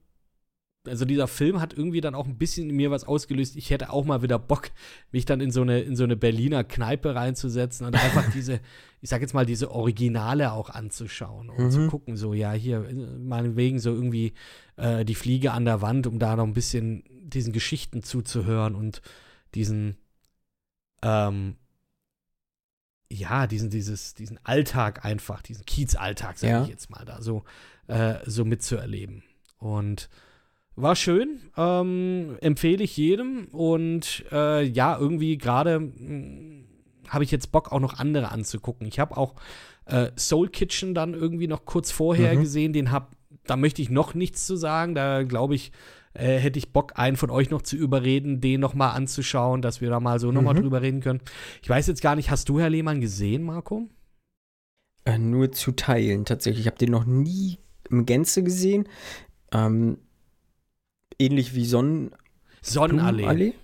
Also 0.88 1.04
dieser 1.04 1.28
Film 1.28 1.60
hat 1.60 1.72
irgendwie 1.72 2.00
dann 2.00 2.16
auch 2.16 2.26
ein 2.26 2.38
bisschen 2.38 2.68
in 2.68 2.74
mir 2.74 2.90
was 2.90 3.04
ausgelöst. 3.04 3.54
Ich 3.54 3.70
hätte 3.70 3.90
auch 3.90 4.04
mal 4.04 4.22
wieder 4.22 4.38
Bock, 4.38 4.70
mich 5.12 5.24
dann 5.24 5.40
in 5.40 5.52
so 5.52 5.62
eine, 5.62 5.80
in 5.80 5.94
so 5.94 6.02
eine 6.02 6.16
Berliner 6.16 6.64
Kneipe 6.64 7.14
reinzusetzen 7.14 7.86
und 7.86 7.94
einfach 7.94 8.28
diese, 8.34 8.58
ich 9.00 9.08
sag 9.08 9.20
jetzt 9.20 9.32
mal, 9.32 9.46
diese 9.46 9.70
Originale 9.70 10.50
auch 10.52 10.70
anzuschauen 10.70 11.50
und 11.50 11.70
zu 11.70 11.78
Mhm. 11.80 11.88
gucken, 11.88 12.16
so, 12.16 12.34
ja, 12.34 12.52
hier, 12.52 12.84
äh, 12.88 12.94
meinetwegen 12.94 13.78
so 13.78 13.90
irgendwie 13.94 14.32
äh, 14.76 15.04
die 15.04 15.14
Fliege 15.14 15.52
an 15.52 15.64
der 15.64 15.82
Wand, 15.82 16.08
um 16.08 16.18
da 16.18 16.34
noch 16.34 16.44
ein 16.44 16.52
bisschen 16.52 17.04
diesen 17.08 17.52
Geschichten 17.52 18.02
zuzuhören 18.02 18.74
und 18.74 19.02
diesen, 19.54 19.96
ähm, 21.02 21.56
ja, 23.10 23.46
diesen, 23.46 23.70
dieses, 23.70 24.14
diesen 24.14 24.44
Alltag 24.44 25.04
einfach, 25.04 25.42
diesen 25.42 25.64
Kiezalltag, 25.66 26.38
sage 26.38 26.52
Ja. 26.54 26.62
ich 26.62 26.68
jetzt 26.68 26.90
mal, 26.90 27.04
da 27.04 27.20
so, 27.22 27.44
äh, 27.86 28.14
so 28.26 28.44
mitzuerleben. 28.44 29.22
Und 29.58 30.08
war 30.76 30.96
schön, 30.96 31.40
ähm, 31.56 32.36
empfehle 32.40 32.82
ich 32.84 32.96
jedem. 32.96 33.46
Und 33.52 34.24
äh, 34.32 34.62
ja, 34.64 34.98
irgendwie 34.98 35.38
gerade 35.38 35.80
mm, 35.80 36.64
habe 37.08 37.24
ich 37.24 37.30
jetzt 37.30 37.52
Bock, 37.52 37.72
auch 37.72 37.80
noch 37.80 37.98
andere 37.98 38.30
anzugucken. 38.30 38.86
Ich 38.86 38.98
habe 38.98 39.16
auch 39.16 39.34
äh, 39.84 40.10
Soul 40.16 40.48
Kitchen 40.48 40.94
dann 40.94 41.14
irgendwie 41.14 41.46
noch 41.48 41.64
kurz 41.64 41.90
vorher 41.90 42.34
Mhm. 42.34 42.40
gesehen. 42.40 42.72
Den 42.72 42.90
hab, 42.90 43.14
da 43.46 43.56
möchte 43.56 43.82
ich 43.82 43.90
noch 43.90 44.14
nichts 44.14 44.46
zu 44.46 44.56
sagen. 44.56 44.94
Da 44.94 45.22
glaube 45.24 45.54
ich, 45.54 45.72
äh, 46.14 46.38
hätte 46.38 46.58
ich 46.58 46.72
Bock, 46.72 46.92
einen 46.96 47.16
von 47.16 47.30
euch 47.30 47.50
noch 47.50 47.62
zu 47.62 47.76
überreden, 47.76 48.40
den 48.40 48.60
noch 48.60 48.74
mal 48.74 48.90
anzuschauen, 48.92 49.60
dass 49.62 49.80
wir 49.80 49.90
da 49.90 49.98
mal 50.00 50.18
so 50.20 50.30
noch 50.32 50.42
mal 50.42 50.54
Mhm. 50.54 50.60
drüber 50.60 50.80
reden 50.82 51.00
können. 51.00 51.20
Ich 51.62 51.68
weiß 51.68 51.86
jetzt 51.86 52.00
gar 52.02 52.16
nicht, 52.16 52.30
hast 52.30 52.48
du 52.48 52.60
Herr 52.60 52.70
Lehmann 52.70 53.00
gesehen, 53.00 53.42
Marco? 53.42 53.88
Äh, 55.04 55.18
nur 55.18 55.52
zu 55.52 55.72
teilen 55.72 56.24
tatsächlich. 56.24 56.60
Ich 56.62 56.66
habe 56.68 56.78
den 56.78 56.90
noch 56.92 57.04
nie 57.04 57.58
im 57.90 58.06
Gänze 58.06 58.42
gesehen. 58.42 58.88
Ähm, 59.52 59.98
ähnlich 61.24 61.54
wie 61.54 61.64
Sonnen 61.64 62.10
Sonnenallee. 62.62 63.22
Blumenallee? 63.22 63.54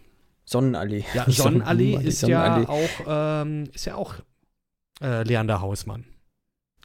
Sonnenallee. 0.45 1.05
Ja, 1.15 1.25
Sonnenallee 1.31 1.93
Sonnenblumenallee, 1.93 2.09
ist 2.09 2.23
ja 2.23 2.29
Sonnenallee. 2.57 2.67
auch, 2.67 3.43
ähm, 3.43 3.65
ist 3.75 3.85
ja 3.87 3.95
auch 3.97 4.15
äh, 5.03 5.23
Leander 5.25 5.61
Hausmann. 5.61 6.05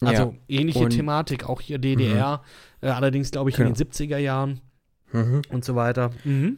Also 0.01 0.23
ja. 0.23 0.33
ähnliche 0.59 0.79
Und- 0.79 0.89
Thematik, 0.91 1.47
auch 1.47 1.61
hier 1.61 1.77
DDR, 1.79 2.43
äh, 2.81 2.87
allerdings 2.89 3.31
glaube 3.31 3.49
ich 3.49 3.57
in 3.57 3.65
Genau. 3.65 3.75
den 3.75 3.87
70er 3.87 4.17
Jahren 4.17 4.59
Mhm. 5.11 5.43
und 5.49 5.63
so 5.63 5.75
weiter. 5.75 6.11
Mhm. 6.23 6.57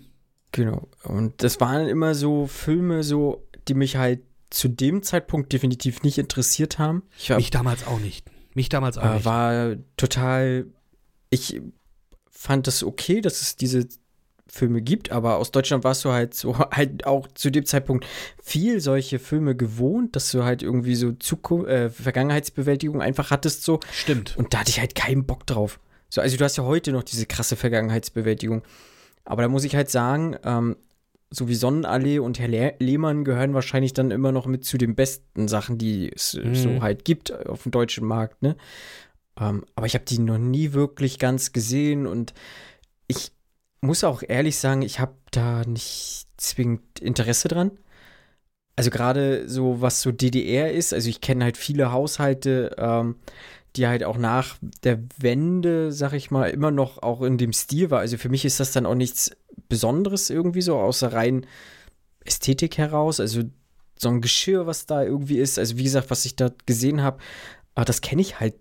Genau. 0.51 0.87
Und 1.03 1.43
das 1.43 1.59
waren 1.59 1.87
immer 1.87 2.15
so 2.15 2.47
Filme, 2.47 3.03
so, 3.03 3.45
die 3.67 3.73
mich 3.73 3.97
halt 3.97 4.21
zu 4.49 4.67
dem 4.69 5.03
Zeitpunkt 5.03 5.51
definitiv 5.51 6.01
nicht 6.03 6.17
interessiert 6.17 6.79
haben. 6.79 7.03
Ich 7.17 7.29
hab, 7.31 7.37
Mich 7.37 7.49
damals 7.49 7.85
auch 7.85 7.99
nicht. 7.99 8.25
Mich 8.53 8.69
damals 8.69 8.97
auch 8.97 9.03
äh, 9.05 9.13
nicht. 9.15 9.25
war 9.25 9.75
total. 9.97 10.67
Ich 11.29 11.61
fand 12.29 12.67
es 12.69 12.83
okay, 12.83 13.19
dass 13.21 13.41
es 13.41 13.57
diese 13.57 13.87
Filme 14.55 14.81
gibt, 14.81 15.11
aber 15.11 15.35
aus 15.37 15.51
Deutschland 15.51 15.83
warst 15.83 16.05
du 16.05 16.11
halt 16.11 16.33
so 16.33 16.57
halt 16.71 17.05
auch 17.05 17.27
zu 17.33 17.49
dem 17.51 17.65
Zeitpunkt 17.65 18.05
viel 18.41 18.79
solche 18.79 19.19
Filme 19.19 19.55
gewohnt, 19.55 20.15
dass 20.15 20.31
du 20.31 20.43
halt 20.43 20.63
irgendwie 20.63 20.95
so 20.95 21.11
Zukunft, 21.11 21.67
äh, 21.69 21.89
Vergangenheitsbewältigung 21.89 23.01
einfach 23.01 23.31
hattest 23.31 23.63
so 23.63 23.79
Stimmt. 23.91 24.35
und 24.37 24.53
da 24.53 24.59
hatte 24.59 24.69
ich 24.69 24.79
halt 24.79 24.95
keinen 24.95 25.25
Bock 25.25 25.45
drauf. 25.45 25.79
So, 26.09 26.21
also 26.21 26.37
du 26.37 26.43
hast 26.45 26.55
ja 26.57 26.63
heute 26.63 26.91
noch 26.93 27.03
diese 27.03 27.25
krasse 27.25 27.55
Vergangenheitsbewältigung. 27.57 28.61
Aber 29.25 29.41
da 29.41 29.49
muss 29.49 29.63
ich 29.65 29.75
halt 29.75 29.89
sagen, 29.89 30.37
ähm, 30.43 30.77
so 31.31 31.47
wie 31.49 31.55
Sonnenallee 31.55 32.19
und 32.19 32.39
Herr 32.39 32.47
Le 32.47 32.75
Lehmann 32.79 33.25
gehören 33.25 33.53
wahrscheinlich 33.53 33.91
dann 33.93 34.11
immer 34.11 34.31
noch 34.31 34.45
mit 34.45 34.63
zu 34.63 34.77
den 34.77 34.95
besten 34.95 35.47
Sachen, 35.49 35.77
die 35.77 36.09
es 36.15 36.35
Mhm. 36.35 36.55
so 36.55 36.81
halt 36.81 37.03
gibt 37.03 37.33
auf 37.47 37.63
dem 37.63 37.71
deutschen 37.71 38.05
Markt, 38.07 38.41
ne? 38.41 38.55
Ähm, 39.37 39.65
aber 39.75 39.85
ich 39.87 39.95
habe 39.95 40.05
die 40.05 40.19
noch 40.19 40.37
nie 40.37 40.71
wirklich 40.71 41.19
ganz 41.19 41.51
gesehen 41.51 42.07
und 42.07 42.33
ich 43.07 43.31
muss 43.85 44.03
auch 44.03 44.23
ehrlich 44.27 44.57
sagen, 44.57 44.81
ich 44.81 44.99
habe 44.99 45.15
da 45.31 45.63
nicht 45.65 46.27
zwingend 46.37 46.99
Interesse 46.99 47.47
dran. 47.47 47.71
Also 48.75 48.89
gerade 48.89 49.47
so, 49.47 49.81
was 49.81 50.01
so 50.01 50.11
DDR 50.11 50.71
ist, 50.73 50.93
also 50.93 51.09
ich 51.09 51.21
kenne 51.21 51.45
halt 51.45 51.57
viele 51.57 51.91
Haushalte, 51.91 52.75
ähm, 52.77 53.15
die 53.75 53.87
halt 53.87 54.03
auch 54.03 54.17
nach 54.17 54.57
der 54.83 54.99
Wende, 55.17 55.91
sag 55.91 56.13
ich 56.13 56.31
mal, 56.31 56.49
immer 56.49 56.71
noch 56.71 57.01
auch 57.01 57.21
in 57.21 57.37
dem 57.37 57.53
Stil 57.53 57.89
war. 57.89 57.99
Also 57.99 58.17
für 58.17 58.29
mich 58.29 58.43
ist 58.45 58.59
das 58.59 58.71
dann 58.71 58.85
auch 58.85 58.95
nichts 58.95 59.31
Besonderes 59.69 60.29
irgendwie 60.29 60.61
so, 60.61 60.77
außer 60.77 61.13
rein 61.13 61.45
Ästhetik 62.25 62.77
heraus. 62.77 63.19
Also 63.19 63.43
so 63.97 64.09
ein 64.09 64.21
Geschirr, 64.21 64.67
was 64.67 64.85
da 64.85 65.03
irgendwie 65.03 65.37
ist. 65.39 65.57
Also 65.57 65.77
wie 65.77 65.83
gesagt, 65.83 66.09
was 66.09 66.25
ich 66.25 66.35
da 66.35 66.51
gesehen 66.65 67.01
habe, 67.01 67.19
aber 67.75 67.85
das 67.85 68.01
kenne 68.01 68.21
ich 68.21 68.39
halt 68.39 68.55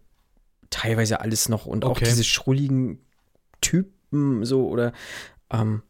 teilweise 0.71 1.21
alles 1.21 1.49
noch. 1.49 1.67
Und 1.67 1.85
auch 1.85 1.93
Okay. 1.93 2.05
diese 2.05 2.25
schrulligen 2.25 3.01
Typen 4.15 4.45
so 4.45 4.69
oder 4.69 4.93
ähm, 5.51 5.83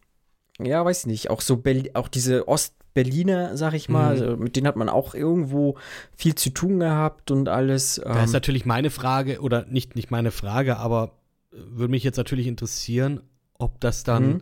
ja, 0.61 0.85
weiß 0.85 1.07
nicht, 1.07 1.31
auch 1.31 1.41
so 1.41 1.57
Berli 1.57 1.91
auch 1.95 2.09
diese 2.09 2.47
Ostberliner, 2.49 3.57
sag 3.57 3.75
ich 3.75 3.89
mal, 3.89 4.15
Mhm. 4.17 4.23
also 4.23 4.37
mit 4.37 4.57
denen 4.57 4.67
hat 4.67 4.77
man 4.77 4.89
auch 4.89 5.15
irgendwo 5.15 5.77
viel 6.17 6.35
zu 6.35 6.51
tun 6.51 6.79
gehabt 6.81 7.31
und 7.31 7.49
alles. 7.49 8.01
Da 8.03 8.19
ähm, 8.19 8.25
ist 8.25 8.33
natürlich 8.33 8.65
meine 8.65 8.91
Frage, 8.91 9.41
oder 9.41 9.67
nicht, 9.67 9.97
nicht 9.97 10.11
meine 10.11 10.31
Frage, 10.31 10.77
aber 10.77 11.13
äh, 11.53 11.57
würde 11.71 11.91
mich 11.91 12.05
jetzt 12.05 12.17
natürlich 12.17 12.47
interessieren, 12.47 13.21
ob 13.59 13.81
das 13.81 14.05
dann, 14.05 14.29
Mhm. 14.29 14.41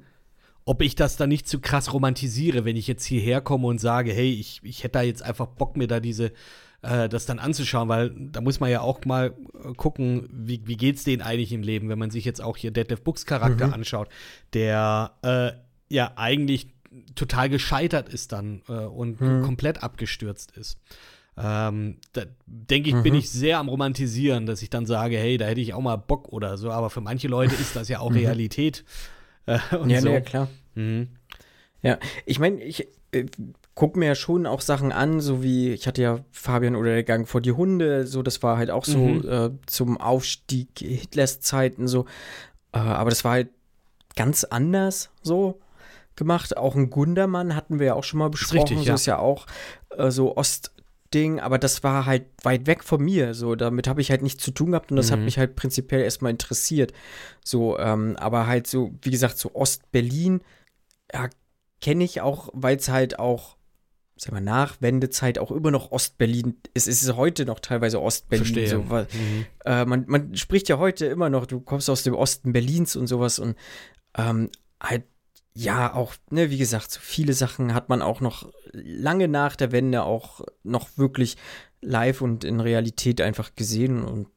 ob 0.66 0.82
ich 0.82 0.94
das 0.96 1.16
dann 1.16 1.30
nicht 1.30 1.48
zu 1.48 1.60
krass 1.60 1.92
romantisiere, 1.94 2.64
wenn 2.64 2.76
ich 2.76 2.86
jetzt 2.86 3.04
hierher 3.04 3.40
komme 3.40 3.66
und 3.66 3.78
sage, 3.80 4.12
hey, 4.12 4.32
ich, 4.32 4.60
ich 4.62 4.84
hätte 4.84 4.98
da 4.98 5.02
jetzt 5.02 5.22
einfach 5.22 5.46
Bock, 5.46 5.76
mir 5.76 5.88
da 5.88 5.98
diese, 5.98 6.32
äh, 6.82 7.08
das 7.08 7.26
dann 7.26 7.38
anzuschauen, 7.38 7.88
weil 7.88 8.10
da 8.16 8.40
muss 8.40 8.60
man 8.60 8.70
ja 8.70 8.80
auch 8.80 9.04
mal 9.04 9.34
äh, 9.64 9.72
gucken, 9.74 10.28
wie, 10.32 10.60
wie 10.66 10.76
geht's 10.76 11.04
denen 11.04 11.22
eigentlich 11.22 11.52
im 11.52 11.62
Leben, 11.62 11.88
wenn 11.88 11.98
man 11.98 12.10
sich 12.10 12.24
jetzt 12.24 12.42
auch 12.42 12.56
hier 12.56 12.70
Detlef 12.70 13.02
Books 13.02 13.24
Charakter 13.26 13.68
Mhm. 13.68 13.72
anschaut, 13.74 14.08
der 14.52 15.12
äh, 15.22 15.52
ja 15.94 16.12
eigentlich 16.16 16.68
total 17.14 17.48
gescheitert 17.48 18.08
ist 18.08 18.32
dann 18.32 18.62
äh, 18.68 18.72
und 18.72 19.20
Mhm. 19.20 19.42
komplett 19.42 19.82
abgestürzt 19.82 20.56
ist. 20.56 20.78
Ähm, 21.38 21.96
da 22.12 22.24
denke 22.46 22.90
ich, 22.90 23.02
bin 23.02 23.14
Mhm. 23.14 23.18
ich 23.20 23.30
sehr 23.30 23.58
am 23.58 23.70
Romantisieren, 23.70 24.44
dass 24.44 24.60
ich 24.60 24.68
dann 24.68 24.84
sage, 24.84 25.16
hey, 25.16 25.38
da 25.38 25.46
hätte 25.46 25.62
ich 25.62 25.72
auch 25.72 25.80
mal 25.80 25.96
Bock 25.96 26.28
oder 26.28 26.58
so. 26.58 26.70
Aber 26.70 26.90
für 26.90 27.00
manche 27.00 27.28
Leute 27.28 27.54
ist 27.54 27.74
das 27.74 27.88
ja 27.88 28.00
auch 28.00 28.10
Mhm. 28.10 28.16
Realität. 28.16 28.84
Äh, 29.46 29.58
und 29.80 29.88
ja, 29.88 30.00
so. 30.02 30.10
nee, 30.10 30.20
klar. 30.20 30.48
Mhm. 30.74 31.08
Ich 32.26 32.38
meine, 32.38 32.62
ich 32.62 32.86
äh, 33.12 33.24
gucke 33.74 33.98
mir 33.98 34.06
ja 34.06 34.14
schon 34.14 34.46
auch 34.46 34.60
Sachen 34.60 34.92
an, 34.92 35.20
so 35.20 35.42
wie 35.42 35.70
ich 35.72 35.86
hatte 35.86 36.02
ja 36.02 36.20
Fabian 36.30 36.76
oder 36.76 36.90
der 36.90 37.04
Gang 37.04 37.26
vor 37.26 37.40
die 37.40 37.52
Hunde, 37.52 38.06
so 38.06 38.22
das 38.22 38.42
war 38.42 38.56
halt 38.58 38.70
auch 38.70 38.84
so 38.84 38.98
Mhm. 38.98 39.28
äh, 39.28 39.50
zum 39.66 39.98
Aufstieg 40.00 40.68
Hitlers 40.78 41.40
Zeiten 41.40 41.88
so, 41.88 42.04
äh, 42.72 42.78
aber 42.78 43.10
das 43.10 43.24
war 43.24 43.32
halt 43.32 43.48
ganz 44.14 44.44
anders 44.44 45.10
so 45.22 45.60
gemacht. 46.16 46.56
Auch 46.58 46.74
ein 46.76 46.90
Gundermann 46.90 47.56
hatten 47.56 47.78
wir 47.78 47.86
ja 47.86 47.94
auch 47.94 48.04
schon 48.04 48.18
mal 48.18 48.28
besprochen, 48.30 48.76
richtig, 48.76 48.78
so 48.84 48.88
ja. 48.90 48.94
ist 48.94 49.06
ja 49.06 49.18
auch 49.18 49.46
äh, 49.96 50.10
so 50.10 50.36
Ostding, 50.36 51.40
aber 51.40 51.58
das 51.58 51.82
war 51.82 52.04
halt 52.04 52.26
weit 52.42 52.66
weg 52.66 52.84
von 52.84 53.02
mir, 53.02 53.32
so 53.32 53.54
damit 53.54 53.88
habe 53.88 54.02
ich 54.02 54.10
halt 54.10 54.20
nichts 54.20 54.44
zu 54.44 54.50
tun 54.50 54.72
gehabt 54.72 54.90
und 54.90 54.98
das 54.98 55.10
hat 55.10 55.20
Mhm. 55.20 55.24
mich 55.24 55.38
halt 55.38 55.56
prinzipiell 55.56 56.02
erstmal 56.02 56.30
interessiert. 56.32 56.92
So, 57.42 57.78
ähm, 57.78 58.16
aber 58.18 58.46
halt 58.46 58.66
so, 58.66 58.92
wie 59.00 59.10
gesagt, 59.10 59.38
so 59.38 59.54
Ostberlin, 59.54 60.42
ja, 61.12 61.30
kenne 61.80 62.04
ich 62.04 62.20
auch, 62.20 62.50
weil 62.52 62.76
es 62.76 62.90
halt 62.90 63.18
auch, 63.18 63.56
sag 64.16 64.32
mal, 64.32 64.40
nach 64.40 64.80
Wendezeit 64.80 65.38
auch 65.38 65.50
immer 65.50 65.70
noch 65.70 65.90
Ostberlin. 65.90 66.56
Es 66.74 66.86
ist 66.86 67.16
heute 67.16 67.44
noch 67.44 67.60
teilweise 67.60 68.00
Ostberlin. 68.00 68.44
Verstehe. 68.44 68.68
So, 68.68 68.88
weil, 68.90 69.08
Mhm. 69.12 69.46
äh, 69.64 69.84
man, 69.84 70.04
man 70.06 70.36
spricht 70.36 70.68
ja 70.68 70.78
heute 70.78 71.06
immer 71.06 71.30
noch, 71.30 71.46
du 71.46 71.60
kommst 71.60 71.90
aus 71.90 72.02
dem 72.02 72.14
Osten 72.14 72.52
Berlins 72.52 72.94
und 72.96 73.06
sowas 73.06 73.38
und 73.38 73.56
ähm, 74.16 74.50
halt 74.80 75.04
ja, 75.54 75.92
auch, 75.92 76.14
ne, 76.30 76.48
wie 76.48 76.56
gesagt, 76.56 76.90
so 76.90 77.00
viele 77.00 77.34
Sachen 77.34 77.74
hat 77.74 77.90
man 77.90 78.00
auch 78.00 78.22
noch 78.22 78.50
lange 78.72 79.28
nach 79.28 79.54
der 79.54 79.70
Wende 79.70 80.02
auch 80.02 80.40
noch 80.62 80.96
wirklich 80.96 81.36
live 81.82 82.22
und 82.22 82.42
in 82.44 82.58
Realität 82.60 83.20
einfach 83.20 83.54
gesehen 83.54 84.02
und 84.02 84.28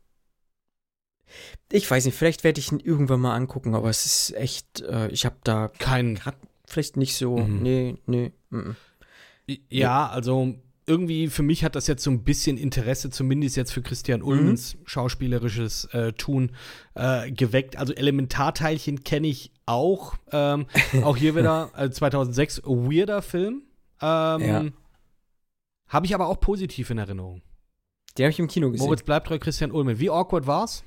ich 1.71 1.89
weiß 1.89 2.05
nicht, 2.05 2.15
vielleicht 2.17 2.43
werde 2.43 2.59
ich 2.59 2.71
ihn 2.71 2.79
irgendwann 2.79 3.21
mal 3.21 3.35
angucken, 3.35 3.75
aber 3.75 3.89
es 3.89 4.05
ist 4.05 4.35
echt, 4.35 4.81
äh, 4.81 5.07
ich 5.07 5.25
habe 5.25 5.37
da 5.43 5.69
kein 5.79 6.19
vielleicht 6.65 6.97
nicht 6.97 7.15
so, 7.15 7.37
mhm. 7.37 7.61
nee, 7.61 7.97
nee. 8.05 8.31
M 8.51 8.59
-m. 8.59 8.75
Ja, 9.69 10.07
also 10.07 10.55
irgendwie 10.87 11.27
für 11.27 11.43
mich 11.43 11.63
hat 11.63 11.75
das 11.75 11.87
jetzt 11.87 12.03
so 12.03 12.11
ein 12.11 12.23
bisschen 12.23 12.57
Interesse, 12.57 13.09
zumindest 13.09 13.55
jetzt 13.57 13.71
für 13.71 13.81
Christian. 13.81 14.21
Ulmens 14.21 14.75
mhm. 14.75 14.79
schauspielerisches 14.85 15.85
äh, 15.85 16.13
Tun 16.13 16.51
äh, 16.93 17.31
geweckt. 17.31 17.77
Also 17.77 17.93
Elementarteilchen 17.93 19.03
kenne 19.03 19.27
ich 19.27 19.51
auch. 19.65 20.15
Ähm, 20.31 20.67
auch 21.03 21.17
hier 21.17 21.35
wieder 21.35 21.71
äh, 21.75 21.89
2006 21.89 22.63
weirder 22.63 23.21
Film. 23.21 23.63
Ähm, 24.01 24.41
ja. 24.41 24.65
Habe 25.87 26.05
ich 26.05 26.13
aber 26.13 26.27
auch 26.27 26.39
positiv 26.39 26.89
in 26.89 26.97
Erinnerung. 26.97 27.41
Den 28.17 28.25
habe 28.25 28.31
ich 28.31 28.39
im 28.39 28.47
Kino 28.47 28.71
gesehen. 28.71 28.85
Moritz 28.85 29.03
bleibt 29.03 29.27
treu, 29.27 29.39
Christian 29.39 29.71
Ulmen. 29.71 29.99
Wie 29.99 30.09
awkward 30.09 30.47
war's? 30.47 30.83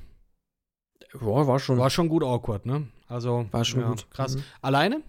Boah, 1.21 1.47
war 1.47 1.59
schon. 1.59 1.79
War 1.79 1.91
schon 1.91 2.09
gut 2.09 2.23
awkward, 2.23 2.67
ne? 2.67 2.89
Also. 3.07 3.47
War 3.51 3.65
schon 3.65 3.81
ja, 3.81 3.89
gut. 3.89 4.11
Krass. 4.11 4.37
Mhm. 4.37 4.43
Alleine? 4.63 5.03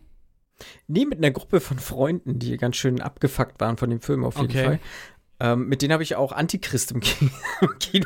Nee, 0.88 1.06
mit 1.06 1.18
einer 1.20 1.32
Gruppe 1.32 1.60
von 1.60 1.80
Freunden, 1.80 2.40
die 2.40 2.58
ganz 2.58 2.76
schön 2.76 3.02
abgefuckt 3.02 3.60
waren 3.60 3.78
von 3.78 3.90
dem 3.90 4.02
Film 4.02 4.24
auf 4.24 4.38
jeden 4.38 4.50
okay. 4.50 4.64
Fall. 4.64 4.80
Ähm, 5.42 5.70
mit 5.70 5.82
denen 5.82 5.94
habe 5.94 6.04
ich 6.04 6.16
auch 6.16 6.34
Antichrist 6.34 6.92
im 6.92 7.00
Kino, 7.00 7.32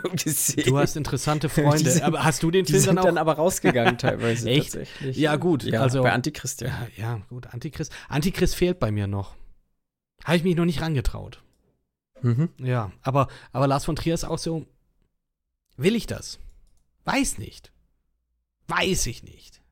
gesehen. 0.24 0.66
Du 0.68 0.78
hast 0.78 0.96
interessante 0.96 1.50
Freunde. 1.50 1.90
Sind, 1.92 2.04
aber 2.04 2.24
hast 2.24 2.44
du 2.44 2.52
den 2.52 2.66
Film 2.66 2.80
die 2.80 2.86
dann 2.86 3.00
auch? 3.00 3.06
dann 3.06 3.18
aber 3.18 3.34
rausgegangen 3.34 3.98
teilweise. 3.98 4.50
Echt? 4.52 4.78
Ja, 5.02 5.36
gut. 5.38 5.64
Ja, 5.64 5.82
also, 5.82 6.04
bei 6.04 6.12
Antichrist, 6.12 6.62
ja. 6.62 6.68
ja. 6.68 6.88
Ja, 6.96 7.22
gut. 7.30 7.48
Antichrist. 7.48 7.92
Antichrist 8.08 8.56
fehlt 8.56 8.80
bei 8.80 8.92
mir 8.92 9.08
noch. 9.08 9.36
Habe 10.24 10.38
ich 10.38 10.44
mich 10.44 10.56
noch 10.56 10.66
nicht 10.66 10.82
rangetraut. 10.82 11.42
Mhm. 12.22 12.50
Ja, 12.60 12.92
aber, 13.02 13.28
aber 13.52 13.68
Lars 13.68 13.86
von 13.86 13.96
Trier 13.96 14.14
ist 14.14 14.26
auch 14.26 14.38
so. 14.38 14.68
Will 15.76 15.96
ich 15.96 16.06
das? 16.06 16.40
Weiß 17.04 17.40
nicht. 17.40 17.72
Weiß 18.68 19.08
ich 19.08 19.24
nicht. 19.24 19.63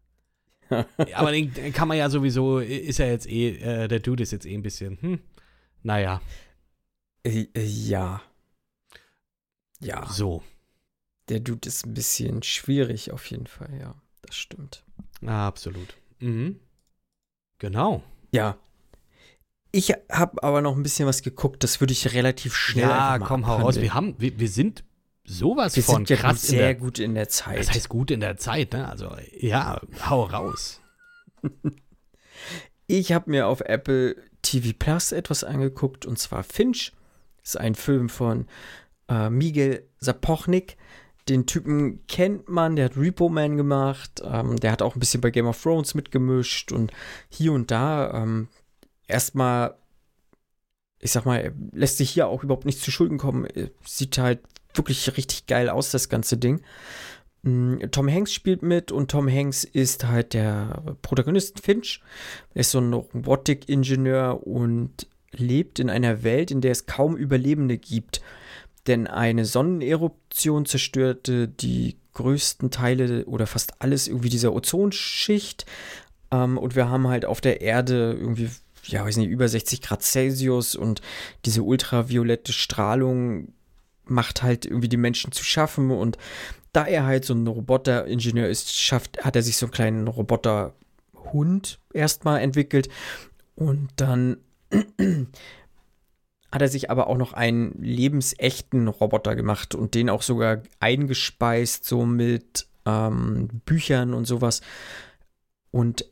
Aber 1.14 1.32
den, 1.32 1.54
kann 1.74 1.88
man 1.88 1.98
ja 1.98 2.10
sowieso, 2.10 2.60
ist 2.60 3.00
ja 3.00 3.06
jetzt 3.06 3.28
eh, 3.28 3.58
äh, 3.58 3.88
der 3.88 4.00
Dude 4.00 4.24
ist 4.24 4.32
jetzt 4.32 4.46
eh 4.46 4.54
ein 4.54 4.64
bisschen, 4.64 4.98
hm, 5.02 5.20
naja. 5.84 6.22
Äh, 7.24 7.48
äh, 7.54 7.66
ja. 7.66 8.22
Ja. 9.80 10.08
So. 10.08 10.44
Der 11.30 11.40
Dude 11.40 11.68
ist 11.68 11.86
ein 11.86 11.94
bisschen 11.94 12.44
schwierig 12.44 13.12
auf 13.12 13.26
jeden 13.28 13.48
Fall, 13.48 13.78
ja. 13.80 13.96
Das 14.22 14.36
stimmt. 14.36 14.84
Absolut. 15.26 15.96
Mhm. 16.20 16.60
Genau. 17.60 18.04
Ja. 18.32 18.58
Ich 19.72 19.94
habe 20.12 20.44
aber 20.44 20.62
noch 20.62 20.76
ein 20.76 20.84
bisschen 20.84 21.08
was 21.08 21.22
geguckt, 21.22 21.64
das 21.64 21.80
würde 21.80 21.94
ich 21.94 22.14
relativ 22.14 22.56
schnell 22.56 22.90
Ja, 22.90 23.20
komm, 23.20 23.48
hau 23.48 23.58
raus. 23.58 23.80
Wir, 23.80 23.94
haben, 23.94 24.16
wir, 24.18 24.38
wir 24.38 24.50
sind 24.50 24.84
sowas 25.32 25.76
wir 25.76 25.84
von 25.84 25.96
sind 25.98 26.10
ja 26.10 26.16
krass 26.18 26.44
sehr 26.44 26.60
der, 26.60 26.76
gut 26.76 27.00
in 27.00 27.16
der 27.16 27.30
Zeit. 27.30 27.60
Das 27.60 27.72
heißt 27.72 27.90
gut 27.90 28.12
in 28.12 28.20
der 28.20 28.38
Zeit, 28.38 28.74
ne? 28.74 28.88
Also, 28.88 29.10
ja, 29.40 29.82
hau 30.10 30.24
raus. 30.24 30.82
ich 32.88 33.14
habe 33.14 33.32
mir 33.32 33.48
auf 33.48 33.62
Apple 33.62 34.16
TV 34.42 34.74
Plus 34.78 35.12
etwas 35.12 35.44
angeguckt 35.44 36.06
und 36.06 36.20
zwar 36.20 36.44
Finch. 36.44 36.92
Das 37.42 37.56
ist 37.56 37.62
ein 37.62 37.76
Film 37.76 38.10
von 38.10 38.48
äh, 39.08 39.30
Miguel 39.30 39.88
Sapochnik. 40.00 40.78
Den 41.30 41.46
Typen 41.46 42.06
kennt 42.08 42.50
man, 42.50 42.76
der 42.76 42.86
hat 42.86 42.98
Repo 42.98 43.30
Man 43.30 43.56
gemacht, 43.56 44.22
ähm, 44.24 44.60
der 44.60 44.72
hat 44.72 44.82
auch 44.82 44.96
ein 44.96 45.00
bisschen 45.00 45.22
bei 45.22 45.30
Game 45.30 45.46
of 45.46 45.62
Thrones 45.62 45.94
mitgemischt 45.94 46.72
und 46.72 46.92
hier 47.30 47.54
und 47.54 47.70
da 47.70 48.12
ähm, 48.24 48.48
erstmal, 49.08 49.76
ich 51.00 51.12
sag 51.12 51.26
mal, 51.26 51.40
er 51.40 51.54
lässt 51.74 51.98
sich 51.98 52.10
hier 52.10 52.28
auch 52.28 52.44
überhaupt 52.44 52.66
nicht 52.66 52.82
zu 52.82 52.90
Schulden 52.92 53.20
kommen. 53.20 53.48
Sieht 53.86 54.18
halt 54.18 54.42
wirklich 54.76 55.18
richtig 55.18 55.48
geil 55.48 55.70
aus, 55.70 55.92
das 55.92 56.10
ganze 56.10 56.38
Ding. 56.38 56.62
Mm, 57.44 57.80
Tom 57.92 58.10
Hanks 58.10 58.34
spielt 58.34 58.62
mit 58.62 58.92
und 58.92 59.10
Tom 59.10 59.30
Hanks 59.30 59.64
ist 59.64 60.08
halt 60.08 60.34
der 60.34 60.96
Protagonist 61.02 61.60
Finch. 61.62 62.02
Er 62.54 62.62
ist 62.62 62.72
so 62.72 62.80
ein 62.80 62.94
Robotik-Ingenieur 62.94 64.46
und 64.46 65.08
lebt 65.32 65.80
in 65.80 65.90
einer 65.90 66.24
Welt, 66.24 66.52
in 66.52 66.62
der 66.62 66.72
es 66.72 66.86
kaum 66.86 67.16
Überlebende 67.16 67.78
gibt. 67.78 68.22
Denn 68.88 69.08
eine 69.08 69.46
Sonneneruption 69.46 70.66
zerstörte 70.66 71.48
die 71.48 71.98
größten 72.14 72.72
Teile 72.72 73.26
oder 73.26 73.48
fast 73.48 73.82
alles 73.82 74.08
irgendwie 74.08 74.30
dieser 74.30 74.54
Ozonschicht. 74.54 75.66
Ähm, 76.32 76.58
und 76.58 76.76
wir 76.76 76.90
haben 76.90 77.08
halt 77.08 77.26
auf 77.26 77.42
der 77.42 77.62
Erde 77.62 78.18
irgendwie, 78.20 78.50
ja, 78.84 79.06
weiß 79.06 79.18
nicht, 79.18 79.30
über 79.30 79.48
60 79.48 79.82
Grad 79.82 80.04
Celsius 80.04 80.76
und 80.76 81.02
diese 81.46 81.64
ultraviolette 81.64 82.54
Strahlung 82.54 83.54
macht 84.06 84.44
halt 84.44 84.66
irgendwie 84.66 84.90
die 84.90 84.98
Menschen 84.98 85.32
zu 85.32 85.44
schaffen 85.44 85.92
und 85.92 86.18
da 86.74 86.86
er 86.86 87.06
halt 87.06 87.26
so 87.26 87.34
ein 87.34 87.46
Roboter-Ingenieur 87.46 88.48
ist, 88.48 88.76
schafft, 88.78 89.24
hat 89.24 89.36
er 89.36 89.42
sich 89.42 89.58
so 89.58 89.66
einen 89.66 89.74
kleinen 89.74 90.08
Roboter-Hund 90.08 91.80
erstmal 91.94 92.42
entwickelt 92.42 92.90
und 93.56 93.90
dann 93.98 94.38
hat 96.52 96.62
er 96.62 96.68
sich 96.68 96.90
aber 96.90 97.08
auch 97.08 97.18
noch 97.18 97.34
einen 97.34 97.74
lebensechten 97.82 98.88
Roboter 98.88 99.36
gemacht 99.36 99.76
und 99.76 99.96
den 99.96 100.10
auch 100.10 100.22
sogar 100.22 100.62
eingespeist, 100.80 101.86
so 101.86 102.06
mit 102.06 102.68
ähm, 102.86 103.48
Büchern 103.66 104.14
und 104.14 104.26
sowas. 104.26 104.62
Und 105.72 106.06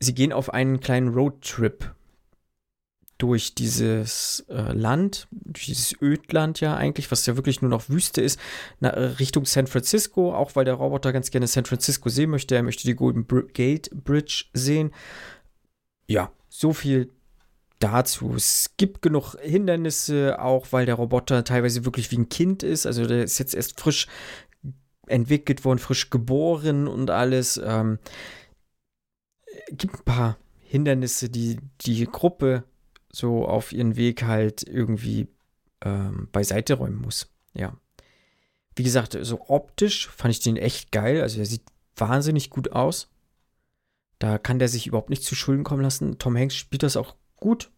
sie 0.00 0.14
gehen 0.14 0.32
auf 0.32 0.52
einen 0.52 0.80
kleinen 0.80 1.08
Roadtrip 1.08 1.94
durch 3.18 3.54
dieses 3.54 4.44
äh, 4.48 4.72
Land, 4.72 5.28
durch 5.30 5.66
dieses 5.66 5.94
Ödland 6.00 6.60
ja 6.60 6.76
eigentlich, 6.76 7.10
was 7.10 7.26
ja 7.26 7.36
wirklich 7.36 7.62
nur 7.62 7.70
noch 7.70 7.88
Wüste 7.88 8.20
ist, 8.20 8.40
na, 8.80 8.90
Richtung 8.90 9.44
San 9.44 9.66
Francisco, 9.66 10.34
auch 10.34 10.56
weil 10.56 10.64
der 10.64 10.74
Roboter 10.74 11.12
ganz 11.12 11.30
gerne 11.30 11.46
San 11.46 11.64
Francisco 11.64 12.08
sehen 12.08 12.30
möchte. 12.30 12.56
Er 12.56 12.62
möchte 12.62 12.84
die 12.84 12.94
Golden 12.94 13.26
Gate 13.52 13.90
Bridge 13.92 14.46
sehen. 14.52 14.92
Ja, 16.06 16.32
so 16.48 16.72
viel 16.72 17.12
dazu. 17.78 18.34
Es 18.34 18.72
gibt 18.76 19.02
genug 19.02 19.36
Hindernisse, 19.40 20.40
auch 20.40 20.66
weil 20.70 20.86
der 20.86 20.96
Roboter 20.96 21.44
teilweise 21.44 21.84
wirklich 21.84 22.10
wie 22.10 22.18
ein 22.18 22.28
Kind 22.28 22.62
ist. 22.62 22.86
Also 22.86 23.06
der 23.06 23.24
ist 23.24 23.38
jetzt 23.38 23.54
erst 23.54 23.78
frisch 23.80 24.08
entwickelt 25.06 25.64
worden, 25.64 25.78
frisch 25.78 26.10
geboren 26.10 26.88
und 26.88 27.10
alles. 27.10 27.60
Ähm, 27.62 27.98
gibt 29.70 29.94
ein 29.94 30.04
paar 30.04 30.38
Hindernisse, 30.60 31.28
die 31.28 31.58
die 31.82 32.06
Gruppe 32.06 32.64
so 33.14 33.46
auf 33.46 33.72
ihren 33.72 33.96
Weg 33.96 34.24
halt 34.24 34.62
irgendwie 34.62 35.28
ähm, 35.82 36.28
beiseite 36.32 36.74
räumen 36.74 37.00
muss. 37.00 37.28
Ja. 37.54 37.76
Wie 38.76 38.82
gesagt, 38.82 39.16
so 39.20 39.48
optisch 39.48 40.08
fand 40.08 40.34
ich 40.34 40.40
den 40.40 40.56
echt 40.56 40.90
geil. 40.90 41.22
Also 41.22 41.38
er 41.38 41.46
sieht 41.46 41.62
wahnsinnig 41.96 42.50
gut 42.50 42.72
aus. 42.72 43.08
Da 44.18 44.38
kann 44.38 44.58
der 44.58 44.68
sich 44.68 44.86
überhaupt 44.86 45.10
nicht 45.10 45.22
zu 45.22 45.34
Schulden 45.34 45.64
kommen 45.64 45.82
lassen. 45.82 46.18
Tom 46.18 46.36
Hanks 46.36 46.56
spielt 46.56 46.82
das 46.82 46.96
auch 46.96 47.14
gut. 47.36 47.70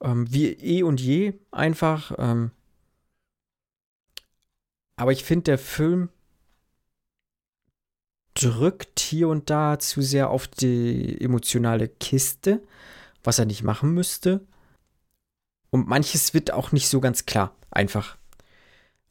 Ähm, 0.00 0.32
wie 0.32 0.48
eh 0.48 0.82
und 0.82 1.00
je 1.00 1.34
einfach. 1.52 2.12
Ähm. 2.18 2.50
Aber 4.96 5.12
ich 5.12 5.24
finde, 5.24 5.44
der 5.44 5.58
Film 5.58 6.08
drückt 8.34 9.00
hier 9.00 9.28
und 9.28 9.50
da 9.50 9.78
zu 9.78 10.02
sehr 10.02 10.30
auf 10.30 10.46
die 10.46 11.20
emotionale 11.20 11.88
Kiste 11.88 12.62
was 13.26 13.38
er 13.38 13.44
nicht 13.44 13.62
machen 13.62 13.92
müsste. 13.92 14.46
Und 15.70 15.88
manches 15.88 16.32
wird 16.32 16.52
auch 16.52 16.72
nicht 16.72 16.88
so 16.88 17.00
ganz 17.00 17.26
klar, 17.26 17.54
einfach. 17.70 18.16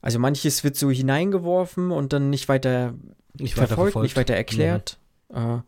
Also 0.02 0.20
manches 0.20 0.64
wird 0.64 0.76
so 0.76 0.90
hineingeworfen 0.90 1.92
und 1.92 2.14
dann 2.14 2.30
nicht 2.30 2.48
weiter 2.48 2.94
nicht 3.38 3.56
verfolgt, 3.56 3.72
weiter 3.72 3.76
verfolgt. 3.76 4.04
nicht 4.04 4.18
weiter 4.18 4.36
erklärt. 4.36 5.00
Mhm. 5.30 5.64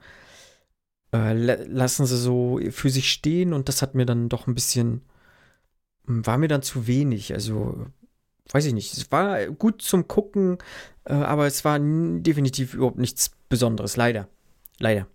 Äh, 1.13 1.31
äh, 1.31 1.33
lassen 1.65 2.05
sie 2.05 2.17
so 2.17 2.59
für 2.71 2.89
sich 2.89 3.11
stehen 3.11 3.53
und 3.53 3.69
das 3.69 3.81
hat 3.81 3.95
mir 3.95 4.05
dann 4.05 4.29
doch 4.29 4.47
ein 4.47 4.55
bisschen, 4.55 5.01
war 6.03 6.37
mir 6.37 6.47
dann 6.47 6.61
zu 6.61 6.87
wenig. 6.87 7.33
Also 7.33 7.87
weiß 8.51 8.65
ich 8.65 8.73
nicht. 8.73 8.93
Es 8.93 9.11
war 9.11 9.45
gut 9.47 9.81
zum 9.81 10.07
Gucken, 10.07 10.57
äh, 11.05 11.13
aber 11.13 11.47
es 11.47 11.65
war 11.65 11.79
definitiv 11.79 12.73
überhaupt 12.73 12.97
nichts 12.97 13.31
Besonderes, 13.49 13.97
leider. 13.97 14.27
Leider. 14.79 15.07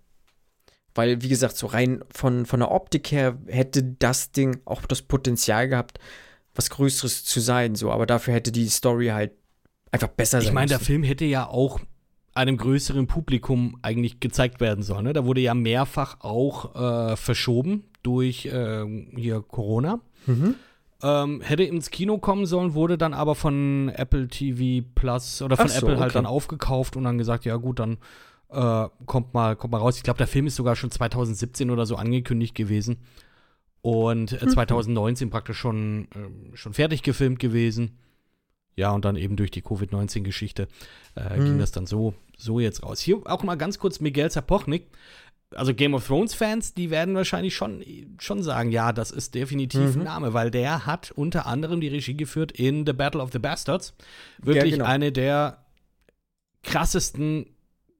Weil, 0.95 1.21
wie 1.21 1.29
gesagt, 1.29 1.57
so 1.57 1.67
rein 1.67 2.03
von, 2.11 2.45
von 2.45 2.59
der 2.59 2.71
Optik 2.71 3.11
her 3.11 3.37
hätte 3.47 3.83
das 3.83 4.31
Ding 4.31 4.61
auch 4.65 4.81
das 4.83 5.01
Potenzial 5.01 5.67
gehabt, 5.67 5.99
was 6.53 6.69
Größeres 6.69 7.25
zu 7.25 7.39
sein, 7.39 7.75
so. 7.75 7.91
Aber 7.91 8.05
dafür 8.05 8.33
hätte 8.33 8.51
die 8.51 8.67
Story 8.67 9.07
halt 9.07 9.31
einfach 9.91 10.09
besser 10.09 10.39
sein 10.39 10.49
Ich 10.49 10.53
meine, 10.53 10.69
der 10.69 10.79
Film 10.79 11.03
hätte 11.03 11.25
ja 11.25 11.47
auch 11.47 11.79
einem 12.35 12.57
größeren 12.57 13.07
Publikum 13.07 13.77
eigentlich 13.81 14.19
gezeigt 14.19 14.59
werden 14.59 14.83
sollen. 14.83 15.05
Ne? 15.05 15.13
Da 15.13 15.25
wurde 15.25 15.41
ja 15.41 15.53
mehrfach 15.53 16.21
auch 16.21 16.75
äh, 16.75 17.15
verschoben 17.15 17.85
durch 18.01 18.45
äh, 18.45 18.85
hier 19.15 19.41
Corona. 19.41 19.99
Mhm. 20.25 20.55
Ähm, 21.03 21.41
hätte 21.41 21.63
ins 21.63 21.91
Kino 21.91 22.17
kommen 22.17 22.45
sollen, 22.45 22.73
wurde 22.73 22.97
dann 22.97 23.13
aber 23.13 23.35
von 23.35 23.89
Apple 23.89 24.27
TV 24.29 24.87
Plus 24.95 25.41
oder 25.41 25.57
von 25.57 25.67
so, 25.67 25.77
Apple 25.77 25.99
halt 25.99 26.11
okay. 26.11 26.19
dann 26.19 26.25
aufgekauft 26.25 26.95
und 26.95 27.03
dann 27.03 27.17
gesagt, 27.17 27.45
ja 27.45 27.57
gut, 27.57 27.79
dann 27.79 27.97
Äh, 28.53 28.89
kommt, 29.07 29.33
mal, 29.33 29.55
kommt 29.55 29.71
mal 29.71 29.79
raus. 29.79 29.97
Ich 29.97 30.03
glaube, 30.03 30.19
der 30.19 30.27
Film 30.27 30.45
ist 30.45 30.55
sogar 30.55 30.75
schon 30.75 30.91
2017 30.91 31.71
oder 31.71 31.85
so 31.85 31.95
angekündigt 31.95 32.53
gewesen. 32.53 32.97
Und 33.81 34.31
äh, 34.31 34.47
2019 34.47 35.27
mhm. 35.27 35.31
praktisch 35.31 35.57
schon, 35.57 36.07
äh, 36.15 36.55
schon 36.55 36.73
fertig 36.73 37.01
gefilmt 37.01 37.39
gewesen. 37.39 37.97
Ja, 38.75 38.91
und 38.91 39.05
dann 39.05 39.15
eben 39.15 39.35
durch 39.35 39.51
die 39.51 39.61
Covid-19-Geschichte 39.61 40.67
äh, 41.15 41.37
mhm. 41.37 41.45
ging 41.45 41.59
das 41.59 41.71
dann 41.71 41.85
so, 41.85 42.13
so 42.37 42.59
jetzt 42.59 42.83
raus. 42.83 42.99
Hier 42.99 43.21
auch 43.25 43.43
mal 43.43 43.55
ganz 43.55 43.79
kurz 43.79 43.99
Miguel 43.99 44.29
Zapochnik. 44.29 44.87
Also 45.55 45.73
Game 45.73 45.93
of 45.93 46.05
Thrones-Fans, 46.05 46.73
die 46.73 46.89
werden 46.89 47.13
wahrscheinlich 47.15 47.55
schon, 47.55 47.83
schon 48.19 48.41
sagen, 48.41 48.71
ja, 48.71 48.91
das 48.93 49.11
ist 49.11 49.35
definitiv 49.35 49.95
mhm. 49.95 50.01
ein 50.01 50.05
Name, 50.05 50.33
weil 50.33 50.49
der 50.49 50.85
hat 50.85 51.11
unter 51.11 51.45
anderem 51.45 51.81
die 51.81 51.87
Regie 51.87 52.15
geführt 52.15 52.51
in 52.51 52.85
The 52.85 52.93
Battle 52.93 53.21
of 53.21 53.31
the 53.31 53.39
Bastards. 53.39 53.95
Wirklich 54.39 54.71
ja, 54.71 54.77
genau. 54.77 54.89
eine 54.89 55.11
der 55.11 55.63
krassesten 56.63 57.52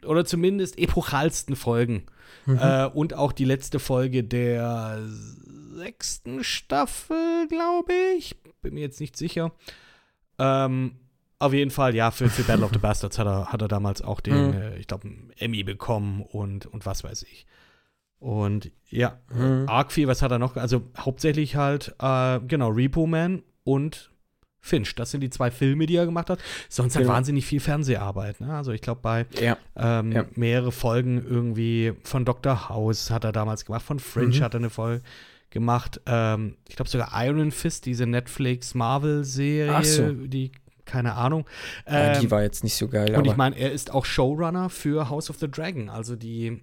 oder 0.05 0.25
zumindest 0.25 0.77
epochalsten 0.77 1.55
Folgen. 1.55 2.05
Mhm. 2.45 2.57
Äh, 2.57 2.85
und 2.87 3.13
auch 3.13 3.31
die 3.31 3.45
letzte 3.45 3.79
Folge 3.79 4.23
der 4.23 5.01
sechsten 5.75 6.43
Staffel, 6.43 7.47
glaube 7.47 7.93
ich. 8.17 8.35
Bin 8.61 8.75
mir 8.75 8.81
jetzt 8.81 8.99
nicht 8.99 9.17
sicher. 9.17 9.51
Ähm, 10.39 10.95
auf 11.39 11.53
jeden 11.53 11.71
Fall, 11.71 11.93
ja, 11.95 12.11
für, 12.11 12.29
für 12.29 12.43
Battle 12.47 12.65
of 12.65 12.71
the 12.73 12.79
Bastards 12.79 13.19
hat 13.19 13.27
er, 13.27 13.51
hat 13.51 13.61
er 13.61 13.67
damals 13.67 14.01
auch 14.01 14.21
den, 14.21 14.47
mhm. 14.47 14.53
äh, 14.53 14.77
ich 14.77 14.87
glaube, 14.87 15.09
Emmy 15.37 15.63
bekommen 15.63 16.21
und, 16.21 16.65
und 16.65 16.85
was 16.85 17.03
weiß 17.03 17.23
ich. 17.23 17.45
Und 18.19 18.71
ja, 18.89 19.19
mhm. 19.33 19.65
arg 19.67 19.91
viel, 19.91 20.07
was 20.07 20.21
hat 20.21 20.31
er 20.31 20.39
noch? 20.39 20.55
Also 20.55 20.83
hauptsächlich 20.97 21.57
halt, 21.57 21.93
äh, 21.99 22.39
genau, 22.47 22.69
Repo 22.69 23.05
Man 23.05 23.43
und 23.65 24.12
Finch. 24.63 24.95
Das 24.95 25.11
sind 25.11 25.19
die 25.21 25.29
zwei 25.29 25.51
Filme, 25.51 25.85
die 25.85 25.97
er 25.97 26.05
gemacht 26.05 26.29
hat. 26.29 26.39
Sonst 26.69 26.93
genau. 26.93 27.09
hat 27.09 27.15
wahnsinnig 27.15 27.45
viel 27.45 27.59
Fernseharbeit. 27.59 28.39
Ne? 28.39 28.55
Also 28.55 28.71
ich 28.71 28.79
glaube, 28.79 29.01
bei 29.01 29.25
ja. 29.39 29.57
Ähm, 29.75 30.13
ja. 30.13 30.23
mehrere 30.35 30.71
Folgen 30.71 31.21
irgendwie 31.21 31.91
von 32.03 32.23
Dr. 32.23 32.69
House 32.69 33.11
hat 33.11 33.25
er 33.25 33.33
damals 33.33 33.65
gemacht, 33.65 33.83
von 33.83 33.99
Fringe 33.99 34.37
mhm. 34.37 34.41
hat 34.41 34.53
er 34.55 34.61
eine 34.61 34.69
Folge 34.69 35.03
gemacht. 35.49 35.99
Ähm, 36.05 36.55
ich 36.69 36.77
glaube 36.77 36.89
sogar 36.89 37.11
Iron 37.25 37.51
Fist, 37.51 37.85
diese 37.85 38.05
Netflix-Marvel-Serie, 38.05 39.83
so. 39.83 40.13
die 40.13 40.53
keine 40.85 41.15
Ahnung. 41.15 41.45
Ähm, 41.85 42.13
ja, 42.13 42.19
die 42.19 42.31
war 42.31 42.41
jetzt 42.41 42.63
nicht 42.63 42.75
so 42.75 42.87
geil. 42.87 43.15
Und 43.15 43.25
ich 43.25 43.35
meine, 43.35 43.57
er 43.57 43.71
ist 43.71 43.93
auch 43.93 44.05
Showrunner 44.05 44.69
für 44.69 45.09
House 45.09 45.29
of 45.29 45.37
the 45.39 45.51
Dragon, 45.51 45.89
also 45.89 46.15
die, 46.15 46.61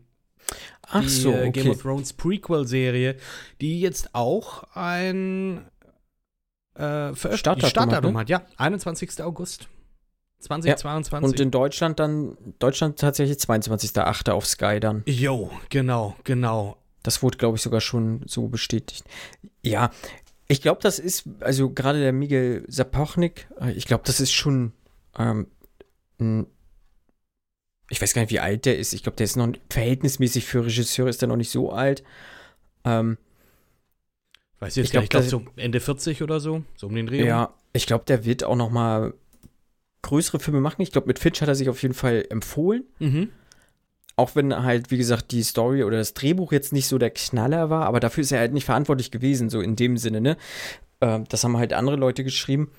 Ach 0.89 1.02
die 1.02 1.09
so, 1.09 1.32
äh, 1.32 1.48
okay. 1.48 1.62
Game 1.62 1.70
of 1.70 1.82
Thrones 1.82 2.14
Prequel-Serie, 2.14 3.16
die 3.60 3.81
jetzt 3.81 4.14
auch 4.14 4.64
ein 4.74 5.66
äh, 6.81 7.15
Startdatum, 7.15 7.69
Startdatum 7.69 8.16
hat, 8.19 8.28
ne? 8.28 8.36
hat, 8.36 8.43
ja, 8.43 8.43
21. 8.57 9.23
August. 9.23 9.69
2022. 10.40 11.23
Ja, 11.23 11.28
und 11.28 11.40
in 11.40 11.51
Deutschland 11.51 12.01
dann, 12.01 12.36
Deutschland 12.59 12.98
tatsächlich 12.98 13.36
22.8. 13.36 14.31
auf 14.31 14.47
Sky 14.47 14.81
dann. 14.81 15.02
Jo, 15.07 15.51
genau, 15.69 16.16
genau. 16.24 16.77
Das 17.02 17.23
wurde, 17.23 17.39
glaube 17.39 17.57
ich, 17.57 17.62
sogar 17.62 17.81
schon 17.81 18.23
so 18.27 18.48
bestätigt. 18.48 19.05
Ja, 19.62 19.90
ich 20.48 20.62
glaube, 20.62 20.81
das 20.82 20.98
ist, 20.98 21.24
also 21.40 21.70
gerade 21.70 22.01
der 22.01 22.12
Miguel 22.12 22.65
Sapochnik, 22.69 23.48
äh, 23.61 23.73
ich 23.73 23.86
glaube, 23.86 24.02
das 24.07 24.20
ist 24.20 24.32
schon, 24.32 24.73
ähm, 25.19 25.47
ein, 26.19 26.47
ich 27.89 28.01
weiß 28.01 28.15
gar 28.15 28.23
nicht, 28.23 28.31
wie 28.31 28.40
alt 28.40 28.66
der 28.66 28.78
ist. 28.78 28.93
Ich 28.93 29.02
glaube, 29.02 29.16
der 29.16 29.24
ist 29.24 29.36
noch 29.36 29.52
verhältnismäßig 29.70 30.44
für 30.44 30.65
Regisseur 30.65 31.09
ist 31.09 31.23
der 31.23 31.28
noch 31.28 31.36
nicht 31.36 31.51
so 31.51 31.70
alt. 31.73 32.02
Ähm, 32.85 33.19
weiß 34.61 34.77
jetzt 34.77 34.87
ich 34.87 34.93
glaube, 34.93 35.09
glaub, 35.09 35.24
so 35.24 35.45
Ende 35.57 35.81
40 35.81 36.23
oder 36.23 36.41
so, 36.41 36.62
so 36.77 36.87
um 36.87 36.95
den 36.95 37.07
Dreh. 37.07 37.24
Ja, 37.24 37.55
ich 37.73 37.87
glaube, 37.87 38.05
der 38.07 38.24
wird 38.24 38.45
auch 38.45 38.57
noch 38.57 38.70
mal 38.70 39.15
größere 40.03 40.39
Filme 40.39 40.61
machen. 40.61 40.82
Ich 40.82 40.93
glaube, 40.93 41.07
mit 41.07 41.19
Fitch 41.19 41.41
hat 41.41 41.49
er 41.49 41.55
sich 41.55 41.69
auf 41.69 41.82
jeden 41.82 41.95
Fall 41.95 42.24
empfohlen. 42.31 42.85
Mhm. 42.99 43.31
Auch 44.16 44.35
wenn 44.35 44.55
halt, 44.55 44.91
wie 44.91 44.99
gesagt, 44.99 45.31
die 45.31 45.43
Story 45.43 45.82
oder 45.82 45.97
das 45.97 46.15
Drehbuch 46.15 46.53
jetzt 46.53 46.73
nicht 46.73 46.89
so 46.89 46.99
der 46.99 47.11
Knaller 47.11 47.70
war, 47.70 47.87
aber 47.87 48.01
dafür 48.01 48.23
ist 48.23 48.32
er 48.32 48.41
halt 48.41 48.53
nicht 48.53 48.66
verantwortlich 48.66 49.11
gewesen, 49.11 49.49
so 49.49 49.61
in 49.61 49.77
dem 49.77 49.97
Sinne, 49.97 50.20
ne? 50.20 50.37
Äh, 51.01 51.20
das 51.28 51.45
haben 51.45 51.57
halt 51.57 51.73
andere 51.73 51.97
Leute 51.97 52.23
geschrieben. 52.23 52.70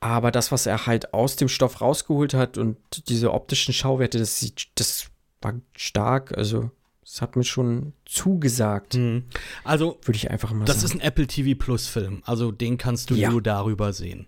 Aber 0.00 0.30
das, 0.30 0.52
was 0.52 0.66
er 0.66 0.86
halt 0.86 1.14
aus 1.14 1.36
dem 1.36 1.48
Stoff 1.48 1.80
rausgeholt 1.80 2.34
hat 2.34 2.58
und 2.58 2.76
diese 3.08 3.32
optischen 3.32 3.72
Schauwerte, 3.72 4.18
das, 4.18 4.40
sieht, 4.40 4.68
das 4.74 5.06
war 5.40 5.54
stark. 5.76 6.36
Also, 6.36 6.70
das 7.16 7.22
hat 7.22 7.34
mir 7.34 7.44
schon 7.44 7.94
zugesagt. 8.04 8.94
Mhm. 8.94 9.24
Also, 9.64 9.98
würde 10.04 10.16
ich 10.16 10.30
einfach 10.30 10.52
mal 10.52 10.66
das 10.66 10.82
sagen. 10.82 10.86
Ist 10.86 10.94
ein 10.96 11.00
Apple 11.00 11.26
TV 11.26 11.58
Plus 11.58 11.86
Film. 11.86 12.22
Also, 12.26 12.52
den 12.52 12.76
kannst 12.76 13.08
du 13.08 13.14
ja. 13.14 13.30
nur 13.30 13.40
darüber 13.40 13.94
sehen. 13.94 14.26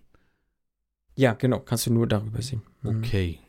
Ja, 1.14 1.34
genau, 1.34 1.60
kannst 1.60 1.84
du 1.84 1.92
nur 1.92 2.06
darüber 2.06 2.40
sehen. 2.40 2.62
Mhm. 2.80 2.98
Okay. 2.98 3.40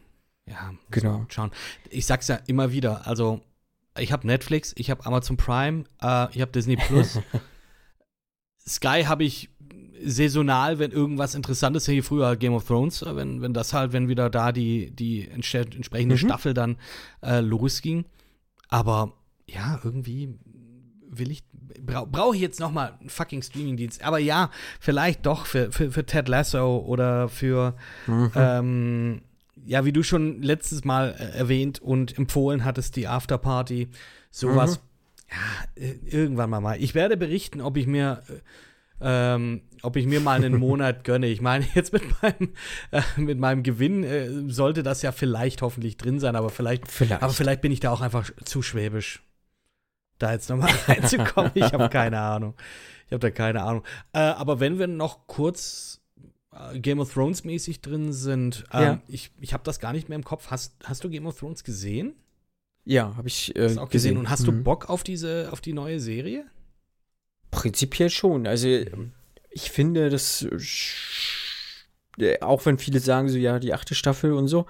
Ja, 0.45 0.74
genau. 0.91 1.26
Schauen. 1.30 1.52
Ich 1.90 2.06
sag's 2.06 2.28
ja 2.28 2.36
immer 2.48 2.74
wieder. 2.74 3.07
Also, 3.07 3.40
ich 3.98 4.11
habe 4.11 4.28
Netflix, 4.28 4.74
ich 4.76 4.91
habe 4.91 5.06
Amazon 5.06 5.38
Prime, 5.38 5.86
äh, 6.02 6.28
ich 6.36 6.41
habe 6.41 6.52
Disney 6.52 6.76
Plus. 6.76 7.22
Sky 8.68 9.03
habe 9.06 9.24
ich 9.24 9.49
saisonal, 10.03 10.80
wenn 10.80 10.91
irgendwas 10.91 11.34
Interessantes, 11.34 11.86
hier 11.86 12.03
früher 12.03 12.36
Game 12.36 12.53
of 12.53 12.68
Thrones, 12.68 13.03
äh, 13.03 13.16
wenn, 13.16 13.41
wenn 13.41 13.53
das 13.53 13.72
halt, 13.72 13.94
wenn 13.94 14.10
wieder 14.10 14.30
da 14.30 14.52
die, 14.52 14.91
die 14.91 15.30
entsprechende 15.30 16.16
mhm. 16.16 16.20
Staffel 16.20 16.53
dann 16.53 16.76
äh, 17.22 17.40
losging. 17.40 18.03
Aber 18.68 19.14
ja, 19.54 19.80
irgendwie 19.84 20.38
will 21.12 21.32
ich, 21.32 21.44
bra 21.82 22.06
brauche 22.06 22.36
ich 22.36 22.42
jetzt 22.42 22.60
noch 22.60 22.72
mal 22.72 22.94
einen 23.00 23.10
fucking 23.10 23.42
Streamingdienst. 23.42 24.04
Aber 24.04 24.20
ja, 24.20 24.52
vielleicht 24.80 25.26
doch 25.26 25.46
für, 25.46 25.72
für, 25.72 25.92
für 25.92 26.06
Ted 26.06 26.28
Lasso 26.28 26.78
oder 26.78 27.30
für 27.30 27.76
mhm. 28.08 28.32
ähm, 28.36 29.22
ja, 29.66 29.86
wie 29.86 29.92
du 29.92 30.04
schon 30.04 30.42
letztes 30.42 30.84
Mal 30.84 31.16
äh, 31.18 31.38
erwähnt 31.38 31.80
und 31.80 32.18
empfohlen 32.18 32.66
hattest, 32.66 32.96
die 32.96 33.08
Afterparty, 33.08 33.90
sowas. 34.32 34.80
Mhm. 34.80 34.84
Ja, 35.32 35.84
äh, 35.84 35.96
irgendwann 36.06 36.50
mal 36.50 36.60
mal. 36.60 36.82
Ich 36.82 36.96
werde 36.96 37.18
berichten, 37.18 37.62
ob 37.62 37.78
ich 37.78 37.86
mir, 37.86 38.24
äh, 39.00 39.36
ähm, 39.36 39.62
ob 39.84 39.96
ich 39.96 40.08
mir 40.08 40.22
mal 40.22 40.38
einen 40.38 40.56
Monat 40.60 41.04
gönne. 41.04 41.28
Ich 41.28 41.42
meine, 41.42 41.66
jetzt 41.76 41.94
mit 41.94 42.04
meinem, 42.22 42.54
äh, 42.92 43.02
mit 43.18 43.38
meinem 43.38 43.64
Gewinn 43.64 44.04
äh, 44.04 44.30
sollte 44.48 44.82
das 44.82 45.02
ja 45.02 45.12
vielleicht 45.12 45.62
hoffentlich 45.62 45.98
drin 45.98 46.20
sein, 46.20 46.36
aber 46.36 46.50
vielleicht, 46.50 46.90
vielleicht. 46.92 47.22
aber 47.22 47.34
vielleicht 47.34 47.62
bin 47.62 47.72
ich 47.72 47.80
da 47.80 47.92
auch 47.92 48.02
einfach 48.02 48.32
zu 48.44 48.62
schwäbisch, 48.62 49.22
da 50.20 50.34
jetzt 50.34 50.50
nochmal 50.50 50.72
reinzukommen. 50.88 51.52
ich 51.56 51.74
habe 51.74 51.90
keine 51.90 52.20
Ahnung. 52.20 52.54
Ich 53.08 53.14
habe 53.14 53.20
da 53.20 53.32
keine 53.32 53.64
Ahnung. 53.64 53.84
Äh, 54.14 54.20
aber 54.20 54.60
wenn 54.60 54.78
wir 54.78 54.88
noch 54.88 55.28
kurz 55.28 56.00
äh, 56.52 56.80
Game 56.80 57.00
of 57.00 57.14
Thrones 57.14 57.44
mäßig 57.44 57.82
drin 57.82 58.14
sind. 58.14 58.66
Ähm, 58.74 58.82
ja. 58.82 59.02
Ich, 59.08 59.32
ich 59.40 59.54
habe 59.54 59.64
das 59.64 59.80
gar 59.80 59.94
nicht 59.94 60.10
mehr 60.10 60.18
im 60.18 60.24
Kopf. 60.24 60.48
Hast, 60.52 60.76
hast 60.84 61.04
du 61.04 61.10
Game 61.10 61.26
of 61.26 61.40
Thrones 61.40 61.64
gesehen? 61.64 62.14
Ja, 62.86 63.16
habe 63.16 63.28
ich 63.28 63.56
äh, 63.56 63.68
gesehen. 63.68 63.90
gesehen. 63.90 64.18
Und 64.18 64.30
hast 64.30 64.41
mhm. 64.41 64.46
du 64.46 64.64
Bock 64.64 64.90
auf 64.90 65.04
diese, 65.04 65.50
auf 65.52 65.62
die 65.62 65.74
neue 65.74 66.00
Serie? 66.00 66.46
Prinzipiell 67.52 68.10
schon. 68.10 68.48
Also 68.48 68.68
ich 69.50 69.72
finde, 69.72 70.10
das 70.10 70.48
äh, 72.18 72.40
auch 72.41 72.66
wenn 72.66 72.78
viele 72.78 73.00
sagen 73.00 73.30
so, 73.30 73.38
ja, 73.38 73.60
die 73.60 73.74
achte 73.74 73.96
Staffel 73.96 74.34
und 74.34 74.48
so, 74.48 74.66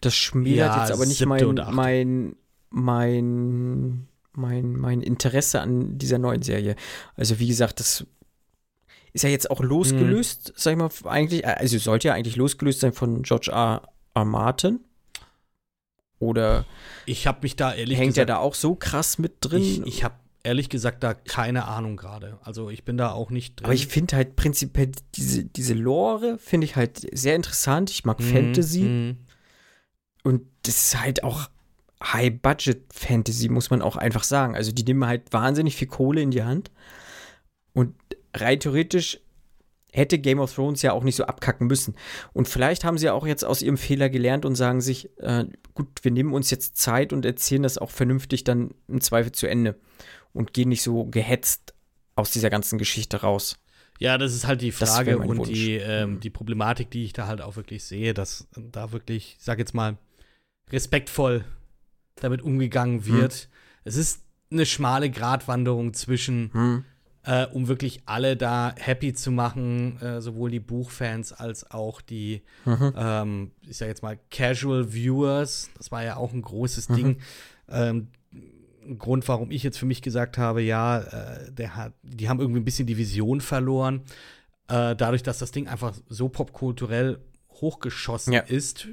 das 0.00 0.14
schmälert 0.14 0.74
ja, 0.74 0.80
jetzt 0.80 0.92
aber 0.92 1.06
nicht 1.06 1.24
mein, 1.24 1.54
mein, 1.70 2.36
mein, 2.70 4.08
mein, 4.34 4.72
mein 4.72 5.02
Interesse 5.02 5.60
an 5.60 5.98
dieser 5.98 6.18
neuen 6.18 6.42
Serie. 6.42 6.76
Also 7.16 7.38
wie 7.38 7.48
gesagt, 7.48 7.80
das 7.80 8.06
ist 9.12 9.22
ja 9.22 9.30
jetzt 9.30 9.50
auch 9.50 9.60
losgelöst, 9.60 10.48
hm. 10.48 10.54
sag 10.56 10.72
ich 10.72 10.78
mal, 10.78 10.90
eigentlich, 11.04 11.46
also 11.46 11.78
sollte 11.78 12.08
ja 12.08 12.14
eigentlich 12.14 12.36
losgelöst 12.36 12.80
sein 12.80 12.92
von 12.92 13.22
George 13.22 13.50
R. 13.52 13.82
R. 14.14 14.24
Martin. 14.24 14.80
Oder 16.18 16.64
ich 17.04 17.26
habe 17.26 17.40
mich 17.42 17.56
da 17.56 17.74
ehrlich 17.74 17.98
hängt 17.98 18.14
gesagt, 18.14 18.30
er 18.30 18.36
da 18.36 18.40
auch 18.40 18.54
so 18.54 18.74
krass 18.74 19.18
mit 19.18 19.36
drin? 19.40 19.60
Ich, 19.60 19.86
ich 19.86 20.04
habe 20.04 20.14
ehrlich 20.44 20.68
gesagt 20.68 21.02
da 21.02 21.14
keine 21.14 21.66
Ahnung 21.66 21.96
gerade. 21.96 22.38
Also 22.42 22.70
ich 22.70 22.84
bin 22.84 22.96
da 22.96 23.10
auch 23.12 23.30
nicht 23.30 23.56
drin. 23.56 23.66
Aber 23.66 23.74
ich 23.74 23.88
finde 23.88 24.16
halt 24.16 24.36
prinzipiell 24.36 24.92
diese, 25.14 25.44
diese 25.44 25.74
Lore 25.74 26.38
finde 26.38 26.66
ich 26.66 26.76
halt 26.76 27.06
sehr 27.12 27.36
interessant. 27.36 27.90
Ich 27.90 28.04
mag 28.04 28.20
mhm. 28.20 28.24
Fantasy. 28.24 28.82
Mhm. 28.82 29.16
Und 30.22 30.42
das 30.62 30.76
ist 30.76 31.00
halt 31.00 31.24
auch 31.24 31.48
High-Budget-Fantasy, 32.02 33.48
muss 33.48 33.70
man 33.70 33.82
auch 33.82 33.96
einfach 33.96 34.24
sagen. 34.24 34.56
Also 34.56 34.72
die 34.72 34.84
nehmen 34.84 35.06
halt 35.06 35.32
wahnsinnig 35.32 35.76
viel 35.76 35.88
Kohle 35.88 36.20
in 36.20 36.30
die 36.30 36.42
Hand. 36.42 36.70
Und 37.72 37.94
rein 38.34 38.60
theoretisch 38.60 39.20
hätte 39.92 40.18
Game 40.18 40.40
of 40.40 40.54
Thrones 40.54 40.82
ja 40.82 40.92
auch 40.92 41.04
nicht 41.04 41.16
so 41.16 41.24
abkacken 41.24 41.66
müssen. 41.66 41.94
Und 42.32 42.48
vielleicht 42.48 42.84
haben 42.84 42.98
sie 42.98 43.10
auch 43.10 43.26
jetzt 43.26 43.44
aus 43.44 43.62
ihrem 43.62 43.76
Fehler 43.76 44.08
gelernt 44.08 44.44
und 44.44 44.54
sagen 44.54 44.80
sich, 44.80 45.10
äh, 45.18 45.44
gut, 45.74 45.88
wir 46.02 46.10
nehmen 46.10 46.32
uns 46.32 46.50
jetzt 46.50 46.76
Zeit 46.78 47.12
und 47.12 47.24
erzählen 47.24 47.62
das 47.62 47.78
auch 47.78 47.90
vernünftig 47.90 48.44
dann 48.44 48.70
im 48.88 49.00
Zweifel 49.00 49.32
zu 49.32 49.46
Ende 49.46 49.78
und 50.32 50.54
gehen 50.54 50.70
nicht 50.70 50.82
so 50.82 51.04
gehetzt 51.04 51.74
aus 52.16 52.30
dieser 52.30 52.50
ganzen 52.50 52.78
Geschichte 52.78 53.20
raus. 53.20 53.58
Ja, 53.98 54.18
das 54.18 54.34
ist 54.34 54.46
halt 54.46 54.62
die 54.62 54.72
Frage 54.72 55.18
und 55.18 55.46
die, 55.46 55.76
ähm, 55.76 56.18
die 56.20 56.30
Problematik, 56.30 56.90
die 56.90 57.04
ich 57.04 57.12
da 57.12 57.26
halt 57.26 57.40
auch 57.40 57.56
wirklich 57.56 57.84
sehe, 57.84 58.14
dass 58.14 58.48
da 58.56 58.92
wirklich, 58.92 59.36
ich 59.38 59.44
sag 59.44 59.58
jetzt 59.58 59.74
mal, 59.74 59.98
respektvoll 60.70 61.44
damit 62.16 62.42
umgegangen 62.42 63.06
wird. 63.06 63.34
Hm. 63.34 63.48
Es 63.84 63.96
ist 63.96 64.22
eine 64.50 64.66
schmale 64.66 65.10
Gratwanderung 65.10 65.94
zwischen 65.94 66.50
hm 66.52 66.84
äh, 67.24 67.46
um 67.46 67.68
wirklich 67.68 68.02
alle 68.06 68.36
da 68.36 68.74
happy 68.76 69.12
zu 69.12 69.30
machen, 69.30 70.00
äh, 70.00 70.20
sowohl 70.20 70.50
die 70.50 70.60
Buchfans 70.60 71.32
als 71.32 71.70
auch 71.70 72.00
die, 72.00 72.42
mhm. 72.64 72.92
ähm, 72.96 73.50
ich 73.62 73.76
sag 73.76 73.88
jetzt 73.88 74.02
mal, 74.02 74.18
Casual 74.30 74.92
Viewers. 74.92 75.70
Das 75.76 75.92
war 75.92 76.02
ja 76.02 76.16
auch 76.16 76.32
ein 76.32 76.42
großes 76.42 76.88
mhm. 76.88 76.94
Ding. 76.96 77.16
Ähm, 77.68 78.08
ein 78.84 78.98
Grund, 78.98 79.28
warum 79.28 79.52
ich 79.52 79.62
jetzt 79.62 79.78
für 79.78 79.86
mich 79.86 80.02
gesagt 80.02 80.38
habe, 80.38 80.62
ja, 80.62 80.98
äh, 80.98 81.52
der 81.52 81.76
hat, 81.76 81.92
die 82.02 82.28
haben 82.28 82.40
irgendwie 82.40 82.60
ein 82.60 82.64
bisschen 82.64 82.86
die 82.86 82.98
Vision 82.98 83.40
verloren. 83.40 84.02
Äh, 84.66 84.96
dadurch, 84.96 85.22
dass 85.22 85.38
das 85.38 85.52
Ding 85.52 85.68
einfach 85.68 85.94
so 86.08 86.28
popkulturell 86.28 87.20
hochgeschossen 87.52 88.32
ja. 88.32 88.40
ist, 88.40 88.88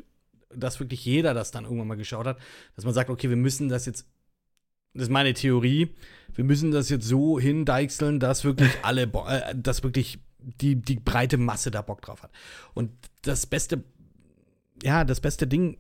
dass 0.54 0.80
wirklich 0.80 1.06
jeder 1.06 1.34
das 1.34 1.52
dann 1.52 1.66
irgendwann 1.66 1.88
mal 1.88 1.98
geschaut 1.98 2.26
hat, 2.26 2.38
dass 2.76 2.86
man 2.86 2.94
sagt, 2.94 3.10
okay, 3.10 3.30
wir 3.30 3.38
müssen 3.38 3.70
das 3.70 3.86
jetzt, 3.86 4.08
das 4.94 5.04
ist 5.04 5.12
meine 5.12 5.34
Theorie, 5.34 5.90
wir 6.34 6.44
müssen 6.44 6.72
das 6.72 6.90
jetzt 6.90 7.08
so 7.08 7.40
hindeichseln, 7.40 8.20
dass 8.20 8.44
wirklich 8.44 8.72
alle, 8.82 9.04
äh, 9.04 9.56
dass 9.56 9.84
wirklich 9.84 10.20
die, 10.40 10.76
die 10.76 10.96
breite 10.96 11.38
Masse 11.38 11.72
da 11.72 11.82
Bock 11.82 12.02
drauf 12.02 12.24
hat. 12.24 12.32
Und 12.74 12.92
das 13.22 13.46
beste, 13.46 13.84
ja, 14.84 15.04
das 15.04 15.20
beste 15.20 15.48
Ding, 15.48 15.78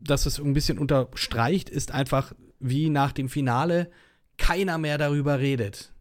das 0.00 0.26
es 0.26 0.38
ein 0.38 0.54
bisschen 0.54 0.78
unterstreicht, 0.78 1.68
ist 1.68 1.92
einfach, 1.92 2.34
wie 2.58 2.88
nach 2.88 3.12
dem 3.12 3.28
Finale 3.28 3.90
keiner 4.38 4.78
mehr 4.78 4.96
darüber 4.96 5.38
redet. 5.38 5.92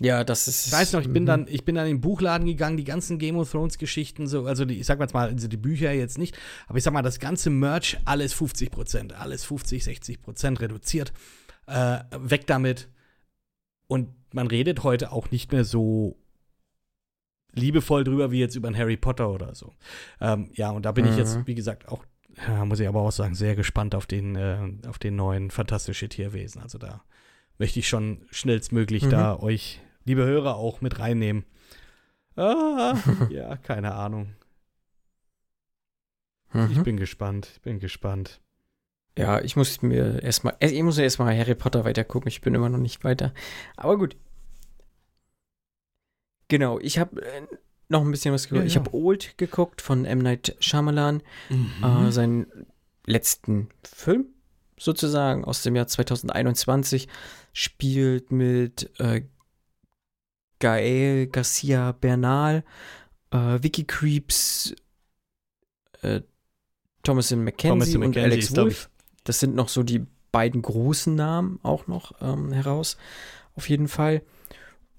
Ja, 0.00 0.24
das 0.24 0.48
ist. 0.48 0.66
Ich 0.66 0.72
weiß 0.72 0.92
noch, 0.92 1.00
ich 1.02 1.12
bin 1.12 1.22
mhm. 1.22 1.26
dann, 1.26 1.46
ich 1.48 1.64
bin 1.64 1.76
dann 1.76 1.86
in 1.86 1.96
den 1.96 2.00
Buchladen 2.00 2.46
gegangen, 2.46 2.76
die 2.76 2.84
ganzen 2.84 3.18
Game 3.18 3.36
of 3.36 3.50
Thrones 3.50 3.78
Geschichten, 3.78 4.26
so, 4.26 4.46
also 4.46 4.64
die, 4.64 4.80
ich 4.80 4.86
sag 4.86 4.98
mal 4.98 5.04
jetzt 5.04 5.14
mal, 5.14 5.28
also 5.28 5.46
die 5.46 5.56
Bücher 5.56 5.92
jetzt 5.92 6.18
nicht, 6.18 6.36
aber 6.66 6.78
ich 6.78 6.84
sag 6.84 6.92
mal, 6.92 7.02
das 7.02 7.20
ganze 7.20 7.50
Merch, 7.50 7.98
alles 8.04 8.32
50 8.32 8.70
Prozent, 8.70 9.12
alles 9.12 9.44
50, 9.44 9.84
60 9.84 10.22
Prozent 10.22 10.60
reduziert. 10.60 11.12
Äh, 11.66 12.00
weg 12.18 12.46
damit. 12.46 12.88
Und 13.86 14.08
man 14.32 14.46
redet 14.46 14.82
heute 14.82 15.12
auch 15.12 15.30
nicht 15.30 15.52
mehr 15.52 15.64
so 15.64 16.16
liebevoll 17.52 18.04
drüber 18.04 18.30
wie 18.30 18.40
jetzt 18.40 18.56
über 18.56 18.68
einen 18.68 18.76
Harry 18.76 18.96
Potter 18.96 19.30
oder 19.30 19.54
so. 19.54 19.72
Ähm, 20.20 20.50
ja, 20.54 20.70
und 20.70 20.84
da 20.84 20.92
bin 20.92 21.04
mhm. 21.04 21.12
ich 21.12 21.16
jetzt, 21.16 21.36
mhm. 21.36 21.46
wie 21.46 21.54
gesagt, 21.54 21.88
auch, 21.88 22.04
ja, 22.48 22.64
muss 22.64 22.80
ich 22.80 22.88
aber 22.88 23.00
auch 23.00 23.12
sagen, 23.12 23.34
sehr 23.34 23.54
gespannt 23.54 23.94
auf 23.94 24.06
den, 24.06 24.34
äh, 24.34 24.58
auf 24.88 24.98
den 24.98 25.16
neuen 25.16 25.50
Fantastische 25.50 26.08
Tierwesen. 26.08 26.60
Also 26.60 26.78
da 26.78 27.04
möchte 27.58 27.78
ich 27.78 27.88
schon 27.88 28.26
schnellstmöglich 28.30 29.04
mhm. 29.04 29.10
da 29.10 29.38
euch, 29.38 29.80
liebe 30.04 30.24
Hörer, 30.24 30.56
auch 30.56 30.80
mit 30.80 30.98
reinnehmen. 30.98 31.44
Ah, 32.36 32.96
ja, 33.30 33.56
keine 33.56 33.94
Ahnung. 33.94 34.34
Mhm. 36.52 36.70
Ich 36.72 36.82
bin 36.82 36.96
gespannt, 36.96 37.50
ich 37.54 37.60
bin 37.60 37.80
gespannt. 37.80 38.40
Ja, 39.16 39.40
ich 39.40 39.54
muss 39.54 39.82
mir 39.82 40.22
erstmal, 40.22 40.56
ich 40.58 40.82
muss 40.82 40.98
erstmal 40.98 41.36
Harry 41.38 41.54
Potter 41.54 41.84
weiter 41.84 42.04
gucken. 42.04 42.28
Ich 42.28 42.40
bin 42.40 42.54
immer 42.54 42.68
noch 42.68 42.78
nicht 42.78 43.04
weiter. 43.04 43.32
Aber 43.76 43.96
gut. 43.96 44.16
Genau, 46.48 46.78
ich 46.80 46.98
habe 46.98 47.22
äh, 47.22 47.42
noch 47.88 48.02
ein 48.02 48.10
bisschen 48.10 48.34
was 48.34 48.48
geguckt. 48.48 48.58
Ja, 48.58 48.62
ja. 48.62 48.66
Ich 48.66 48.76
habe 48.76 48.92
Old 48.94 49.38
geguckt 49.38 49.80
von 49.80 50.04
M. 50.04 50.18
Night 50.18 50.56
Shyamalan. 50.58 51.22
Mhm. 51.48 52.06
Äh, 52.08 52.12
seinen 52.12 52.66
letzten 53.06 53.68
Film 53.84 54.26
sozusagen 54.76 55.44
aus 55.44 55.62
dem 55.62 55.76
Jahr 55.76 55.86
2021 55.86 57.08
spielt 57.52 58.32
mit 58.32 58.90
äh, 58.98 59.22
Gael 60.64 61.26
Garcia 61.26 61.92
Bernal, 61.92 62.64
äh, 63.30 63.62
Vicky 63.62 63.84
Creeps, 63.84 64.74
äh, 66.00 66.22
Thomasin 67.02 67.44
McKenzie 67.44 67.98
und 67.98 68.16
Alex 68.16 68.56
Wolf. 68.56 68.88
Das 69.24 69.40
sind 69.40 69.54
noch 69.54 69.68
so 69.68 69.82
die 69.82 70.06
beiden 70.32 70.62
großen 70.62 71.14
Namen 71.14 71.60
auch 71.62 71.86
noch 71.86 72.12
ähm, 72.22 72.50
heraus. 72.50 72.96
Auf 73.56 73.68
jeden 73.68 73.88
Fall. 73.88 74.22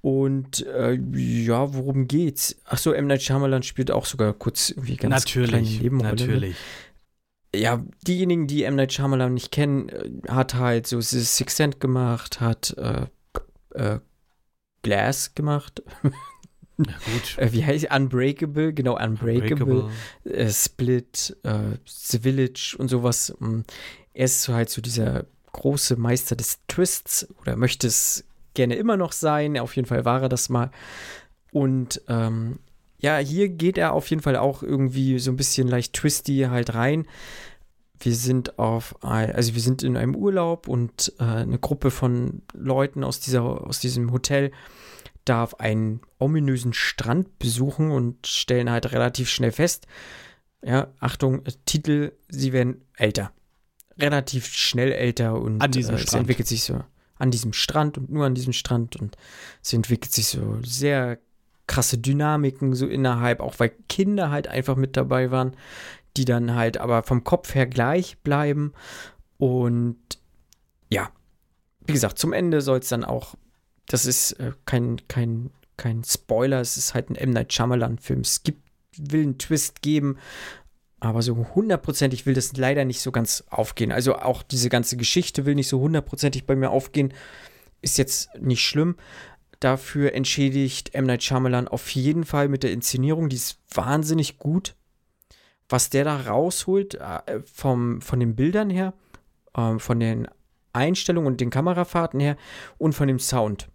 Und 0.01 0.63
äh, 0.67 0.99
ja, 1.13 1.73
worum 1.73 2.07
geht's? 2.07 2.57
Achso, 2.65 2.91
M. 2.91 3.07
Night 3.07 3.23
Shyamalan 3.23 3.63
spielt 3.63 3.89
auch 3.89 4.05
sogar 4.05 4.33
kurz 4.33 4.69
irgendwie 4.69 4.97
ganz 4.97 5.25
natürlich, 5.25 5.49
kleine 5.49 5.67
Nebenrolle. 5.67 6.11
Natürlich. 6.11 6.55
Ja, 7.55 7.83
diejenigen, 8.05 8.45
die 8.45 8.65
M. 8.65 8.75
Night 8.75 8.93
Shyamalan 8.93 9.33
nicht 9.33 9.51
kennen, 9.51 9.89
äh, 9.89 10.11
hat 10.27 10.53
halt 10.53 10.85
so 10.85 11.01
Six 11.01 11.55
Cent 11.55 11.79
gemacht, 11.79 12.39
hat 12.39 12.77
äh, 12.77 13.07
äh, 13.71 13.99
Glass 14.85 15.35
gemacht. 15.35 15.83
Ja, 16.77 16.83
gut. 16.83 17.37
Äh, 17.37 17.51
wie 17.53 17.65
heißt 17.65 17.87
Unbreakable? 17.93 18.73
Genau, 18.73 18.97
Unbreakable. 18.97 19.83
Unbreakable. 19.83 19.91
Äh, 20.25 20.49
Split, 20.49 21.37
äh, 21.43 21.77
The 21.85 22.19
Village 22.19 22.75
und 22.77 22.89
sowas. 22.89 23.33
Mm, 23.39 23.61
er 24.13 24.25
ist 24.25 24.43
so 24.43 24.53
halt 24.53 24.69
so 24.69 24.81
dieser 24.81 25.25
große 25.53 25.95
Meister 25.95 26.35
des 26.35 26.59
Twists 26.67 27.27
oder 27.41 27.55
möchte 27.55 27.87
es 27.87 28.25
gerne 28.53 28.75
immer 28.75 28.97
noch 28.97 29.13
sein. 29.13 29.57
Auf 29.57 29.75
jeden 29.75 29.87
Fall 29.87 30.03
war 30.03 30.23
er 30.23 30.29
das 30.29 30.49
mal. 30.49 30.69
Und 31.51 32.01
ähm, 32.09 32.59
ja, 32.99 33.17
hier 33.17 33.49
geht 33.49 33.77
er 33.77 33.93
auf 33.93 34.09
jeden 34.09 34.21
Fall 34.21 34.35
auch 34.35 34.61
irgendwie 34.61 35.19
so 35.19 35.31
ein 35.31 35.37
bisschen 35.37 35.67
leicht 35.67 35.93
twisty 35.93 36.47
halt 36.49 36.73
rein. 36.73 37.07
Wir 37.99 38.15
sind 38.15 38.59
auf, 38.59 38.95
also 39.03 39.55
wir 39.55 39.61
sind 39.61 39.83
in 39.83 39.97
einem 39.97 40.15
Urlaub 40.15 40.67
und 40.67 41.13
äh, 41.19 41.23
eine 41.23 41.59
Gruppe 41.59 41.91
von 41.91 42.41
Leuten 42.53 43.03
aus, 43.03 43.19
dieser, 43.19 43.43
aus 43.43 43.79
diesem 43.79 44.11
Hotel 44.11 44.51
darf 45.23 45.55
einen 45.55 46.01
ominösen 46.19 46.73
Strand 46.73 47.39
besuchen 47.39 47.91
und 47.91 48.27
stellen 48.27 48.69
halt 48.69 48.91
relativ 48.91 49.29
schnell 49.29 49.51
fest, 49.51 49.87
ja, 50.63 50.87
Achtung, 50.99 51.43
Titel, 51.65 52.13
sie 52.27 52.53
werden 52.53 52.83
älter. 52.95 53.31
Relativ 53.97 54.47
schnell 54.47 54.91
älter 54.91 55.39
und 55.39 55.61
an 55.61 55.71
diesem 55.71 55.95
äh, 55.95 56.01
es 56.01 56.13
entwickelt 56.13 56.47
sich 56.47 56.63
so 56.63 56.83
an 57.17 57.31
diesem 57.31 57.53
Strand 57.53 57.97
und 57.97 58.09
nur 58.09 58.25
an 58.25 58.35
diesem 58.35 58.53
Strand 58.53 58.95
und 58.97 59.15
es 59.63 59.71
entwickelt 59.73 60.11
sich 60.11 60.27
so 60.27 60.59
sehr 60.63 61.17
krasse 61.67 61.97
Dynamiken 61.97 62.73
so 62.73 62.87
innerhalb, 62.87 63.39
auch 63.39 63.55
weil 63.57 63.71
Kinder 63.89 64.29
halt 64.29 64.47
einfach 64.47 64.75
mit 64.75 64.97
dabei 64.97 65.31
waren, 65.31 65.55
die 66.17 66.25
dann 66.25 66.55
halt 66.55 66.77
aber 66.77 67.03
vom 67.03 67.23
Kopf 67.23 67.55
her 67.55 67.65
gleich 67.67 68.17
bleiben 68.19 68.73
und 69.37 69.97
ja, 70.89 71.09
wie 71.85 71.93
gesagt, 71.93 72.19
zum 72.19 72.33
Ende 72.33 72.61
soll 72.61 72.79
es 72.79 72.89
dann 72.89 73.03
auch 73.03 73.35
das 73.87 74.05
ist 74.05 74.33
äh, 74.33 74.51
kein, 74.65 75.01
kein, 75.07 75.51
kein 75.77 76.03
Spoiler, 76.03 76.59
es 76.61 76.77
ist 76.77 76.93
halt 76.93 77.09
ein 77.09 77.15
M. 77.15 77.31
Night 77.31 77.53
Shyamalan-Film. 77.53 78.21
Es 78.21 78.43
gibt, 78.43 78.61
will 78.97 79.23
einen 79.23 79.37
Twist 79.37 79.81
geben, 79.81 80.17
aber 80.99 81.21
so 81.21 81.47
hundertprozentig 81.53 82.25
will 82.25 82.33
das 82.33 82.55
leider 82.55 82.85
nicht 82.85 83.01
so 83.01 83.11
ganz 83.11 83.43
aufgehen. 83.49 83.91
Also 83.91 84.15
auch 84.15 84.41
diese 84.41 84.69
ganze 84.69 84.97
Geschichte 84.97 85.45
will 85.45 85.55
nicht 85.55 85.67
so 85.67 85.79
hundertprozentig 85.79 86.45
bei 86.45 86.55
mir 86.55 86.71
aufgehen. 86.71 87.13
Ist 87.81 87.97
jetzt 87.97 88.29
nicht 88.39 88.63
schlimm. 88.63 88.95
Dafür 89.65 90.13
entschädigt 90.13 90.93
M. 90.93 91.07
Night 91.07 91.23
Shyamalan 91.23 91.67
auf 91.67 91.89
jeden 91.89 92.23
Fall 92.23 92.49
mit 92.49 92.61
der 92.61 92.71
Inszenierung. 92.71 93.29
Die 93.29 93.35
ist 93.35 93.57
wahnsinnig 93.73 94.37
gut. 94.37 94.75
Was 95.69 95.89
der 95.89 96.03
da 96.03 96.17
rausholt, 96.17 96.93
äh, 96.93 97.41
vom, 97.51 97.99
von 97.99 98.19
den 98.19 98.35
Bildern 98.35 98.69
her, 98.69 98.93
äh, 99.55 99.79
von 99.79 99.99
den 99.99 100.27
Einstellungen 100.71 101.25
und 101.25 101.41
den 101.41 101.49
Kamerafahrten 101.49 102.19
her 102.19 102.37
und 102.77 102.93
von 102.93 103.07
dem 103.07 103.17
Sound 103.17 103.69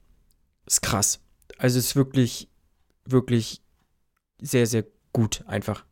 ist 0.65 0.81
krass. 0.83 1.19
Also 1.59 1.81
ist 1.81 1.97
wirklich, 1.97 2.49
wirklich 3.05 3.61
sehr, 4.41 4.69
sehr 4.69 4.85
gut 5.13 5.43
einfach. 5.49 5.85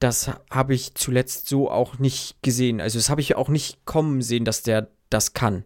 Das 0.00 0.32
habe 0.50 0.74
ich 0.74 0.96
zuletzt 0.96 1.48
so 1.48 1.70
auch 1.70 1.98
nicht 1.98 2.42
gesehen. 2.42 2.78
Also 2.78 2.98
das 2.98 3.08
habe 3.08 3.22
ich 3.22 3.36
auch 3.36 3.48
nicht 3.48 3.86
kommen 3.86 4.20
sehen, 4.20 4.44
dass 4.44 4.62
der 4.62 4.88
das 5.08 5.32
kann. 5.32 5.64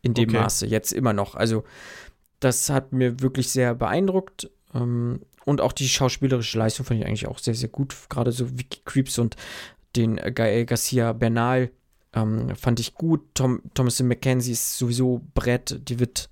In 0.00 0.12
dem 0.12 0.28
okay. 0.28 0.38
Maße, 0.38 0.66
jetzt 0.66 0.92
immer 0.92 1.14
noch. 1.14 1.34
Also 1.34 1.64
das 2.44 2.70
hat 2.70 2.92
mir 2.92 3.20
wirklich 3.20 3.48
sehr 3.50 3.74
beeindruckt. 3.74 4.50
Ähm, 4.74 5.20
und 5.44 5.60
auch 5.60 5.72
die 5.72 5.88
schauspielerische 5.88 6.58
Leistung 6.58 6.86
fand 6.86 7.00
ich 7.00 7.06
eigentlich 7.06 7.26
auch 7.26 7.38
sehr, 7.38 7.54
sehr 7.54 7.68
gut. 7.68 7.94
Gerade 8.08 8.32
so 8.32 8.58
Vicky 8.58 8.80
Creeps 8.84 9.18
und 9.18 9.36
den 9.96 10.16
Gael 10.16 10.64
Garcia 10.64 11.12
Bernal 11.12 11.70
ähm, 12.14 12.54
fand 12.56 12.80
ich 12.80 12.94
gut. 12.94 13.22
Tom, 13.34 13.62
Thomas 13.74 14.00
McKenzie 14.00 14.52
ist 14.52 14.78
sowieso 14.78 15.20
Brett. 15.34 15.88
Die 15.88 15.98
wird 15.98 16.30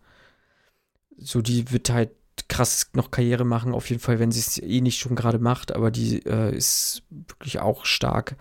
so, 1.18 1.40
die 1.42 1.70
wird 1.70 1.90
halt 1.90 2.10
krass 2.48 2.90
noch 2.94 3.10
Karriere 3.10 3.44
machen, 3.44 3.74
auf 3.74 3.88
jeden 3.88 4.00
Fall, 4.00 4.18
wenn 4.18 4.32
sie 4.32 4.40
es 4.40 4.58
eh 4.58 4.80
nicht 4.80 4.98
schon 4.98 5.14
gerade 5.14 5.38
macht, 5.38 5.72
aber 5.72 5.90
die 5.90 6.24
äh, 6.26 6.54
ist 6.54 7.02
wirklich 7.10 7.60
auch 7.60 7.84
stark. 7.84 8.36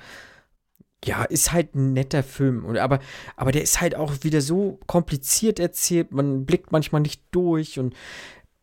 Ja, 1.04 1.24
ist 1.24 1.52
halt 1.52 1.76
ein 1.76 1.94
netter 1.94 2.24
Film. 2.24 2.64
Und, 2.64 2.78
aber, 2.78 3.00
aber 3.36 3.52
der 3.52 3.64
ist 3.64 3.82
halt 3.82 3.96
auch 3.96 4.14
wieder 4.22 4.42
so 4.42 4.80
kompliziert 4.86 5.60
erzählt, 5.60 6.12
man 6.12 6.46
blickt 6.46 6.72
manchmal 6.72 7.02
nicht 7.02 7.24
durch 7.32 7.80
und 7.80 7.96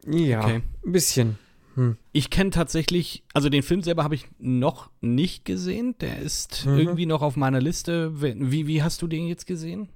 ja, 0.07 0.45
okay. 0.45 0.63
ein 0.87 0.93
bisschen. 0.93 1.39
Hm. 1.75 1.97
Ich 2.13 2.31
kenne 2.31 2.51
tatsächlich, 2.51 3.25
also 3.35 3.49
den 3.49 3.63
Film 3.63 3.83
selber 3.83 4.05
habe 4.05 4.15
ich 4.15 4.27
noch 4.39 4.91
nicht 5.01 5.45
gesehen. 5.45 5.97
Der 6.01 6.19
ist 6.19 6.67
mhm. 6.67 6.79
irgendwie 6.79 7.07
noch 7.07 7.23
auf 7.23 7.37
meiner 7.37 7.61
Liste. 7.61 8.21
Wie, 8.21 8.67
wie 8.67 8.83
hast 8.83 9.03
du 9.03 9.07
den 9.07 9.27
jetzt 9.27 9.47
gesehen? 9.47 9.89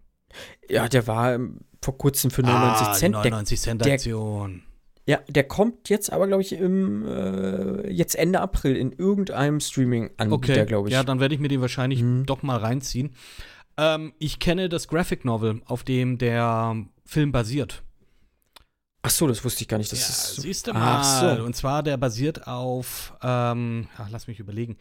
Ja, 0.69 0.89
der 0.89 1.07
war 1.07 1.35
ähm, 1.35 1.61
vor 1.83 1.99
kurzem 1.99 2.31
für 2.31 2.43
99 2.43 2.87
ah, 2.87 2.93
Cent. 2.93 3.15
99 3.15 3.61
Cent 3.61 3.87
Aktion. 3.87 4.63
Ja, 5.07 5.19
der 5.29 5.45
kommt 5.45 5.89
jetzt 5.89 6.13
aber, 6.13 6.29
glaube 6.29 6.43
ich, 6.43 6.53
im 6.53 7.07
äh, 7.07 7.91
jetzt 7.91 8.15
Ende 8.15 8.41
April 8.41 8.77
in 8.77 8.93
irgendeinem 8.93 9.59
Streaming-Anbieter, 9.59 10.53
okay. 10.53 10.67
glaube 10.67 10.89
ich. 10.89 10.95
Ja, 10.95 11.03
dann 11.03 11.19
werde 11.19 11.35
ich 11.35 11.41
mir 11.41 11.49
den 11.49 11.61
wahrscheinlich 11.61 12.03
mhm. 12.03 12.25
doch 12.25 12.43
mal 12.43 12.59
reinziehen. 12.59 13.15
Ähm, 13.77 14.13
ich 14.19 14.39
kenne 14.39 14.69
das 14.69 14.87
Graphic 14.87 15.25
Novel, 15.25 15.61
auf 15.65 15.83
dem 15.83 16.19
der 16.19 16.77
Film 17.05 17.33
basiert. 17.33 17.83
Ach 19.05 19.11
so, 19.11 19.27
das 19.27 19.45
wusste 19.45 19.63
ich 19.63 19.69
gar 19.69 19.79
nicht. 19.79 19.91
Das 19.91 20.01
ja, 20.01 20.07
ist 20.07 20.35
so. 20.37 20.43
siehst 20.43 20.69
du 20.69 20.73
Ach 20.75 21.23
mal. 21.23 21.37
so. 21.37 21.45
Und 21.45 21.57
zwar, 21.57 21.83
der 21.83 21.97
basiert 21.97 22.47
auf, 22.47 23.15
ähm, 23.23 23.89
ach, 23.97 24.09
lass 24.11 24.29
mich 24.29 24.39
überlegen. 24.39 24.77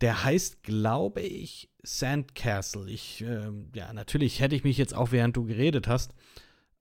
Der 0.00 0.22
heißt, 0.22 0.62
glaube 0.62 1.20
ich, 1.20 1.68
Sandcastle. 1.82 2.88
Ich, 2.88 3.22
ähm, 3.22 3.70
ja, 3.74 3.92
natürlich 3.92 4.38
hätte 4.38 4.54
ich 4.54 4.62
mich 4.62 4.78
jetzt 4.78 4.94
auch, 4.94 5.10
während 5.10 5.36
du 5.36 5.44
geredet 5.44 5.88
hast, 5.88 6.14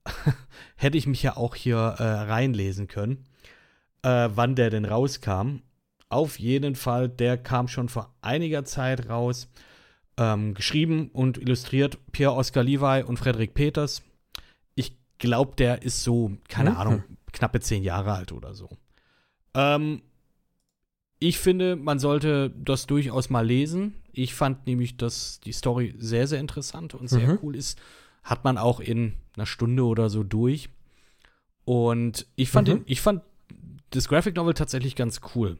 hätte 0.76 0.98
ich 0.98 1.08
mich 1.08 1.24
ja 1.24 1.38
auch 1.38 1.56
hier 1.56 1.78
äh, 1.78 2.04
reinlesen 2.04 2.88
können, 2.88 3.26
äh, 4.04 4.30
wann 4.34 4.56
der 4.56 4.70
denn 4.70 4.86
rauskam. 4.86 5.62
Auf 6.10 6.40
jeden 6.40 6.76
Fall, 6.76 7.10
der 7.10 7.38
kam 7.38 7.68
schon 7.68 7.90
vor 7.90 8.14
einiger 8.22 8.66
Zeit 8.66 9.10
raus. 9.10 9.48
Ähm, 10.16 10.54
geschrieben 10.54 11.10
und 11.12 11.40
illustriert 11.40 11.98
Pierre 12.12 12.36
Oscar 12.36 12.64
Levi 12.64 13.02
und 13.04 13.18
Frederik 13.18 13.56
Peters. 13.56 14.04
Ich 14.76 14.96
glaube, 15.18 15.56
der 15.56 15.82
ist 15.82 16.04
so, 16.04 16.38
keine 16.48 16.70
Mhm. 16.72 16.78
Ahnung, 16.78 17.04
knappe 17.32 17.60
zehn 17.62 17.82
Jahre 17.82 18.14
alt 18.14 18.32
oder 18.32 18.54
so. 18.54 18.70
Ähm, 19.56 20.04
ich 21.18 21.40
finde, 21.40 21.76
man 21.76 21.98
sollte 21.98 22.52
das 22.52 22.86
durchaus 22.86 23.32
mal 23.32 23.46
lesen. 23.46 23.96
Ich 24.12 24.36
fand 24.36 24.68
nämlich, 24.68 24.98
dass 24.98 25.40
die 25.40 25.54
Story 25.54 25.96
sehr, 25.98 26.28
sehr 26.28 26.40
interessant 26.40 26.94
und 26.94 27.08
sehr 27.08 27.28
Mhm. 27.30 27.40
cool 27.42 27.56
ist. 27.56 27.80
Hat 28.24 28.44
man 28.44 28.58
auch 28.58 28.80
in 28.80 29.14
einer 29.36 29.46
Stunde 29.46 29.84
oder 29.86 30.10
so 30.10 30.24
durch. 30.24 30.70
Und 31.66 32.26
ich 32.36 32.50
fand, 32.50 32.68
Mhm. 32.68 32.72
den, 32.80 32.84
ich 32.88 33.02
fand 33.02 33.22
das 33.92 34.08
Graphic 34.08 34.36
Novel 34.36 34.54
tatsächlich 34.54 34.96
ganz 34.96 35.22
cool. 35.36 35.58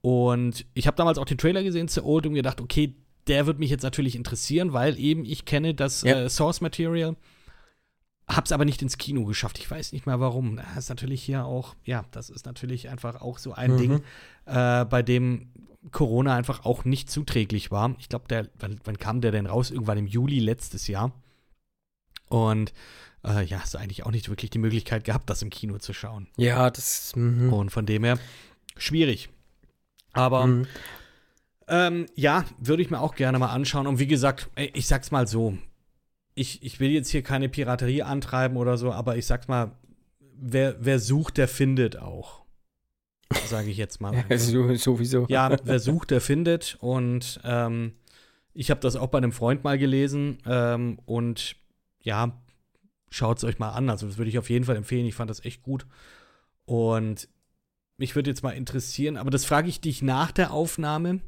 Und 0.00 0.66
ich 0.74 0.86
habe 0.86 0.96
damals 0.96 1.18
auch 1.18 1.24
den 1.24 1.38
Trailer 1.38 1.62
gesehen 1.62 1.88
zu 1.88 2.04
Old 2.04 2.26
und 2.26 2.34
gedacht, 2.34 2.60
okay, 2.60 2.94
der 3.28 3.46
wird 3.46 3.58
mich 3.60 3.70
jetzt 3.70 3.82
natürlich 3.84 4.16
interessieren, 4.16 4.72
weil 4.72 4.98
eben 4.98 5.24
ich 5.24 5.44
kenne 5.44 5.74
das 5.74 6.02
Ja. 6.02 6.22
äh, 6.24 6.28
Source 6.28 6.60
Material, 6.60 7.14
hab's 8.26 8.50
aber 8.52 8.64
nicht 8.64 8.82
ins 8.82 8.98
Kino 8.98 9.24
geschafft. 9.24 9.58
Ich 9.58 9.70
weiß 9.70 9.92
nicht 9.92 10.06
mal 10.06 10.18
warum. 10.18 10.56
Das 10.56 10.76
ist 10.84 10.88
natürlich 10.88 11.22
hier 11.22 11.44
auch, 11.44 11.76
ja, 11.84 12.04
das 12.10 12.30
ist 12.30 12.46
natürlich 12.46 12.88
einfach 12.88 13.20
auch 13.20 13.38
so 13.38 13.52
ein 13.52 13.72
Mhm. 13.74 13.76
Ding, 13.78 14.02
äh, 14.46 14.84
bei 14.86 15.02
dem 15.02 15.50
Corona 15.92 16.34
einfach 16.34 16.64
auch 16.64 16.84
nicht 16.84 17.10
zuträglich 17.10 17.70
war. 17.70 17.94
Ich 17.98 18.08
glaube, 18.08 18.26
der, 18.28 18.48
wann, 18.58 18.80
wann 18.84 18.98
kam 18.98 19.20
der 19.20 19.30
denn 19.30 19.46
raus? 19.46 19.70
Irgendwann 19.70 19.98
im 19.98 20.06
Juli 20.06 20.40
letztes 20.40 20.88
Jahr. 20.88 21.12
Und 22.32 22.72
äh, 23.24 23.44
ja, 23.44 23.60
hast 23.60 23.74
du 23.74 23.78
eigentlich 23.78 24.04
auch 24.04 24.10
nicht 24.10 24.28
wirklich 24.28 24.50
die 24.50 24.58
Möglichkeit 24.58 25.04
gehabt, 25.04 25.28
das 25.30 25.42
im 25.42 25.50
Kino 25.50 25.78
zu 25.78 25.92
schauen. 25.92 26.28
Ja, 26.36 26.70
das. 26.70 27.14
Mhm. 27.14 27.52
Und 27.52 27.70
von 27.70 27.86
dem 27.86 28.04
her 28.04 28.18
schwierig. 28.76 29.28
Aber 30.12 30.46
Mhm. 30.46 30.66
ähm, 31.68 32.06
ja, 32.14 32.44
würde 32.58 32.82
ich 32.82 32.90
mir 32.90 33.00
auch 33.00 33.14
gerne 33.14 33.38
mal 33.38 33.50
anschauen. 33.52 33.86
Und 33.86 33.98
wie 33.98 34.06
gesagt, 34.06 34.50
ich 34.56 34.86
sag's 34.86 35.10
mal 35.10 35.26
so. 35.26 35.56
Ich, 36.34 36.62
ich 36.62 36.80
will 36.80 36.90
jetzt 36.90 37.10
hier 37.10 37.22
keine 37.22 37.48
Piraterie 37.50 38.02
antreiben 38.02 38.56
oder 38.56 38.78
so, 38.78 38.90
aber 38.92 39.16
ich 39.16 39.26
sag's 39.26 39.48
mal, 39.48 39.72
wer, 40.34 40.76
wer 40.80 40.98
sucht, 40.98 41.36
der 41.36 41.48
findet 41.48 41.98
auch. 41.98 42.42
Sage 43.46 43.70
ich 43.70 43.76
jetzt 43.76 44.00
mal. 44.00 44.24
Ja, 44.28 44.38
so, 44.38 44.74
sowieso. 44.74 45.26
Ja, 45.28 45.54
wer 45.64 45.78
sucht, 45.80 46.10
der 46.10 46.20
findet. 46.22 46.76
Und 46.80 47.40
ähm, 47.44 47.92
ich 48.54 48.70
habe 48.70 48.80
das 48.80 48.96
auch 48.96 49.08
bei 49.08 49.18
einem 49.18 49.32
Freund 49.32 49.62
mal 49.64 49.78
gelesen. 49.78 50.38
Ähm, 50.46 50.98
und 51.04 51.56
ja, 52.02 52.42
schaut 53.10 53.38
es 53.38 53.44
euch 53.44 53.58
mal 53.58 53.70
an. 53.70 53.88
Also, 53.90 54.06
das 54.06 54.18
würde 54.18 54.28
ich 54.30 54.38
auf 54.38 54.50
jeden 54.50 54.64
Fall 54.64 54.76
empfehlen. 54.76 55.06
Ich 55.06 55.14
fand 55.14 55.30
das 55.30 55.44
echt 55.44 55.62
gut. 55.62 55.86
Und 56.64 57.28
mich 57.96 58.14
würde 58.14 58.30
jetzt 58.30 58.42
mal 58.42 58.50
interessieren, 58.52 59.16
aber 59.16 59.30
das 59.30 59.44
frage 59.44 59.68
ich 59.68 59.80
dich 59.80 60.02
nach 60.02 60.32
der 60.32 60.52
Aufnahme, 60.52 61.20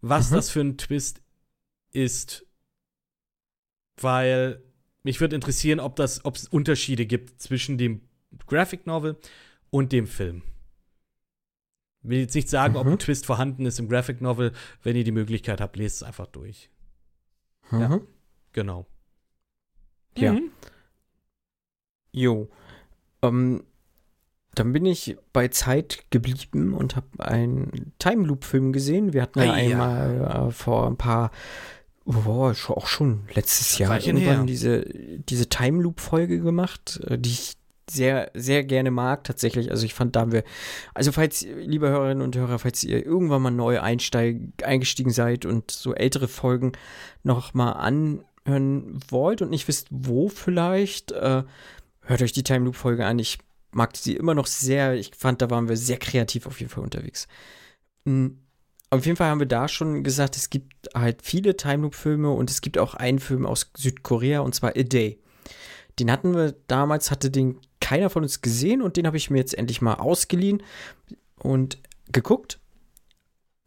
was 0.00 0.30
Mhm. 0.30 0.34
das 0.34 0.50
für 0.50 0.60
ein 0.60 0.78
Twist 0.78 1.22
ist. 1.92 2.46
Weil 4.00 4.62
mich 5.02 5.20
würde 5.20 5.34
interessieren, 5.36 5.80
ob 5.80 5.96
das, 5.96 6.24
ob 6.24 6.36
es 6.36 6.48
Unterschiede 6.48 7.06
gibt 7.06 7.40
zwischen 7.40 7.78
dem 7.78 8.02
Graphic 8.46 8.86
Novel 8.86 9.16
und 9.70 9.92
dem 9.92 10.06
Film. 10.06 10.42
Will 12.02 12.20
jetzt 12.20 12.34
nicht 12.34 12.48
sagen, 12.48 12.76
ob 12.76 12.86
Mhm. 12.86 12.92
ein 12.92 12.98
Twist 12.98 13.26
vorhanden 13.26 13.64
ist 13.66 13.78
im 13.78 13.88
Graphic 13.88 14.20
Novel. 14.20 14.52
Wenn 14.82 14.96
ihr 14.96 15.04
die 15.04 15.12
Möglichkeit 15.12 15.60
habt, 15.60 15.76
lest 15.76 15.96
es 15.96 16.02
einfach 16.02 16.26
durch. 16.26 16.68
ja. 17.70 17.88
Mhm. 17.88 18.06
Genau. 18.52 18.86
Ja. 20.16 20.32
Mhm. 20.32 20.50
Jo. 22.12 22.48
Ähm, 23.22 23.64
dann 24.54 24.72
bin 24.72 24.84
ich 24.84 25.16
bei 25.32 25.48
Zeit 25.48 26.04
geblieben 26.10 26.74
und 26.74 26.94
habe 26.96 27.06
einen 27.18 27.92
Time 27.98 28.26
Loop 28.26 28.44
Film 28.44 28.72
gesehen. 28.72 29.12
Wir 29.12 29.22
hatten 29.22 29.38
ja 29.38 29.46
ja. 29.46 29.52
einmal 29.52 30.48
äh, 30.48 30.50
vor 30.50 30.86
ein 30.86 30.96
paar, 30.96 31.30
schon, 32.04 32.76
auch 32.76 32.86
schon 32.86 33.22
letztes 33.34 33.78
Jahr 33.78 33.98
irgendwann 33.98 34.36
her. 34.36 34.44
diese, 34.44 34.84
diese 34.84 35.48
Time 35.48 35.82
Loop 35.82 36.00
Folge 36.00 36.40
gemacht, 36.40 37.00
äh, 37.06 37.18
die 37.18 37.30
ich 37.30 37.56
sehr, 37.90 38.30
sehr 38.34 38.64
gerne 38.64 38.90
mag 38.90 39.24
tatsächlich. 39.24 39.70
Also 39.70 39.84
ich 39.84 39.94
fand, 39.94 40.16
da 40.16 40.20
haben 40.20 40.32
wir, 40.32 40.44
also 40.94 41.12
falls, 41.12 41.42
liebe 41.42 41.88
Hörerinnen 41.88 42.22
und 42.22 42.36
Hörer, 42.36 42.58
falls 42.58 42.84
ihr 42.84 43.04
irgendwann 43.04 43.42
mal 43.42 43.50
neu 43.50 43.80
einsteig, 43.80 44.38
eingestiegen 44.62 45.10
seid 45.10 45.44
und 45.46 45.70
so 45.70 45.94
ältere 45.94 46.28
Folgen 46.28 46.72
noch 47.22 47.54
mal 47.54 47.72
anhören 48.44 49.00
wollt 49.08 49.42
und 49.42 49.50
nicht 49.50 49.68
wisst, 49.68 49.88
wo 49.90 50.28
vielleicht, 50.28 51.12
äh, 51.12 51.42
hört 52.02 52.22
euch 52.22 52.32
die 52.32 52.42
Time 52.42 52.64
Loop 52.64 52.76
Folge 52.76 53.06
an. 53.06 53.18
Ich 53.18 53.38
mag 53.72 53.96
sie 53.96 54.16
immer 54.16 54.34
noch 54.34 54.46
sehr. 54.46 54.94
Ich 54.94 55.12
fand, 55.16 55.42
da 55.42 55.50
waren 55.50 55.68
wir 55.68 55.76
sehr 55.76 55.98
kreativ 55.98 56.46
auf 56.46 56.60
jeden 56.60 56.70
Fall 56.70 56.84
unterwegs. 56.84 57.28
Mhm. 58.04 58.38
Auf 58.90 59.06
jeden 59.06 59.16
Fall 59.16 59.30
haben 59.30 59.40
wir 59.40 59.46
da 59.46 59.68
schon 59.68 60.04
gesagt, 60.04 60.36
es 60.36 60.50
gibt 60.50 60.90
halt 60.94 61.22
viele 61.22 61.56
Time 61.56 61.82
Loop 61.82 61.94
Filme 61.94 62.30
und 62.30 62.50
es 62.50 62.60
gibt 62.60 62.76
auch 62.76 62.92
einen 62.92 63.20
Film 63.20 63.46
aus 63.46 63.70
Südkorea 63.74 64.40
und 64.40 64.54
zwar 64.54 64.76
A 64.76 64.82
Day. 64.82 65.18
Den 65.98 66.10
hatten 66.10 66.34
wir 66.34 66.54
damals, 66.66 67.10
hatte 67.10 67.30
den 67.30 67.58
keiner 67.80 68.10
von 68.10 68.22
uns 68.22 68.42
gesehen 68.42 68.82
und 68.82 68.98
den 68.98 69.06
habe 69.06 69.16
ich 69.16 69.30
mir 69.30 69.38
jetzt 69.38 69.56
endlich 69.56 69.80
mal 69.80 69.94
ausgeliehen 69.94 70.62
und 71.38 71.78
geguckt. 72.10 72.58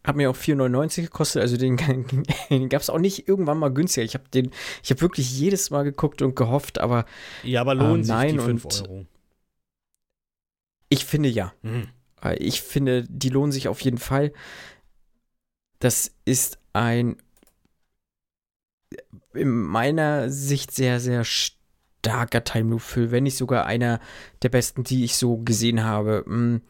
Hat 0.06 0.16
mir 0.16 0.30
auch 0.30 0.36
4,99 0.36 1.02
gekostet, 1.04 1.42
also 1.42 1.58
den, 1.58 1.78
den 2.50 2.70
gab 2.70 2.82
es 2.82 2.90
auch 2.90 3.00
nicht 3.00 3.28
irgendwann 3.28 3.58
mal 3.58 3.70
günstiger. 3.74 4.04
Ich 4.06 4.14
habe 4.14 4.28
den, 4.34 4.52
ich 4.84 4.90
habe 4.92 5.02
wirklich 5.02 5.38
jedes 5.38 5.70
Mal 5.72 5.84
geguckt 5.84 6.22
und 6.22 6.36
gehofft, 6.36 6.80
aber 6.80 7.06
Ja, 7.44 7.62
aber 7.62 7.76
lohnen 7.76 8.02
Ah, 8.02 8.04
sich 8.04 8.08
nein, 8.14 8.34
die 8.38 8.40
5 8.40 8.66
und- 8.66 8.82
Euro. 8.84 9.06
ich 10.90 11.06
finde 11.06 11.30
ja. 11.30 11.54
Mhm. 11.64 11.88
Äh, 12.24 12.36
Ich 12.36 12.62
finde, 12.62 13.04
die 13.10 13.30
lohnen 13.30 13.52
sich 13.52 13.68
auf 13.68 13.82
jeden 13.82 13.98
Fall. 13.98 14.32
Das 15.80 16.12
ist 16.26 16.58
ein 16.74 17.18
in 19.34 19.50
meiner 19.50 20.30
Sicht 20.30 20.72
sehr, 20.72 21.00
sehr 21.02 21.24
starker 21.26 22.44
Time 22.44 22.70
Loop 22.70 22.82
Film, 22.82 23.12
wenn 23.12 23.24
nicht 23.24 23.36
sogar 23.38 23.66
einer 23.66 24.00
der 24.44 24.50
besten, 24.50 24.84
die 24.84 25.04
ich 25.04 25.18
so 25.18 25.38
gesehen 25.38 25.84
habe. 25.84 26.24
Mm. 26.28 26.62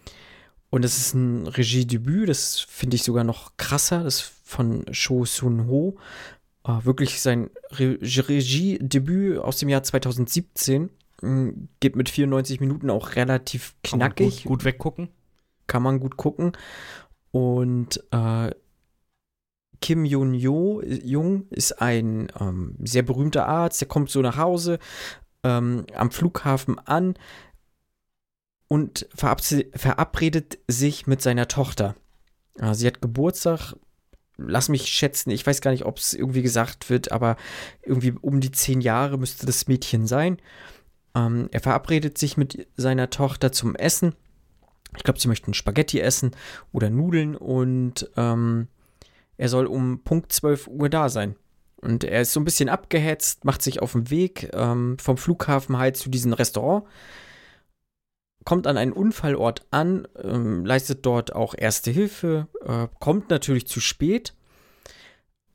Und 0.75 0.81
das 0.81 0.97
ist 0.97 1.13
ein 1.13 1.47
Regiedebüt, 1.47 2.27
das 2.27 2.59
finde 2.59 2.95
ich 2.95 3.03
sogar 3.03 3.23
noch 3.23 3.53
krasser, 3.55 4.03
das 4.03 4.15
ist 4.15 4.31
von 4.43 4.83
Cho 4.91 5.23
Sun 5.23 5.67
Ho. 5.67 5.97
Äh, 6.65 6.83
wirklich 6.83 7.21
sein 7.21 7.49
Re 7.71 7.97
Regiedebüt 8.01 9.37
aus 9.37 9.57
dem 9.57 9.69
Jahr 9.69 9.83
2017. 9.83 10.89
Mm, 11.21 11.49
Geht 11.79 11.95
mit 11.95 12.09
94 12.09 12.59
Minuten 12.59 12.89
auch 12.89 13.15
relativ 13.15 13.73
Kann 13.83 13.99
man 13.99 14.09
knackig 14.09 14.43
Gut, 14.43 14.49
gut 14.49 14.65
weggucken. 14.65 15.07
kann 15.67 15.81
man 15.81 16.01
gut 16.01 16.17
gucken. 16.17 16.51
Und 17.31 18.03
äh, 18.11 18.51
Kim 19.79 20.03
Jun-jo, 20.03 20.81
Jung 20.81 21.47
ist 21.51 21.81
ein 21.81 22.27
ähm, 22.37 22.75
sehr 22.83 23.03
berühmter 23.03 23.47
Arzt, 23.47 23.79
der 23.79 23.87
kommt 23.87 24.09
so 24.09 24.21
nach 24.21 24.35
Hause 24.35 24.79
ähm, 25.45 25.85
am 25.95 26.11
Flughafen 26.11 26.79
an 26.79 27.13
und 28.67 29.07
verabredet 29.11 30.59
sich 30.67 31.07
mit 31.07 31.21
seiner 31.21 31.47
Tochter. 31.47 31.95
Sie 32.73 32.87
hat 32.87 33.01
Geburtstag, 33.01 33.75
lass 34.37 34.69
mich 34.69 34.87
schätzen, 34.87 35.29
ich 35.31 35.45
weiß 35.45 35.61
gar 35.61 35.71
nicht, 35.71 35.85
ob 35.85 35.97
es 35.97 36.13
irgendwie 36.13 36.41
gesagt 36.41 36.89
wird, 36.89 37.11
aber 37.11 37.35
irgendwie 37.83 38.13
um 38.21 38.39
die 38.39 38.51
zehn 38.51 38.81
Jahre 38.81 39.17
müsste 39.17 39.45
das 39.45 39.67
Mädchen 39.67 40.07
sein. 40.07 40.37
Ähm, 41.15 41.49
er 41.51 41.61
verabredet 41.61 42.17
sich 42.17 42.37
mit 42.37 42.67
seiner 42.75 43.09
Tochter 43.09 43.51
zum 43.51 43.75
Essen. 43.75 44.13
Ich 44.97 45.03
glaube, 45.03 45.19
sie 45.19 45.27
möchten 45.27 45.53
Spaghetti 45.53 45.99
essen 45.99 46.31
oder 46.71 46.89
Nudeln 46.89 47.35
und 47.35 48.09
ähm, 48.17 48.67
er 49.37 49.49
soll 49.49 49.65
um 49.65 50.01
Punkt 50.03 50.31
12 50.31 50.67
Uhr 50.67 50.89
da 50.89 51.09
sein. 51.09 51.35
Und 51.81 52.03
er 52.03 52.21
ist 52.21 52.33
so 52.33 52.39
ein 52.39 52.45
bisschen 52.45 52.69
abgehetzt, 52.69 53.45
macht 53.45 53.61
sich 53.61 53.81
auf 53.81 53.91
den 53.91 54.09
Weg 54.09 54.49
ähm, 54.53 54.97
vom 54.99 55.17
Flughafen 55.17 55.77
halt 55.77 55.97
zu 55.97 56.09
diesem 56.09 56.33
Restaurant, 56.33 56.85
kommt 58.45 58.67
an 58.67 58.77
einen 58.77 58.93
Unfallort 58.93 59.65
an, 59.71 60.07
ähm, 60.23 60.65
leistet 60.65 61.05
dort 61.05 61.35
auch 61.35 61.55
Erste 61.57 61.91
Hilfe, 61.91 62.47
äh, 62.63 62.87
kommt 62.99 63.29
natürlich 63.29 63.67
zu 63.67 63.81
spät, 63.81 64.33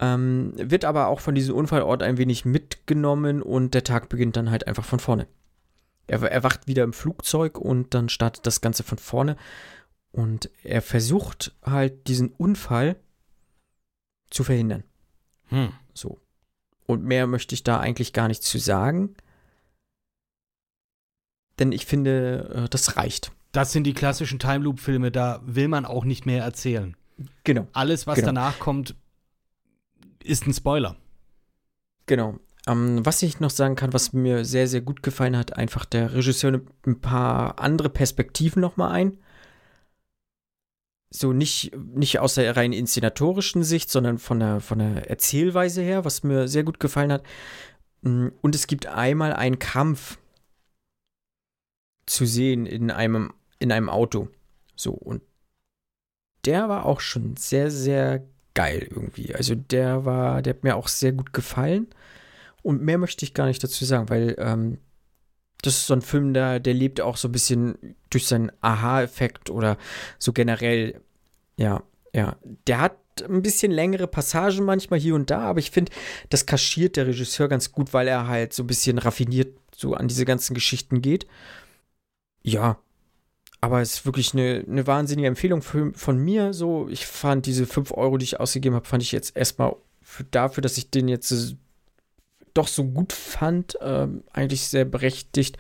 ähm, 0.01 0.53
wird 0.57 0.85
aber 0.85 1.07
auch 1.09 1.21
von 1.21 1.35
diesem 1.35 1.55
Unfallort 1.55 2.03
ein 2.03 2.19
wenig 2.19 2.45
mitgenommen 2.45 3.43
und 3.43 3.75
der 3.75 3.85
Tag 3.85 4.09
beginnt 4.09 4.37
dann 4.37 4.51
halt 4.51 4.67
einfach 4.67 4.85
von 4.85 4.99
vorne. 4.99 5.27
Er 6.07 6.21
erwacht 6.23 6.67
wieder 6.67 6.83
im 6.83 6.93
Flugzeug 6.93 7.57
und 7.57 7.95
dann 7.95 8.09
startet 8.09 8.45
das 8.45 8.61
Ganze 8.61 8.83
von 8.83 8.99
vorne. 8.99 9.37
Und 10.11 10.51
er 10.65 10.83
versucht 10.83 11.55
halt 11.63 12.09
diesen 12.09 12.31
Unfall 12.31 12.97
zu 14.29 14.43
verhindern. 14.43 14.83
Hm. 15.47 15.73
So. 15.95 16.19
Und 16.87 17.05
mehr 17.05 17.29
möchte 17.29 17.55
ich 17.55 17.63
da 17.63 17.79
eigentlich 17.79 18.13
gar 18.13 18.27
nicht 18.27 18.43
zu 18.43 18.59
sagen. 18.59 19.15
Denn 21.61 21.73
ich 21.73 21.87
finde, 21.87 22.65
äh, 22.65 22.69
das 22.69 22.97
reicht. 22.97 23.33
Das 23.53 23.73
sind 23.73 23.85
die 23.85 23.95
klassischen 23.95 24.39
Time 24.39 24.59
Loop 24.65 24.81
Filme, 24.81 25.11
da 25.11 25.41
will 25.45 25.69
man 25.69 25.85
auch 25.85 26.05
nicht 26.05 26.27
mehr 26.27 26.43
erzählen. 26.45 26.97
Genau. 27.45 27.67
Alles, 27.73 28.07
was 28.07 28.17
Genau. 28.17 28.27
danach 28.29 28.59
kommt, 28.59 28.95
ist 30.23 30.47
ein 30.47 30.55
Spoiler. 30.55 30.97
Genau. 32.07 32.39
Ähm, 32.67 33.05
was 33.05 33.23
ich 33.23 33.41
noch 33.41 33.51
sagen 33.51 33.75
kann, 33.77 33.93
was 33.93 34.13
mir 34.13 34.45
sehr, 34.45 34.69
sehr 34.69 34.81
gut 34.81 35.03
gefallen 35.03 35.37
hat, 35.37 35.57
einfach 35.57 35.85
der 35.85 36.13
Regisseur 36.15 36.51
nimmt 36.53 36.71
ein 36.87 37.01
paar 37.01 37.59
andere 37.59 37.89
Perspektiven 37.89 38.61
nochmal 38.61 38.93
ein. 38.93 39.19
So 41.13 41.33
nicht, 41.33 41.73
nicht 41.77 42.21
aus 42.21 42.35
der 42.35 42.57
rein 42.57 42.73
inszenatorischen 42.73 43.65
Sicht, 43.65 43.91
sondern 43.91 44.19
von 44.19 44.39
der, 44.39 44.61
von 44.61 44.79
der 44.79 45.11
Erzählweise 45.11 45.83
her, 45.83 46.05
was 46.05 46.23
mir 46.23 46.47
sehr 46.47 46.63
gut 46.63 46.79
gefallen 46.79 47.11
hat. 47.11 47.25
Mm, 48.03 48.29
Und 48.43 48.55
es 48.55 48.69
gibt 48.69 48.87
einmal 48.87 49.33
einen 49.33 49.59
Kampf 49.59 50.19
zu 52.11 52.27
sehen 52.27 52.67
in 52.67 52.91
einem, 52.91 53.33
in 53.61 53.71
einem 53.71 53.89
Auto. 53.89 54.29
So, 54.75 54.93
und 54.93 55.23
der 56.45 56.69
war 56.69 56.85
auch 56.85 57.01
schon 57.01 57.37
sehr, 57.37 57.71
sehr 57.71 58.25
geil 58.55 58.89
irgendwie. 58.91 59.33
Also 59.35 59.55
der 59.55 60.05
war, 60.05 60.43
der 60.43 60.55
hat 60.55 60.65
mir 60.65 60.75
auch 60.77 60.89
sehr 60.89 61.13
gut 61.13 61.33
gefallen. 61.33 61.87
Und 62.63 62.83
mehr 62.83 62.99
möchte 62.99 63.25
ich 63.25 63.33
gar 63.33 63.47
nicht 63.47 63.63
dazu 63.63 63.85
sagen, 63.85 64.09
weil 64.09 64.35
ähm, 64.39 64.79
das 65.63 65.77
ist 65.77 65.87
so 65.87 65.95
ein 65.95 66.03
Film, 66.03 66.35
der, 66.35 66.59
der 66.59 66.75
lebt 66.75 67.01
auch 67.01 67.17
so 67.17 67.29
ein 67.29 67.33
bisschen 67.33 67.95
durch 68.11 68.27
seinen 68.27 68.51
Aha-Effekt 68.61 69.49
oder 69.49 69.79
so 70.19 70.33
generell. 70.33 71.01
Ja, 71.57 71.85
ja. 72.13 72.37
Der 72.67 72.81
hat 72.81 72.97
ein 73.23 73.43
bisschen 73.43 73.71
längere 73.71 74.09
Passagen 74.09 74.65
manchmal 74.65 74.99
hier 74.99 75.15
und 75.15 75.31
da, 75.31 75.43
aber 75.43 75.61
ich 75.61 75.71
finde, 75.71 75.93
das 76.29 76.47
kaschiert 76.47 76.97
der 76.97 77.07
Regisseur 77.07 77.49
ganz 77.49 77.71
gut, 77.71 77.93
weil 77.93 78.09
er 78.09 78.27
halt 78.27 78.53
so 78.53 78.65
ein 78.65 78.67
bisschen 78.67 78.99
raffiniert 78.99 79.57
so 79.77 79.95
an 79.95 80.09
diese 80.09 80.25
ganzen 80.25 80.55
Geschichten 80.55 81.03
geht. 81.03 81.27
Ja, 82.43 82.79
aber 83.61 83.81
es 83.83 83.95
ist 83.95 84.07
wirklich 84.07 84.33
eine, 84.33 84.65
eine 84.67 84.87
wahnsinnige 84.87 85.29
Empfehlung 85.29 85.61
für, 85.63 85.93
von 85.95 86.17
mir. 86.19 86.53
So, 86.55 86.89
ich 86.89 87.07
fand 87.07 87.45
diese 87.47 87.67
5 87.67 87.93
Euro, 87.93 88.17
die 88.17 88.25
ich 88.25 88.41
ausgegeben 88.41 88.75
habe, 88.75 88.87
fand 88.87 89.03
ich 89.03 89.13
jetzt 89.13 89.37
erstmal 89.37 89.77
für, 90.01 90.25
dafür, 90.25 90.63
dass 90.63 90.79
ich 90.79 90.91
den 90.91 91.09
jetzt 91.09 91.31
äh, 91.31 91.55
doch 92.55 92.69
so 92.69 92.85
gut 92.85 93.13
fand, 93.13 93.77
ähm, 93.83 94.25
eigentlich 94.33 94.63
sehr 94.67 94.85
berechtigt 94.85 95.59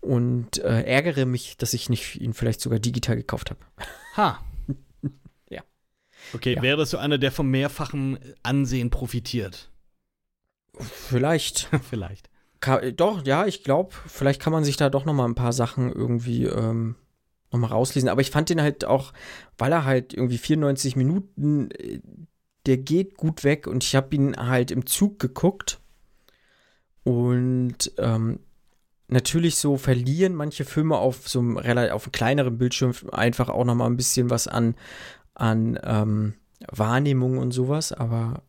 und 0.00 0.58
äh, 0.58 0.82
ärgere 0.84 1.26
mich, 1.26 1.56
dass 1.58 1.74
ich 1.74 1.90
nicht 1.90 2.20
ihn 2.20 2.32
vielleicht 2.32 2.60
sogar 2.60 2.78
digital 2.78 3.16
gekauft 3.16 3.50
habe. 3.50 3.60
Ha. 4.16 4.40
Ja. 5.50 5.62
Okay, 6.32 6.54
Ja. 6.54 6.62
wäre 6.62 6.76
das 6.78 6.90
so 6.90 6.98
einer, 6.98 7.18
der 7.18 7.32
vom 7.32 7.50
mehrfachen 7.50 8.18
Ansehen 8.44 8.90
profitiert? 8.90 9.68
Vielleicht. 10.78 11.68
Vielleicht. 11.90 12.29
Ka 12.60 12.90
doch, 12.90 13.24
ja, 13.24 13.46
ich 13.46 13.64
glaube, 13.64 13.94
vielleicht 14.06 14.40
kann 14.40 14.52
man 14.52 14.64
sich 14.64 14.76
da 14.76 14.90
doch 14.90 15.04
noch 15.04 15.14
mal 15.14 15.24
ein 15.24 15.34
paar 15.34 15.52
Sachen 15.52 15.92
irgendwie 15.92 16.44
ähm, 16.44 16.96
noch 17.50 17.58
mal 17.58 17.68
rauslesen. 17.68 18.08
Aber 18.08 18.20
ich 18.20 18.30
fand 18.30 18.50
den 18.50 18.60
halt 18.60 18.84
auch, 18.84 19.12
weil 19.58 19.72
er 19.72 19.84
halt 19.84 20.12
irgendwie 20.12 20.38
94 20.38 20.96
Minuten, 20.96 21.70
äh, 21.70 22.00
der 22.66 22.76
geht 22.76 23.16
gut 23.16 23.44
weg 23.44 23.66
und 23.66 23.82
ich 23.84 23.96
habe 23.96 24.14
ihn 24.14 24.36
halt 24.36 24.70
im 24.70 24.84
Zug 24.84 25.18
geguckt 25.18 25.80
und 27.04 27.92
ähm, 27.96 28.40
natürlich 29.08 29.56
so 29.56 29.76
verlieren 29.76 30.34
manche 30.34 30.64
Filme 30.64 30.96
auf 30.98 31.28
so 31.28 31.40
einem 31.40 31.56
relativ 31.56 31.94
auf 31.94 32.04
einem 32.04 32.12
kleineren 32.12 32.58
Bildschirm 32.58 32.92
einfach 33.12 33.48
auch 33.48 33.64
noch 33.64 33.74
mal 33.74 33.86
ein 33.86 33.96
bisschen 33.96 34.30
was 34.30 34.46
an 34.46 34.74
an 35.34 35.78
ähm, 35.82 36.34
Wahrnehmung 36.70 37.38
und 37.38 37.52
sowas. 37.52 37.92
Aber 37.92 38.42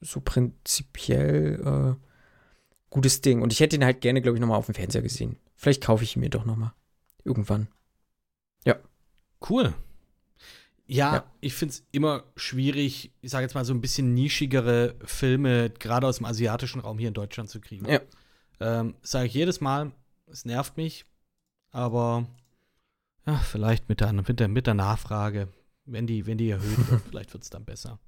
so 0.00 0.20
prinzipiell 0.20 1.96
äh, 1.98 2.06
gutes 2.96 3.20
Ding. 3.20 3.42
Und 3.42 3.52
ich 3.52 3.60
hätte 3.60 3.76
ihn 3.76 3.84
halt 3.84 4.00
gerne, 4.00 4.20
glaube 4.22 4.36
ich, 4.36 4.40
nochmal 4.40 4.58
auf 4.58 4.66
dem 4.66 4.74
Fernseher 4.74 5.02
gesehen. 5.02 5.36
Vielleicht 5.54 5.82
kaufe 5.84 6.02
ich 6.02 6.16
ihn 6.16 6.20
mir 6.20 6.30
doch 6.30 6.44
nochmal. 6.44 6.72
Irgendwann. 7.24 7.68
Cool. 9.50 9.74
Ja, 10.86 11.14
Ja. 11.16 11.24
ich 11.40 11.52
finde 11.52 11.72
es 11.74 11.84
immer 11.92 12.24
schwierig, 12.36 13.12
ich 13.20 13.30
sage 13.30 13.42
jetzt 13.44 13.54
mal 13.54 13.66
so 13.66 13.74
ein 13.74 13.82
bisschen 13.82 14.14
nischigere 14.14 14.94
Filme, 15.04 15.68
gerade 15.70 16.06
aus 16.06 16.16
dem 16.16 16.24
asiatischen 16.26 16.80
Raum 16.80 16.98
hier 16.98 17.08
in 17.08 17.14
Deutschland 17.14 17.50
zu 17.50 17.60
kriegen. 17.60 17.86
Ja. 17.86 18.00
Ähm, 18.60 18.94
sage 19.02 19.26
ich 19.26 19.34
jedes 19.34 19.60
Mal, 19.60 19.92
es 20.26 20.46
nervt 20.46 20.78
mich, 20.78 21.04
aber 21.70 22.26
ja, 23.26 23.36
vielleicht 23.36 23.90
mit 23.90 24.00
der, 24.00 24.12
mit 24.14 24.40
der, 24.40 24.48
mit 24.48 24.66
der 24.66 24.74
Nachfrage, 24.74 25.48
wenn 25.84 26.06
die, 26.06 26.26
wenn 26.26 26.38
die 26.38 26.48
erhöht 26.50 26.90
wird, 26.90 27.02
vielleicht 27.10 27.32
wird 27.34 27.42
es 27.44 27.50
dann 27.50 27.66
besser. 27.66 27.98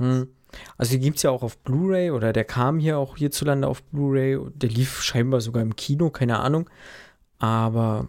Hm. 0.00 0.28
Also 0.76 0.92
die 0.94 0.98
gibt 1.00 1.18
es 1.18 1.22
ja 1.22 1.30
auch 1.30 1.42
auf 1.44 1.58
Blu-ray 1.58 2.10
oder 2.10 2.32
der 2.32 2.44
kam 2.44 2.80
hier 2.80 2.98
auch 2.98 3.16
hierzulande 3.16 3.68
auf 3.68 3.82
Blu-ray. 3.84 4.38
Der 4.54 4.68
lief 4.68 5.00
scheinbar 5.00 5.40
sogar 5.40 5.62
im 5.62 5.76
Kino, 5.76 6.10
keine 6.10 6.40
Ahnung. 6.40 6.68
Aber 7.38 8.08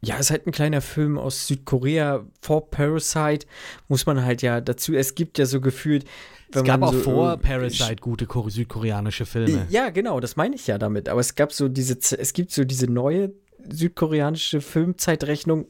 ja, 0.00 0.16
ist 0.18 0.30
halt 0.30 0.46
ein 0.46 0.52
kleiner 0.52 0.80
Film 0.82 1.18
aus 1.18 1.46
Südkorea 1.48 2.24
vor 2.40 2.70
Parasite. 2.70 3.46
Muss 3.88 4.06
man 4.06 4.24
halt 4.24 4.42
ja 4.42 4.60
dazu, 4.60 4.94
es 4.94 5.14
gibt 5.14 5.38
ja 5.38 5.46
so 5.46 5.60
gefühlt. 5.60 6.04
Es 6.52 6.62
gab 6.62 6.82
auch 6.82 6.92
so 6.92 7.00
vor 7.00 7.36
Parasite 7.38 7.96
gute 7.96 8.26
ko- 8.26 8.48
südkoreanische 8.48 9.26
Filme. 9.26 9.66
Ja, 9.70 9.90
genau, 9.90 10.20
das 10.20 10.36
meine 10.36 10.54
ich 10.54 10.66
ja 10.68 10.78
damit. 10.78 11.08
Aber 11.08 11.20
es 11.20 11.34
gab 11.34 11.52
so 11.52 11.68
diese, 11.68 11.98
es 11.98 12.32
gibt 12.34 12.52
so 12.52 12.64
diese 12.64 12.86
neue 12.86 13.32
südkoreanische 13.68 14.60
Filmzeitrechnung 14.60 15.66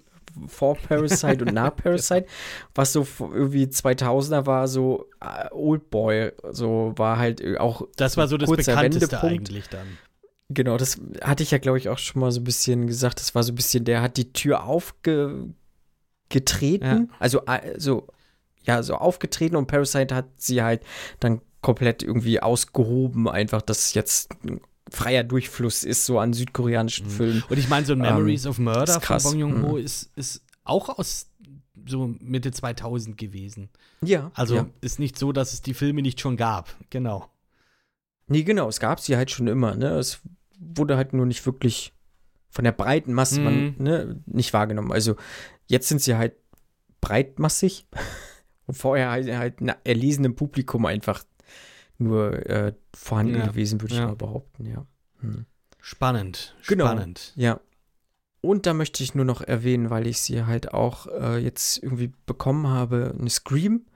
vor 0.48 0.77
Parasite 0.77 1.44
und 1.44 1.55
nach 1.55 1.74
Parasite, 1.82 2.27
was 2.74 2.93
so 2.93 3.06
irgendwie 3.20 3.65
2000er 3.65 4.47
war, 4.47 4.69
so 4.69 5.06
äh, 5.20 5.48
Old 5.52 5.90
Boy, 5.90 6.32
so 6.51 6.93
war 6.97 7.19
halt 7.19 7.40
äh, 7.40 7.59
auch 7.59 7.86
Das 7.97 8.16
war 8.16 8.28
so 8.28 8.36
das 8.36 8.51
bekannteste 8.51 9.02
Wendepunkt. 9.12 9.24
eigentlich 9.51 9.69
dann. 9.69 9.86
Genau, 10.51 10.77
das 10.77 11.01
hatte 11.23 11.43
ich 11.43 11.51
ja, 11.52 11.59
glaube 11.59 11.78
ich, 11.78 11.89
auch 11.89 11.98
schon 11.98 12.20
mal 12.20 12.31
so 12.31 12.40
ein 12.40 12.44
bisschen 12.44 12.86
gesagt. 12.86 13.19
Das 13.19 13.35
war 13.35 13.43
so 13.43 13.52
ein 13.52 13.55
bisschen, 13.56 13.85
der 13.85 14.02
hat 14.02 14.16
die 14.19 14.32
Tür 14.32 14.65
aufgetreten, 14.65 15.39
Ja. 16.82 17.05
also 17.19 17.40
äh, 17.47 17.78
so, 17.78 18.06
ja, 18.62 18.82
so 18.82 18.94
aufgetreten 18.94 19.56
und 19.56 19.66
Parasite 19.66 20.15
hat 20.15 20.27
sie 20.36 20.62
halt 20.62 20.82
dann 21.20 21.40
komplett 21.61 22.02
irgendwie 22.02 22.40
ausgehoben, 22.40 23.28
einfach, 23.28 23.62
dass 23.62 23.94
jetzt 23.94 24.32
ein 24.44 24.61
freier 24.90 25.24
Durchfluss 25.24 25.82
ist, 25.85 26.05
so 26.06 26.19
an 26.19 26.32
südkoreanischen 26.32 27.09
Filmen. 27.09 27.43
Und 27.48 27.59
ich 27.59 27.69
meine, 27.69 27.86
so 27.86 27.93
ein 27.94 28.05
Ähm, 28.05 28.15
Memories 28.16 28.47
of 28.47 28.59
Murder 28.59 29.01
von. 29.01 29.23
Bong 29.23 29.39
Joon-ho 29.39 29.73
Mhm. 29.73 29.78
ist, 29.85 30.11
ist 30.16 30.43
auch 30.65 30.89
aus 30.98 31.28
so 31.86 32.15
Mitte 32.20 32.51
2000 32.52 33.16
gewesen. 33.19 33.69
Ja, 34.02 34.31
Also 34.35 34.55
ja. 34.56 34.66
ist 34.81 34.98
nicht 34.98 35.19
so, 35.19 35.32
dass 35.32 35.52
es 35.52 35.62
die 35.62 35.74
Filme 35.74 36.01
nicht 36.02 36.20
schon 36.20 36.36
gab. 36.36 36.74
Genau. 36.90 37.28
Nee, 38.27 38.43
genau, 38.43 38.69
es 38.69 38.81
gab 38.81 39.01
sie 39.01 39.16
halt 39.16 39.31
schon 39.31 39.47
immer, 39.48 39.74
ne? 39.74 39.90
Es 39.98 40.20
wurde 40.59 40.97
halt 40.97 41.12
nur 41.12 41.27
nicht 41.27 41.44
wirklich 41.44 41.93
von 42.48 42.65
der 42.65 42.73
breiten 42.73 43.12
Masse 43.12 43.40
man, 43.40 43.65
Mhm. 43.65 43.74
ne, 43.78 44.23
nicht 44.27 44.52
wahrgenommen. 44.52 44.93
Also 44.93 45.16
jetzt 45.66 45.89
sind 45.89 46.01
sie 46.01 46.15
halt 46.16 46.35
breitmassig 47.01 47.86
und 48.66 48.74
vorher 48.77 49.11
halt, 49.11 49.28
halt 49.36 49.61
ein 49.61 49.73
erlesenem 49.85 50.35
Publikum 50.36 50.86
einfach 50.86 51.23
nur 51.99 52.47
äh, 52.47 52.75
vorhanden 52.95 53.37
Ja, 53.37 53.47
gewesen, 53.47 53.81
würde 53.81 53.95
ich 53.95 54.01
ja. 54.01 54.07
mal 54.07 54.16
behaupten, 54.16 54.66
ja. 54.66 54.87
Hm. 55.21 55.47
Spannend. 55.81 56.57
Genau. 56.66 56.87
Spannend. 56.87 57.33
Ja. 57.37 57.61
Und 58.41 58.66
da 58.66 58.75
möchte 58.75 59.03
ich 59.03 59.15
nur 59.15 59.25
noch 59.25 59.41
erwähnen, 59.41 59.91
weil 59.91 60.07
ich 60.07 60.21
sie 60.21 60.45
halt 60.45 60.75
auch 60.75 61.07
äh, 61.07 61.39
jetzt 61.39 61.83
irgendwie 61.83 62.12
bekommen 62.27 62.66
habe, 62.66 63.15
eine 63.19 63.31
Scream. 63.31 63.87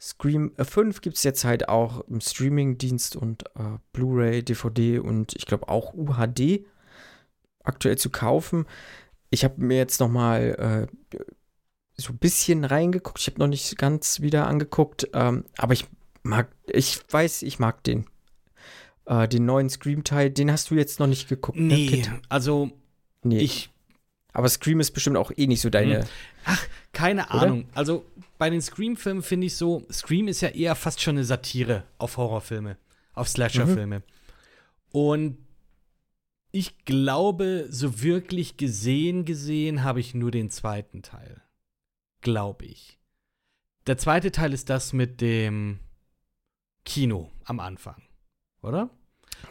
Scream 0.00 0.52
äh, 0.56 0.64
5 0.64 1.00
gibt 1.00 1.16
es 1.16 1.24
jetzt 1.24 1.44
halt 1.44 1.68
auch 1.68 2.00
im 2.08 2.20
Streaming-Dienst 2.20 3.16
und 3.16 3.44
äh, 3.56 3.78
Blu-ray, 3.92 4.44
DVD 4.44 5.00
und 5.00 5.34
ich 5.34 5.46
glaube 5.46 5.68
auch 5.68 5.94
UHD 5.94 6.64
aktuell 7.64 7.98
zu 7.98 8.10
kaufen. 8.10 8.66
Ich 9.30 9.44
habe 9.44 9.60
mir 9.60 9.76
jetzt 9.76 10.00
noch 10.00 10.08
mal 10.08 10.88
äh, 11.12 11.18
so 11.96 12.12
ein 12.12 12.18
bisschen 12.18 12.64
reingeguckt. 12.64 13.20
Ich 13.20 13.26
habe 13.26 13.40
noch 13.40 13.48
nicht 13.48 13.76
ganz 13.76 14.20
wieder 14.20 14.46
angeguckt, 14.46 15.08
ähm, 15.12 15.44
aber 15.56 15.72
ich 15.72 15.86
mag, 16.22 16.48
ich 16.66 17.00
weiß, 17.10 17.42
ich 17.42 17.58
mag 17.58 17.82
den. 17.84 18.06
Äh, 19.06 19.28
den 19.28 19.46
neuen 19.46 19.70
Scream-Teil, 19.70 20.30
den 20.30 20.50
hast 20.52 20.70
du 20.70 20.74
jetzt 20.74 21.00
noch 21.00 21.06
nicht 21.06 21.28
geguckt. 21.28 21.58
ne, 21.58 21.74
Nee, 21.74 21.86
Kit? 21.88 22.10
also 22.28 22.70
Nee. 23.22 23.38
ich, 23.40 23.70
Aber 24.32 24.48
Scream 24.48 24.80
ist 24.80 24.92
bestimmt 24.92 25.16
auch 25.16 25.32
eh 25.36 25.46
nicht 25.46 25.60
so 25.60 25.70
deine. 25.70 26.06
keine 26.92 27.22
Oder? 27.24 27.42
Ahnung. 27.42 27.68
Also 27.74 28.04
bei 28.38 28.50
den 28.50 28.60
Scream-Filmen 28.62 29.22
finde 29.22 29.46
ich 29.46 29.56
so, 29.56 29.84
Scream 29.90 30.28
ist 30.28 30.40
ja 30.42 30.48
eher 30.50 30.74
fast 30.74 31.00
schon 31.00 31.16
eine 31.16 31.24
Satire 31.24 31.84
auf 31.98 32.16
Horrorfilme, 32.16 32.76
auf 33.14 33.28
Slasher-Filme. 33.28 34.02
Und 34.92 35.38
ich 36.52 36.84
glaube, 36.84 37.66
so 37.70 38.00
wirklich 38.02 38.56
gesehen, 38.56 39.24
gesehen 39.24 39.84
habe 39.84 40.00
ich 40.00 40.14
nur 40.14 40.30
den 40.30 40.50
zweiten 40.50 41.02
Teil. 41.02 41.42
Glaube 42.20 42.64
ich. 42.66 42.98
Der 43.86 43.98
zweite 43.98 44.30
Teil 44.32 44.52
ist 44.52 44.70
das 44.70 44.92
mit 44.92 45.20
dem 45.20 45.78
Kino 46.88 47.30
am 47.44 47.60
Anfang, 47.60 48.02
oder? 48.62 48.88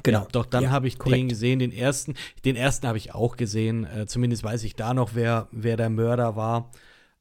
Genau. 0.03 0.21
Ja, 0.23 0.27
doch, 0.31 0.45
dann 0.45 0.63
Ja, 0.63 0.71
habe 0.71 0.87
ich 0.87 0.95
den 0.95 0.99
korrekt. 0.99 1.29
gesehen, 1.29 1.59
den 1.59 1.71
ersten. 1.71 2.15
Den 2.43 2.55
ersten 2.55 2.87
habe 2.87 2.97
ich 2.97 3.13
auch 3.13 3.37
gesehen. 3.37 3.85
Äh, 3.85 4.05
zumindest 4.07 4.43
weiß 4.43 4.63
ich 4.63 4.75
da 4.75 4.93
noch, 4.93 5.11
wer, 5.13 5.47
wer 5.51 5.77
der 5.77 5.89
Mörder 5.89 6.35
war. 6.35 6.71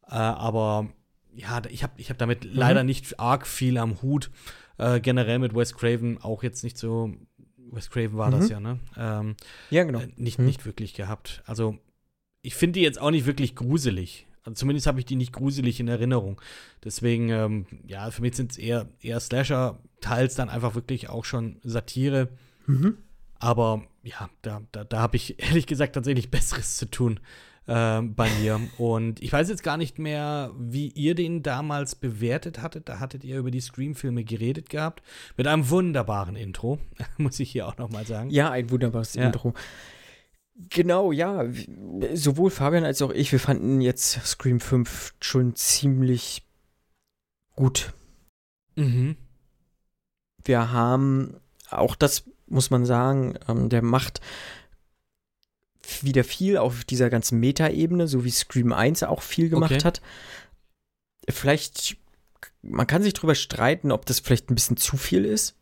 Äh, 0.08 0.14
aber 0.14 0.88
ja, 1.34 1.62
ich 1.70 1.82
habe 1.82 2.00
ich 2.00 2.10
hab 2.10 2.18
damit 2.18 2.44
Mhm. 2.44 2.50
leider 2.54 2.82
nicht 2.82 3.20
arg 3.20 3.46
viel 3.46 3.78
am 3.78 4.00
Hut. 4.02 4.30
Äh, 4.78 5.00
generell 5.00 5.38
mit 5.38 5.54
Wes 5.54 5.74
Craven 5.74 6.18
auch 6.22 6.42
jetzt 6.42 6.64
nicht 6.64 6.76
so 6.78 7.12
Wes 7.70 7.90
Craven 7.90 8.16
war 8.16 8.28
mhm. 8.28 8.32
das 8.32 8.48
ja, 8.48 8.58
ne? 8.58 8.80
Ähm, 8.96 9.36
ja, 9.70 9.84
genau. 9.84 10.00
Äh, 10.00 10.08
nicht, 10.16 10.38
mhm. 10.38 10.46
nicht 10.46 10.64
wirklich 10.66 10.94
gehabt. 10.94 11.42
Also, 11.46 11.78
ich 12.42 12.54
finde 12.54 12.78
die 12.78 12.84
jetzt 12.84 13.00
auch 13.00 13.10
nicht 13.10 13.26
wirklich 13.26 13.54
gruselig. 13.54 14.26
Also 14.46 14.60
zumindest 14.60 14.86
habe 14.86 15.00
ich 15.00 15.04
die 15.04 15.16
nicht 15.16 15.32
gruselig 15.32 15.80
in 15.80 15.88
Erinnerung. 15.88 16.40
Deswegen, 16.84 17.30
ähm, 17.30 17.66
ja, 17.86 18.10
für 18.12 18.22
mich 18.22 18.36
sind 18.36 18.52
es 18.52 18.58
eher, 18.58 18.86
eher 19.00 19.18
Slasher, 19.18 19.80
teils 20.00 20.36
dann 20.36 20.48
einfach 20.48 20.76
wirklich 20.76 21.08
auch 21.08 21.24
schon 21.24 21.56
Satire. 21.64 22.28
Mhm. 22.66 22.96
Aber 23.40 23.82
ja, 24.04 24.30
da, 24.42 24.62
da, 24.70 24.84
da 24.84 25.00
habe 25.00 25.16
ich 25.16 25.42
ehrlich 25.42 25.66
gesagt 25.66 25.94
tatsächlich 25.94 26.30
Besseres 26.30 26.76
zu 26.76 26.88
tun 26.88 27.18
äh, 27.66 28.00
bei 28.02 28.30
mir. 28.40 28.60
Und 28.78 29.20
ich 29.20 29.32
weiß 29.32 29.48
jetzt 29.48 29.64
gar 29.64 29.76
nicht 29.76 29.98
mehr, 29.98 30.52
wie 30.56 30.88
ihr 30.88 31.16
den 31.16 31.42
damals 31.42 31.96
bewertet 31.96 32.62
hattet. 32.62 32.88
Da 32.88 33.00
hattet 33.00 33.24
ihr 33.24 33.38
über 33.38 33.50
die 33.50 33.60
Scream-Filme 33.60 34.22
geredet 34.22 34.70
gehabt. 34.70 35.02
Mit 35.36 35.48
einem 35.48 35.68
wunderbaren 35.68 36.36
Intro, 36.36 36.78
muss 37.18 37.40
ich 37.40 37.50
hier 37.50 37.66
auch 37.66 37.78
noch 37.78 37.90
mal 37.90 38.06
sagen. 38.06 38.30
Ja, 38.30 38.50
ein 38.52 38.70
wunderbares 38.70 39.14
ja. 39.14 39.26
Intro. 39.26 39.54
Genau, 40.70 41.12
ja. 41.12 41.44
Sowohl 42.14 42.50
Fabian 42.50 42.84
als 42.84 43.02
auch 43.02 43.10
ich, 43.10 43.30
wir 43.32 43.40
fanden 43.40 43.80
jetzt 43.80 44.26
Scream 44.26 44.60
5 44.60 45.14
schon 45.20 45.54
ziemlich 45.54 46.42
gut. 47.54 47.92
Mhm. 48.74 49.16
Wir 50.44 50.72
haben, 50.72 51.36
auch 51.70 51.94
das 51.94 52.24
muss 52.46 52.70
man 52.70 52.86
sagen, 52.86 53.38
ähm, 53.48 53.68
der 53.68 53.82
macht 53.82 54.20
wieder 56.02 56.24
viel 56.24 56.56
auf 56.56 56.84
dieser 56.84 57.10
ganzen 57.10 57.38
Meta-Ebene, 57.38 58.08
so 58.08 58.24
wie 58.24 58.30
Scream 58.30 58.72
1 58.72 59.02
auch 59.02 59.22
viel 59.22 59.48
gemacht 59.48 59.72
okay. 59.72 59.84
hat. 59.84 60.00
Vielleicht, 61.28 61.96
man 62.62 62.86
kann 62.86 63.02
sich 63.02 63.14
drüber 63.14 63.34
streiten, 63.34 63.92
ob 63.92 64.06
das 64.06 64.20
vielleicht 64.20 64.50
ein 64.50 64.54
bisschen 64.54 64.76
zu 64.76 64.96
viel 64.96 65.24
ist. 65.24 65.54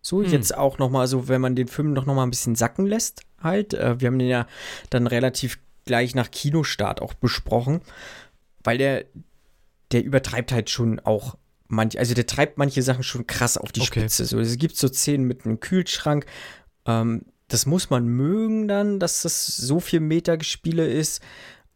So, 0.00 0.22
hm. 0.22 0.30
jetzt 0.30 0.56
auch 0.56 0.78
noch 0.78 0.90
mal 0.90 1.06
so, 1.06 1.28
wenn 1.28 1.40
man 1.40 1.56
den 1.56 1.68
Film 1.68 1.92
noch, 1.92 2.06
noch 2.06 2.14
mal 2.14 2.24
ein 2.24 2.30
bisschen 2.30 2.56
sacken 2.56 2.86
lässt, 2.86 3.22
halt. 3.42 3.74
Äh, 3.74 4.00
wir 4.00 4.08
haben 4.08 4.18
den 4.18 4.28
ja 4.28 4.46
dann 4.90 5.06
relativ 5.06 5.58
gleich 5.84 6.14
nach 6.14 6.30
Kinostart 6.30 7.02
auch 7.02 7.14
besprochen, 7.14 7.80
weil 8.62 8.78
der, 8.78 9.04
der 9.90 10.04
übertreibt 10.04 10.52
halt 10.52 10.70
schon 10.70 11.00
auch 11.00 11.36
manche, 11.68 11.98
also 11.98 12.14
der 12.14 12.26
treibt 12.26 12.58
manche 12.58 12.82
Sachen 12.82 13.02
schon 13.02 13.26
krass 13.26 13.56
auf 13.56 13.72
die 13.72 13.80
okay. 13.80 14.00
Spitze. 14.00 14.24
So, 14.24 14.38
es 14.38 14.56
gibt 14.58 14.76
so 14.76 14.88
Szenen 14.88 15.26
mit 15.26 15.44
einem 15.44 15.60
Kühlschrank, 15.60 16.26
ähm, 16.86 17.22
das 17.48 17.66
muss 17.66 17.90
man 17.90 18.06
mögen 18.06 18.66
dann, 18.66 18.98
dass 18.98 19.22
das 19.22 19.46
so 19.46 19.78
viel 19.78 20.00
Metagespiele 20.00 20.86
ist. 20.86 21.22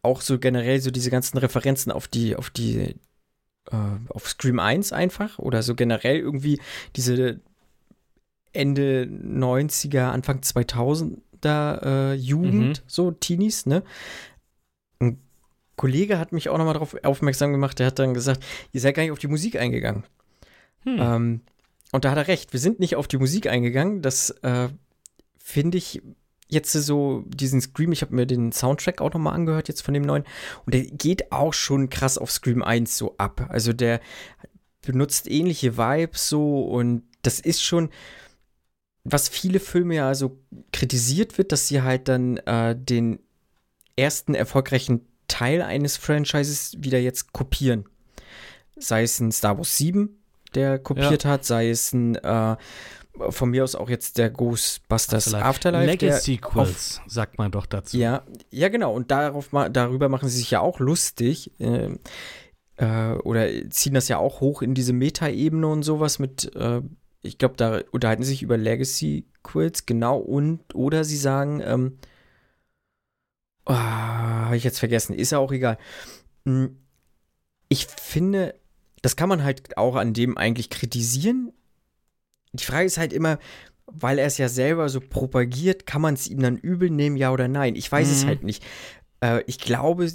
Auch 0.01 0.21
so 0.21 0.39
generell 0.39 0.81
so 0.81 0.89
diese 0.89 1.11
ganzen 1.11 1.37
Referenzen 1.37 1.91
auf 1.91 2.07
die, 2.07 2.35
auf 2.35 2.49
die, 2.49 2.95
äh, 3.71 3.75
auf 4.09 4.27
Scream 4.27 4.59
1 4.59 4.91
einfach 4.93 5.37
oder 5.37 5.61
so 5.61 5.75
generell 5.75 6.17
irgendwie 6.17 6.59
diese 6.95 7.41
Ende 8.53 9.03
90er, 9.03 10.05
Anfang 10.05 10.41
2000er 11.43 11.83
äh, 11.83 12.13
Jugend, 12.15 12.79
mhm. 12.79 12.83
so 12.87 13.11
Teenies, 13.11 13.65
ne? 13.65 13.83
Ein 14.99 15.19
Kollege 15.75 16.19
hat 16.19 16.31
mich 16.31 16.49
auch 16.49 16.57
nochmal 16.57 16.73
darauf 16.73 16.95
aufmerksam 17.03 17.51
gemacht, 17.51 17.79
der 17.79 17.87
hat 17.87 17.99
dann 17.99 18.13
gesagt, 18.13 18.43
ihr 18.71 18.81
seid 18.81 18.95
gar 18.95 19.03
nicht 19.03 19.11
auf 19.11 19.19
die 19.19 19.27
Musik 19.27 19.57
eingegangen. 19.57 20.03
Hm. 20.83 20.97
Ähm, 20.99 21.41
und 21.91 22.05
da 22.05 22.11
hat 22.11 22.17
er 22.17 22.27
recht, 22.27 22.53
wir 22.53 22.59
sind 22.59 22.79
nicht 22.79 22.95
auf 22.95 23.07
die 23.07 23.17
Musik 23.17 23.47
eingegangen, 23.47 24.01
das 24.01 24.31
äh, 24.41 24.69
finde 25.37 25.77
ich 25.77 26.01
jetzt 26.49 26.71
so 26.71 27.23
diesen 27.27 27.61
Scream, 27.61 27.91
ich 27.91 28.01
habe 28.01 28.15
mir 28.15 28.25
den 28.25 28.51
Soundtrack 28.51 29.01
auch 29.01 29.13
nochmal 29.13 29.33
angehört 29.33 29.67
jetzt 29.67 29.81
von 29.81 29.93
dem 29.93 30.03
neuen 30.03 30.23
und 30.65 30.73
der 30.73 30.83
geht 30.83 31.31
auch 31.31 31.53
schon 31.53 31.89
krass 31.89 32.17
auf 32.17 32.31
Scream 32.31 32.63
1 32.63 32.97
so 32.97 33.15
ab. 33.17 33.47
Also 33.49 33.73
der 33.73 33.99
benutzt 34.81 35.29
ähnliche 35.29 35.77
Vibes 35.77 36.29
so 36.29 36.61
und 36.61 37.03
das 37.21 37.39
ist 37.39 37.61
schon, 37.61 37.89
was 39.09 39.29
viele 39.29 39.59
Filme 39.59 39.95
ja 39.95 40.07
also 40.07 40.37
kritisiert 40.73 41.37
wird, 41.37 41.51
dass 41.51 41.67
sie 41.67 41.81
halt 41.81 42.07
dann 42.07 42.37
äh, 42.37 42.75
den 42.75 43.19
ersten 43.95 44.35
erfolgreichen 44.35 45.07
Teil 45.27 45.61
eines 45.61 45.97
Franchises 45.97 46.75
wieder 46.79 46.99
jetzt 46.99 47.33
kopieren. 47.33 47.85
Sei 48.75 49.03
es 49.03 49.19
ein 49.19 49.31
Star 49.31 49.57
Wars 49.57 49.77
7, 49.77 50.09
der 50.55 50.77
kopiert 50.79 51.23
ja. 51.23 51.31
hat, 51.31 51.45
sei 51.45 51.69
es 51.69 51.93
ein 51.93 52.15
äh, 52.15 52.57
von 53.29 53.49
mir 53.49 53.63
aus 53.63 53.75
auch 53.75 53.89
jetzt 53.89 54.17
der 54.17 54.29
Ghostbusters 54.29 55.33
Afterlife. 55.33 55.45
Afterlife 55.45 55.85
Legacy 55.85 56.33
Sequels, 56.33 57.01
sagt 57.07 57.37
man 57.39 57.51
doch 57.51 57.65
dazu. 57.65 57.97
Ja, 57.97 58.23
ja 58.51 58.69
genau. 58.69 58.93
Und 58.93 59.09
darauf, 59.09 59.49
darüber 59.71 60.09
machen 60.09 60.29
sie 60.29 60.37
sich 60.37 60.51
ja 60.51 60.59
auch 60.59 60.79
lustig. 60.79 61.51
Äh, 61.59 61.95
äh, 62.75 63.13
oder 63.23 63.47
ziehen 63.71 63.95
das 63.95 64.07
ja 64.07 64.17
auch 64.17 64.39
hoch 64.39 64.61
in 64.61 64.75
diese 64.75 64.93
Meta-Ebene 64.93 65.65
und 65.65 65.81
sowas 65.81 66.19
mit 66.19 66.53
äh, 66.55 66.81
ich 67.21 67.37
glaube, 67.37 67.55
da 67.57 67.81
unterhalten 67.91 68.23
sie 68.23 68.29
sich 68.29 68.43
über 68.43 68.57
Legacy-Quills, 68.57 69.85
genau, 69.85 70.17
und 70.17 70.75
oder 70.75 71.03
sie 71.03 71.17
sagen, 71.17 71.61
ähm, 71.63 71.97
oh, 73.65 73.73
habe 73.73 74.57
ich 74.57 74.63
jetzt 74.63 74.79
vergessen, 74.79 75.13
ist 75.13 75.31
ja 75.31 75.39
auch 75.39 75.51
egal. 75.51 75.77
Hm, 76.45 76.77
ich 77.69 77.87
finde, 77.87 78.55
das 79.01 79.15
kann 79.15 79.29
man 79.29 79.43
halt 79.43 79.77
auch 79.77 79.95
an 79.95 80.13
dem 80.13 80.37
eigentlich 80.37 80.69
kritisieren. 80.69 81.51
Die 82.53 82.63
Frage 82.63 82.85
ist 82.85 82.97
halt 82.97 83.13
immer, 83.13 83.39
weil 83.85 84.19
er 84.19 84.27
es 84.27 84.37
ja 84.37 84.49
selber 84.49 84.89
so 84.89 84.99
propagiert, 84.99 85.85
kann 85.85 86.01
man 86.01 86.13
es 86.13 86.27
ihm 86.27 86.41
dann 86.41 86.57
übel 86.57 86.89
nehmen, 86.89 87.17
ja 87.17 87.31
oder 87.31 87.47
nein? 87.47 87.75
Ich 87.75 87.91
weiß 87.91 88.07
mhm. 88.07 88.13
es 88.13 88.25
halt 88.25 88.43
nicht. 88.43 88.63
Äh, 89.21 89.43
ich 89.47 89.59
glaube, 89.59 90.11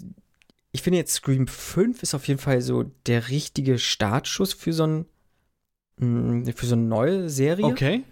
ich 0.72 0.82
finde 0.82 0.98
jetzt 0.98 1.14
Scream 1.14 1.46
5 1.46 2.02
ist 2.02 2.14
auf 2.14 2.26
jeden 2.28 2.40
Fall 2.40 2.60
so 2.62 2.84
der 3.06 3.28
richtige 3.28 3.78
Startschuss 3.78 4.52
für 4.54 4.72
so 4.72 4.86
ein 4.86 5.06
für 5.98 6.66
so 6.66 6.74
eine 6.74 6.85
neue 6.85 7.28
Serie. 7.28 7.64
Okay. 7.64 8.05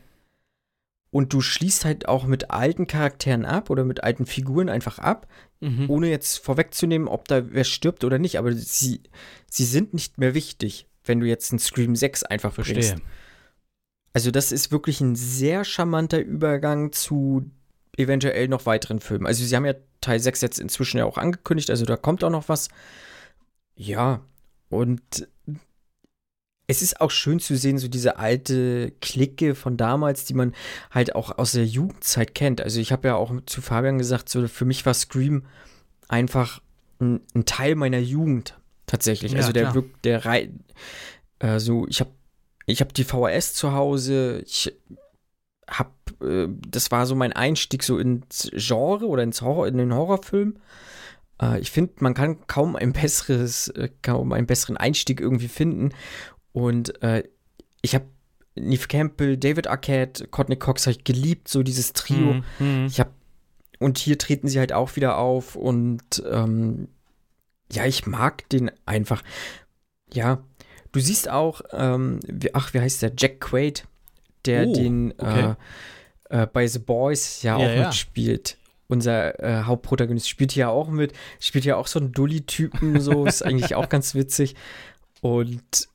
Und 1.11 1.32
du 1.32 1.40
schließt 1.40 1.85
halt 1.85 2.09
auch 2.09 2.24
mit 2.24 2.51
alten 2.51 2.86
Charakteren 2.86 3.44
ab 3.44 3.69
oder 3.70 3.85
mit 3.85 4.05
alten 4.05 4.27
Figuren 4.27 4.69
einfach 4.69 4.98
ab, 4.98 5.27
mhm. 5.59 5.90
ohne 5.90 6.09
jetzt 6.09 6.39
vorwegzunehmen, 6.39 7.09
ob 7.09 7.27
da 7.27 7.52
wer 7.52 7.65
stirbt 7.65 8.05
oder 8.05 8.19
nicht. 8.19 8.39
Aber 8.39 8.52
sie, 8.52 9.02
sie 9.51 9.65
sind 9.65 9.93
nicht 9.93 10.19
mehr 10.19 10.35
wichtig, 10.35 10.86
wenn 11.05 11.19
du 11.19 11.27
jetzt 11.27 11.51
einen 11.51 11.59
Scream 11.59 11.97
6 11.97 12.23
einfach 12.24 12.52
Verstehe. 12.52 12.77
bringst. 12.77 12.97
Also, 14.12 14.31
das 14.31 14.52
ist 14.52 14.70
wirklich 14.70 15.01
ein 15.01 15.16
sehr 15.16 15.65
charmanter 15.65 16.20
Übergang 16.20 16.93
zu 16.93 17.51
eventuell 17.97 18.48
noch 18.48 18.66
weiteren 18.66 19.01
Filmen. 19.01 19.27
Also, 19.27 19.44
sie 19.44 19.55
haben 19.57 19.66
ja 19.66 19.74
Teil 20.01 20.20
6 20.20 20.40
jetzt 20.43 20.61
inzwischen 20.61 20.98
ja 20.98 21.05
auch 21.05 21.19
angekündigt, 21.19 21.70
also 21.70 21.85
da 21.85 21.97
kommt 21.97 22.23
auch 22.23 22.31
noch 22.31 22.48
was. 22.48 22.69
Ja, 23.74 24.23
und 24.69 25.28
es 26.70 26.82
ist 26.82 27.01
auch 27.01 27.10
schön 27.10 27.40
zu 27.40 27.56
sehen, 27.56 27.78
so 27.78 27.88
diese 27.88 28.18
alte 28.18 28.92
Clique 29.01 29.56
von 29.56 29.76
damals, 29.76 30.24
die 30.24 30.34
man 30.34 30.55
halt 30.92 31.16
auch 31.16 31.36
aus 31.36 31.52
der 31.52 31.66
Jugendzeit 31.66 32.32
kennt. 32.32 32.60
Also 32.60 32.80
ich 32.80 32.92
habe 32.92 33.09
ja 33.09 33.16
auch 33.16 33.32
zu 33.47 33.60
Fabian 33.60 33.98
gesagt, 33.98 34.28
so 34.28 34.47
für 34.47 34.64
mich 34.64 34.86
war 34.86 34.94
Scream 34.94 35.47
einfach 36.09 36.62
ein, 37.01 37.20
ein 37.34 37.44
Teil 37.44 37.74
meiner 37.74 37.98
Jugend 37.98 38.56
tatsächlich. 38.86 39.32
Ja, 39.32 39.38
also 39.38 39.52
der 39.52 39.74
wirkt, 39.74 40.05
der 40.05 40.24
Rei 40.24 40.51
äh, 41.40 41.59
so, 41.59 41.88
ich 41.88 42.01
habe 42.01 42.12
ich 42.66 42.80
habe 42.80 42.92
die 42.92 43.02
VHS 43.02 43.55
zu 43.55 43.72
Hause, 43.72 44.44
ich 44.47 44.72
habe, 45.68 45.90
äh, 46.22 46.47
das 46.68 46.92
war 46.92 47.05
so 47.05 47.16
mein 47.16 47.32
Einstieg 47.32 47.82
so 47.82 47.98
ins 47.98 48.48
Genre 48.55 49.06
oder 49.06 49.24
ins 49.24 49.42
Horror, 49.42 49.66
in 49.66 49.76
den 49.76 49.92
Horrorfilm. 49.92 50.56
Äh, 51.42 51.59
ich 51.59 51.72
finde, 51.72 51.94
man 51.98 52.14
kann 52.14 52.47
kaum 52.47 52.76
ein 52.76 52.92
besseres, 52.92 53.68
äh, 53.68 53.88
kaum 54.02 54.32
einen 54.32 54.47
besseren 54.47 54.76
Einstieg 54.76 55.20
irgendwie 55.20 55.48
finden. 55.48 55.90
Und 56.52 57.02
äh, 57.02 57.24
ich 57.82 57.94
habe 57.94 58.06
Neve 58.55 58.89
Campbell, 58.89 59.36
David 59.36 59.68
Arquette, 59.68 60.27
Courtney 60.28 60.56
Cox 60.56 60.86
habe 60.86 60.97
ich 60.97 61.05
geliebt, 61.05 61.48
so 61.48 61.62
dieses 61.62 61.93
Trio. 61.93 62.43
Mhm. 62.59 62.86
Ich 62.86 63.01
habe 63.01 63.10
und 63.78 63.97
hier 63.97 64.18
treten 64.18 64.47
sie 64.47 64.59
halt 64.59 64.72
auch 64.72 64.97
wieder 64.97 65.16
auf 65.16 65.56
und 65.56 66.22
ähm, 66.31 66.89
ja, 67.72 67.86
ich 67.86 68.06
mag 68.06 68.48
den 68.51 68.70
einfach. 68.85 69.22
Ja, 70.12 70.43
du 70.93 71.01
siehst 71.01 71.31
auch, 71.31 71.62
ähm, 71.72 72.20
wie, 72.27 72.55
ach, 72.55 72.74
wie 72.74 72.81
heißt 72.81 73.01
der? 73.01 73.12
Jack 73.16 73.40
Quaid, 73.40 73.86
der 74.44 74.66
oh, 74.66 74.74
den 74.74 75.14
okay. 75.16 75.55
äh, 76.28 76.43
äh, 76.43 76.47
bei 76.47 76.66
The 76.66 76.78
Boys 76.78 77.43
ja, 77.43 77.59
ja 77.59 77.66
auch 77.66 77.77
ja. 77.77 77.86
mitspielt. 77.86 78.59
Unser 78.86 79.39
äh, 79.43 79.62
Hauptprotagonist 79.62 80.28
spielt 80.28 80.55
ja 80.55 80.68
auch 80.68 80.89
mit, 80.89 81.12
spielt 81.39 81.64
ja 81.64 81.77
auch 81.77 81.86
so 81.86 82.01
einen 82.01 82.12
Dulli-Typen, 82.12 83.01
so, 83.01 83.24
ist 83.24 83.43
eigentlich 83.47 83.77
auch 83.77 83.89
ganz 83.89 84.14
witzig. 84.14 84.56
Und 85.22 85.89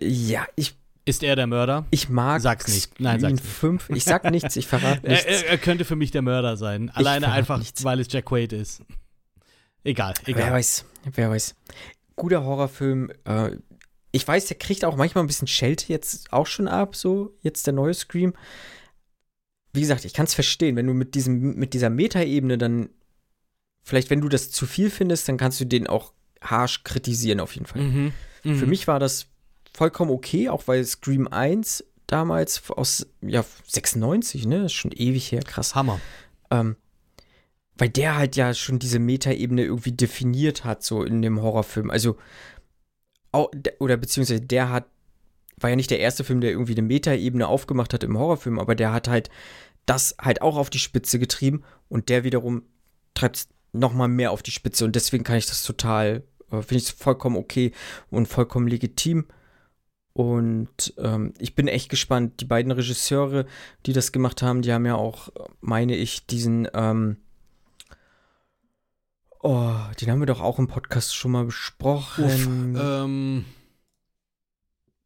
ja, 0.00 0.46
ich. 0.56 0.76
Ist 1.06 1.22
er 1.22 1.34
der 1.34 1.46
Mörder? 1.46 1.86
Ich 1.90 2.08
mag 2.08 2.40
sag's 2.42 2.68
nicht. 2.68 3.00
Nein, 3.00 3.20
sag's 3.20 3.40
nicht. 3.40 3.44
Fünf. 3.44 3.88
Ich 3.88 4.04
sag 4.04 4.30
nichts, 4.30 4.54
ich 4.56 4.66
verrate 4.66 5.06
nichts. 5.08 5.24
Er, 5.24 5.48
er, 5.48 5.58
könnte 5.58 5.84
für 5.84 5.96
mich 5.96 6.10
der 6.10 6.22
Mörder 6.22 6.56
sein. 6.56 6.90
Alleine 6.90 7.32
einfach, 7.32 7.58
nichts. 7.58 7.82
weil 7.84 7.98
es 8.00 8.06
Jack 8.10 8.26
Quaid 8.26 8.52
ist. 8.52 8.82
Egal, 9.82 10.14
egal. 10.26 10.44
Wer 10.44 10.52
weiß, 10.52 10.84
wer 11.14 11.30
weiß. 11.30 11.54
Guter 12.16 12.44
Horrorfilm. 12.44 13.10
Äh, 13.24 13.56
ich 14.12 14.28
weiß, 14.28 14.46
der 14.46 14.58
kriegt 14.58 14.84
auch 14.84 14.96
manchmal 14.96 15.24
ein 15.24 15.26
bisschen 15.26 15.48
Schelte 15.48 15.86
jetzt 15.88 16.32
auch 16.32 16.46
schon 16.46 16.68
ab, 16.68 16.94
so 16.94 17.34
jetzt 17.40 17.66
der 17.66 17.74
neue 17.74 17.94
Scream. 17.94 18.34
Wie 19.72 19.80
gesagt, 19.80 20.04
ich 20.04 20.12
kann 20.12 20.26
es 20.26 20.34
verstehen, 20.34 20.76
wenn 20.76 20.86
du 20.86 20.94
mit 20.94 21.14
diesem 21.14 21.54
mit 21.54 21.74
dieser 21.74 21.90
Metaebene 21.90 22.58
dann 22.58 22.90
vielleicht, 23.82 24.10
wenn 24.10 24.20
du 24.20 24.28
das 24.28 24.50
zu 24.50 24.66
viel 24.66 24.90
findest, 24.90 25.28
dann 25.28 25.38
kannst 25.38 25.60
du 25.60 25.64
den 25.64 25.86
auch 25.86 26.12
harsh 26.40 26.84
kritisieren 26.84 27.40
auf 27.40 27.54
jeden 27.54 27.66
Fall. 27.66 27.82
Mhm, 27.82 28.12
Für 28.42 28.50
mhm. 28.50 28.68
mich 28.68 28.86
war 28.88 28.98
das 28.98 29.28
vollkommen 29.72 30.10
okay, 30.10 30.48
auch 30.48 30.66
weil 30.66 30.84
Scream 30.84 31.28
1 31.28 31.84
damals 32.06 32.70
aus, 32.70 33.06
ja, 33.22 33.44
96, 33.66 34.46
ne? 34.46 34.64
Ist 34.64 34.72
schon 34.72 34.92
ewig 34.92 35.30
her, 35.32 35.42
krass. 35.42 35.74
Hammer. 35.74 36.00
Ähm, 36.50 36.76
weil 37.76 37.88
der 37.88 38.16
halt 38.16 38.36
ja 38.36 38.52
schon 38.52 38.78
diese 38.78 38.98
Metaebene 38.98 39.64
irgendwie 39.64 39.92
definiert 39.92 40.64
hat, 40.64 40.82
so 40.82 41.02
in 41.02 41.22
dem 41.22 41.40
Horrorfilm. 41.40 41.90
Also, 41.90 42.16
oder 43.32 43.96
beziehungsweise 43.96 44.40
der 44.40 44.70
hat, 44.70 44.86
war 45.56 45.70
ja 45.70 45.76
nicht 45.76 45.90
der 45.90 46.00
erste 46.00 46.24
Film, 46.24 46.40
der 46.40 46.50
irgendwie 46.50 46.72
eine 46.72 46.82
Metaebene 46.82 47.46
aufgemacht 47.46 47.94
hat 47.94 48.04
im 48.04 48.18
Horrorfilm, 48.18 48.58
aber 48.58 48.74
der 48.74 48.92
hat 48.92 49.08
halt 49.08 49.30
das 49.86 50.14
halt 50.20 50.42
auch 50.42 50.56
auf 50.56 50.68
die 50.68 50.78
Spitze 50.78 51.18
getrieben 51.18 51.62
und 51.88 52.08
der 52.08 52.22
wiederum 52.24 52.62
treibt 53.14 53.36
es 53.36 53.48
nochmal 53.72 54.08
mehr 54.08 54.30
auf 54.30 54.42
die 54.42 54.50
Spitze 54.50 54.84
und 54.84 54.94
deswegen 54.94 55.24
kann 55.24 55.36
ich 55.36 55.46
das 55.46 55.62
total, 55.62 56.22
äh, 56.50 56.62
finde 56.62 56.76
ich 56.76 56.84
es 56.84 56.90
vollkommen 56.90 57.36
okay 57.36 57.72
und 58.10 58.26
vollkommen 58.26 58.68
legitim. 58.68 59.26
Und 60.12 60.92
ähm, 60.98 61.34
ich 61.38 61.54
bin 61.54 61.68
echt 61.68 61.88
gespannt. 61.88 62.40
Die 62.40 62.44
beiden 62.44 62.72
Regisseure, 62.72 63.46
die 63.86 63.92
das 63.92 64.12
gemacht 64.12 64.42
haben, 64.42 64.62
die 64.62 64.72
haben 64.72 64.86
ja 64.86 64.96
auch, 64.96 65.28
meine 65.60 65.94
ich, 65.94 66.26
diesen, 66.26 66.68
ähm, 66.74 67.16
oh, 69.40 69.74
den 70.00 70.10
haben 70.10 70.20
wir 70.20 70.26
doch 70.26 70.40
auch 70.40 70.58
im 70.58 70.66
Podcast 70.66 71.14
schon 71.14 71.30
mal 71.30 71.44
besprochen. 71.44 72.76
Uff, 72.76 72.82
ähm, 72.82 73.44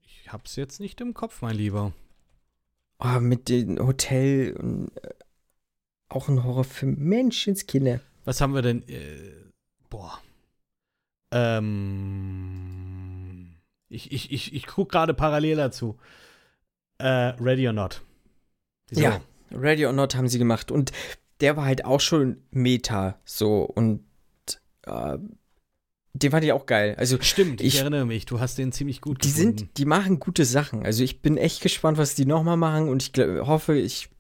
ich 0.02 0.32
hab's 0.32 0.56
jetzt 0.56 0.80
nicht 0.80 1.00
im 1.00 1.14
Kopf, 1.14 1.42
mein 1.42 1.56
Lieber. 1.56 1.92
Oh, 2.98 3.20
mit 3.20 3.48
dem 3.48 3.78
Hotel 3.78 4.56
und 4.56 4.90
äh, 5.02 5.10
auch 6.08 6.28
ein 6.28 6.42
Horrorfilm. 6.44 6.96
Menschenskinder. 6.98 8.00
Was 8.24 8.40
haben 8.40 8.54
wir 8.54 8.62
denn? 8.62 8.88
Äh, 8.88 9.34
boah. 9.90 10.18
Ähm. 11.30 12.83
Ich, 13.94 14.12
ich, 14.12 14.32
ich, 14.32 14.54
ich 14.54 14.66
gucke 14.66 14.92
gerade 14.92 15.14
parallel 15.14 15.56
dazu. 15.56 15.96
Äh, 16.98 17.06
Ready 17.06 17.66
or 17.66 17.72
Not. 17.72 18.02
So. 18.90 19.00
Ja, 19.00 19.20
Ready 19.50 19.86
or 19.86 19.92
Not 19.92 20.14
haben 20.14 20.28
sie 20.28 20.38
gemacht. 20.38 20.70
Und 20.70 20.92
der 21.40 21.56
war 21.56 21.64
halt 21.64 21.84
auch 21.84 22.00
schon 22.00 22.38
Meta, 22.50 23.18
so. 23.24 23.62
Und 23.62 24.04
äh, 24.82 25.18
den 26.12 26.30
fand 26.30 26.44
ich 26.44 26.52
auch 26.52 26.66
geil. 26.66 26.94
Also 26.96 27.20
Stimmt, 27.20 27.60
ich, 27.60 27.74
ich, 27.74 27.80
erinnere 27.80 28.06
mich, 28.06 28.24
du 28.24 28.38
hast 28.38 28.56
den 28.56 28.70
ziemlich 28.70 29.00
gut 29.00 29.24
Die 29.24 29.32
gefunden. 29.32 29.58
sind, 29.58 29.78
die 29.78 29.84
machen 29.84 30.20
gute 30.20 30.44
Sachen. 30.44 30.84
Also 30.84 31.02
ich 31.02 31.22
bin 31.22 31.36
echt 31.36 31.60
gespannt, 31.60 31.98
was 31.98 32.14
die 32.14 32.24
nochmal 32.24 32.56
machen 32.56 32.88
und 32.88 33.02
ich 33.02 33.12
glaub, 33.12 33.46
hoffe, 33.46 33.76
ich 33.76 34.10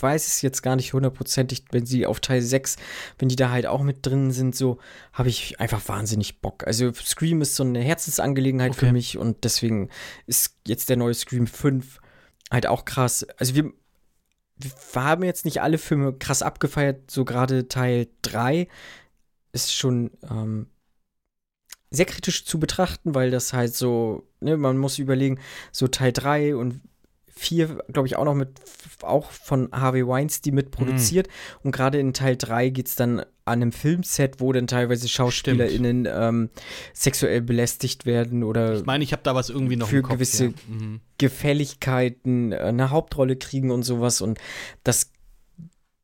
weiß 0.00 0.26
es 0.26 0.42
jetzt 0.42 0.62
gar 0.62 0.76
nicht 0.76 0.92
hundertprozentig, 0.92 1.64
wenn 1.70 1.86
sie 1.86 2.06
auf 2.06 2.20
Teil 2.20 2.42
6, 2.42 2.76
wenn 3.18 3.28
die 3.28 3.36
da 3.36 3.50
halt 3.50 3.66
auch 3.66 3.82
mit 3.82 4.04
drin 4.06 4.30
sind, 4.30 4.54
so, 4.54 4.78
habe 5.12 5.28
ich 5.28 5.60
einfach 5.60 5.86
wahnsinnig 5.88 6.40
Bock. 6.40 6.66
Also 6.66 6.92
Scream 6.92 7.42
ist 7.42 7.56
so 7.56 7.64
eine 7.64 7.80
Herzensangelegenheit 7.80 8.72
okay. 8.72 8.86
für 8.86 8.92
mich 8.92 9.18
und 9.18 9.44
deswegen 9.44 9.90
ist 10.26 10.56
jetzt 10.66 10.88
der 10.88 10.96
neue 10.96 11.14
Scream 11.14 11.46
5 11.46 12.00
halt 12.50 12.66
auch 12.66 12.84
krass. 12.84 13.26
Also 13.38 13.54
wir, 13.54 13.72
wir 14.56 14.72
haben 14.94 15.24
jetzt 15.24 15.44
nicht 15.44 15.60
alle 15.62 15.78
Filme 15.78 16.12
krass 16.12 16.42
abgefeiert, 16.42 17.10
so 17.10 17.24
gerade 17.24 17.68
Teil 17.68 18.08
3 18.22 18.68
ist 19.52 19.74
schon 19.74 20.10
ähm, 20.30 20.66
sehr 21.90 22.06
kritisch 22.06 22.44
zu 22.44 22.60
betrachten, 22.60 23.14
weil 23.14 23.30
das 23.30 23.52
halt 23.52 23.74
so, 23.74 24.28
ne, 24.40 24.56
man 24.56 24.76
muss 24.78 24.98
überlegen, 24.98 25.40
so 25.72 25.88
Teil 25.88 26.12
3 26.12 26.56
und 26.56 26.80
4, 27.38 27.84
glaube 27.92 28.08
ich, 28.08 28.16
auch 28.16 28.24
noch 28.24 28.34
mit, 28.34 28.48
auch 29.02 29.30
von 29.30 29.68
Harvey 29.72 30.06
Weinstein 30.06 30.54
mitproduziert. 30.54 31.28
Mhm. 31.28 31.32
Und 31.64 31.72
gerade 31.72 31.98
in 31.98 32.12
Teil 32.12 32.36
3 32.36 32.70
geht 32.70 32.88
es 32.88 32.96
dann 32.96 33.20
an 33.20 33.62
einem 33.62 33.72
Filmset, 33.72 34.40
wo 34.40 34.52
dann 34.52 34.66
teilweise 34.66 35.08
SchauspielerInnen 35.08 36.06
ähm, 36.10 36.50
sexuell 36.92 37.40
belästigt 37.40 38.06
werden 38.06 38.42
oder. 38.42 38.78
Ich 38.78 38.84
meine, 38.84 39.04
ich 39.04 39.12
habe 39.12 39.22
da 39.22 39.34
was 39.34 39.50
irgendwie 39.50 39.76
noch 39.76 39.88
für 39.88 40.02
Kopf, 40.02 40.14
gewisse 40.14 40.46
ja. 40.46 40.52
mhm. 40.68 41.00
Gefälligkeiten 41.18 42.52
äh, 42.52 42.56
eine 42.56 42.90
Hauptrolle 42.90 43.36
kriegen 43.36 43.70
und 43.70 43.84
sowas. 43.84 44.20
Und 44.20 44.38
das 44.82 45.12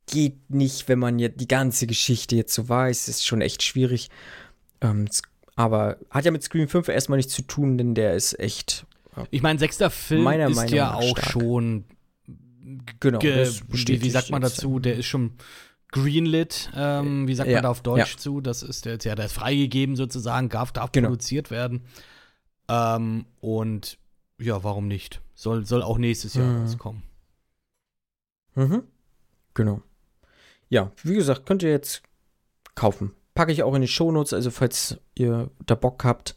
geht 0.07 0.51
nicht, 0.51 0.89
wenn 0.89 0.99
man 0.99 1.19
jetzt 1.19 1.41
die 1.41 1.49
ganze 1.49 1.87
Geschichte 1.87 2.37
jetzt 2.37 2.55
so 2.55 2.69
weiß. 2.69 3.09
Ist 3.09 3.27
schon 3.27 3.41
echt 3.41 3.63
schwierig. 3.63 4.09
Ähm, 4.81 5.07
aber 5.57 5.99
hat 6.11 6.25
ja 6.25 6.31
mit 6.31 6.43
Scream 6.43 6.69
5 6.69 6.89
erstmal 6.89 7.17
nichts 7.17 7.35
zu 7.35 7.43
tun, 7.43 7.79
denn 7.79 7.95
der 7.95 8.15
ist 8.15 8.39
echt 8.39 8.87
ich 9.31 9.43
meine, 9.43 9.59
sechster 9.59 9.91
Film 9.91 10.23
Meiner 10.23 10.49
ist 10.49 10.57
Meinung 10.57 10.75
ja 10.75 10.95
auch 10.95 11.19
stark. 11.19 11.31
schon. 11.31 11.85
Genau. 13.01 13.21
Wie, 13.21 14.03
wie, 14.03 14.11
sagt 14.11 14.31
man 14.31 14.43
dazu? 14.43 14.79
Der 14.79 14.97
ist 14.97 15.07
schon 15.07 15.33
greenlit. 15.93 16.71
Ähm, 16.75 17.29
wie 17.29 17.35
sagt 17.35 17.49
ja, 17.49 17.57
man 17.57 17.63
da 17.65 17.69
auf 17.71 17.83
Deutsch 17.83 18.13
ja. 18.13 18.19
zu? 18.19 18.41
Das 18.41 18.63
ist 18.63 18.85
der, 18.85 18.99
ja, 18.99 19.15
der 19.15 19.27
ist 19.27 19.33
freigegeben 19.33 19.97
sozusagen, 19.97 20.49
darf, 20.49 20.73
darf 20.73 20.93
genau. 20.93 21.09
produziert 21.09 21.51
werden. 21.51 21.83
Ähm, 22.69 23.27
und 23.41 23.99
ja, 24.39 24.65
warum 24.65 24.89
nicht? 24.89 25.21
Soll, 25.35 25.65
soll 25.67 25.83
auch 25.83 25.99
nächstes 25.99 26.35
Jahr 26.35 26.47
mhm. 26.47 26.63
rauskommen. 26.63 27.03
Mhm. 28.55 28.83
Genau. 29.55 29.83
Ja, 30.69 30.91
wie 31.03 31.15
gesagt, 31.15 31.47
könnt 31.47 31.63
ihr 31.63 31.71
jetzt 31.71 32.03
kaufen. 32.75 33.13
Packe 33.35 33.53
ich 33.53 33.63
auch 33.63 33.75
in 33.75 33.83
die 33.83 33.89
Shownotes, 33.89 34.33
also 34.33 34.51
falls 34.51 34.99
ihr 35.15 35.51
da 35.67 35.75
Bock 35.75 36.05
habt, 36.05 36.37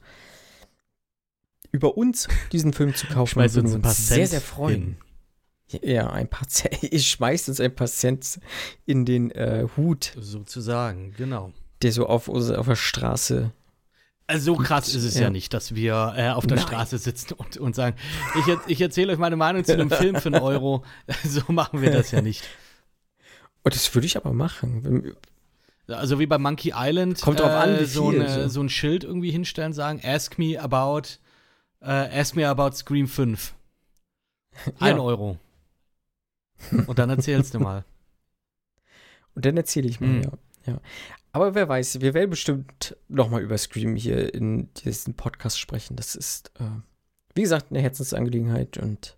über 1.72 1.98
uns 1.98 2.27
diesen 2.52 2.73
Film 2.73 2.95
zu 2.95 3.07
kaufen, 3.07 3.39
würden 3.39 3.69
wir 3.69 3.76
uns 3.76 4.07
sehr, 4.07 4.27
sehr 4.27 4.41
freuen. 4.41 4.98
Hin. 5.68 5.80
Ja, 5.81 6.10
ein 6.10 6.30
paar 6.30 6.48
Cent. 6.48 6.77
Ich 6.91 7.10
schmeiß 7.10 7.49
uns 7.49 7.60
ein 7.60 7.76
paar 7.76 7.88
Cent 7.88 8.39
in 8.85 9.06
den 9.06 9.31
äh, 9.31 9.68
Hut. 9.76 10.14
Sozusagen, 10.18 11.14
genau. 11.18 11.52
Der 11.81 11.91
so 11.91 12.07
auf, 12.07 12.30
auf 12.30 12.65
der 12.65 12.76
Straße. 12.76 13.52
Also 14.27 14.56
so 14.56 14.61
krass 14.61 14.94
ist 14.94 15.03
es 15.03 15.15
ja, 15.15 15.23
ja 15.23 15.30
nicht, 15.30 15.53
dass 15.53 15.76
wir 15.76 16.14
äh, 16.18 16.30
auf 16.30 16.45
der 16.48 16.57
Nein. 16.57 16.68
Straße 16.68 16.98
sitzen 16.98 17.34
und, 17.34 17.57
und 17.57 17.76
sagen, 17.76 17.95
ich, 18.35 18.57
ich 18.68 18.81
erzähle 18.81 19.14
euch 19.14 19.19
meine 19.19 19.38
Meinung 19.38 19.64
zu 19.64 19.73
einem 19.73 19.89
Film 19.89 20.15
für 20.18 20.27
einen 20.27 20.41
Euro. 20.41 20.84
so 21.23 21.41
machen 21.48 21.81
wir 21.81 21.91
das 21.91 22.11
ja 22.11 22.22
nicht. 22.22 22.44
Und 23.64 23.76
das 23.76 23.94
würde 23.94 24.06
ich 24.06 24.18
aber 24.18 24.34
machen. 24.34 25.15
Also 25.88 26.19
wie 26.19 26.26
bei 26.26 26.38
Monkey 26.38 26.73
Island. 26.76 27.22
Kommt 27.22 27.39
drauf 27.39 27.52
an, 27.52 27.80
wie 27.80 27.84
äh, 27.84 27.85
so, 27.85 28.10
eine, 28.10 28.44
so. 28.44 28.49
so 28.49 28.61
ein 28.61 28.69
Schild 28.69 29.06
irgendwie 29.06 29.31
hinstellen, 29.31 29.72
sagen, 29.72 30.02
ask 30.03 30.38
me 30.38 30.60
about 30.60 31.19
Uh, 31.88 32.10
ask 32.12 32.36
me 32.36 32.46
about 32.46 32.76
Scream 32.76 33.08
5. 33.08 33.56
Ein 34.80 34.98
ja. 34.98 35.02
Euro. 35.02 35.38
Und 36.86 37.00
dann 37.00 37.10
erzählst 37.10 37.54
du 37.54 37.60
mal. 37.60 37.86
Und 39.36 39.46
dann 39.46 39.56
erzähle 39.56 39.88
ich 39.88 40.02
mal, 40.02 40.10
mhm. 40.10 40.22
ja. 40.24 40.32
ja. 40.66 40.82
Aber 41.32 41.56
wer 41.56 41.70
weiß, 41.70 42.02
wir 42.02 42.14
werden 42.14 42.30
bestimmt 42.30 42.98
noch 43.08 43.30
mal 43.30 43.42
über 43.42 43.58
Scream 43.58 43.96
hier 43.96 44.34
in 44.34 44.74
diesem 44.74 45.14
Podcast 45.14 45.60
sprechen. 45.60 45.96
Das 45.96 46.16
ist, 46.16 46.52
äh, 46.60 46.66
wie 47.36 47.44
gesagt, 47.44 47.68
eine 47.70 47.80
Herzensangelegenheit 47.80 48.78
und 48.78 49.18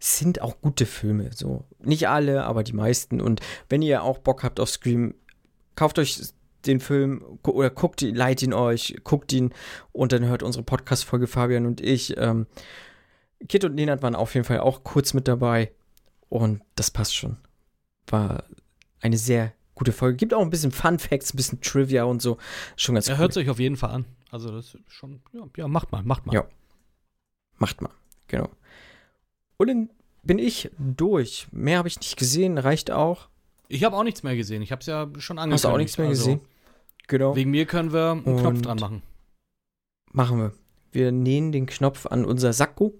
es 0.00 0.18
sind 0.18 0.40
auch 0.40 0.60
gute 0.62 0.84
Filme. 0.84 1.30
So. 1.32 1.64
Nicht 1.78 2.08
alle, 2.08 2.42
aber 2.42 2.64
die 2.64 2.72
meisten. 2.72 3.20
Und 3.20 3.40
wenn 3.68 3.82
ihr 3.82 4.02
auch 4.02 4.18
Bock 4.18 4.42
habt 4.42 4.58
auf 4.58 4.68
Scream, 4.68 5.14
kauft 5.76 6.00
euch 6.00 6.20
den 6.66 6.80
Film 6.80 7.38
oder 7.46 7.70
guckt 7.70 8.02
ihn, 8.02 8.14
leiht 8.14 8.42
ihn 8.42 8.54
euch, 8.54 8.96
guckt 9.04 9.32
ihn 9.32 9.52
und 9.92 10.12
dann 10.12 10.24
hört 10.24 10.42
unsere 10.42 10.64
Podcast-Folge 10.64 11.26
Fabian 11.26 11.66
und 11.66 11.80
ich. 11.80 12.16
Ähm, 12.16 12.46
Kit 13.48 13.64
und 13.64 13.74
Nenad 13.74 14.02
waren 14.02 14.14
auf 14.14 14.34
jeden 14.34 14.44
Fall 14.44 14.60
auch 14.60 14.84
kurz 14.84 15.14
mit 15.14 15.26
dabei 15.26 15.72
und 16.28 16.62
das 16.76 16.90
passt 16.90 17.14
schon. 17.14 17.36
War 18.06 18.44
eine 19.00 19.18
sehr 19.18 19.52
gute 19.74 19.92
Folge. 19.92 20.16
Gibt 20.16 20.34
auch 20.34 20.42
ein 20.42 20.50
bisschen 20.50 20.70
Fun 20.70 20.98
Facts, 20.98 21.34
ein 21.34 21.36
bisschen 21.36 21.60
Trivia 21.60 22.04
und 22.04 22.22
so. 22.22 22.38
Schon 22.76 22.94
ganz 22.94 23.08
Er 23.08 23.14
cool. 23.14 23.20
hört 23.20 23.32
sich 23.32 23.50
auf 23.50 23.58
jeden 23.58 23.76
Fall 23.76 23.90
an. 23.90 24.04
Also 24.30 24.50
das 24.50 24.74
ist 24.74 24.78
schon, 24.86 25.20
ja, 25.32 25.42
ja, 25.56 25.68
macht 25.68 25.92
mal, 25.92 26.02
macht 26.02 26.26
mal. 26.26 26.34
Ja. 26.34 26.44
Macht 27.58 27.80
mal, 27.82 27.90
genau. 28.28 28.48
Und 29.56 29.68
dann 29.68 29.90
bin 30.22 30.38
ich 30.38 30.70
durch. 30.78 31.48
Mehr 31.52 31.78
habe 31.78 31.88
ich 31.88 31.98
nicht 31.98 32.16
gesehen, 32.16 32.58
reicht 32.58 32.90
auch. 32.90 33.28
Ich 33.68 33.84
habe 33.84 33.96
auch 33.96 34.04
nichts 34.04 34.22
mehr 34.22 34.36
gesehen. 34.36 34.62
Ich 34.62 34.72
habe 34.72 34.80
es 34.80 34.86
ja 34.86 35.08
schon 35.18 35.38
angekündigt. 35.38 35.52
Hast 35.52 35.64
du 35.64 35.68
auch 35.68 35.78
nichts 35.78 35.98
mehr 35.98 36.08
also, 36.08 36.24
gesehen? 36.24 36.40
Genau. 37.08 37.36
Wegen 37.36 37.50
mir 37.50 37.66
können 37.66 37.92
wir 37.92 38.12
einen 38.12 38.24
Und 38.24 38.38
Knopf 38.38 38.62
dran 38.62 38.78
machen. 38.78 39.02
Machen 40.12 40.38
wir. 40.38 40.52
Wir 40.90 41.12
nähen 41.12 41.52
den 41.52 41.66
Knopf 41.66 42.06
an 42.06 42.24
unser 42.24 42.52
Sakko. 42.52 42.94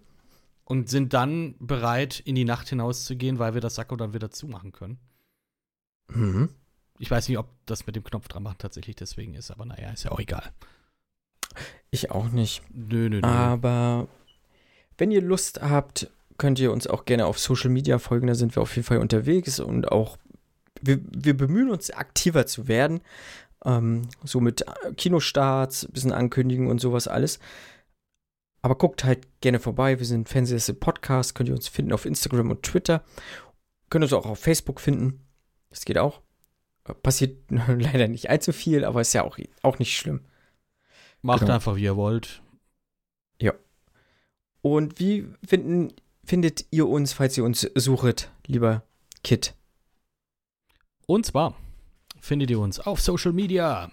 Und 0.65 0.89
sind 0.89 1.13
dann 1.13 1.55
bereit, 1.59 2.21
in 2.21 2.35
die 2.35 2.45
Nacht 2.45 2.69
hinauszugehen, 2.69 3.39
weil 3.39 3.53
wir 3.53 3.61
das 3.61 3.75
Sakko 3.75 3.97
dann 3.97 4.15
wieder 4.15 4.31
zumachen 4.31 4.73
können. 4.73 4.99
Mhm. 6.09 6.51
Ich 6.99 7.11
weiß 7.11 7.29
nicht, 7.29 7.39
ob 7.39 7.49
das 7.67 7.87
mit 7.87 7.97
dem 7.97 8.05
Knopf 8.05 8.29
dran 8.29 8.45
machen 8.45 8.59
tatsächlich 8.59 8.97
deswegen 8.97 9.35
ist, 9.35 9.51
aber 9.51 9.65
naja, 9.65 9.91
ist 9.91 10.05
ja 10.05 10.13
auch 10.13 10.21
egal. 10.21 10.53
Ich 11.91 12.11
auch 12.11 12.31
nicht. 12.31 12.63
Nö, 12.73 13.09
nö, 13.11 13.21
nö. 13.21 13.27
Aber 13.27 14.09
wenn 14.97 15.11
ihr 15.11 15.21
Lust 15.21 15.61
habt, 15.61 16.11
könnt 16.39 16.59
ihr 16.59 16.73
uns 16.73 16.87
auch 16.87 17.05
gerne 17.05 17.27
auf 17.27 17.39
Social 17.39 17.71
Media 17.71 17.99
folgen. 17.99 18.29
Da 18.29 18.35
sind 18.35 18.57
wir 18.57 18.63
auf 18.63 18.75
jeden 18.77 18.87
Fall 18.87 18.99
unterwegs 18.99 19.61
und 19.61 19.91
auch 19.91 20.17
wir, 20.81 21.01
wir 21.11 21.37
bemühen 21.37 21.71
uns 21.71 21.91
aktiver 21.91 22.47
zu 22.47 22.69
werden. 22.69 23.01
Ähm, 23.65 24.09
so 24.25 24.41
mit 24.41 24.65
Kinostarts, 24.97 25.89
bisschen 25.91 26.13
ankündigen 26.13 26.69
und 26.69 26.81
sowas 26.81 27.09
alles. 27.09 27.39
Aber 28.63 28.77
guckt 28.77 29.05
halt 29.05 29.27
gerne 29.41 29.59
vorbei. 29.59 29.99
Wir 29.99 30.07
sind 30.07 30.29
Fernsehsessel 30.29 30.75
Podcast. 30.75 31.35
Könnt 31.35 31.49
ihr 31.49 31.55
uns 31.55 31.69
finden 31.69 31.93
auf 31.93 32.07
Instagram 32.07 32.51
und 32.51 32.63
Twitter. 32.63 33.05
Könnt 33.91 34.05
uns 34.05 34.13
auch 34.13 34.27
auf 34.27 34.39
Facebook 34.39 34.81
finden. 34.81 35.21
Das 35.71 35.85
geht 35.85 35.99
auch. 35.99 36.23
Äh, 36.85 36.95
passiert 36.95 37.39
leider 37.51 38.09
nicht 38.09 38.31
allzu 38.31 38.53
viel, 38.53 38.85
aber 38.85 39.01
ist 39.01 39.13
ja 39.13 39.25
auch, 39.25 39.39
auch 39.63 39.79
nicht 39.79 39.97
schlimm. 39.97 40.21
Macht 41.23 41.41
genau. 41.41 41.55
einfach, 41.55 41.77
wie 41.77 41.85
ihr 41.85 41.97
wollt. 41.97 42.43
Ja. 43.41 43.53
Und 44.61 44.99
wie 44.99 45.27
finden 45.45 45.93
findet 46.25 46.67
ihr 46.71 46.89
uns, 46.89 47.13
falls 47.13 47.37
ihr 47.37 47.45
uns 47.45 47.69
sucht, 47.75 48.31
lieber 48.47 48.85
Kit? 49.25 49.55
Und 51.07 51.27
zwar 51.27 51.57
findet 52.23 52.51
ihr 52.51 52.61
uns 52.61 52.81
auf 52.81 53.01
Social 53.01 53.33
Media, 53.33 53.91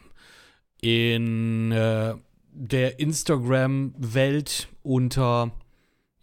in 0.82 1.72
äh, 1.72 2.14
der 2.52 3.00
Instagram-Welt 3.00 4.70
unter 4.84 5.52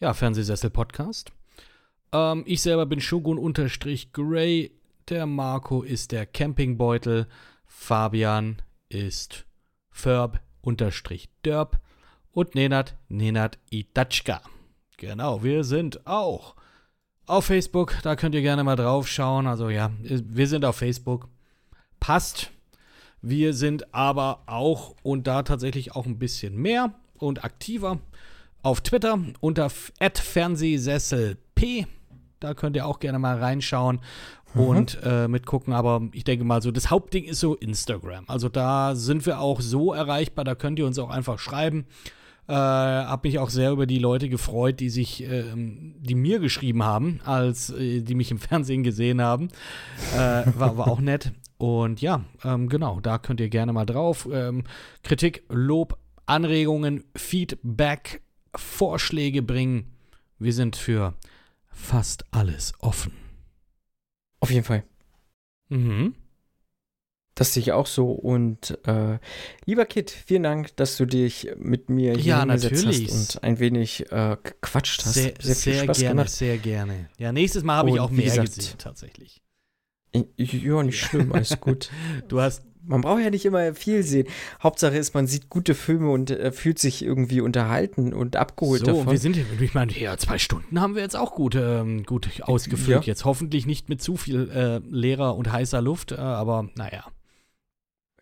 ja, 0.01 0.15
Fernsehsessel 0.15 0.71
Podcast. 0.71 1.33
Ähm, 2.13 2.45
ich 2.47 2.63
selber 2.63 2.87
bin 2.87 3.01
Shogun-Gray. 3.01 4.71
Der 5.09 5.27
Marco 5.27 5.83
ist 5.83 6.13
der 6.13 6.27
Campingbeutel. 6.27 7.27
Fabian 7.67 8.63
ist 8.89 9.45
Ferb-Derb. 9.91 11.81
Und 12.33 12.55
Nenad, 12.55 12.97
Nenad 13.09 13.59
Itatschka. 13.71 14.43
Genau, 14.97 15.43
wir 15.43 15.65
sind 15.65 16.07
auch 16.07 16.55
auf 17.27 17.47
Facebook. 17.47 17.99
Da 18.03 18.15
könnt 18.15 18.35
ihr 18.35 18.43
gerne 18.43 18.63
mal 18.63 18.77
drauf 18.77 19.09
schauen. 19.09 19.47
Also 19.47 19.71
ja, 19.71 19.91
wir 20.01 20.47
sind 20.47 20.65
auf 20.65 20.77
Facebook. 20.77 21.29
Passt. 22.07 22.53
Wir 23.21 23.53
sind 23.53 23.93
aber 23.93 24.45
auch 24.47 24.95
und 25.03 25.27
da 25.27 25.43
tatsächlich 25.43 25.97
auch 25.97 26.07
ein 26.07 26.21
bisschen 26.21 26.55
mehr 26.57 26.95
und 27.19 27.43
aktiver 27.43 27.99
auf 28.63 28.81
Twitter 28.81 29.19
unter 29.41 29.71
Fernsehsesselp. 29.71 31.41
Da 32.39 32.55
könnt 32.55 32.77
ihr 32.77 32.87
auch 32.87 33.01
gerne 33.01 33.19
mal 33.19 33.39
reinschauen 33.39 33.99
mhm. 34.55 34.61
und 34.61 34.99
äh, 35.03 35.27
mitgucken. 35.27 35.73
Aber 35.73 36.01
ich 36.13 36.23
denke 36.23 36.45
mal 36.45 36.63
so, 36.63 36.71
das 36.71 36.91
Hauptding 36.91 37.25
ist 37.25 37.41
so 37.41 37.57
Instagram. 37.57 38.23
Also 38.29 38.49
da 38.49 38.95
sind 38.95 39.27
wir 39.27 39.41
auch 39.41 39.61
so 39.61 39.93
erreichbar, 39.93 40.45
da 40.45 40.55
könnt 40.55 40.79
ihr 40.79 40.87
uns 40.87 41.01
auch 41.01 41.11
einfach 41.11 41.41
schreiben. 41.41 41.87
Äh, 42.47 42.53
hab 42.53 43.25
mich 43.25 43.41
auch 43.41 43.51
sehr 43.51 43.73
über 43.73 43.87
die 43.87 43.99
Leute 43.99 44.29
gefreut, 44.29 44.79
die 44.79 44.91
sich, 44.91 45.25
äh, 45.25 45.43
die 45.57 46.15
mir 46.15 46.39
geschrieben 46.39 46.85
haben, 46.85 47.19
als 47.25 47.71
äh, 47.71 48.03
die 48.03 48.15
mich 48.15 48.31
im 48.31 48.39
Fernsehen 48.39 48.85
gesehen 48.85 49.21
haben. 49.21 49.49
Äh, 50.15 50.45
war, 50.55 50.77
war 50.77 50.87
auch 50.87 51.01
nett. 51.01 51.33
Und 51.59 52.01
ja, 52.01 52.25
ähm, 52.45 52.69
genau, 52.69 53.01
da 53.01 53.19
könnt 53.19 53.41
ihr 53.41 53.49
gerne 53.49 53.73
mal 53.73 53.87
drauf. 53.87 54.29
Ähm, 54.31 54.65
Kritik, 55.03 55.45
Lob, 55.49 55.99
Anregungen, 56.27 57.05
Feedback, 57.17 58.23
Vorschläge 58.55 59.43
bringen. 59.43 59.97
Wir 60.39 60.53
sind 60.53 60.77
für 60.77 61.15
fast 61.71 62.25
alles 62.31 62.73
offen. 62.81 63.13
Auf 64.41 64.51
jeden 64.51 64.65
Fall. 64.65 64.85
Mhm. 65.69 66.15
Das 67.35 67.53
sehe 67.53 67.61
ich 67.63 67.73
auch 67.73 67.87
so. 67.87 68.13
Und 68.13 68.79
äh, 68.87 69.19
lieber 69.67 69.85
Kit, 69.85 70.11
vielen 70.11 70.43
Dank, 70.43 70.75
dass 70.77 70.97
du 70.97 71.05
dich 71.05 71.51
mit 71.59 71.91
mir 71.91 72.15
hier 72.15 72.25
ja, 72.25 72.47
natürlich. 72.47 73.11
hast 73.11 73.37
und 73.37 73.45
ein 73.45 73.59
wenig 73.59 74.11
äh, 74.11 74.39
gequatscht 74.43 75.05
hast. 75.05 75.15
Sehr, 75.15 75.35
sehr, 75.39 75.55
sehr 75.55 75.87
gerne, 75.87 76.09
gemacht. 76.09 76.31
sehr 76.31 76.57
gerne. 76.57 77.11
Ja, 77.19 77.33
nächstes 77.33 77.63
Mal 77.63 77.77
habe 77.77 77.91
ich 77.91 78.01
auch 78.01 78.11
mehr 78.11 78.25
gesagt, 78.25 78.55
gesehen, 78.55 78.79
tatsächlich. 78.79 79.43
Ja, 80.15 80.83
nicht 80.83 81.01
schlimm, 81.01 81.33
alles 81.33 81.61
gut. 81.61 81.91
du 82.29 82.41
hast 82.41 82.63
man 82.87 83.01
braucht 83.01 83.21
ja 83.23 83.31
nicht 83.31 83.45
immer 83.45 83.75
viel 83.75 84.03
sehen. 84.03 84.29
Hauptsache 84.63 84.97
ist, 84.97 85.15
man 85.15 85.27
sieht 85.27 85.49
gute 85.49 85.75
Filme 85.75 86.11
und 86.11 86.31
äh, 86.31 86.53
fühlt 86.53 86.79
sich 86.79 87.05
irgendwie 87.05 87.41
unterhalten 87.41 88.13
und 88.13 88.37
abgeholt 88.37 88.81
so, 88.81 88.87
davon. 88.87 89.11
wir 89.11 89.19
sind, 89.19 89.37
ich 89.61 89.75
meine, 89.75 89.93
ja, 89.93 90.17
zwei 90.17 90.39
Stunden 90.39 90.81
haben 90.81 90.95
wir 90.95 91.03
jetzt 91.03 91.17
auch 91.17 91.35
gut, 91.35 91.55
ähm, 91.57 92.05
gut 92.05 92.43
ausgefüllt. 92.43 93.03
Ja. 93.03 93.07
Jetzt 93.07 93.25
hoffentlich 93.25 93.67
nicht 93.67 93.89
mit 93.89 94.03
zu 94.03 94.17
viel 94.17 94.51
äh, 94.51 94.79
leerer 94.89 95.37
und 95.37 95.51
heißer 95.53 95.83
Luft, 95.83 96.13
äh, 96.13 96.17
aber 96.17 96.69
naja. 96.77 97.05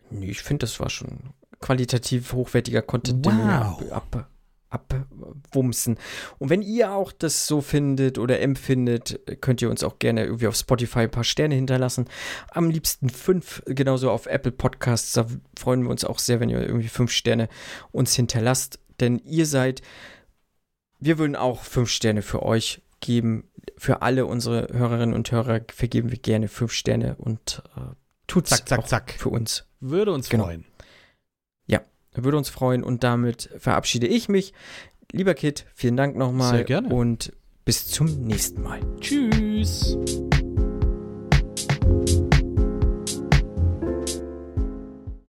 Nee, 0.09 0.31
ich 0.31 0.41
finde, 0.41 0.61
das 0.61 0.79
war 0.79 0.89
schon 0.89 1.19
qualitativ 1.59 2.33
hochwertiger 2.33 2.81
Content, 2.81 3.25
wow. 3.25 3.31
den 3.31 3.87
wir 3.87 3.95
ab, 3.95 4.29
abwumsen. 4.75 5.97
Und 6.37 6.49
wenn 6.49 6.61
ihr 6.61 6.91
auch 6.91 7.11
das 7.11 7.47
so 7.47 7.61
findet 7.61 8.17
oder 8.17 8.39
empfindet, 8.39 9.19
könnt 9.41 9.61
ihr 9.61 9.69
uns 9.69 9.83
auch 9.83 9.99
gerne 9.99 10.25
irgendwie 10.25 10.47
auf 10.47 10.55
Spotify 10.55 10.99
ein 10.99 11.11
paar 11.11 11.23
Sterne 11.23 11.55
hinterlassen. 11.55 12.05
Am 12.51 12.69
liebsten 12.69 13.09
fünf, 13.09 13.61
genauso 13.65 14.11
auf 14.11 14.25
Apple 14.25 14.51
Podcasts. 14.51 15.13
Da 15.13 15.25
freuen 15.57 15.83
wir 15.83 15.89
uns 15.89 16.03
auch 16.05 16.19
sehr, 16.19 16.39
wenn 16.39 16.49
ihr 16.49 16.61
irgendwie 16.61 16.87
fünf 16.87 17.11
Sterne 17.11 17.49
uns 17.91 18.15
hinterlasst. 18.15 18.79
Denn 18.99 19.19
ihr 19.25 19.45
seid, 19.45 19.81
wir 20.99 21.17
würden 21.17 21.35
auch 21.35 21.63
fünf 21.63 21.89
Sterne 21.89 22.21
für 22.21 22.43
euch 22.43 22.81
geben. 22.99 23.49
Für 23.77 24.01
alle 24.01 24.25
unsere 24.25 24.67
Hörerinnen 24.71 25.15
und 25.15 25.31
Hörer 25.31 25.61
vergeben 25.73 26.11
wir 26.11 26.17
gerne 26.17 26.47
fünf 26.47 26.71
Sterne 26.71 27.15
und 27.17 27.61
äh, 27.75 27.81
tut's 28.27 28.51
zack, 28.51 28.67
zack, 28.67 28.87
zack. 28.87 29.15
für 29.17 29.29
uns. 29.29 29.65
Würde 29.79 30.11
uns 30.11 30.29
genau. 30.29 30.45
freuen. 30.45 30.65
Würde 32.23 32.37
uns 32.37 32.49
freuen 32.49 32.83
und 32.83 33.03
damit 33.03 33.49
verabschiede 33.57 34.07
ich 34.07 34.29
mich. 34.29 34.53
Lieber 35.11 35.33
Kit, 35.33 35.65
vielen 35.73 35.97
Dank 35.97 36.15
nochmal. 36.15 36.55
Sehr 36.55 36.63
gerne. 36.63 36.89
Und 36.89 37.33
bis 37.63 37.87
zum 37.87 38.05
nächsten 38.25 38.61
Mal. 38.61 38.79
Tschüss. 38.99 39.97